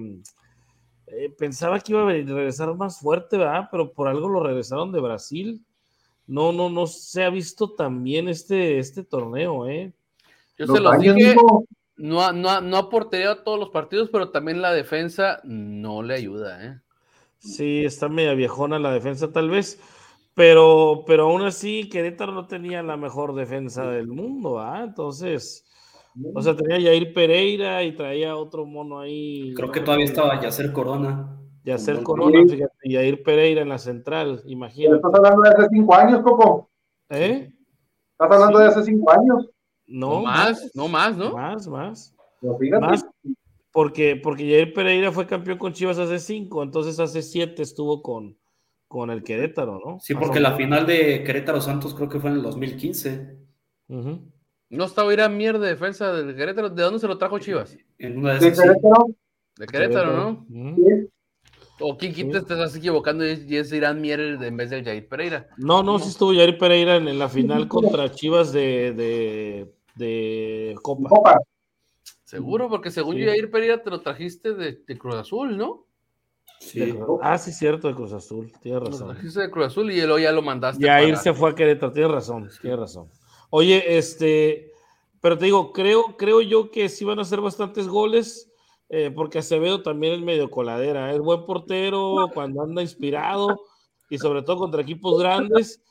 eh, 1.11 1.29
pensaba 1.37 1.79
que 1.79 1.91
iba 1.93 2.01
a 2.03 2.05
regresar 2.05 2.73
más 2.75 2.99
fuerte, 2.99 3.37
¿verdad? 3.37 3.67
Pero 3.71 3.91
por 3.93 4.07
algo 4.07 4.29
lo 4.29 4.41
regresaron 4.43 4.91
de 4.91 5.01
Brasil. 5.01 5.61
No, 6.27 6.51
no, 6.53 6.69
no 6.69 6.87
se 6.87 7.23
ha 7.23 7.29
visto 7.29 7.71
tan 7.71 8.03
bien 8.03 8.29
este, 8.29 8.79
este 8.79 9.03
torneo, 9.03 9.67
¿eh? 9.67 9.93
Yo 10.57 10.65
Los 10.65 10.77
se 10.77 10.83
los 10.83 10.93
años 10.93 11.15
dije, 11.15 11.35
no, 11.97 12.23
ha- 12.23 12.31
no, 12.33 12.49
ha- 12.49 12.61
no 12.61 12.77
ha 12.77 12.89
portereado 12.89 13.43
todos 13.43 13.59
los 13.59 13.69
partidos, 13.69 14.09
pero 14.11 14.29
también 14.29 14.61
la 14.61 14.71
defensa 14.73 15.41
no 15.43 16.03
le 16.03 16.13
ayuda, 16.15 16.65
¿eh? 16.65 16.79
Sí, 17.39 17.83
está 17.85 18.07
media 18.07 18.33
viejona 18.33 18.79
la 18.79 18.91
defensa 18.93 19.31
tal 19.31 19.49
vez, 19.49 19.79
pero, 20.35 21.03
pero 21.07 21.23
aún 21.23 21.41
así 21.43 21.89
Querétaro 21.89 22.31
no 22.33 22.47
tenía 22.47 22.83
la 22.83 22.97
mejor 22.97 23.33
defensa 23.33 23.85
del 23.89 24.07
mundo, 24.07 24.59
¿ah? 24.59 24.83
Entonces, 24.83 25.65
o 26.33 26.41
sea, 26.41 26.55
tenía 26.55 26.81
Jair 26.81 27.13
Pereira 27.13 27.83
y 27.83 27.95
traía 27.95 28.35
otro 28.35 28.65
mono 28.65 28.99
ahí. 28.99 29.53
Creo 29.55 29.71
que 29.71 29.81
todavía 29.81 30.05
estaba 30.05 30.41
Yacer 30.41 30.71
Corona. 30.71 31.37
Yacer 31.63 32.01
Corona, 32.03 32.41
fíjate, 32.49 32.73
y 32.83 32.95
Jair 32.95 33.23
Pereira 33.23 33.61
en 33.61 33.69
la 33.69 33.77
central, 33.77 34.41
imagínate. 34.45 34.95
Estás 34.95 35.13
hablando 35.13 35.41
de 35.43 35.49
hace 35.49 35.67
cinco 35.71 35.95
años, 35.95 36.21
Coco. 36.21 36.69
¿Eh? 37.09 37.53
Estás 38.11 38.31
hablando 38.31 38.59
de 38.59 38.65
hace 38.65 38.83
cinco 38.83 39.11
años. 39.11 39.49
No, 39.85 40.07
No 40.07 40.21
más, 40.23 40.71
no 40.73 40.87
más, 40.87 41.17
¿no? 41.17 41.33
Más, 41.33 41.67
más. 41.67 42.15
Pero 42.39 42.57
fíjate. 42.57 42.85
Más, 42.85 43.05
porque, 43.71 44.15
porque 44.15 44.49
Jair 44.49 44.73
Pereira 44.73 45.11
fue 45.11 45.27
campeón 45.27 45.57
con 45.57 45.73
Chivas 45.73 45.99
hace 45.99 46.19
cinco, 46.19 46.63
entonces 46.63 46.99
hace 46.99 47.21
siete 47.21 47.61
estuvo 47.61 48.01
con, 48.01 48.37
con 48.87 49.09
el 49.09 49.23
Querétaro, 49.23 49.79
¿no? 49.85 49.99
Sí, 49.99 50.15
porque 50.15 50.39
la 50.39 50.55
final 50.55 50.85
de 50.85 51.23
Querétaro 51.23 51.61
Santos 51.61 51.93
creo 51.93 52.09
que 52.09 52.19
fue 52.19 52.31
en 52.31 52.37
el 52.37 52.41
2015. 52.43 53.37
Ujú. 53.89 54.30
No 54.71 54.85
estaba 54.85 55.13
Irán 55.13 55.37
Mier 55.37 55.59
de 55.59 55.67
defensa 55.67 56.11
del 56.13 56.35
Querétaro. 56.35 56.69
¿De 56.69 56.81
dónde 56.81 56.99
se 56.99 57.07
lo 57.07 57.17
trajo 57.17 57.37
Chivas? 57.39 57.77
En 57.99 58.17
una 58.19 58.33
de 58.35 58.39
¿De 58.39 58.47
esas. 58.47 58.65
sí. 58.65 58.69
Querétaro? 58.71 59.05
De 59.57 59.67
Querétaro, 59.67 60.15
¿no? 60.15 60.45
Sí. 60.49 61.07
O 61.83 61.97
quién 61.97 62.13
quita, 62.13 62.41
te 62.43 62.53
estás 62.53 62.75
equivocando 62.75 63.25
y 63.27 63.57
es, 63.57 63.73
Irán 63.73 63.99
Mier 64.01 64.19
en 64.19 64.55
vez 64.57 64.69
de 64.69 64.83
Jair 64.83 65.07
Pereira. 65.07 65.47
No, 65.57 65.81
no, 65.83 65.99
sí 65.99 66.09
estuvo 66.09 66.33
Jair 66.33 66.57
Pereira 66.57 66.95
en, 66.95 67.07
en 67.07 67.19
la 67.19 67.27
final 67.27 67.67
contra 67.67 68.09
Chivas 68.11 68.53
de, 68.53 68.93
de, 68.93 69.73
de 69.95 70.75
Copa. 70.81 71.09
Copa. 71.09 71.39
Seguro, 72.23 72.69
porque 72.69 72.91
según 72.91 73.15
Sí. 73.17 73.25
Jair 73.25 73.51
Pereira 73.51 73.81
te 73.83 73.89
lo 73.89 73.99
trajiste 74.01 74.53
de, 74.53 74.81
de 74.87 74.97
Cruz 74.97 75.15
Azul, 75.15 75.57
¿no? 75.57 75.85
Sí. 76.59 76.93
Ah, 77.21 77.37
sí, 77.39 77.51
cierto, 77.51 77.87
de 77.87 77.95
Cruz 77.95 78.13
Azul, 78.13 78.51
tienes 78.61 78.81
Lo 78.83 78.89
razón. 78.89 79.13
trajiste 79.15 79.41
de 79.41 79.49
Cruz 79.49 79.65
Azul 79.65 79.91
y 79.91 79.97
luego 80.01 80.19
ya 80.19 80.31
lo 80.31 80.41
mandaste. 80.43 80.85
Jair 80.87 81.13
para- 81.15 81.23
se 81.23 81.33
fue 81.33 81.49
a 81.49 81.55
Querétaro, 81.55 81.91
tienes 81.91 82.11
razón, 82.11 82.49
tienes 82.61 82.79
razón. 82.79 83.07
Oye, 83.51 83.97
este, 83.97 84.71
pero 85.19 85.37
te 85.37 85.45
digo, 85.45 85.73
creo, 85.73 86.15
creo 86.17 86.41
yo 86.41 86.71
que 86.71 86.87
sí 86.89 87.05
van 87.05 87.19
a 87.19 87.23
hacer 87.23 87.41
bastantes 87.41 87.87
goles, 87.87 88.49
eh, 88.89 89.11
porque 89.13 89.39
Acevedo 89.39 89.83
también 89.83 90.13
es 90.13 90.21
medio 90.21 90.49
coladera, 90.49 91.13
es 91.13 91.19
buen 91.19 91.45
portero 91.45 92.29
cuando 92.33 92.63
anda 92.63 92.81
inspirado 92.81 93.61
y 94.09 94.17
sobre 94.17 94.41
todo 94.41 94.57
contra 94.57 94.81
equipos 94.81 95.19
grandes, 95.19 95.83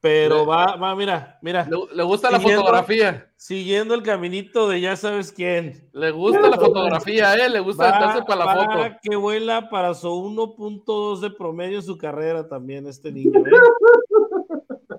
pero 0.00 0.44
va, 0.44 0.76
va, 0.76 0.94
mira, 0.94 1.38
mira, 1.40 1.66
Le, 1.70 1.96
le 1.96 2.02
gusta 2.02 2.30
la 2.30 2.38
fotografía. 2.38 3.32
siguiendo 3.36 3.94
el 3.94 4.02
caminito 4.02 4.68
de 4.68 4.82
ya 4.82 4.94
sabes 4.94 5.32
quién. 5.32 5.88
Le 5.94 6.10
gusta 6.10 6.50
la 6.50 6.58
fotografía, 6.58 7.34
¿eh? 7.34 7.48
Le 7.48 7.60
gusta 7.60 7.88
estarse 7.88 8.22
para 8.24 8.44
la 8.44 8.44
va 8.44 8.54
foto. 8.54 8.96
que 9.02 9.16
vuela 9.16 9.70
para 9.70 9.94
su 9.94 10.08
1.2 10.08 11.20
de 11.20 11.30
promedio 11.30 11.78
en 11.78 11.82
su 11.82 11.96
carrera 11.96 12.46
también 12.46 12.86
este 12.86 13.10
niño. 13.10 13.40
¿eh? 13.40 13.50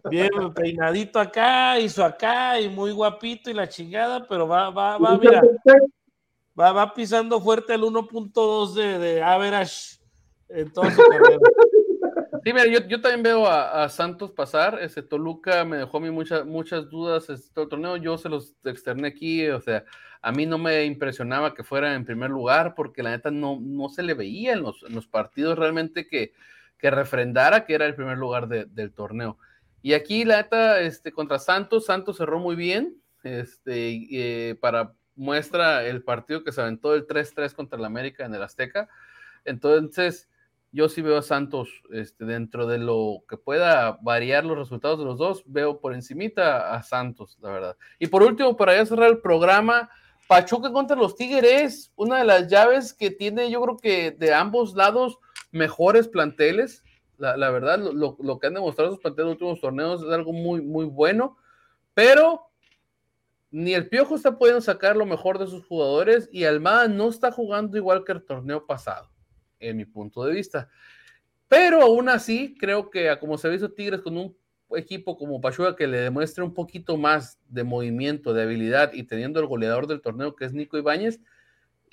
Bien 0.10 0.30
peinadito 0.54 1.20
acá, 1.20 1.80
hizo 1.80 2.04
acá 2.04 2.60
y 2.60 2.70
muy 2.70 2.92
guapito 2.92 3.50
y 3.50 3.54
la 3.54 3.68
chingada, 3.68 4.28
pero 4.28 4.48
va, 4.48 4.70
va, 4.70 4.98
va, 4.98 5.18
mira, 5.18 5.42
va, 6.60 6.72
va 6.72 6.94
pisando 6.94 7.40
fuerte 7.42 7.74
el 7.74 7.82
1.2 7.82 8.74
de, 8.74 9.00
de 9.00 9.22
average 9.24 9.98
en 10.50 10.72
toda 10.72 10.92
su 10.92 11.02
carrera. 11.04 11.40
Sí, 12.44 12.54
mira, 12.54 12.66
yo, 12.68 12.80
yo 12.88 13.02
también 13.02 13.24
veo 13.24 13.46
a, 13.46 13.84
a 13.84 13.90
Santos 13.90 14.32
pasar. 14.32 14.80
Ese 14.82 15.02
Toluca 15.04 15.66
me 15.66 15.78
dejó 15.78 15.98
a 15.98 16.02
mí 16.02 16.10
muchas, 16.12 16.46
muchas 16.46 16.90
dudas 16.90 17.30
este 17.30 17.66
torneo. 17.68 17.98
Yo 17.98 18.18
se 18.18 18.30
los 18.30 18.56
externé 18.64 19.10
aquí. 19.10 19.48
O 19.50 19.60
sea, 19.60 19.84
a 20.22 20.32
mí 20.32 20.46
no 20.46 20.58
me 20.58 20.86
impresionaba 20.86 21.54
que 21.54 21.64
fuera 21.66 21.94
en 21.94 22.06
primer 22.06 22.30
lugar 22.30 22.74
porque 22.74 23.04
la 23.04 23.10
neta 23.10 23.32
no, 23.32 23.58
no 23.60 23.90
se 23.90 24.02
le 24.02 24.14
veía 24.14 24.54
en 24.54 24.62
los, 24.62 24.82
en 24.84 24.96
los 24.96 25.08
partidos 25.08 25.60
realmente 25.60 26.08
que, 26.08 26.32
que 26.78 26.90
refrendara 26.90 27.66
que 27.66 27.74
era 27.74 27.86
el 27.86 27.96
primer 27.96 28.18
lugar 28.18 28.48
de- 28.48 28.66
del 28.66 28.94
torneo. 28.94 29.38
Y 29.88 29.94
aquí 29.94 30.26
la 30.26 30.42
neta, 30.42 30.82
este, 30.82 31.14
contra 31.14 31.40
Santos, 31.40 31.86
Santos 31.86 32.18
cerró 32.18 32.40
muy 32.40 32.58
bien. 32.58 33.02
Este, 33.24 34.06
eh, 34.12 34.56
para 34.56 34.94
muestra 35.16 35.86
el 35.86 36.04
partido 36.04 36.44
que 36.44 36.52
se 36.52 36.60
aventó 36.60 36.94
el 36.94 37.08
3-3 37.08 37.54
contra 37.54 37.80
el 37.80 37.86
América 37.86 38.26
en 38.26 38.36
el 38.36 38.44
Azteca. 38.44 38.90
Entonces, 39.46 40.28
yo 40.74 40.90
sí 40.90 41.02
veo 41.02 41.20
a 41.20 41.22
Santos 41.22 41.70
este, 41.94 42.26
dentro 42.26 42.68
de 42.68 42.80
lo 42.80 43.24
que 43.30 43.38
pueda 43.38 43.98
variar 44.02 44.44
los 44.44 44.58
resultados 44.58 45.00
de 45.00 45.06
los 45.06 45.18
dos, 45.20 45.44
veo 45.46 45.80
por 45.80 45.94
encimita 45.94 46.74
a 46.76 46.84
Santos, 46.84 47.38
la 47.40 47.50
verdad. 47.50 47.78
Y 47.98 48.08
por 48.08 48.24
último, 48.24 48.58
para 48.58 48.76
ya 48.76 48.86
cerrar 48.86 49.10
el 49.10 49.20
programa, 49.20 49.90
Pachuca 50.28 50.70
contra 50.70 50.98
los 50.98 51.16
Tigres, 51.16 51.94
una 51.96 52.18
de 52.18 52.26
las 52.26 52.50
llaves 52.50 52.94
que 52.94 53.10
tiene, 53.10 53.50
yo 53.50 53.62
creo 53.62 53.78
que 53.78 54.12
de 54.12 54.34
ambos 54.34 54.76
lados, 54.76 55.18
mejores 55.54 56.10
planteles. 56.10 56.84
La, 57.18 57.36
la 57.36 57.50
verdad, 57.50 57.80
lo, 57.80 58.16
lo, 58.20 58.40
que 58.40 58.48
han 58.48 58.54
demostrado 58.54 58.92
esos 58.92 59.02
planteles 59.02 59.24
en 59.24 59.30
los 59.30 59.34
últimos 59.36 59.62
torneos 59.62 60.04
es 60.04 60.10
algo 60.10 60.34
muy, 60.34 60.62
muy 60.62 60.86
bueno, 60.86 61.38
pero 61.94 62.48
ni 63.50 63.74
el 63.74 63.90
Piojo 63.90 64.16
está 64.16 64.38
pudiendo 64.38 64.62
sacar 64.62 64.96
lo 64.96 65.06
mejor 65.06 65.40
de 65.40 65.48
sus 65.48 65.66
jugadores 65.66 66.30
y 66.32 66.44
Almada 66.44 66.88
no 66.88 67.10
está 67.10 67.32
jugando 67.32 67.78
igual 67.78 68.04
que 68.04 68.12
el 68.12 68.24
torneo 68.24 68.66
pasado 68.66 69.10
en 69.60 69.78
mi 69.78 69.86
punto 69.86 70.24
de 70.24 70.34
vista. 70.34 70.70
Pero 71.48 71.82
aún 71.82 72.10
así, 72.10 72.56
creo 72.60 72.90
que 72.90 73.18
como 73.20 73.38
se 73.38 73.50
visto 73.50 73.72
Tigres 73.72 74.02
con 74.02 74.18
un 74.18 74.38
equipo 74.76 75.18
como 75.18 75.40
Pachuca 75.40 75.76
que 75.76 75.88
le 75.88 76.00
demuestre 76.00 76.44
un 76.44 76.54
poquito 76.54 76.98
más 76.98 77.40
de 77.48 77.64
movimiento, 77.64 78.34
de 78.34 78.44
habilidad 78.44 78.92
y 78.94 79.04
teniendo 79.04 79.40
el 79.40 79.48
goleador 79.48 79.88
del 79.88 80.02
torneo 80.02 80.36
que 80.36 80.46
es 80.46 80.54
Nico 80.54 80.78
Ibáñez, 80.78 81.22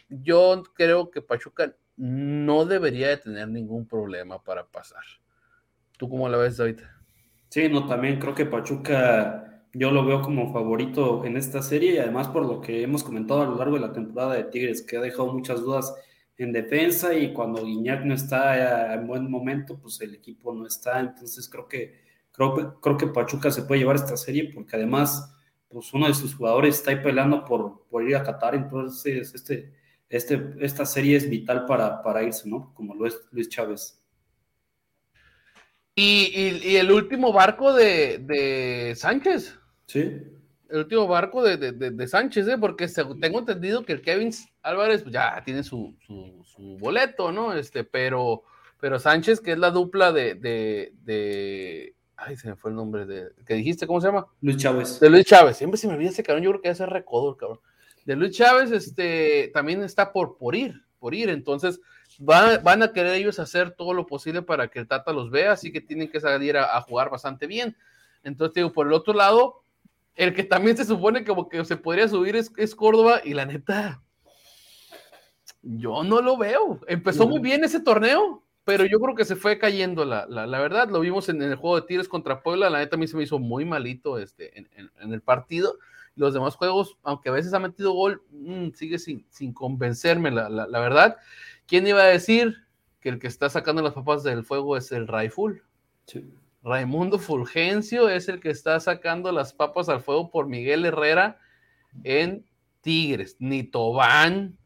yo 0.08 0.62
creo 0.74 1.10
que 1.10 1.22
Pachuca 1.22 1.76
no 1.96 2.64
debería 2.64 3.08
de 3.08 3.16
tener 3.18 3.48
ningún 3.48 3.86
problema 3.86 4.42
para 4.42 4.66
pasar. 4.66 5.04
¿Tú 5.96 6.08
cómo 6.08 6.28
la 6.28 6.38
ves, 6.38 6.56
David? 6.56 6.80
Sí, 7.48 7.68
no, 7.68 7.86
también 7.86 8.18
creo 8.18 8.34
que 8.34 8.46
Pachuca 8.46 9.62
yo 9.72 9.90
lo 9.90 10.04
veo 10.04 10.22
como 10.22 10.52
favorito 10.52 11.24
en 11.24 11.36
esta 11.36 11.62
serie 11.62 11.94
y 11.94 11.98
además 11.98 12.28
por 12.28 12.46
lo 12.46 12.60
que 12.60 12.82
hemos 12.82 13.02
comentado 13.02 13.42
a 13.42 13.46
lo 13.46 13.56
largo 13.56 13.74
de 13.74 13.80
la 13.80 13.92
temporada 13.92 14.34
de 14.34 14.44
Tigres, 14.44 14.82
que 14.82 14.96
ha 14.96 15.00
dejado 15.00 15.32
muchas 15.32 15.60
dudas 15.60 15.94
en 16.36 16.52
defensa 16.52 17.14
y 17.14 17.32
cuando 17.32 17.64
Guiñac 17.64 18.04
no 18.04 18.14
está 18.14 18.94
en 18.94 19.06
buen 19.06 19.30
momento, 19.30 19.78
pues 19.78 20.00
el 20.00 20.14
equipo 20.14 20.54
no 20.54 20.66
está. 20.66 21.00
Entonces 21.00 21.48
creo 21.48 21.68
que, 21.68 22.00
creo, 22.32 22.80
creo 22.80 22.96
que 22.96 23.06
Pachuca 23.08 23.50
se 23.50 23.62
puede 23.62 23.80
llevar 23.80 23.96
esta 23.96 24.16
serie 24.16 24.50
porque 24.52 24.76
además 24.76 25.32
pues 25.68 25.92
uno 25.92 26.06
de 26.06 26.14
sus 26.14 26.36
jugadores 26.36 26.76
está 26.76 26.92
ahí 26.92 27.02
peleando 27.02 27.44
por, 27.44 27.86
por 27.88 28.08
ir 28.08 28.14
a 28.14 28.22
Qatar, 28.22 28.54
entonces 28.54 29.34
este, 29.34 29.72
este, 30.14 30.54
esta 30.60 30.86
serie 30.86 31.16
es 31.16 31.28
vital 31.28 31.66
para, 31.66 32.00
para 32.00 32.22
irse, 32.22 32.48
¿no? 32.48 32.72
Como 32.74 32.94
lo 32.94 33.04
es 33.04 33.20
Luis 33.32 33.48
Chávez. 33.48 34.00
Y, 35.96 36.30
y, 36.32 36.70
y 36.70 36.76
el 36.76 36.92
último 36.92 37.32
barco 37.32 37.72
de, 37.72 38.18
de, 38.18 38.94
Sánchez. 38.94 39.58
Sí. 39.86 40.22
El 40.68 40.78
último 40.78 41.08
barco 41.08 41.42
de, 41.42 41.56
de, 41.56 41.90
de 41.90 42.06
Sánchez, 42.06 42.46
¿eh? 42.46 42.58
porque 42.58 42.86
tengo 43.20 43.40
entendido 43.40 43.84
que 43.84 43.92
el 43.92 44.02
Kevin 44.02 44.30
Álvarez 44.62 45.02
pues, 45.02 45.12
ya 45.12 45.42
tiene 45.44 45.64
su, 45.64 45.96
su, 46.06 46.44
su, 46.44 46.78
boleto, 46.78 47.32
¿no? 47.32 47.52
Este, 47.52 47.82
pero, 47.82 48.44
pero 48.80 49.00
Sánchez, 49.00 49.40
que 49.40 49.52
es 49.52 49.58
la 49.58 49.72
dupla 49.72 50.12
de, 50.12 50.36
de, 50.36 51.94
Ay, 52.16 52.36
se 52.36 52.48
me 52.48 52.54
fue 52.54 52.70
el 52.70 52.76
nombre 52.76 53.04
de. 53.04 53.32
que 53.44 53.54
dijiste? 53.54 53.88
¿Cómo 53.88 54.00
se 54.00 54.06
llama? 54.06 54.26
Luis 54.40 54.58
Chávez. 54.58 55.00
De 55.00 55.10
Luis 55.10 55.24
Chávez. 55.24 55.56
Siempre 55.56 55.76
se 55.76 55.88
me 55.88 55.94
olvida 55.94 56.10
ese 56.10 56.22
cabrón. 56.22 56.44
Yo 56.44 56.50
creo 56.50 56.62
que 56.62 56.68
ese 56.68 56.86
recodo, 56.86 57.36
cabrón. 57.36 57.58
De 58.04 58.16
Luis 58.16 58.36
Chávez, 58.36 58.70
este, 58.70 59.50
también 59.54 59.82
está 59.82 60.12
por, 60.12 60.36
por 60.36 60.54
ir, 60.54 60.84
por 60.98 61.14
ir. 61.14 61.30
Entonces, 61.30 61.80
van, 62.18 62.62
van 62.62 62.82
a 62.82 62.92
querer 62.92 63.14
ellos 63.14 63.38
hacer 63.38 63.70
todo 63.72 63.94
lo 63.94 64.06
posible 64.06 64.42
para 64.42 64.68
que 64.68 64.78
el 64.78 64.88
Tata 64.88 65.12
los 65.12 65.30
vea, 65.30 65.52
así 65.52 65.72
que 65.72 65.80
tienen 65.80 66.10
que 66.10 66.20
salir 66.20 66.56
a, 66.56 66.76
a 66.76 66.80
jugar 66.82 67.10
bastante 67.10 67.46
bien. 67.46 67.76
Entonces, 68.22 68.54
digo, 68.54 68.72
por 68.72 68.86
el 68.86 68.92
otro 68.92 69.14
lado, 69.14 69.62
el 70.14 70.34
que 70.34 70.44
también 70.44 70.76
se 70.76 70.84
supone 70.84 71.24
como 71.24 71.48
que 71.48 71.64
se 71.64 71.76
podría 71.76 72.08
subir 72.08 72.36
es, 72.36 72.52
es 72.56 72.74
Córdoba, 72.74 73.20
y 73.24 73.34
la 73.34 73.46
neta, 73.46 74.02
yo 75.62 76.04
no 76.04 76.20
lo 76.20 76.36
veo. 76.36 76.80
Empezó 76.86 77.26
muy 77.26 77.40
bien 77.40 77.64
ese 77.64 77.80
torneo, 77.80 78.42
pero 78.64 78.84
yo 78.84 78.98
creo 79.00 79.14
que 79.14 79.24
se 79.24 79.36
fue 79.36 79.58
cayendo 79.58 80.04
la, 80.04 80.26
la, 80.26 80.46
la, 80.46 80.60
verdad. 80.60 80.88
Lo 80.88 81.00
vimos 81.00 81.28
en, 81.28 81.42
en, 81.42 81.50
el 81.50 81.56
juego 81.56 81.80
de 81.80 81.86
Tigres 81.86 82.08
contra 82.08 82.42
Puebla. 82.42 82.70
La 82.70 82.78
neta 82.78 82.96
a 82.96 82.98
mí 82.98 83.06
se 83.06 83.16
me 83.16 83.24
hizo 83.24 83.38
muy 83.38 83.64
malito 83.64 84.18
este, 84.18 84.58
en, 84.58 84.68
en, 84.76 84.90
en 85.00 85.12
el 85.12 85.20
partido. 85.20 85.78
Los 86.16 86.34
demás 86.34 86.54
juegos, 86.56 86.96
aunque 87.02 87.28
a 87.28 87.32
veces 87.32 87.52
ha 87.54 87.58
metido 87.58 87.92
gol, 87.92 88.22
mmm, 88.30 88.70
sigue 88.74 88.98
sin, 88.98 89.26
sin 89.30 89.52
convencerme, 89.52 90.30
la, 90.30 90.48
la, 90.48 90.66
la, 90.66 90.80
verdad. 90.80 91.16
¿Quién 91.66 91.86
iba 91.86 92.02
a 92.02 92.06
decir 92.06 92.56
que 93.00 93.08
el 93.08 93.18
que 93.18 93.26
está 93.26 93.50
sacando 93.50 93.82
las 93.82 93.94
papas 93.94 94.22
del 94.22 94.44
fuego 94.44 94.76
es 94.76 94.92
el 94.92 95.08
Raiful? 95.08 95.62
Sí. 96.06 96.24
Raimundo 96.62 97.18
Fulgencio 97.18 98.08
es 98.08 98.28
el 98.28 98.40
que 98.40 98.50
está 98.50 98.80
sacando 98.80 99.32
las 99.32 99.52
papas 99.52 99.90
al 99.90 100.00
fuego 100.00 100.30
por 100.30 100.46
Miguel 100.46 100.86
Herrera 100.86 101.38
en 102.04 102.46
Tigres. 102.80 103.36
Ni 103.38 103.64
Tobán, 103.64 104.56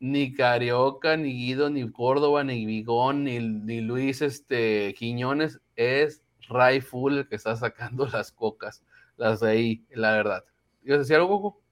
ni 0.00 0.34
Carioca, 0.34 1.16
ni 1.16 1.32
Guido, 1.32 1.70
ni 1.70 1.90
Córdoba, 1.90 2.42
ni 2.42 2.66
Vigón, 2.66 3.24
ni, 3.24 3.38
ni 3.38 3.80
Luis 3.80 4.22
este, 4.22 4.92
Quiñones, 4.98 5.60
es 5.76 6.22
Ray 6.48 6.80
Full 6.80 7.18
el 7.18 7.28
que 7.28 7.36
está 7.36 7.54
sacando 7.56 8.06
las 8.06 8.32
cocas, 8.32 8.82
las 9.16 9.40
de 9.40 9.50
ahí, 9.50 9.84
la 9.90 10.12
verdad. 10.12 10.44
¿Ibas 10.86 10.98
a 10.98 11.00
decir 11.00 11.16
algo, 11.16 11.28
Coco? 11.40 11.62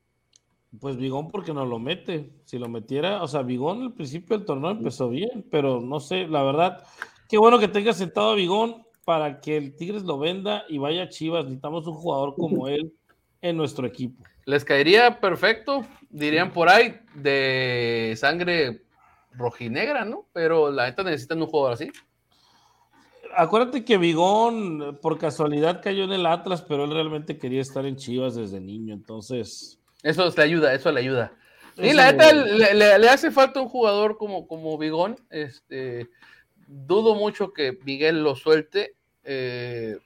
Pues 0.81 0.97
Vigón 0.97 1.31
porque 1.31 1.55
no 1.55 1.65
lo 1.65 1.79
mete. 1.79 2.33
Si 2.45 2.59
lo 2.59 2.69
metiera, 2.69 3.23
o 3.23 3.29
sea, 3.29 3.43
Vigón 3.43 3.83
al 3.83 3.93
principio 3.93 4.37
del 4.37 4.45
torneo 4.45 4.73
empezó 4.73 5.09
bien, 5.09 5.47
pero 5.53 5.81
no 5.81 6.01
sé, 6.01 6.27
la 6.27 6.43
verdad, 6.43 6.83
qué 7.29 7.39
bueno 7.39 7.61
que 7.61 7.69
tenga 7.69 7.93
sentado 7.93 8.31
a 8.31 8.35
Vigón. 8.35 8.83
para 9.05 9.41
que 9.41 9.57
el 9.57 9.77
Tigres 9.77 10.03
lo 10.03 10.19
venda 10.19 10.65
y 10.69 10.79
vaya 10.79 11.05
a 11.05 11.09
Chivas. 11.09 11.45
Necesitamos 11.45 11.87
un 11.87 11.95
jugador 11.95 12.35
como 12.35 12.67
él 12.69 12.93
en 13.41 13.57
nuestro 13.57 13.87
equipo. 13.87 14.25
Les 14.47 14.65
caería 14.65 15.21
perfecto, 15.21 15.87
dirían 16.11 16.53
por 16.53 16.69
ahí, 16.69 16.97
de 17.15 18.15
sangre 18.17 18.83
rojinegra, 19.31 20.05
¿no? 20.05 20.27
Pero 20.33 20.73
la 20.73 20.87
neta 20.87 21.05
necesitan 21.05 21.41
un 21.41 21.49
jugador 21.49 21.75
así. 21.75 21.93
Acuérdate 23.37 23.85
que 23.85 23.99
Vigón 23.99 24.99
por 25.01 25.19
casualidad 25.19 25.81
cayó 25.83 26.05
en 26.05 26.13
el 26.13 26.27
Atlas, 26.27 26.63
pero 26.63 26.85
él 26.85 26.91
realmente 26.91 27.39
quería 27.39 27.61
estar 27.61 27.87
en 27.87 27.97
Chivas 27.97 28.35
desde 28.35 28.61
niño, 28.61 28.95
entonces. 28.95 29.79
Eso 30.03 30.29
le 30.37 30.43
ayuda, 30.43 30.75
eso 30.75 30.93
le 30.93 31.01
ayuda. 31.01 31.33
Y 31.77 31.93
la 31.93 32.13
neta 32.13 32.33
le, 32.33 32.99
le, 32.99 33.09
hace 33.09 33.31
falta 33.31 33.61
un 33.61 33.69
jugador 33.69 34.17
como, 34.17 34.47
como 34.47 34.79
Vigón. 34.79 35.17
Este, 35.31 36.09
dudo 36.67 37.15
mucho 37.15 37.53
que 37.53 37.79
Miguel 37.85 38.23
lo 38.23 38.37
suelte. 38.37 38.95
Eh, 39.25 39.97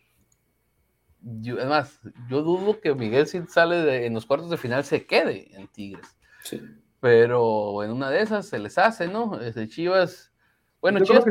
además, 1.25 2.01
yo 2.31 2.43
dudo 2.43 2.81
que 2.81 2.95
Miguel 2.95 3.27
si 3.27 3.43
sale 3.49 4.07
en 4.07 4.15
los 4.15 4.27
cuartos 4.27 4.51
de 4.51 4.57
final 4.57 4.85
se 4.85 5.07
quede 5.07 5.55
en 5.55 5.69
Tigres. 5.69 6.17
Sí. 6.43 6.61
Pero 7.01 7.83
en 7.85 7.91
una 7.91 8.11
de 8.11 8.23
esas 8.23 8.47
se 8.47 8.59
les 8.59 8.79
hace, 8.79 9.09
¿no? 9.09 9.37
Desde 9.39 9.69
Chivas. 9.69 10.33
Bueno, 10.81 11.01
Chivas 11.01 11.25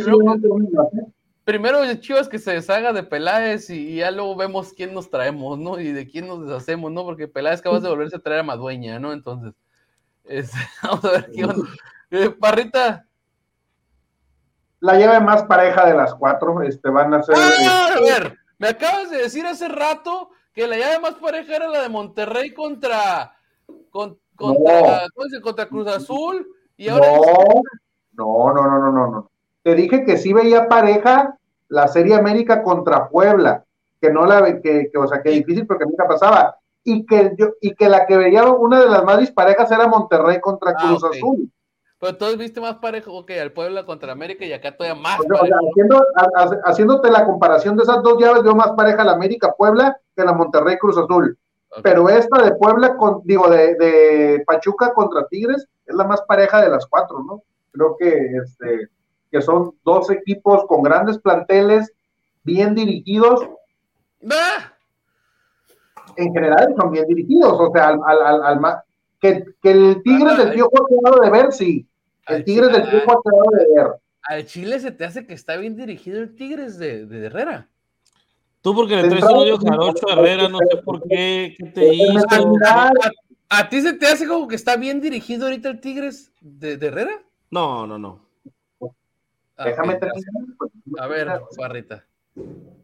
primero, 1.48 1.80
Chivas 1.95 2.28
que 2.28 2.40
se 2.40 2.52
deshaga 2.52 2.91
de 2.91 3.03
Peláez 3.03 3.69
y, 3.69 3.95
ya 3.95 4.11
luego 4.11 4.36
vemos 4.36 4.74
quién 4.74 4.94
nos 4.94 5.10
traemos, 5.10 5.57
¿no? 5.57 5.80
Y 5.80 5.94
de 5.94 6.06
quién 6.06 6.28
nos 6.28 6.45
deshacemos, 6.45 6.91
¿no? 6.91 7.06
Porque 7.06 7.30
Peláez 7.30 7.61
acaba 7.61 7.80
de 7.80 7.88
volverse 7.88 8.18
a 8.18 8.19
traer 8.19 8.41
a 8.41 8.44
Madueña, 8.44 8.99
¿no? 8.99 9.14
Entonces, 9.14 9.53
vamos 10.84 11.06
a 11.06 11.11
ver 11.11 11.32
qué 11.34 11.45
onda. 11.45 11.69
Eh, 12.11 12.30
Parrita. 12.32 13.06
La 14.82 14.95
lleve 14.98 15.22
más 15.22 15.44
pareja 15.44 15.86
de 15.86 15.95
las 15.95 16.14
cuatro, 16.15 16.61
este, 16.64 16.90
van 16.90 17.14
a 17.14 17.24
ser. 17.24 17.36
Ah, 17.38 17.94
a 17.95 18.02
ver, 18.02 18.38
me 18.57 18.68
acabas 18.68 19.10
de 19.10 19.19
decir 19.19 19.45
hace 19.45 19.69
rato 19.69 20.32
que 20.52 20.68
la 20.68 20.78
llave 20.78 20.99
más 20.99 21.14
pareja 21.14 21.56
era 21.56 21.69
la 21.69 21.82
de 21.82 21.88
Monterrey 21.88 22.53
contra, 22.53 23.38
contra, 23.90 25.07
contra 25.41 25.65
Cruz 25.69 25.88
Azul. 25.88 26.45
Y 26.76 26.90
ahora 26.90 27.07
no, 28.11 28.53
no, 28.53 28.53
no, 28.53 28.80
no, 28.80 28.91
no, 28.91 29.11
no. 29.11 29.32
Te 29.68 29.76
dije 29.76 30.06
que 30.06 30.15
sí 30.15 30.31
veía 30.31 30.69
pareja 30.69 31.38
la 31.68 31.89
Serie 31.89 32.15
América 32.15 32.64
contra 32.64 33.10
Puebla, 33.10 33.65
que 33.99 34.10
no 34.10 34.26
la 34.26 34.61
que, 34.61 34.89
que 34.89 34.98
o 34.98 35.06
sea, 35.06 35.22
que 35.22 35.31
difícil 35.31 35.68
porque 35.68 35.84
nunca 35.84 36.07
pasaba. 36.07 36.56
Y 36.85 37.06
que 37.06 37.34
yo, 37.38 37.48
y 37.60 37.76
que 37.76 37.89
la 37.89 38.06
que 38.06 38.15
veía 38.15 38.45
una 38.45 38.80
de 38.80 38.89
las 38.89 39.03
más 39.03 39.19
disparejas 39.19 39.69
era 39.69 39.89
Monterrey 39.89 40.39
contra 40.39 40.72
ah, 40.72 40.76
Cruz 40.80 41.03
Azul. 41.03 41.52
Pero 41.99 42.11
entonces 42.11 42.38
viste 42.38 42.61
más 42.61 42.76
parejo, 42.76 43.11
ok, 43.11 43.31
al 43.41 43.52
Puebla 43.52 43.85
contra 43.85 44.14
América 44.14 44.45
y 44.45 44.53
acá 44.53 44.73
todavía 44.73 45.02
más. 45.02 45.19
haciéndote 46.64 47.11
la 47.11 47.26
comparación 47.26 47.76
de 47.76 47.84
esas 47.84 48.02
dos 48.03 48.18
llaves, 48.22 48.44
veo 48.44 48.56
más 48.56 48.72
pareja 48.72 49.03
la 49.03 49.15
América 49.15 49.53
Puebla 49.53 49.99
que 50.15 50.23
la 50.23 50.31
Monterrey 50.31 50.77
Cruz 50.77 50.98
Azul. 50.98 51.38
Pero 51.84 52.07
esta 52.07 52.41
de 52.41 52.56
Puebla, 52.56 52.95
con, 52.95 53.19
digo, 53.26 53.49
de, 53.49 53.76
de, 53.76 54.44
Pachuca 54.48 54.94
contra 54.94 55.27
Tigres, 55.27 55.68
es 55.85 55.94
la 55.94 56.06
más 56.06 56.22
pareja 56.22 56.61
de 56.61 56.69
las 56.69 56.85
cuatro, 56.88 57.22
¿no? 57.22 57.44
Creo 57.73 57.98
que, 57.99 58.38
este, 58.38 58.89
que 59.31 59.41
son 59.41 59.73
dos 59.83 60.09
equipos 60.09 60.65
con 60.67 60.81
grandes 60.81 61.17
planteles, 61.19 61.91
bien 62.43 62.73
dirigidos. 62.75 63.47
En 66.15 66.33
general 66.33 66.73
son 66.79 66.91
bien 66.91 67.05
dirigidos, 67.07 67.53
o 67.53 67.71
sea, 67.73 67.89
al, 67.89 67.99
al, 68.05 68.43
al, 68.43 68.77
que, 69.19 69.45
que 69.61 69.71
el 69.71 70.03
Tigres 70.03 70.37
del 70.37 70.53
Piojo 70.53 70.71
ha 70.75 70.87
quedado 70.87 71.21
de 71.21 71.29
ver, 71.29 71.51
sí. 71.51 71.87
El 72.27 72.43
Tigres 72.43 72.71
del 72.71 72.83
Piojo 72.83 73.11
ha 73.11 73.21
quedado 73.23 73.49
de 73.51 73.75
ver. 73.75 73.87
Al 74.23 74.45
Chile 74.45 74.79
se 74.79 74.91
te 74.91 75.05
hace 75.05 75.25
que 75.25 75.33
está 75.33 75.55
bien 75.57 75.75
dirigido 75.75 76.19
el 76.19 76.35
Tigres 76.35 76.77
de, 76.77 77.05
de 77.05 77.27
Herrera. 77.27 77.69
Tú 78.61 78.75
porque 78.75 78.97
le 78.97 79.07
traes 79.07 79.23
un 79.23 79.37
odio 79.37 79.57
jarocho 79.57 80.09
a 80.09 80.13
Herrera, 80.13 80.49
no 80.49 80.57
sé 80.57 80.77
por 80.83 81.01
qué, 81.07 81.55
qué 81.57 81.65
te 81.67 81.93
hizo. 81.93 82.25
¿A, 83.49 83.69
ti 83.69 83.81
se 83.81 83.93
te 83.93 84.07
hace 84.07 84.27
como 84.27 84.47
que 84.47 84.55
está 84.55 84.75
bien 84.75 84.99
dirigido 84.99 85.45
ahorita 85.45 85.69
el 85.69 85.79
Tigres 85.79 86.33
de, 86.41 86.75
de 86.75 86.87
Herrera? 86.87 87.23
No, 87.49 87.87
no, 87.87 87.97
no. 87.97 88.26
Déjame 89.63 89.95
terminar. 89.95 90.31
Pues, 90.57 90.71
a 90.99 91.07
ver, 91.07 91.27
Barrita. 91.57 92.05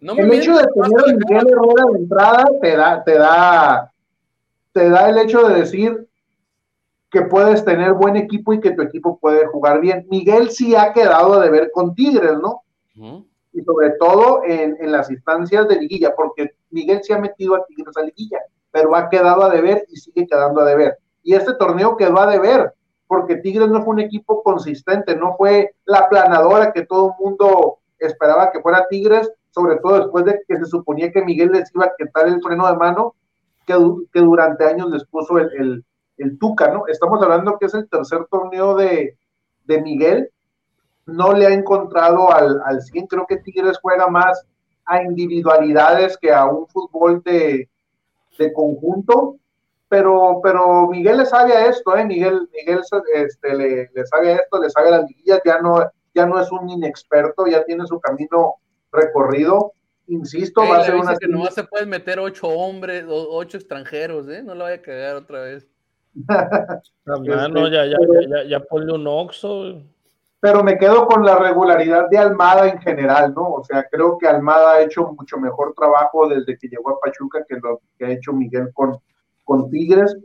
No 0.02 0.14
el 0.14 0.34
hecho 0.34 0.58
de 0.58 0.66
tener 0.68 1.00
a 1.00 1.14
Miguel 1.14 1.48
Herrera 1.48 1.86
de 1.92 2.00
entrada 2.00 2.46
te 2.62 2.76
da, 2.76 3.04
te 3.04 3.18
da, 3.18 3.94
te 4.74 4.90
da 4.90 5.10
el 5.10 5.18
hecho 5.20 5.48
de 5.48 5.56
decir 5.56 6.08
que 7.10 7.22
puedes 7.22 7.64
tener 7.64 7.94
buen 7.94 8.16
equipo 8.16 8.54
y 8.54 8.60
que 8.60 8.72
tu 8.72 8.82
equipo 8.82 9.20
puede 9.20 9.46
jugar 9.46 9.80
bien. 9.80 10.08
Miguel 10.10 10.50
sí 10.50 10.76
ha 10.76 10.92
quedado 10.92 11.34
a 11.34 11.44
deber 11.44 11.70
con 11.72 11.94
Tigres, 11.94 12.38
¿no? 12.42 12.64
Y 13.54 13.62
sobre 13.62 13.92
todo 13.92 14.42
en, 14.44 14.92
las 14.92 15.12
instancias 15.12 15.68
de 15.68 15.80
liguilla, 15.80 16.16
porque 16.16 16.56
Miguel 16.72 17.04
se 17.04 17.14
ha 17.14 17.20
metido 17.20 17.56
a 17.56 17.64
Tigres 17.66 17.96
a 17.96 18.02
liguilla, 18.02 18.40
pero 18.72 18.96
ha 18.96 19.10
quedado 19.10 19.44
a 19.44 19.50
deber 19.52 19.86
y 19.90 19.98
sigue 19.98 20.26
quedando 20.26 20.62
a 20.62 20.66
deber. 20.66 20.98
Y 21.22 21.36
este 21.36 21.54
torneo 21.54 21.96
quedó 21.96 22.20
a 22.20 22.28
deber, 22.28 22.74
porque 23.08 23.38
Tigres 23.38 23.70
no 23.70 23.84
fue 23.84 23.94
un 23.94 24.00
equipo 24.00 24.42
consistente, 24.44 25.16
no 25.16 25.36
fue 25.38 25.76
la 25.86 26.10
planadora 26.10 26.72
que 26.72 26.86
todo 26.86 27.10
el 27.10 27.26
mundo 27.26 27.80
esperaba 28.00 28.52
que 28.52 28.62
fuera 28.62 28.88
Tigres, 28.90 29.32
sobre 29.52 29.78
todo 29.78 30.00
después 30.00 30.26
de 30.26 30.42
que 30.48 30.58
se 30.58 30.66
suponía 30.66 31.12
que 31.12 31.24
Miguel 31.24 31.52
les 31.52 31.74
iba 31.76 31.86
a 31.86 31.94
quitar 31.98 32.28
el 32.28 32.42
freno 32.42 32.68
de 32.68 32.76
mano 32.76 33.16
que, 33.66 33.76
durante 34.20 34.66
años 34.66 34.90
les 34.90 35.06
puso 35.06 35.38
el 35.38 35.84
el 36.18 36.38
Tuca, 36.38 36.72
¿no? 36.72 36.88
Estamos 36.88 37.22
hablando 37.22 37.58
que 37.58 37.66
es 37.66 37.74
el 37.74 37.90
tercer 37.90 38.26
torneo 38.30 38.76
de, 38.76 39.18
Miguel, 39.68 40.30
no 41.06 41.34
le 41.34 41.48
ha 41.48 41.54
encontrado 41.54 42.32
al, 42.32 42.62
al 42.66 42.82
100, 42.82 43.08
creo 43.08 43.26
que 43.26 43.38
Tigres 43.38 43.80
juega 43.82 44.08
más 44.08 44.46
a 44.86 45.02
individualidades 45.02 46.18
que 46.18 46.32
a 46.32 46.46
un 46.46 46.68
fútbol 46.68 47.24
de, 47.24 47.70
conjunto, 48.54 49.38
pero, 49.94 50.40
pero 50.42 50.88
Miguel 50.88 51.18
le 51.18 51.26
sabe 51.28 51.54
a 51.54 51.68
esto, 51.68 51.96
¿eh? 51.96 52.04
Miguel, 52.04 52.50
Miguel 52.52 52.82
este, 53.14 53.56
le, 53.56 54.06
sabe 54.08 54.32
a 54.32 54.36
esto, 54.38 54.60
le 54.60 54.68
sabe 54.72 54.88
a 54.88 54.92
las 54.98 55.08
liguillas, 55.08 55.40
ya 55.46 55.60
no, 55.60 55.88
ya 56.16 56.26
no 56.26 56.42
es 56.42 56.52
un 56.52 56.68
inexperto, 56.68 57.46
ya 57.46 57.64
tiene 57.64 57.86
su 57.86 58.00
camino 58.00 58.56
recorrido. 58.92 59.74
Insisto, 60.08 60.62
va 60.62 60.80
a 60.80 60.84
ser 60.84 60.96
una. 60.96 61.16
que 61.16 61.28
no 61.28 61.46
se 61.46 61.64
pueden 61.66 61.90
meter 61.90 62.18
ocho 62.20 62.48
hombres, 62.48 63.06
ocho 63.08 63.58
extranjeros, 63.58 64.28
¿eh? 64.30 64.42
No 64.42 64.56
lo 64.56 64.64
vaya 64.64 64.78
a 64.78 64.82
cagar 64.82 65.16
otra 65.18 65.42
vez. 65.42 65.68
no, 67.06 67.24
ya, 67.70 67.86
ya, 67.86 67.98
ya, 68.28 68.44
ya 68.46 68.60
ponle 68.62 68.94
un 68.94 69.06
oxo. 69.06 69.80
Pero 70.40 70.64
me 70.64 70.80
quedo 70.80 71.06
con 71.06 71.24
la 71.24 71.36
regularidad 71.36 72.10
de 72.10 72.18
Almada 72.18 72.68
en 72.68 72.82
general, 72.82 73.32
¿no? 73.36 73.48
O 73.48 73.64
sea, 73.64 73.88
creo 73.92 74.18
que 74.18 74.28
Almada 74.28 74.72
ha 74.72 74.82
hecho 74.82 75.14
mucho 75.20 75.38
mejor 75.38 75.76
trabajo 75.76 76.28
desde 76.28 76.58
que 76.58 76.68
llegó 76.68 76.90
a 76.90 77.00
Pachuca 77.00 77.46
que 77.48 77.58
lo 77.58 77.80
que 78.00 78.06
ha 78.06 78.10
hecho 78.10 78.34
Miguel 78.34 78.72
con, 78.74 79.00
con 79.44 79.70
Tigres. 79.70 80.16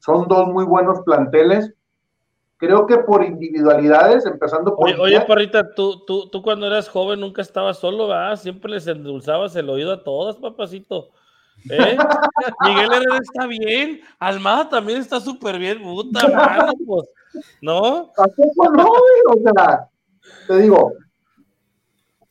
Son 0.00 0.28
dos 0.28 0.48
muy 0.48 0.64
buenos 0.64 1.00
planteles. 1.00 1.72
Creo 2.58 2.86
que 2.86 2.98
por 2.98 3.22
individualidades, 3.22 4.24
empezando 4.24 4.74
por. 4.74 4.88
Oye, 4.88 4.98
oye 4.98 5.20
Parrita, 5.26 5.74
tú, 5.74 6.04
tú, 6.06 6.30
tú 6.30 6.40
cuando 6.42 6.66
eras 6.66 6.88
joven 6.88 7.20
nunca 7.20 7.42
estabas 7.42 7.78
solo, 7.78 8.08
¿verdad? 8.08 8.36
Siempre 8.36 8.70
les 8.70 8.86
endulzabas 8.86 9.54
el 9.56 9.68
oído 9.68 9.92
a 9.92 10.02
todas, 10.02 10.36
papacito. 10.36 11.10
¿Eh? 11.70 11.96
Miguel 12.64 12.92
Herrera 12.92 13.18
está 13.20 13.46
bien, 13.46 14.00
Almada 14.18 14.68
también 14.68 15.00
está 15.00 15.20
súper 15.20 15.58
bien, 15.58 15.82
puta 15.82 16.28
madre, 16.28 16.72
pues, 16.86 17.08
¿no? 17.60 18.10
Tampoco 18.16 18.70
no, 18.72 18.84
o 18.86 19.40
sea, 19.42 19.88
te 20.46 20.58
digo, 20.58 20.92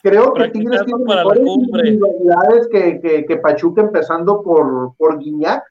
creo 0.01 0.33
que 0.33 0.49
Tigres 0.49 0.85
tiene 0.85 1.03
mejores 1.03 1.45
individualidades 1.45 2.67
que, 2.71 3.01
que, 3.01 3.25
que, 3.25 3.37
Pachuca 3.37 3.81
empezando 3.81 4.41
por, 4.41 4.95
por 4.97 5.19
Guiñac, 5.19 5.63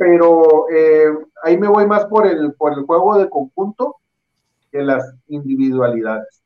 pero 0.00 0.64
eh, 0.70 1.12
ahí 1.42 1.58
me 1.58 1.68
voy 1.68 1.86
más 1.86 2.06
por 2.06 2.26
el, 2.26 2.54
por 2.54 2.72
el 2.72 2.86
juego 2.86 3.18
de 3.18 3.28
conjunto 3.28 3.96
que 4.72 4.80
las 4.80 5.14
individualidades. 5.28 6.42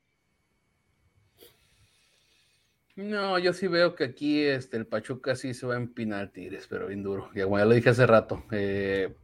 No, 2.96 3.38
yo 3.38 3.52
sí 3.52 3.68
veo 3.68 3.94
que 3.94 4.02
aquí 4.02 4.42
este, 4.42 4.76
el 4.76 4.88
Pachuca 4.88 5.36
sí 5.36 5.54
se 5.54 5.68
va 5.68 5.74
a 5.74 5.76
empinar 5.76 6.32
Tigres, 6.32 6.66
pero 6.68 6.88
bien 6.88 7.04
duro. 7.04 7.30
Ya, 7.32 7.46
ya 7.48 7.64
lo 7.64 7.74
dije 7.74 7.90
hace 7.90 8.08
rato. 8.08 8.42
Eh, 8.50 9.14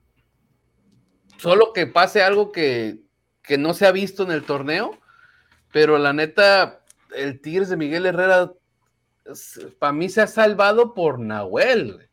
solo 1.36 1.72
que 1.72 1.88
pase 1.88 2.22
algo 2.22 2.52
que, 2.52 3.00
no 3.58 3.74
se 3.74 3.84
ha 3.84 3.90
visto 3.90 4.22
en 4.22 4.30
el 4.30 4.44
torneo, 4.44 4.96
pero 5.72 5.98
la 5.98 6.12
neta, 6.12 6.84
el 7.16 7.40
Tigres 7.40 7.68
de 7.68 7.76
Miguel 7.76 8.06
Herrera, 8.06 8.52
para 9.80 9.92
mí 9.92 10.08
se 10.08 10.20
ha 10.20 10.28
salvado 10.28 10.94
por 10.94 11.18
Nahuel. 11.18 12.09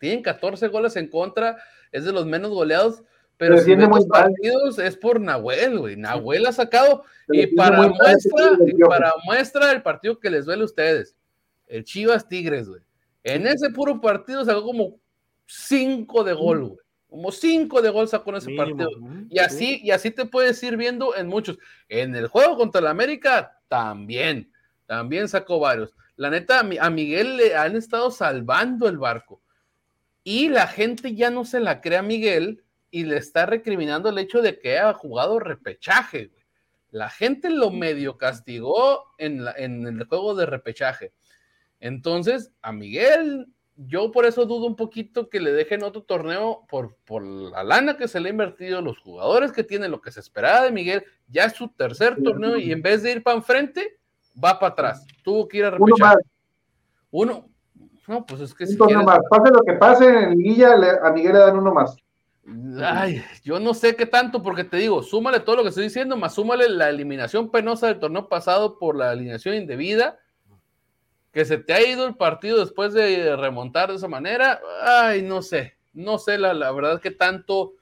Tienen 0.00 0.22
14 0.22 0.68
goles 0.68 0.96
en 0.96 1.08
contra, 1.08 1.56
es 1.92 2.04
de 2.04 2.12
los 2.12 2.26
menos 2.26 2.50
goleados 2.50 3.02
pero 3.36 3.58
si 3.58 3.74
los 3.74 4.06
partidos 4.06 4.78
es 4.78 4.96
por 4.96 5.20
Nahuel, 5.20 5.78
güey. 5.78 5.96
Nahuel 5.96 6.46
ha 6.46 6.52
sacado. 6.52 7.04
y 7.28 7.46
para 7.48 7.88
muestra, 7.88 8.52
y 8.64 8.74
para 8.74 9.12
muestra 9.24 9.72
el 9.72 9.82
partido 9.82 10.18
que 10.20 10.30
les 10.30 10.44
duele 10.44 10.62
a 10.62 10.66
ustedes. 10.66 11.16
El 11.66 11.84
Chivas 11.84 12.28
Tigres, 12.28 12.68
güey. 12.68 12.82
En 13.22 13.46
ese 13.46 13.70
puro 13.70 14.00
partido 14.00 14.44
sacó 14.44 14.62
como 14.62 15.00
cinco 15.46 16.22
de 16.22 16.32
gol, 16.32 16.64
güey. 16.64 16.78
Como 17.08 17.32
cinco 17.32 17.80
de 17.80 17.90
gol 17.90 18.08
sacó 18.08 18.30
en 18.30 18.36
ese 18.36 18.54
partido. 18.54 18.90
Y 19.28 19.38
así, 19.38 19.80
y 19.82 19.90
así 19.90 20.10
te 20.10 20.26
puedes 20.26 20.62
ir 20.62 20.76
viendo 20.76 21.16
en 21.16 21.28
muchos. 21.28 21.58
En 21.88 22.14
el 22.14 22.28
juego 22.28 22.56
contra 22.56 22.80
el 22.80 22.86
América, 22.86 23.60
también. 23.68 24.50
también 24.86 25.28
sacó 25.28 25.58
varios. 25.58 25.94
La 26.16 26.30
neta, 26.30 26.60
a 26.60 26.90
Miguel 26.90 27.36
le 27.36 27.56
han 27.56 27.74
estado 27.74 28.10
salvando 28.10 28.88
el 28.88 28.98
barco. 28.98 29.40
Y 30.24 30.48
la 30.48 30.66
gente 30.66 31.14
ya 31.14 31.30
no 31.30 31.44
se 31.44 31.60
la 31.60 31.80
cree 31.80 31.98
a 31.98 32.02
Miguel 32.02 32.64
y 32.90 33.04
le 33.04 33.18
está 33.18 33.46
recriminando 33.46 34.08
el 34.08 34.18
hecho 34.18 34.40
de 34.42 34.58
que 34.58 34.78
ha 34.78 34.92
jugado 34.94 35.38
repechaje. 35.38 36.32
La 36.90 37.10
gente 37.10 37.50
lo 37.50 37.70
medio 37.70 38.16
castigó 38.16 39.04
en, 39.18 39.44
en 39.56 39.86
el 39.86 40.04
juego 40.06 40.34
de 40.34 40.46
repechaje. 40.46 41.12
Entonces, 41.80 42.52
a 42.62 42.72
Miguel, 42.72 43.48
yo 43.76 44.12
por 44.12 44.24
eso 44.24 44.46
dudo 44.46 44.66
un 44.66 44.76
poquito 44.76 45.28
que 45.28 45.40
le 45.40 45.52
dejen 45.52 45.82
otro 45.82 46.02
torneo 46.02 46.64
por, 46.68 46.96
por 47.04 47.24
la 47.24 47.64
lana 47.64 47.96
que 47.96 48.08
se 48.08 48.20
le 48.20 48.28
ha 48.28 48.32
invertido, 48.32 48.80
los 48.80 48.98
jugadores 48.98 49.52
que 49.52 49.64
tienen, 49.64 49.90
lo 49.90 50.00
que 50.00 50.12
se 50.12 50.20
esperaba 50.20 50.64
de 50.64 50.70
Miguel, 50.70 51.04
ya 51.28 51.44
es 51.44 51.54
su 51.54 51.68
tercer 51.68 52.22
torneo 52.22 52.56
y 52.56 52.70
en 52.72 52.82
vez 52.82 53.02
de 53.02 53.12
ir 53.12 53.22
para 53.22 53.36
enfrente, 53.36 53.98
va 54.42 54.58
para 54.58 54.72
atrás. 54.72 55.06
Tuvo 55.22 55.48
que 55.48 55.58
ir 55.58 55.64
a 55.64 55.70
repechaje. 55.70 56.22
Uno, 57.10 57.50
no, 58.06 58.26
pues 58.26 58.40
es 58.40 58.54
que 58.54 58.66
si 58.66 58.76
más. 58.76 59.18
Pase 59.30 59.50
lo 59.50 59.62
que 59.62 59.72
pase 59.74 60.06
en 60.06 60.30
Liguilla, 60.36 60.74
a 61.02 61.10
Miguel 61.10 61.32
le 61.32 61.38
dan 61.38 61.58
uno 61.58 61.72
más. 61.72 61.96
Ay, 62.82 63.24
yo 63.42 63.58
no 63.58 63.72
sé 63.72 63.96
qué 63.96 64.04
tanto, 64.04 64.42
porque 64.42 64.64
te 64.64 64.76
digo, 64.76 65.02
súmale 65.02 65.40
todo 65.40 65.56
lo 65.56 65.62
que 65.62 65.70
estoy 65.70 65.84
diciendo, 65.84 66.16
más 66.16 66.34
súmale 66.34 66.68
la 66.68 66.90
eliminación 66.90 67.50
penosa 67.50 67.86
del 67.86 67.98
torneo 67.98 68.28
pasado 68.28 68.78
por 68.78 68.96
la 68.96 69.10
alineación 69.10 69.54
indebida, 69.54 70.18
que 71.32 71.46
se 71.46 71.56
te 71.56 71.72
ha 71.72 71.86
ido 71.86 72.06
el 72.06 72.16
partido 72.16 72.60
después 72.60 72.92
de 72.92 73.34
remontar 73.36 73.88
de 73.88 73.96
esa 73.96 74.08
manera. 74.08 74.60
Ay, 74.82 75.22
no 75.22 75.40
sé, 75.40 75.78
no 75.94 76.18
sé 76.18 76.36
la, 76.36 76.52
la 76.52 76.70
verdad 76.72 77.00
que 77.00 77.10
tanto 77.10 77.72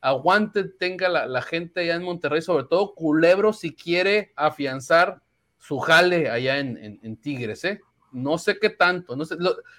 aguante 0.00 0.64
tenga 0.64 1.08
la, 1.08 1.42
gente 1.42 1.80
allá 1.80 1.96
en 1.96 2.02
Monterrey, 2.02 2.40
sobre 2.40 2.64
todo 2.64 2.94
Culebro, 2.94 3.52
si 3.52 3.74
quiere 3.74 4.32
afianzar 4.36 5.20
su 5.58 5.78
jale 5.78 6.30
allá 6.30 6.58
en, 6.58 7.00
en 7.02 7.16
Tigres, 7.16 7.64
¿eh? 7.64 7.80
No 8.12 8.38
sé 8.38 8.58
qué 8.58 8.70
tanto, 8.70 9.16
no 9.16 9.24
sé. 9.24 9.36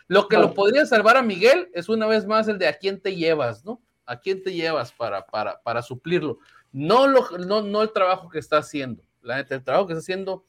Lo, 0.07 0.27
que 0.27 0.37
lo 0.37 0.53
podría 0.53 0.85
salvar 0.85 1.17
a 1.17 1.21
Miguel 1.21 1.69
es 1.73 1.89
una 1.89 2.05
vez 2.05 2.25
más 2.25 2.47
el 2.47 2.57
de 2.57 2.67
a 2.67 2.77
quién 2.77 3.01
te 3.01 3.15
llevas, 3.15 3.65
¿no? 3.65 3.81
¿A 4.05 4.19
quién 4.19 4.43
te 4.43 4.53
llevas 4.53 4.91
para, 4.91 5.25
para, 5.25 5.61
para 5.61 5.81
suplirlo? 5.81 6.39
No, 6.71 7.07
lo, 7.07 7.29
no, 7.39 7.61
no 7.61 7.81
el 7.81 7.91
trabajo 7.91 8.29
que 8.29 8.39
está 8.39 8.57
haciendo. 8.57 9.03
La 9.21 9.37
neta, 9.37 9.55
el 9.55 9.63
trabajo 9.63 9.87
que 9.87 9.93
está 9.93 9.99
haciendo, 10.01 10.45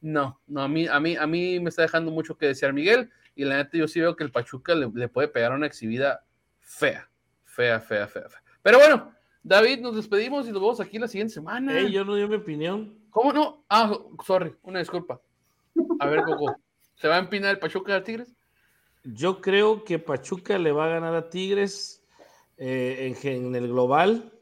no, 0.00 0.40
no, 0.46 0.62
a 0.62 0.68
mí, 0.68 0.86
a 0.86 1.00
mí, 1.00 1.16
a 1.16 1.26
mí 1.26 1.60
me 1.60 1.68
está 1.68 1.82
dejando 1.82 2.10
mucho 2.10 2.36
que 2.36 2.46
desear 2.46 2.72
Miguel. 2.72 3.10
Y 3.34 3.44
la 3.44 3.56
neta, 3.56 3.76
yo 3.76 3.88
sí 3.88 4.00
veo 4.00 4.16
que 4.16 4.24
el 4.24 4.30
Pachuca 4.30 4.74
le, 4.74 5.08
puede 5.08 5.28
pegar 5.28 5.52
una 5.52 5.66
exhibida 5.66 6.24
fea, 6.60 7.08
fea, 7.44 7.80
fea, 7.80 8.06
fea, 8.06 8.28
fea. 8.28 8.42
Pero 8.62 8.78
bueno, 8.78 9.12
David, 9.42 9.80
nos 9.80 9.96
despedimos 9.96 10.46
y 10.46 10.52
nos 10.52 10.60
vemos 10.60 10.80
aquí 10.80 10.98
la 10.98 11.08
siguiente 11.08 11.34
semana. 11.34 11.80
yo 11.88 12.04
no 12.04 12.14
di 12.14 12.26
mi 12.26 12.36
opinión. 12.36 12.98
¿Cómo 13.10 13.32
no? 13.32 13.64
Ah, 13.68 13.92
sorry, 14.24 14.54
una 14.62 14.78
disculpa. 14.78 15.20
A 16.00 16.06
ver, 16.06 16.22
Coco. 16.22 16.56
¿Se 17.02 17.08
va 17.08 17.16
a 17.16 17.18
empinar 17.18 17.50
el 17.50 17.58
Pachuca 17.58 17.96
a 17.96 18.04
Tigres? 18.04 18.32
Yo 19.02 19.40
creo 19.40 19.82
que 19.82 19.98
Pachuca 19.98 20.56
le 20.56 20.70
va 20.70 20.84
a 20.84 20.90
ganar 20.90 21.16
a 21.16 21.30
Tigres 21.30 22.06
eh, 22.56 23.12
en, 23.24 23.56
el 23.56 23.66
global. 23.66 24.32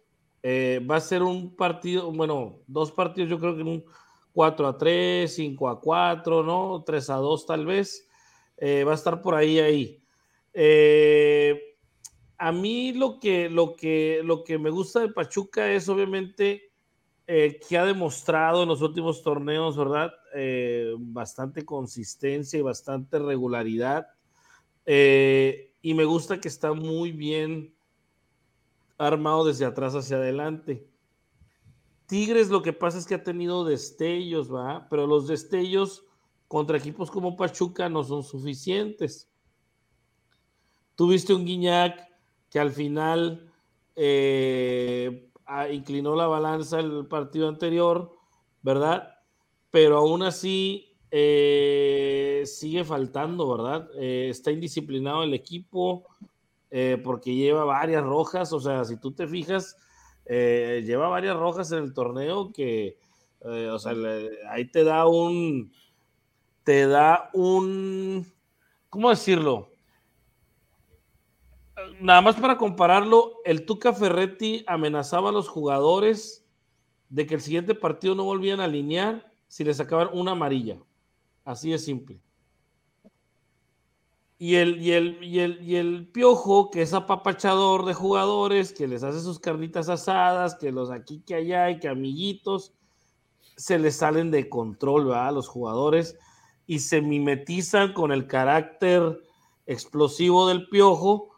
Eh, 0.43 0.87
va 0.89 0.97
a 0.97 1.01
ser 1.01 1.23
un 1.23 1.57
partido, 1.57 2.13
bueno, 2.13 2.59
dos 2.67 2.93
partidos, 2.93 3.31
yo 3.31 3.41
creo 3.41 3.57
que 3.57 3.63
un 3.63 3.83
4 4.35 4.69
a 4.69 4.77
3, 4.77 5.35
5 5.35 5.69
a 5.71 5.81
4, 5.81 6.43
¿no? 6.43 6.85
3 6.85 7.09
a 7.09 7.15
2 7.15 7.47
tal 7.47 7.65
vez. 7.65 8.07
Eh, 8.59 8.85
va 8.85 8.93
a 8.93 8.97
estar 8.97 9.23
por 9.23 9.35
ahí, 9.35 9.59
ahí. 9.59 10.05
a 12.37 12.53
mí 12.53 12.93
lo 12.93 13.19
que, 13.19 13.49
lo, 13.49 13.75
que, 13.75 14.21
lo 14.23 14.45
que 14.45 14.59
me 14.59 14.69
gusta 14.69 15.01
de 15.01 15.09
Pachuca 15.09 15.73
es 15.73 15.89
obviamente 15.89 16.70
eh, 17.33 17.61
que 17.61 17.79
ha 17.79 17.85
demostrado 17.85 18.65
en 18.65 18.69
los 18.69 18.83
últimos 18.83 19.23
torneos, 19.23 19.77
¿verdad? 19.77 20.13
Eh, 20.35 20.97
bastante 20.99 21.65
consistencia 21.65 22.59
y 22.59 22.63
bastante 22.63 23.21
regularidad. 23.21 24.09
Eh, 24.85 25.73
y 25.81 25.95
me 25.95 26.05
gusta 26.05 26.41
que 26.41 26.49
está 26.49 26.73
muy 26.73 27.13
bien 27.13 27.73
armado 28.99 29.45
desde 29.45 29.65
atrás 29.65 29.95
hacia 29.95 30.17
adelante. 30.17 30.85
Tigres 32.07 32.49
lo 32.49 32.63
que 32.63 32.73
pasa 32.73 32.99
es 32.99 33.07
que 33.07 33.15
ha 33.15 33.23
tenido 33.23 33.65
destellos, 33.65 34.53
¿va? 34.53 34.89
Pero 34.91 35.07
los 35.07 35.29
destellos 35.29 36.03
contra 36.49 36.79
equipos 36.79 37.13
como 37.13 37.37
Pachuca 37.37 37.89
no 37.89 38.03
son 38.03 38.25
suficientes. 38.25 39.31
Tuviste 40.97 41.33
un 41.33 41.45
Guiñac 41.45 42.09
que 42.51 42.59
al 42.59 42.73
final 42.73 43.53
inclinó 45.71 46.17
la 46.17 46.27
balanza 46.27 46.81
el 46.81 47.07
partido 47.07 47.49
anterior, 47.49 48.13
¿verdad? 48.63 49.15
Pero 49.71 49.99
aún 49.99 50.23
así 50.23 50.97
eh, 51.11 52.43
sigue 52.47 52.85
faltando, 52.85 53.49
¿verdad? 53.57 53.89
Eh, 53.97 54.29
está 54.31 54.53
indisciplinado 54.53 55.25
el 55.25 55.35
equipo 55.35 56.07
eh, 56.71 57.01
porque 57.03 57.35
lleva 57.35 57.65
varias 57.65 58.05
rojas, 58.05 58.53
o 58.53 58.61
sea, 58.61 58.85
si 58.85 58.97
tú 58.97 59.13
te 59.13 59.27
fijas, 59.27 59.77
lleva 60.27 61.09
varias 61.09 61.37
rojas 61.37 61.73
en 61.73 61.83
el 61.83 61.93
torneo 61.93 62.53
que, 62.53 62.97
o 63.41 63.79
sea, 63.81 63.93
ahí 64.51 64.65
te 64.71 64.85
da 64.85 65.09
un, 65.09 65.73
te 66.63 66.87
da 66.87 67.31
un, 67.33 68.25
¿cómo 68.89 69.11
decirlo? 69.11 69.70
Nada 72.01 72.21
más 72.21 72.37
para 72.37 72.59
compararlo, 72.59 73.41
el 73.45 73.67
Tuca 73.67 73.93
Ferretti 73.93 74.65
amenazaba 74.67 75.31
a 75.31 75.33
los 75.33 75.49
jugadores 75.49 76.47
de 77.09 77.27
que 77.27 77.35
el 77.35 77.41
siguiente 77.41 77.75
partido 77.75 78.15
no 78.15 78.25
volvían 78.25 78.61
a 78.61 78.65
alinear 78.65 79.31
si 79.49 79.65
les 79.65 79.79
sacaban 79.79 80.11
una 80.13 80.33
amarilla. 80.33 80.79
Así 81.45 81.71
de 81.71 81.79
simple. 81.79 82.21
Y 84.39 84.55
el, 84.55 84.81
y 84.81 84.93
el, 84.93 85.23
y 85.23 85.41
el, 85.41 85.63
y 85.63 85.77
el 85.77 86.09
piojo, 86.09 86.71
que 86.71 86.83
es 86.83 86.95
apapachador 86.95 87.85
de 87.85 87.93
jugadores, 87.93 88.73
que 88.73 88.89
les 88.89 89.03
hace 89.03 89.21
sus 89.21 89.39
carnitas 89.39 89.89
asadas, 89.89 90.55
que 90.55 90.73
los 90.73 90.91
aquí, 90.91 91.23
que 91.27 91.35
allá, 91.35 91.71
y 91.71 91.79
que 91.79 91.89
amiguitos, 91.89 92.73
se 93.57 93.79
les 93.79 93.97
salen 93.97 94.31
de 94.31 94.49
control, 94.49 95.07
¿verdad? 95.07 95.35
Los 95.35 95.49
jugadores 95.49 96.17
y 96.71 96.79
se 96.79 97.01
mimetizan 97.01 97.93
con 97.93 98.13
el 98.13 98.29
carácter 98.29 99.21
explosivo 99.67 100.47
del 100.47 100.69
piojo 100.69 101.30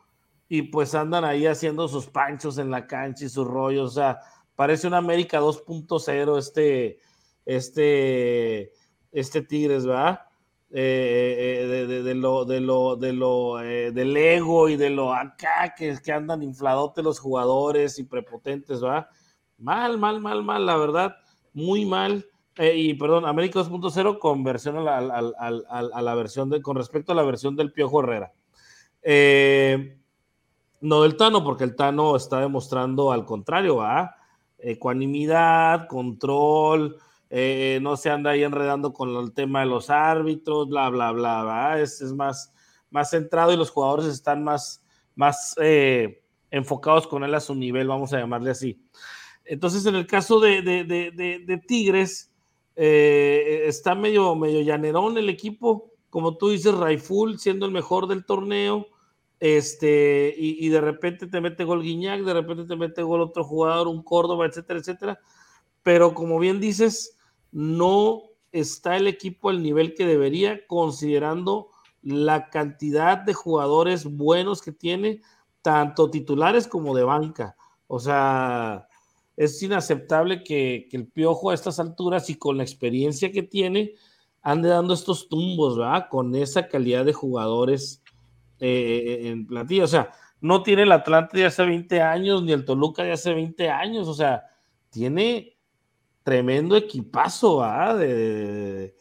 y 0.55 0.61
pues 0.61 0.95
andan 0.95 1.25
ahí 1.25 1.47
haciendo 1.47 1.89
sus 1.89 2.09
panchos 2.09 2.59
en 2.59 2.71
la 2.71 2.87
cancha 2.87 3.25
y 3.25 3.31
sus 3.31 3.47
rollos, 3.47 3.93
o 3.93 3.95
sea, 3.95 4.19
parece 4.55 4.87
una 4.87 4.99
América 4.99 5.41
2.0 5.41 6.39
este, 6.39 6.99
este, 7.47 8.71
este 9.13 9.41
Tigres, 9.41 9.87
¿verdad? 9.87 10.21
Eh, 10.71 11.61
eh, 11.63 11.87
de, 11.87 12.03
de, 12.03 12.15
lo, 12.15 12.45
de 12.45 12.61
lo, 12.61 12.97
de 12.97 13.15
lo, 13.15 13.63
eh, 13.63 13.93
del 13.93 14.15
ego 14.15 14.69
y 14.69 14.77
de 14.77 14.91
lo 14.91 15.15
acá 15.15 15.75
que, 15.75 15.97
que 16.05 16.13
andan 16.13 16.43
infladote 16.43 17.03
los 17.03 17.19
jugadores 17.19 17.99
y 17.99 18.05
prepotentes, 18.05 18.83
¿verdad? 18.83 19.07
Mal, 19.57 19.97
mal, 19.97 20.21
mal, 20.21 20.43
mal, 20.43 20.67
la 20.67 20.77
verdad, 20.77 21.17
muy 21.55 21.87
mal. 21.87 22.27
y 22.59 22.93
perdón, 22.93 23.25
América 23.25 23.61
2.0 23.61 24.19
con 24.19 24.45
versión 24.45 24.77
a 24.77 24.83
la, 24.83 24.99
a 24.99 26.03
la, 26.03 26.15
versión 26.15 26.51
de, 26.51 26.61
con 26.61 26.77
respecto 26.77 27.13
a 27.13 27.15
la 27.15 27.23
versión 27.23 27.57
del 27.57 27.73
Piojo 27.73 28.01
Herrera. 28.01 28.35
Eh, 29.03 30.02
no 30.83 31.03
del 31.03 31.17
Tano, 31.17 31.43
porque 31.45 31.65
el 31.65 31.77
Tano 31.77 32.17
está 32.17 32.41
demostrando 32.41 33.13
al 33.13 33.25
contrario, 33.25 33.77
¿va? 33.77 34.17
Ecuanimidad, 34.59 35.87
control, 35.89 36.97
eh, 37.31 37.79
no 37.81 37.97
se 37.97 38.11
anda 38.11 38.33
ahí 38.33 38.43
enredando 38.43 38.93
con 38.93 39.17
el 39.17 39.33
tema 39.33 39.61
de 39.61 39.67
los 39.67 39.89
árbitros, 39.89 40.69
bla, 40.69 40.91
bla, 40.91 41.13
bla, 41.13 41.45
¿va? 41.45 41.81
Es, 41.81 42.01
es 42.01 42.13
más, 42.13 42.53
más 42.91 43.11
centrado 43.11 43.53
y 43.53 43.57
los 43.57 43.71
jugadores 43.71 44.07
están 44.07 44.43
más, 44.45 44.85
más 45.15 45.55
eh, 45.63 46.23
enfocados 46.51 47.07
con 47.07 47.25
él 47.25 47.35
a 47.35 47.41
su 47.41 47.55
nivel, 47.55 47.89
vamos 47.89 48.13
a 48.13 48.19
llamarle 48.19 48.51
así. 48.51 48.85
Entonces, 49.45 49.87
en 49.87 49.95
el 49.95 50.07
caso 50.07 50.41
de, 50.41 50.63
de, 50.63 51.63
Tigres, 51.67 52.33
eh, 52.77 53.65
está 53.67 53.95
medio, 53.95 54.35
medio 54.35 54.61
llanerón 54.63 55.17
el 55.17 55.29
equipo, 55.29 55.93
como 56.11 56.37
tú 56.37 56.51
dices, 56.51 56.75
Raiful 56.75 57.39
siendo 57.39 57.67
el 57.67 57.73
mejor 57.73 58.09
del 58.09 58.25
torneo, 58.25 58.87
este, 59.43 60.33
y, 60.39 60.69
de 60.69 60.81
repente 60.81 61.27
te 61.27 61.41
mete 61.41 61.65
gol 61.65 61.83
Guiñac, 61.83 62.23
de 62.23 62.33
repente 62.33 62.65
te 62.65 62.77
mete 62.77 63.03
gol 63.03 63.23
otro 63.23 63.43
jugador, 63.43 63.89
un 63.89 64.05
Córdoba, 64.05 64.47
etcétera, 64.47 64.79
etcétera. 64.79 65.19
Pero 65.83 66.15
como 66.15 66.39
bien 66.39 66.61
dices, 66.61 67.19
no 67.51 68.23
está 68.53 68.97
el 68.97 69.09
equipo 69.09 69.49
al 69.49 69.61
nivel 69.61 69.97
que 69.97 70.07
debería, 70.07 70.65
considerando 70.69 71.71
la 72.03 72.51
cantidad 72.51 73.19
de 73.19 73.35
jugadores 73.35 74.05
buenos 74.05 74.63
que 74.63 74.71
tiene, 74.71 75.23
tanto 75.61 76.09
titulares 76.09 76.69
como 76.69 76.95
de 76.95 77.03
banca. 77.03 77.57
O 77.89 77.99
sea, 77.99 78.87
es 79.37 79.61
inaceptable 79.61 80.45
que, 80.45 80.87
que 80.89 80.97
el 80.97 81.09
Piojo 81.09 81.51
a 81.51 81.55
estas 81.55 81.81
alturas 81.81 82.31
y 82.31 82.37
con 82.37 82.59
la 82.59 82.63
experiencia 82.63 83.33
que 83.33 83.43
tiene, 83.43 83.95
ande 84.41 84.69
dando 84.69 84.95
estos 84.95 85.29
tumbos, 85.29 85.79
¿verdad? 85.79 86.07
Con 86.09 86.33
esa 86.37 86.69
calidad 86.69 87.05
de 87.05 87.13
jugadores 87.13 88.02
eh, 88.63 89.29
en 89.29 89.47
plantilla. 89.47 89.85
O 89.85 89.89
sea, 89.89 90.11
no 90.41 90.63
tiene 90.63 90.83
el 90.83 90.93
Atlante 90.93 91.39
de 91.39 91.47
hace 91.47 91.65
20 91.65 92.01
años, 92.01 92.43
ni 92.43 92.53
el 92.53 92.65
Toluca 92.65 93.03
de 93.03 93.13
hace 93.13 93.35
20 93.35 93.69
años. 93.69 94.09
O 94.09 94.15
sea, 94.15 94.45
tiene 94.91 95.57
tremendo 96.23 96.77
equipazo, 96.77 97.63
De, 97.99 98.95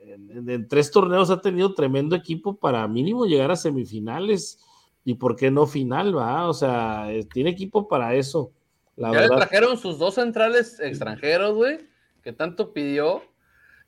en, 0.00 0.48
en 0.48 0.68
tres 0.68 0.90
torneos 0.90 1.30
ha 1.30 1.40
tenido 1.40 1.74
tremendo 1.74 2.14
equipo 2.16 2.56
para 2.56 2.86
mínimo 2.86 3.26
llegar 3.26 3.50
a 3.50 3.56
semifinales 3.56 4.60
y 5.04 5.14
por 5.14 5.36
qué 5.36 5.50
no 5.50 5.66
final, 5.66 6.16
va, 6.16 6.48
o 6.48 6.54
sea, 6.54 7.12
eh, 7.12 7.24
tiene 7.24 7.50
equipo 7.50 7.86
para 7.88 8.14
eso. 8.14 8.52
La 8.96 9.08
ya 9.08 9.14
le 9.14 9.20
verdad. 9.22 9.36
trajeron 9.36 9.76
sus 9.76 9.98
dos 9.98 10.14
centrales 10.14 10.80
extranjeros, 10.80 11.54
güey, 11.54 11.80
que 12.22 12.32
tanto 12.32 12.72
pidió. 12.72 13.22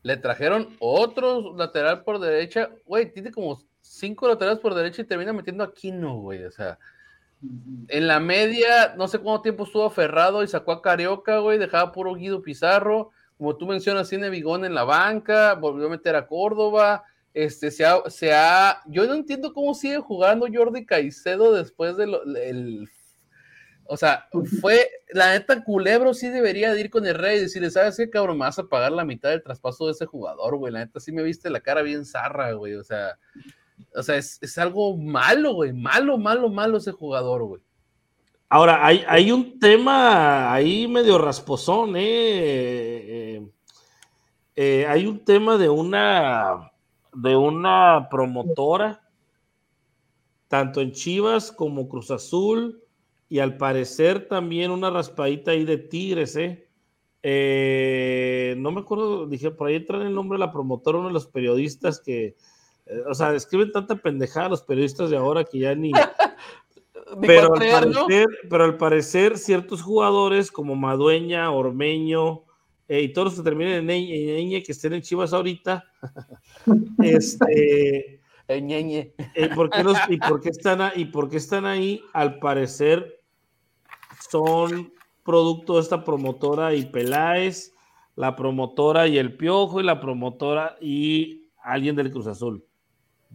Le 0.03 0.17
trajeron 0.19 0.77
otro 0.79 1.57
lateral 1.57 2.05
por 2.05 2.19
derecha. 2.19 2.71
Güey, 2.85 3.13
tiene 3.13 3.33
como 3.33 3.63
cinco 3.89 4.29
laterales 4.29 4.61
por 4.61 4.75
derecha 4.75 5.03
y 5.03 5.07
termina 5.07 5.33
metiendo 5.33 5.65
a 5.65 5.73
Kino, 5.73 6.17
güey. 6.21 6.45
O 6.45 6.51
sea, 6.51 6.79
en 7.89 8.07
la 8.07 8.21
media, 8.21 8.95
no 8.97 9.09
sé 9.09 9.19
cuánto 9.19 9.43
tiempo 9.43 9.65
estuvo 9.65 9.85
aferrado 9.85 10.43
y 10.43 10.49
sacó 10.49 10.73
a 10.73 10.83
Carioca, 10.83 11.39
güey. 11.39 11.59
Dejaba 11.59 11.93
puro 11.93 12.15
Guido 12.15 12.43
Pizarro. 12.43 13.11
Como 13.39 13.57
tú 13.57 13.67
mencionas, 13.67 14.09
tiene 14.09 14.31
Bigón 14.31 14.65
en 14.65 14.75
la 14.75 14.85
banca. 14.85 15.55
Volvió 15.55 15.87
a 15.87 15.91
meter 15.91 16.17
a 16.17 16.27
Córdoba. 16.27 17.05
Este, 17.35 17.71
se 17.71 17.85
ha, 17.85 18.01
se 18.09 18.33
ha- 18.33 18.83
yo 18.87 19.07
no 19.07 19.15
entiendo 19.15 19.53
cómo 19.53 19.75
sigue 19.75 19.99
jugando 19.99 20.47
Jordi 20.53 20.87
Caicedo 20.87 21.53
después 21.53 21.97
del 21.97 22.15
el 22.37 22.89
o 23.89 23.97
sea, 23.97 24.29
fue, 24.61 24.89
la 25.13 25.33
neta, 25.33 25.63
Culebro 25.63 26.13
sí 26.13 26.29
debería 26.29 26.73
de 26.73 26.81
ir 26.81 26.91
con 26.91 27.07
el 27.07 27.15
rey 27.15 27.39
y 27.39 27.43
decirle, 27.43 27.71
¿sabes 27.71 27.97
qué, 27.97 28.11
cabrón? 28.11 28.39
Me 28.39 28.45
vas 28.45 28.59
a 28.59 28.65
pagar 28.65 28.93
la 28.93 29.05
mitad 29.05 29.31
del 29.31 29.43
traspaso 29.43 29.87
de 29.87 29.93
ese 29.93 30.07
jugador, 30.07 30.57
güey. 30.57 30.73
La 30.73 30.81
neta, 30.81 30.99
sí 30.99 31.13
me 31.13 31.23
viste 31.23 31.51
la 31.51 31.61
cara 31.61 31.83
bien 31.83 32.05
zarra, 32.05 32.53
güey. 32.53 32.75
O 32.75 32.83
sea, 32.85 33.19
o 33.95 34.03
sea, 34.03 34.17
es, 34.17 34.39
es 34.43 34.59
algo 34.59 34.97
malo, 34.97 35.55
güey. 35.55 35.73
Malo, 35.73 36.19
malo, 36.19 36.49
malo 36.49 36.79
ese 36.79 36.93
jugador, 36.93 37.45
güey. 37.45 37.63
Ahora, 38.49 38.87
hay, 38.87 39.05
hay 39.09 39.33
un 39.33 39.59
tema 39.59 40.53
ahí 40.53 40.87
medio 40.87 41.19
rasposón, 41.19 41.97
¿eh? 41.97 42.03
Eh, 42.05 43.47
eh, 44.55 44.87
hay 44.87 45.07
un 45.07 45.25
tema 45.25 45.59
de 45.59 45.69
una, 45.69 46.71
de 47.13 47.37
una 47.37 48.09
promotora, 48.09 49.03
tanto 50.49 50.81
en 50.81 50.93
Chivas 50.93 51.51
como 51.51 51.89
Cruz 51.89 52.11
Azul, 52.11 52.81
y 53.29 53.41
al 53.41 53.57
parecer 53.57 54.29
también 54.29 54.71
una 54.71 54.91
raspadita 54.91 55.51
ahí 55.51 55.65
de 55.65 55.79
Tigres, 55.79 56.37
¿eh? 56.37 56.69
Eh, 57.23 58.55
no 58.59 58.71
me 58.71 58.83
acuerdo, 58.83 59.27
dije, 59.27 59.51
por 59.51 59.67
ahí 59.67 59.85
traen 59.85 60.07
el 60.07 60.15
nombre 60.15 60.39
de 60.39 60.47
la 60.47 60.53
promotora, 60.53 60.99
uno 60.99 61.09
de 61.09 61.15
los 61.15 61.27
periodistas 61.27 62.01
que, 62.01 62.25
eh, 62.27 62.37
o 63.09 63.15
sea, 63.15 63.35
escriben 63.35 63.73
tanta 63.73 63.97
pendejada 63.97 64.49
los 64.51 64.63
periodistas 64.63 65.11
de 65.11 65.17
ahora 65.17 65.45
que 65.45 65.59
ya 65.61 65.75
ni... 65.75 65.93
Pero 67.21 67.55
al, 67.55 67.61
parecer, 67.61 68.27
pero 68.51 68.65
al 68.65 68.77
parecer 68.79 69.39
ciertos 69.39 69.81
jugadores 69.81 70.51
como 70.51 70.75
Madueña, 70.75 71.53
Ormeño 71.53 72.43
eh, 72.89 73.03
y 73.03 73.13
todos 73.13 73.27
los 73.29 73.35
que 73.37 73.45
terminen 73.45 73.75
en 73.75 73.91
Eñe, 73.91 74.39
Eñe, 74.39 74.63
que 74.65 74.73
estén 74.73 74.93
en 74.93 75.03
Chivas 75.03 75.33
ahorita, 75.33 75.85
este, 77.03 78.21
Eh, 78.49 78.61
ñeñe. 78.61 79.13
eh, 79.35 79.51
¿por 79.55 79.71
qué 79.71 79.83
los- 79.83 79.99
y, 80.09 80.19
por 80.19 80.41
qué 80.41 80.51
están 80.51 80.81
a- 80.81 80.93
¿y 80.95 81.07
por 81.07 81.29
qué 81.29 81.37
están 81.37 81.65
ahí? 81.65 82.01
Al 82.13 82.39
parecer 82.39 83.21
son 84.31 84.93
producto 85.25 85.75
de 85.77 85.81
esta 85.83 86.05
promotora 86.05 86.75
y 86.75 86.87
Peláez, 86.87 87.73
la 88.15 88.37
promotora 88.37 89.07
y 89.09 89.19
el 89.19 89.37
Piojo 89.37 89.81
y 89.81 89.85
la 89.85 90.01
promotora 90.01 90.77
y 90.81 91.49
alguien 91.63 91.97
del 91.97 92.11
Cruz 92.13 92.27
Azul. 92.29 92.65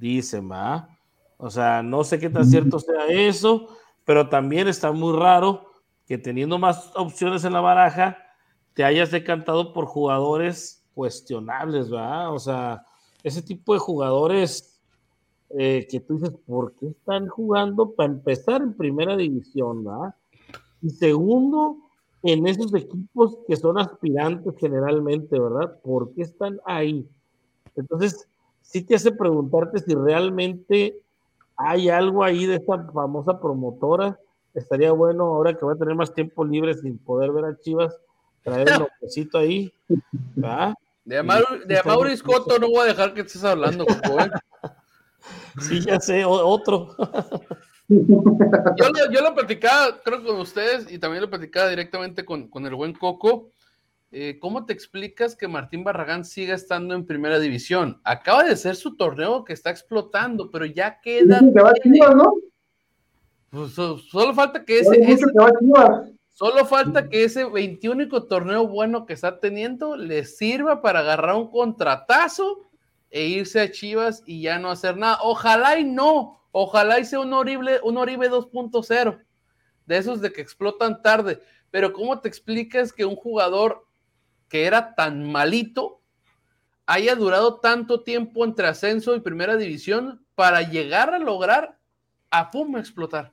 Dicen, 0.01 0.49
¿va? 0.51 0.89
O 1.37 1.51
sea, 1.51 1.83
no 1.83 2.03
sé 2.03 2.19
qué 2.19 2.27
tan 2.27 2.47
cierto 2.47 2.79
sea 2.79 3.05
eso, 3.05 3.67
pero 4.03 4.29
también 4.29 4.67
está 4.67 4.91
muy 4.91 5.15
raro 5.15 5.67
que 6.07 6.17
teniendo 6.17 6.57
más 6.57 6.91
opciones 6.95 7.43
en 7.45 7.53
la 7.53 7.61
baraja, 7.61 8.17
te 8.73 8.83
hayas 8.83 9.11
decantado 9.11 9.73
por 9.73 9.85
jugadores 9.85 10.83
cuestionables, 10.95 11.93
¿va? 11.93 12.31
O 12.31 12.39
sea, 12.39 12.83
ese 13.21 13.43
tipo 13.43 13.73
de 13.73 13.79
jugadores 13.79 14.81
eh, 15.51 15.87
que 15.87 15.99
tú 15.99 16.17
dices, 16.17 16.35
¿por 16.47 16.73
qué 16.73 16.87
están 16.87 17.27
jugando 17.27 17.91
para 17.91 18.11
empezar 18.11 18.63
en 18.63 18.73
primera 18.73 19.15
división, 19.15 19.85
¿va? 19.85 20.15
Y 20.81 20.89
segundo, 20.89 21.77
en 22.23 22.47
esos 22.47 22.73
equipos 22.73 23.37
que 23.47 23.55
son 23.55 23.77
aspirantes 23.77 24.55
generalmente, 24.57 25.39
¿verdad? 25.39 25.79
¿Por 25.83 26.11
qué 26.15 26.23
están 26.23 26.59
ahí? 26.65 27.07
Entonces, 27.75 28.27
sí 28.71 28.81
te 28.83 28.95
hace 28.95 29.11
preguntarte 29.11 29.79
si 29.79 29.93
realmente 29.93 30.97
hay 31.57 31.89
algo 31.89 32.23
ahí 32.23 32.45
de 32.45 32.55
esta 32.55 32.83
famosa 32.91 33.39
promotora. 33.39 34.17
Estaría 34.53 34.91
bueno 34.91 35.25
ahora 35.25 35.53
que 35.53 35.63
voy 35.65 35.75
a 35.75 35.77
tener 35.77 35.95
más 35.95 36.13
tiempo 36.13 36.43
libre 36.45 36.73
sin 36.73 36.97
poder 36.97 37.31
ver 37.31 37.45
a 37.45 37.59
Chivas, 37.59 37.95
traer 38.43 38.69
un 38.73 38.79
lopecito 38.79 39.37
ahí, 39.37 39.71
¿verdad? 40.35 40.73
De 41.03 41.19
Amau- 41.19 41.65
de 41.65 41.79
Amaury 41.79 42.17
Cotto 42.19 42.59
no 42.59 42.69
voy 42.69 42.79
a 42.81 42.85
dejar 42.85 43.13
que 43.13 43.21
estés 43.21 43.43
hablando, 43.43 43.85
Coco, 44.01 44.21
¿eh? 44.21 44.31
Sí, 45.59 45.81
ya 45.81 45.99
sé, 45.99 46.23
otro. 46.25 46.95
Yo 47.89 48.89
lo, 48.89 49.11
yo 49.11 49.21
lo 49.21 49.35
platicaba, 49.35 49.99
creo, 50.03 50.23
con 50.23 50.39
ustedes 50.39 50.89
y 50.91 50.97
también 50.97 51.21
lo 51.23 51.29
platicaba 51.29 51.69
directamente 51.69 52.23
con, 52.23 52.47
con 52.47 52.65
el 52.65 52.73
buen 52.75 52.93
Coco. 52.93 53.49
Eh, 54.13 54.37
¿Cómo 54.39 54.65
te 54.65 54.73
explicas 54.73 55.37
que 55.37 55.47
Martín 55.47 55.85
Barragán 55.85 56.25
siga 56.25 56.53
estando 56.53 56.93
en 56.93 57.05
primera 57.05 57.39
división? 57.39 58.01
Acaba 58.03 58.43
de 58.43 58.57
ser 58.57 58.75
su 58.75 58.97
torneo 58.97 59.45
que 59.45 59.53
está 59.53 59.69
explotando, 59.69 60.51
pero 60.51 60.65
ya 60.65 60.99
queda. 60.99 61.39
Dicen 61.39 61.53
que 61.53 61.61
va 61.61 61.73
Chivas, 61.81 62.15
¿no? 62.15 62.33
Pues, 63.51 63.71
so- 63.71 63.97
solo 63.97 64.33
falta 64.33 64.65
que 64.65 64.79
ese, 64.79 64.99
que 64.99 65.15
va 65.39 66.03
solo 66.33 66.65
falta 66.65 67.07
que 67.07 67.23
ese 67.23 67.45
21 67.45 68.07
torneo 68.27 68.67
bueno 68.67 69.05
que 69.05 69.13
está 69.13 69.39
teniendo 69.39 69.95
le 69.95 70.25
sirva 70.25 70.81
para 70.81 70.99
agarrar 70.99 71.35
un 71.35 71.49
contratazo 71.49 72.69
e 73.09 73.27
irse 73.27 73.61
a 73.61 73.71
Chivas 73.71 74.23
y 74.25 74.41
ya 74.41 74.59
no 74.59 74.71
hacer 74.71 74.97
nada. 74.97 75.19
Ojalá 75.21 75.79
y 75.79 75.85
no, 75.85 76.41
ojalá 76.51 76.99
y 76.99 77.05
sea 77.05 77.19
un 77.21 77.31
horrible, 77.33 77.79
un 77.83 77.97
Oribe 77.97 78.29
2.0, 78.29 79.19
de 79.85 79.97
esos 79.97 80.19
de 80.19 80.33
que 80.33 80.41
explotan 80.41 81.01
tarde. 81.01 81.39
Pero 81.69 81.93
¿cómo 81.93 82.19
te 82.19 82.27
explicas 82.27 82.91
que 82.91 83.05
un 83.05 83.15
jugador 83.15 83.85
que 84.51 84.65
era 84.65 84.93
tan 84.95 85.23
malito 85.31 86.01
haya 86.85 87.15
durado 87.15 87.61
tanto 87.61 88.01
tiempo 88.03 88.43
entre 88.43 88.67
ascenso 88.67 89.15
y 89.15 89.21
primera 89.21 89.55
división 89.55 90.25
para 90.35 90.61
llegar 90.61 91.13
a 91.13 91.19
lograr 91.19 91.77
a 92.29 92.51
pum 92.51 92.75
explotar? 92.77 93.31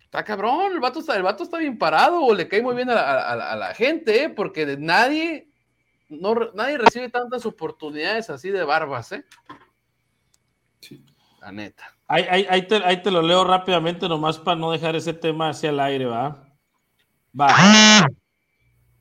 Está 0.00 0.22
cabrón, 0.24 0.70
el 0.72 0.78
vato 0.78 1.00
está, 1.00 1.16
el 1.16 1.24
vato 1.24 1.42
está 1.42 1.58
bien 1.58 1.76
parado, 1.76 2.20
o 2.22 2.32
le 2.32 2.46
cae 2.46 2.62
muy 2.62 2.76
bien 2.76 2.88
a 2.88 2.94
la, 2.94 3.30
a 3.32 3.34
la- 3.36 3.52
a 3.52 3.56
la 3.56 3.74
gente, 3.74 4.22
¿eh? 4.22 4.28
porque 4.30 4.64
de 4.64 4.76
nadie, 4.76 5.50
no, 6.08 6.36
nadie 6.54 6.78
recibe 6.78 7.08
tantas 7.08 7.44
oportunidades 7.44 8.30
así 8.30 8.50
de 8.50 8.62
barbas, 8.62 9.10
¿eh? 9.10 9.24
La 11.40 11.50
neta. 11.50 11.96
Ahí, 12.06 12.24
ahí- 12.30 12.46
ahí 12.48 12.66
te, 12.68 12.76
ahí 12.76 13.02
te 13.02 13.10
lo 13.10 13.22
leo 13.22 13.42
rápidamente, 13.42 14.08
nomás 14.08 14.38
para 14.38 14.56
no 14.56 14.70
dejar 14.70 14.94
ese 14.94 15.14
tema 15.14 15.48
hacia 15.48 15.70
el 15.70 15.80
aire, 15.80 16.04
¿va? 16.06 16.46
Va. 17.38 17.48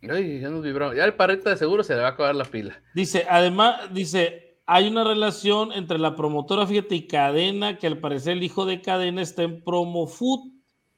Ay, 0.10 0.40
ya 0.40 0.50
nos 0.50 0.64
vibró. 0.64 0.94
Ya 0.94 1.06
el 1.06 1.16
parrita 1.16 1.50
de 1.50 1.58
seguro 1.58 1.84
se 1.84 1.96
le 1.96 2.02
va 2.02 2.08
a 2.08 2.12
acabar 2.12 2.36
la 2.36 2.46
pila. 2.46 2.82
Dice, 2.94 3.26
además, 3.30 3.94
dice, 3.94 4.58
hay 4.66 4.88
una 4.88 5.04
relación 5.04 5.72
entre 5.72 5.98
la 5.98 6.16
promotora, 6.16 6.66
fíjate, 6.68 6.96
y 6.96 7.08
Cadena, 7.08 7.78
que 7.78 7.88
al 7.88 8.00
parecer 8.00 8.34
el 8.34 8.44
hijo 8.44 8.66
de 8.66 8.82
Cadena 8.82 9.22
está 9.22 9.44
en 9.44 9.64
Promo 9.64 10.08
Food. 10.08 10.52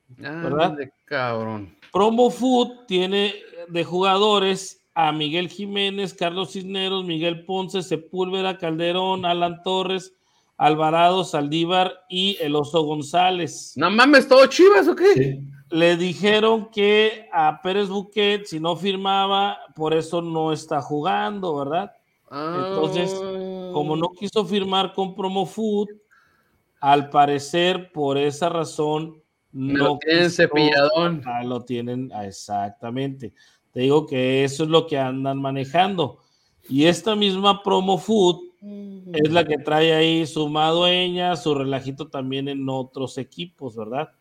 ¿Verdad? 0.07 0.71
Ande, 0.71 0.91
cabrón. 1.05 1.75
Promo 1.91 2.29
Food 2.29 2.85
tiene 2.87 3.35
de 3.67 3.83
jugadores 3.83 4.85
a 4.93 5.11
Miguel 5.11 5.49
Jiménez, 5.49 6.13
Carlos 6.13 6.53
Cisneros, 6.53 7.05
Miguel 7.05 7.45
Ponce, 7.45 7.83
Sepúlveda, 7.83 8.57
Calderón, 8.57 9.25
Alan 9.25 9.61
Torres, 9.63 10.13
Alvarado, 10.57 11.23
Saldívar 11.23 11.93
y 12.09 12.37
el 12.41 12.55
Oso 12.55 12.81
González. 12.83 13.73
No 13.75 13.89
mames, 13.89 14.27
¿todo 14.27 14.45
chivas 14.47 14.87
o 14.87 14.95
qué? 14.95 15.13
Sí. 15.13 15.39
Le 15.69 15.97
dijeron 15.97 16.69
que 16.71 17.27
a 17.33 17.59
Pérez 17.61 17.89
Buquet, 17.89 18.45
si 18.45 18.59
no 18.59 18.75
firmaba, 18.75 19.57
por 19.75 19.93
eso 19.93 20.21
no 20.21 20.53
está 20.53 20.81
jugando, 20.81 21.55
¿verdad? 21.55 21.91
Entonces, 22.31 23.13
Ah. 23.21 23.69
Como 23.73 23.97
no 23.97 24.09
quiso 24.17 24.45
firmar 24.45 24.93
con 24.93 25.13
Promo 25.15 25.45
Food, 25.45 25.89
al 26.79 27.09
parecer 27.09 27.91
por 27.91 28.17
esa 28.17 28.47
razón 28.47 29.21
no 29.51 29.77
lo 29.83 29.97
tienen 29.99 30.23
quiso- 30.29 30.35
cepilladón. 30.43 31.21
Ah, 31.25 31.43
lo 31.43 31.61
tienen, 31.65 32.09
ah, 32.13 32.25
exactamente. 32.25 33.33
Te 33.73 33.81
digo 33.81 34.05
que 34.05 34.45
eso 34.45 34.63
es 34.63 34.69
lo 34.69 34.87
que 34.87 34.97
andan 34.97 35.41
manejando. 35.41 36.19
Y 36.69 36.85
esta 36.85 37.15
misma 37.17 37.61
Promo 37.63 37.97
Food 37.97 38.51
es 39.13 39.31
la 39.31 39.45
que 39.45 39.57
trae 39.57 39.93
ahí 39.93 40.25
su 40.25 40.49
madueña, 40.49 41.35
su 41.35 41.53
relajito 41.55 42.07
también 42.09 42.47
en 42.47 42.67
otros 42.69 43.17
equipos, 43.17 43.75
¿verdad? 43.75 44.11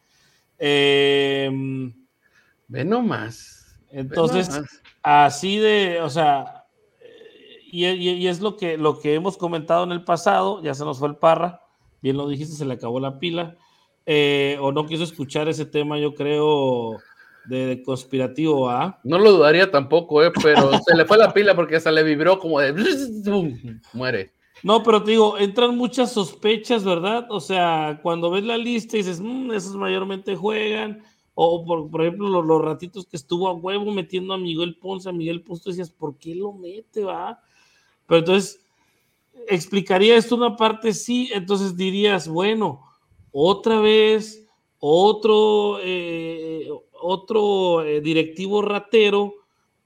Em, 0.59 1.93
Ve 2.69 2.85
nomás. 2.85 3.77
ve 3.91 4.01
entonces, 4.01 4.49
nomás. 4.49 4.83
así 5.03 5.59
de, 5.59 6.01
o 6.01 6.09
sea, 6.11 6.65
eh, 7.01 7.59
y, 7.71 7.87
y- 7.87 8.11
y 8.15 8.27
es 8.29 8.41
lo 8.41 8.57
que, 8.57 8.77
lo 8.79 8.99
que 8.99 9.15
hemos 9.15 9.37
comentado 9.37 9.85
en 9.85 9.93
el 9.93 10.05
pasado, 10.05 10.63
ya 10.63 10.75
se 10.75 10.85
nos 10.85 10.99
fue 10.99 11.09
el 11.09 11.17
parra, 11.17 11.61
bien 12.03 12.17
lo 12.17 12.29
dijiste, 12.29 12.55
se 12.57 12.65
le 12.65 12.75
acabó 12.75 13.01
la 13.01 13.19
pila, 13.19 13.57
eh, 14.07 14.59
o 14.61 14.73
no 14.73 14.87
quiso 14.87 15.05
escuchar 15.05 15.49
ese 15.49 15.67
tema, 15.67 15.99
yo 15.99 16.15
creo, 16.15 16.99
de 17.47 17.83
conspirativo 17.85 18.69
A. 18.69 19.01
No 19.05 19.19
lo 19.19 19.33
dudaría 19.33 19.71
tampoco, 19.71 20.23
eh, 20.23 20.33
pero 20.43 20.71
se 20.87 20.97
le 20.97 21.05
fue 21.05 21.19
la 21.19 21.33
pila 21.33 21.55
porque 21.55 21.77
hasta 21.77 21.91
le 21.91 22.03
vibró 22.03 22.39
como 22.39 22.61
de 22.61 23.81
muere. 23.93 24.33
No, 24.63 24.83
pero 24.83 25.03
te 25.03 25.11
digo, 25.11 25.37
entran 25.39 25.77
muchas 25.77 26.13
sospechas, 26.13 26.85
¿verdad? 26.85 27.27
O 27.31 27.41
sea, 27.41 28.01
cuando 28.03 28.31
ves 28.31 28.45
la 28.45 28.57
lista 28.57 28.97
y 28.97 29.01
dices, 29.01 29.21
mmm, 29.21 29.53
esos 29.53 29.77
mayormente 29.77 30.37
juegan, 30.37 31.03
o 31.35 31.65
por, 31.65 31.91
por 31.91 32.03
ejemplo, 32.03 32.29
los, 32.29 32.47
los, 32.47 32.63
ratitos 32.63 33.07
que 33.07 33.17
estuvo 33.17 33.49
a 33.49 33.53
huevo 33.53 33.91
metiendo 33.91 34.33
a 34.33 34.39
Miguel 34.39 34.77
Ponce, 34.77 35.09
a 35.09 35.13
Miguel 35.13 35.43
Ponce, 35.43 35.69
decías, 35.69 35.91
¿por 35.91 36.17
qué 36.17 36.35
lo 36.35 36.53
mete, 36.53 37.05
va? 37.05 37.41
Pero 38.07 38.21
entonces, 38.21 38.65
explicaría 39.49 40.17
esto 40.17 40.37
una 40.37 40.57
parte, 40.57 40.93
sí, 40.93 41.31
entonces 41.35 41.77
dirías, 41.77 42.29
bueno, 42.29 42.83
otra 43.33 43.81
vez, 43.81 44.47
otro, 44.79 45.79
eh, 45.83 46.69
otro 47.05 47.83
eh, 47.83 48.01
directivo 48.01 48.63
ratero 48.63 49.35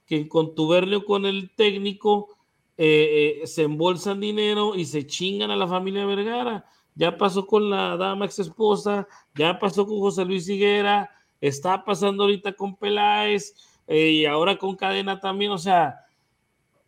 que 0.06 0.16
en 0.16 0.28
contubernio 0.28 1.04
con 1.04 1.26
el 1.26 1.50
técnico 1.54 2.38
eh, 2.80 3.40
eh, 3.42 3.46
se 3.46 3.64
embolsan 3.64 4.20
dinero 4.20 4.76
y 4.76 4.84
se 4.84 5.04
chingan 5.04 5.50
a 5.50 5.56
la 5.56 5.66
familia 5.66 6.06
Vergara. 6.06 6.64
Ya 6.94 7.16
pasó 7.16 7.46
con 7.46 7.70
la 7.70 7.96
dama 7.96 8.24
ex 8.24 8.38
esposa, 8.38 9.06
ya 9.34 9.58
pasó 9.58 9.84
con 9.84 9.98
José 9.98 10.24
Luis 10.24 10.48
Higuera, 10.48 11.10
está 11.40 11.84
pasando 11.84 12.22
ahorita 12.22 12.52
con 12.52 12.76
Peláez 12.76 13.54
eh, 13.86 14.10
y 14.10 14.26
ahora 14.26 14.56
con 14.56 14.76
Cadena 14.76 15.18
también. 15.18 15.50
O 15.50 15.58
sea, 15.58 16.06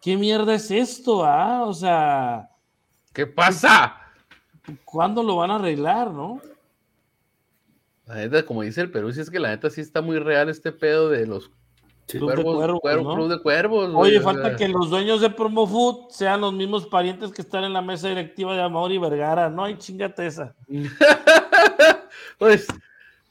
¿qué 0.01 0.17
mierda 0.17 0.55
es 0.55 0.71
esto? 0.71 1.25
Ah? 1.25 1.65
O 1.67 1.75
sea, 1.75 2.51
¿qué 3.13 3.27
pasa? 3.27 3.97
¿Cuándo 4.85 5.23
lo 5.25 5.37
van 5.37 5.51
a 5.51 5.57
arreglar, 5.57 6.13
no? 6.13 6.41
La 8.11 8.17
neta, 8.17 8.45
como 8.45 8.63
dice 8.63 8.81
el 8.81 8.91
Perú, 8.91 9.13
si 9.13 9.21
es 9.21 9.31
que 9.31 9.39
la 9.39 9.51
neta 9.51 9.71
sí 9.71 9.81
está 9.81 10.03
muy 10.03 10.19
real 10.19 10.49
este 10.49 10.73
pedo 10.73 11.09
de 11.09 11.27
los 11.27 11.51
Club, 12.09 12.25
cuervos, 12.25 12.45
de 12.45 12.59
cuervos, 12.59 12.81
cuervo, 12.81 13.09
¿no? 13.09 13.15
Club 13.15 13.29
de 13.31 13.41
Cuervos. 13.41 13.85
Oye, 13.95 14.19
güey, 14.19 14.19
falta 14.21 14.41
o 14.41 14.49
sea, 14.49 14.57
que 14.57 14.67
los 14.67 14.91
dueños 14.91 15.21
de 15.21 15.31
Promo 15.31 15.65
Food 15.65 16.11
sean 16.11 16.41
los 16.41 16.53
mismos 16.53 16.89
parientes 16.89 17.31
que 17.31 17.41
están 17.43 17.63
en 17.63 17.73
la 17.73 17.83
mesa 17.83 18.09
directiva 18.09 18.53
de 18.55 18.63
Amaury 18.63 18.99
Vergara. 18.99 19.49
No 19.49 19.63
hay 19.63 19.79
chingate 19.79 20.27
esa. 20.27 20.57
pues, 22.39 22.67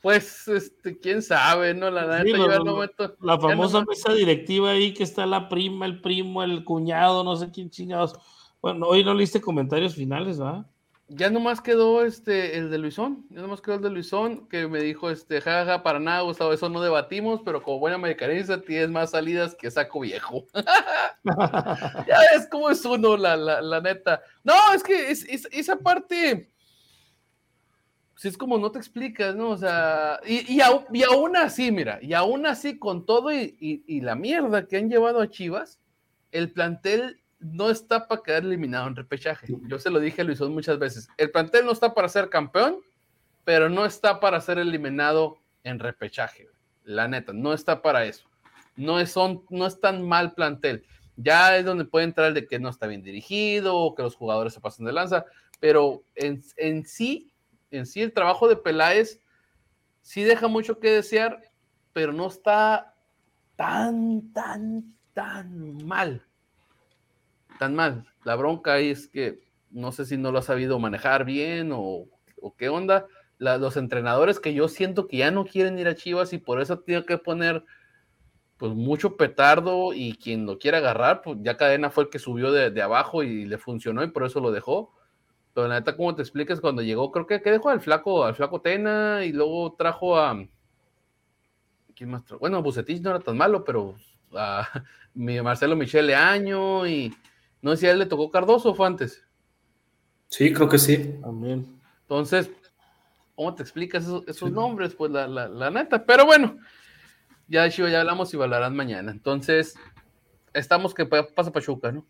pues, 0.01 0.47
este, 0.47 0.97
quién 0.97 1.21
sabe, 1.21 1.73
¿no? 1.73 1.91
La 1.91 2.03
neta, 2.03 2.23
Sí, 2.23 2.31
yo 2.31 2.37
lo- 2.37 2.47
ya 2.49 2.57
lo- 2.59 2.63
no 2.63 2.77
meto- 2.77 3.15
La 3.19 3.37
famosa 3.37 3.79
no- 3.81 3.85
mesa 3.85 4.13
directiva 4.13 4.71
ahí 4.71 4.93
que 4.93 5.03
está 5.03 5.25
la 5.25 5.49
prima, 5.49 5.85
el 5.85 5.99
primo, 5.99 6.41
el 6.41 6.63
cuñado, 6.63 7.25
no 7.25 7.35
sé 7.35 7.51
quién 7.51 7.69
chingados. 7.69 8.13
Bueno, 8.61 8.87
hoy 8.87 9.03
no 9.03 9.13
leíste 9.13 9.41
comentarios 9.41 9.95
finales, 9.95 10.39
¿va? 10.41 10.65
Ya 11.11 11.31
nomás 11.31 11.59
quedó 11.59 12.05
este, 12.05 12.55
el 12.57 12.69
de 12.69 12.77
Luisón, 12.77 13.25
ya 13.31 13.41
nomás 13.41 13.61
quedó 13.61 13.75
el 13.75 13.81
de 13.81 13.89
Luisón, 13.89 14.47
que 14.47 14.67
me 14.67 14.79
dijo, 14.79 15.09
este, 15.09 15.41
jaja, 15.41 15.81
para 15.81 15.99
nada, 15.99 16.21
Gustavo, 16.21 16.53
eso 16.53 16.69
no 16.69 16.81
debatimos, 16.81 17.41
pero 17.43 17.63
como 17.63 17.79
buena 17.79 17.95
americanista 17.95 18.61
tienes 18.61 18.91
más 18.91 19.09
salidas 19.09 19.55
que 19.55 19.71
saco 19.71 20.01
viejo. 20.01 20.45
ya 21.23 22.19
ves 22.31 22.47
cómo 22.51 22.69
es 22.69 22.85
uno, 22.85 23.17
la, 23.17 23.35
la, 23.35 23.59
la 23.59 23.81
neta. 23.81 24.21
No, 24.43 24.53
es 24.75 24.83
que 24.83 25.09
es, 25.09 25.23
es- 25.27 25.47
esa 25.51 25.77
parte, 25.77 26.51
pues 28.13 28.25
es 28.25 28.37
como 28.37 28.59
no 28.59 28.71
te 28.71 28.77
explicas, 28.77 29.35
¿no? 29.35 29.49
O 29.49 29.57
sea, 29.57 30.19
y, 30.27 30.57
y, 30.57 30.61
y 30.93 31.03
aún 31.03 31.35
así, 31.37 31.71
mira, 31.71 31.97
y 32.03 32.13
aún 32.13 32.45
así 32.45 32.77
con 32.77 33.05
todo 33.07 33.33
y- 33.33 33.55
y 33.59 34.01
la 34.01 34.13
mierda 34.15 34.67
que 34.67 34.77
han 34.77 34.89
llevado 34.89 35.21
a 35.21 35.29
Chivas, 35.29 35.79
el 36.31 36.51
plantel 36.51 37.19
no 37.39 37.69
está 37.69 38.07
para 38.07 38.21
quedar 38.21 38.43
eliminado 38.43 38.87
en 38.87 38.95
repechaje. 38.95 39.47
Yo 39.67 39.79
se 39.79 39.89
lo 39.89 39.99
dije 39.99 40.21
a 40.21 40.25
Luisón 40.25 40.53
muchas 40.53 40.77
veces. 40.77 41.07
El 41.17 41.31
plantel 41.31 41.65
no 41.65 41.71
está 41.71 41.93
para 41.93 42.09
ser 42.09 42.29
campeón, 42.29 42.79
pero 43.45 43.69
no 43.69 43.85
está 43.85 44.19
para 44.19 44.41
ser 44.41 44.59
eliminado 44.59 45.37
en 45.63 45.79
repechaje. 45.79 46.49
La 46.83 47.07
neta, 47.07 47.31
no 47.33 47.53
está 47.53 47.81
para 47.81 48.05
eso. 48.05 48.29
No 48.75 48.99
es, 48.99 49.11
son, 49.11 49.43
no 49.49 49.65
es 49.65 49.79
tan 49.79 50.07
mal 50.07 50.33
plantel. 50.33 50.85
Ya 51.15 51.57
es 51.57 51.65
donde 51.65 51.85
puede 51.85 52.05
entrar 52.05 52.27
el 52.27 52.33
de 52.33 52.47
que 52.47 52.59
no 52.59 52.69
está 52.69 52.87
bien 52.87 53.03
dirigido, 53.03 53.75
o 53.75 53.95
que 53.95 54.03
los 54.03 54.15
jugadores 54.15 54.53
se 54.53 54.61
pasan 54.61 54.85
de 54.85 54.93
lanza, 54.93 55.25
pero 55.59 56.03
en, 56.15 56.41
en 56.55 56.85
sí, 56.85 57.33
en 57.71 57.85
sí 57.85 58.01
el 58.01 58.13
trabajo 58.13 58.47
de 58.47 58.55
Peláez 58.55 59.19
sí 60.01 60.23
deja 60.23 60.47
mucho 60.47 60.79
que 60.79 60.91
desear, 60.91 61.41
pero 61.91 62.13
no 62.13 62.27
está 62.27 62.95
tan, 63.57 64.31
tan, 64.31 64.95
tan 65.13 65.85
mal 65.85 66.28
tan 67.59 67.75
mal. 67.75 68.05
La 68.23 68.35
bronca 68.35 68.73
ahí 68.73 68.89
es 68.89 69.07
que 69.07 69.39
no 69.69 69.91
sé 69.91 70.05
si 70.05 70.17
no 70.17 70.31
lo 70.31 70.39
ha 70.39 70.41
sabido 70.41 70.79
manejar 70.79 71.25
bien 71.25 71.69
o, 71.71 72.07
qué 72.57 72.69
onda. 72.69 73.05
Los 73.37 73.77
entrenadores 73.77 74.39
que 74.39 74.53
yo 74.53 74.67
siento 74.67 75.07
que 75.07 75.17
ya 75.17 75.29
no 75.31 75.45
quieren 75.45 75.77
ir 75.77 75.87
a 75.87 75.95
Chivas 75.95 76.33
y 76.33 76.39
por 76.39 76.59
eso 76.59 76.79
tiene 76.79 77.05
que 77.05 77.17
poner 77.17 77.63
pues 78.57 78.73
mucho 78.73 79.15
petardo 79.15 79.93
y 79.93 80.13
quien 80.13 80.45
lo 80.45 80.57
quiera 80.57 80.79
agarrar, 80.79 81.21
pues 81.21 81.37
ya 81.41 81.55
Cadena 81.55 81.89
fue 81.91 82.05
el 82.05 82.09
que 82.09 82.19
subió 82.19 82.51
de, 82.51 82.81
abajo 82.81 83.23
y 83.23 83.45
le 83.45 83.57
funcionó 83.57 84.03
y 84.03 84.11
por 84.11 84.25
eso 84.25 84.41
lo 84.41 84.51
dejó. 84.51 84.93
Pero 85.53 85.67
la 85.67 85.79
neta, 85.79 85.95
¿cómo 85.95 86.15
te 86.15 86.21
explicas 86.21 86.59
cuando 86.59 86.81
llegó? 86.81 87.11
Creo 87.11 87.25
que, 87.25 87.41
que 87.41 87.51
dejó 87.51 87.69
al 87.69 87.79
flaco, 87.79 88.25
al 88.25 88.35
flaco 88.35 88.61
Tena 88.61 89.23
y 89.23 89.31
luego 89.31 89.73
trajo 89.77 90.17
a 90.17 90.45
¿quién 91.95 92.09
más 92.11 92.25
trajo? 92.25 92.39
Bueno, 92.39 92.61
Bucetich 92.61 93.01
no 93.01 93.11
era 93.11 93.19
tan 93.19 93.37
malo, 93.37 93.63
pero 93.63 93.95
a 94.33 94.67
mi 95.13 95.41
Marcelo 95.41 95.75
Michele 95.75 96.15
Año 96.15 96.85
y 96.87 97.13
no 97.61 97.71
sé 97.71 97.77
si 97.77 97.87
a 97.87 97.91
él 97.91 97.99
le 97.99 98.05
tocó 98.05 98.29
Cardoso 98.31 98.69
o 98.71 98.75
fue 98.75 98.87
antes. 98.87 99.23
Sí, 100.27 100.53
creo 100.53 100.69
que 100.69 100.77
sí. 100.77 101.15
También. 101.21 101.79
Entonces, 102.01 102.49
¿cómo 103.35 103.53
te 103.55 103.63
explicas 103.63 104.03
esos, 104.03 104.27
esos 104.27 104.51
nombres? 104.51 104.93
Pues 104.95 105.11
la, 105.11 105.27
la, 105.27 105.47
la 105.47 105.71
neta. 105.71 106.05
Pero 106.05 106.25
bueno, 106.25 106.57
ya 107.47 107.63
de 107.63 107.71
Chivas 107.71 107.91
ya 107.91 108.01
hablamos 108.01 108.33
y 108.33 108.37
hablarán 108.41 108.75
mañana. 108.75 109.11
Entonces, 109.11 109.75
estamos 110.53 110.93
que 110.93 111.05
pa- 111.05 111.27
pasa 111.27 111.51
Pachuca, 111.51 111.91
¿no? 111.91 112.05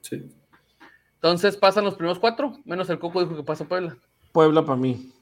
sí. 0.00 0.24
Entonces 1.16 1.56
pasan 1.56 1.82
los 1.84 1.94
primeros 1.94 2.18
cuatro, 2.20 2.60
menos 2.64 2.88
el 2.90 2.98
Coco 3.00 3.20
dijo 3.20 3.34
que 3.34 3.42
pasa 3.42 3.64
Puebla. 3.64 3.96
Puebla 4.32 4.64
para 4.64 4.76
mí. 4.76 5.12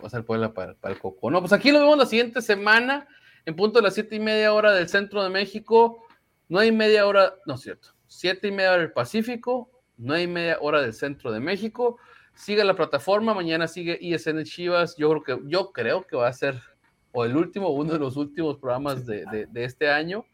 Va 0.00 0.06
a 0.06 0.10
ser 0.10 0.22
Puebla 0.24 0.52
para, 0.52 0.74
para 0.74 0.94
el 0.94 1.00
Coco. 1.00 1.28
No, 1.30 1.40
pues 1.40 1.52
aquí 1.52 1.72
lo 1.72 1.80
vemos 1.80 1.96
la 1.98 2.06
siguiente 2.06 2.40
semana, 2.42 3.08
en 3.46 3.56
punto 3.56 3.78
de 3.80 3.82
las 3.84 3.94
siete 3.94 4.14
y 4.16 4.20
media 4.20 4.52
hora 4.52 4.72
del 4.72 4.88
centro 4.88 5.24
de 5.24 5.30
México. 5.30 6.04
No 6.48 6.58
hay 6.60 6.70
media 6.70 7.04
hora, 7.06 7.34
no 7.46 7.54
es 7.54 7.62
cierto. 7.62 7.88
Siete 8.12 8.48
y 8.48 8.50
media 8.50 8.72
hora 8.72 8.80
del 8.82 8.92
Pacífico, 8.92 9.70
no 9.96 10.14
hay 10.14 10.26
media 10.26 10.58
hora 10.60 10.82
del 10.82 10.92
centro 10.94 11.30
de 11.30 11.38
México. 11.38 11.96
Sigue 12.34 12.64
la 12.64 12.74
plataforma, 12.74 13.34
mañana 13.34 13.68
sigue 13.68 13.96
ISN 14.00 14.42
Chivas. 14.42 14.96
Yo 14.96 15.08
creo 15.10 15.22
que, 15.38 15.48
yo 15.48 15.70
creo 15.72 16.04
que 16.06 16.16
va 16.16 16.26
a 16.26 16.32
ser 16.32 16.60
o 17.12 17.24
el 17.24 17.36
último, 17.36 17.68
uno 17.70 17.92
de 17.92 17.98
los 18.00 18.16
últimos 18.16 18.56
programas 18.58 19.06
de, 19.06 19.24
de- 19.26 19.46
de 19.46 19.64
este 19.64 19.88
año. 19.90 20.24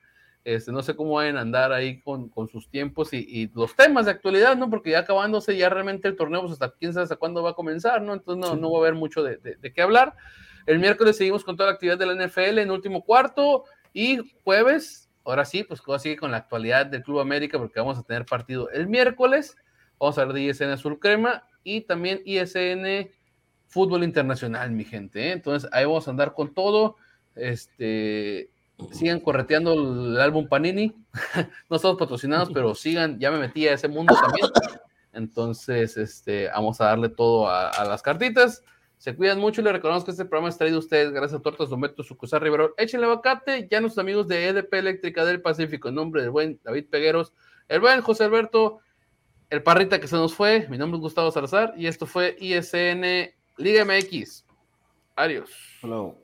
Este, 0.43 0.73
no 0.73 0.81
sé 0.83 0.97
cómo 0.97 1.15
vayan 1.15 1.37
a 1.37 1.41
andar 1.43 1.73
ahí 1.73 2.01
con, 2.01 2.29
con 2.31 2.49
sus 2.49 2.71
tiempos 2.71 3.13
y, 3.13 3.19
y 3.29 3.51
los 3.55 3.75
temas 3.77 4.07
de 4.07 4.13
actualidad, 4.13 4.57
¿no? 4.57 4.71
Porque 4.71 4.91
ya 4.93 5.01
acabándose 5.01 5.55
ya 5.57 5.69
realmente 5.69 6.09
el 6.09 6.17
torneo, 6.17 6.41
pues 6.43 6.53
hasta 6.55 6.71
quién 6.79 6.95
sabe 6.95 7.03
hasta 7.05 7.17
cuándo 7.17 7.43
va 7.43 7.51
a 7.51 7.55
comenzar, 7.55 8.01
¿no? 8.01 8.15
Entonces 8.15 8.49
no, 8.49 8.57
no 8.57 8.71
va 8.71 8.79
a 8.79 8.81
haber 8.83 8.95
mucho 8.95 9.23
de, 9.23 9.37
de- 9.39 9.57
de 9.57 9.73
qué 9.75 9.83
hablar. 9.83 10.15
El 10.65 10.79
miércoles 10.79 11.17
seguimos 11.19 11.45
con 11.45 11.57
toda 11.57 11.69
la 11.71 11.75
actividad 11.75 11.99
de 11.99 12.07
la 12.07 12.15
NFL 12.27 12.59
en 12.59 12.71
último 12.71 13.05
cuarto 13.05 13.65
y 13.93 14.19
jueves, 14.45 15.06
ahora 15.27 15.45
sí, 15.45 15.65
pues 15.65 15.83
todo 15.83 15.99
sigue 15.99 16.17
con 16.17 16.31
la 16.31 16.39
actualidad 16.39 16.87
del 16.87 17.03
Club 17.03 17.21
América 17.21 17.59
porque 17.59 17.81
vamos 17.81 17.99
a 17.99 18.03
tener 18.03 18.25
partido 18.25 18.71
el 18.71 18.87
miércoles. 18.87 19.57
Vamos 19.99 20.17
a 20.17 20.23
hablar 20.23 20.35
de 20.35 20.43
ISN 20.43 20.71
Azul 20.71 20.99
Crema 20.99 21.45
y 21.65 21.83
también 21.83 22.23
ISN 22.25 23.11
Fútbol 23.67 24.05
Internacional, 24.05 24.71
mi 24.71 24.85
gente. 24.85 25.29
¿eh? 25.29 25.33
Entonces 25.33 25.69
ahí 25.73 25.85
vamos 25.85 26.07
a 26.07 26.11
andar 26.13 26.33
con 26.33 26.55
todo. 26.55 26.97
Este, 27.35 28.51
sigan 28.93 29.21
correteando 29.21 29.75
el 29.75 30.21
álbum 30.21 30.49
Panini. 30.49 30.95
no 31.69 31.77
estamos 31.77 31.99
patrocinados, 31.99 32.51
pero 32.55 32.75
sigan, 32.75 33.19
ya 33.19 33.31
me 33.31 33.39
metí 33.39 33.67
a 33.67 33.75
ese 33.75 33.89
mundo 33.89 34.15
también. 34.15 34.47
Entonces, 35.13 35.97
este, 35.97 36.49
vamos 36.49 36.81
a 36.81 36.87
darle 36.87 37.09
todo 37.09 37.49
a 37.49 37.85
las 37.85 38.03
cartitas. 38.03 38.63
Se 38.99 39.15
cuidan 39.15 39.39
mucho 39.39 39.61
y 39.61 39.65
les 39.65 39.73
recordamos 39.73 40.05
que 40.05 40.11
este 40.11 40.25
programa 40.25 40.49
es 40.49 40.59
traído 40.59 40.77
a 40.77 40.81
ustedes 40.81 41.13
gracias 41.13 41.41
a 41.41 41.43
Tortas 41.43 41.69
Dometo, 41.69 42.03
Sucursal 42.03 42.41
Rivero. 42.41 42.75
Échenle 42.79 43.07
abacate, 43.07 43.69
ya 43.71 43.81
nuestros 43.81 44.03
amigos 44.03 44.27
de 44.27 44.49
EDP 44.49 44.75
Eléctrica 44.75 45.25
del 45.25 45.43
Pacífico, 45.43 45.89
en 45.89 45.97
nombre 45.97 46.23
del 46.23 46.31
buen 46.31 46.59
David 46.65 46.87
Pegueros, 46.91 47.33
el 47.69 47.81
buen 47.81 48.01
José 48.01 48.25
Alberto, 48.25 48.81
el 49.51 49.63
parrita 49.63 50.01
que 50.01 50.09
se 50.09 50.17
nos 50.17 50.35
fue. 50.35 50.67
Mi 50.69 50.79
nombre 50.79 50.97
es 50.97 51.03
Gustavo 51.03 51.31
Salazar 51.31 51.75
y 51.77 51.87
esto 51.87 52.07
fue 52.07 52.37
ISN 52.41 53.33
Liga 53.59 53.85
MX. 53.85 54.45
Adiós. 55.15 55.51
Hello. 55.83 56.17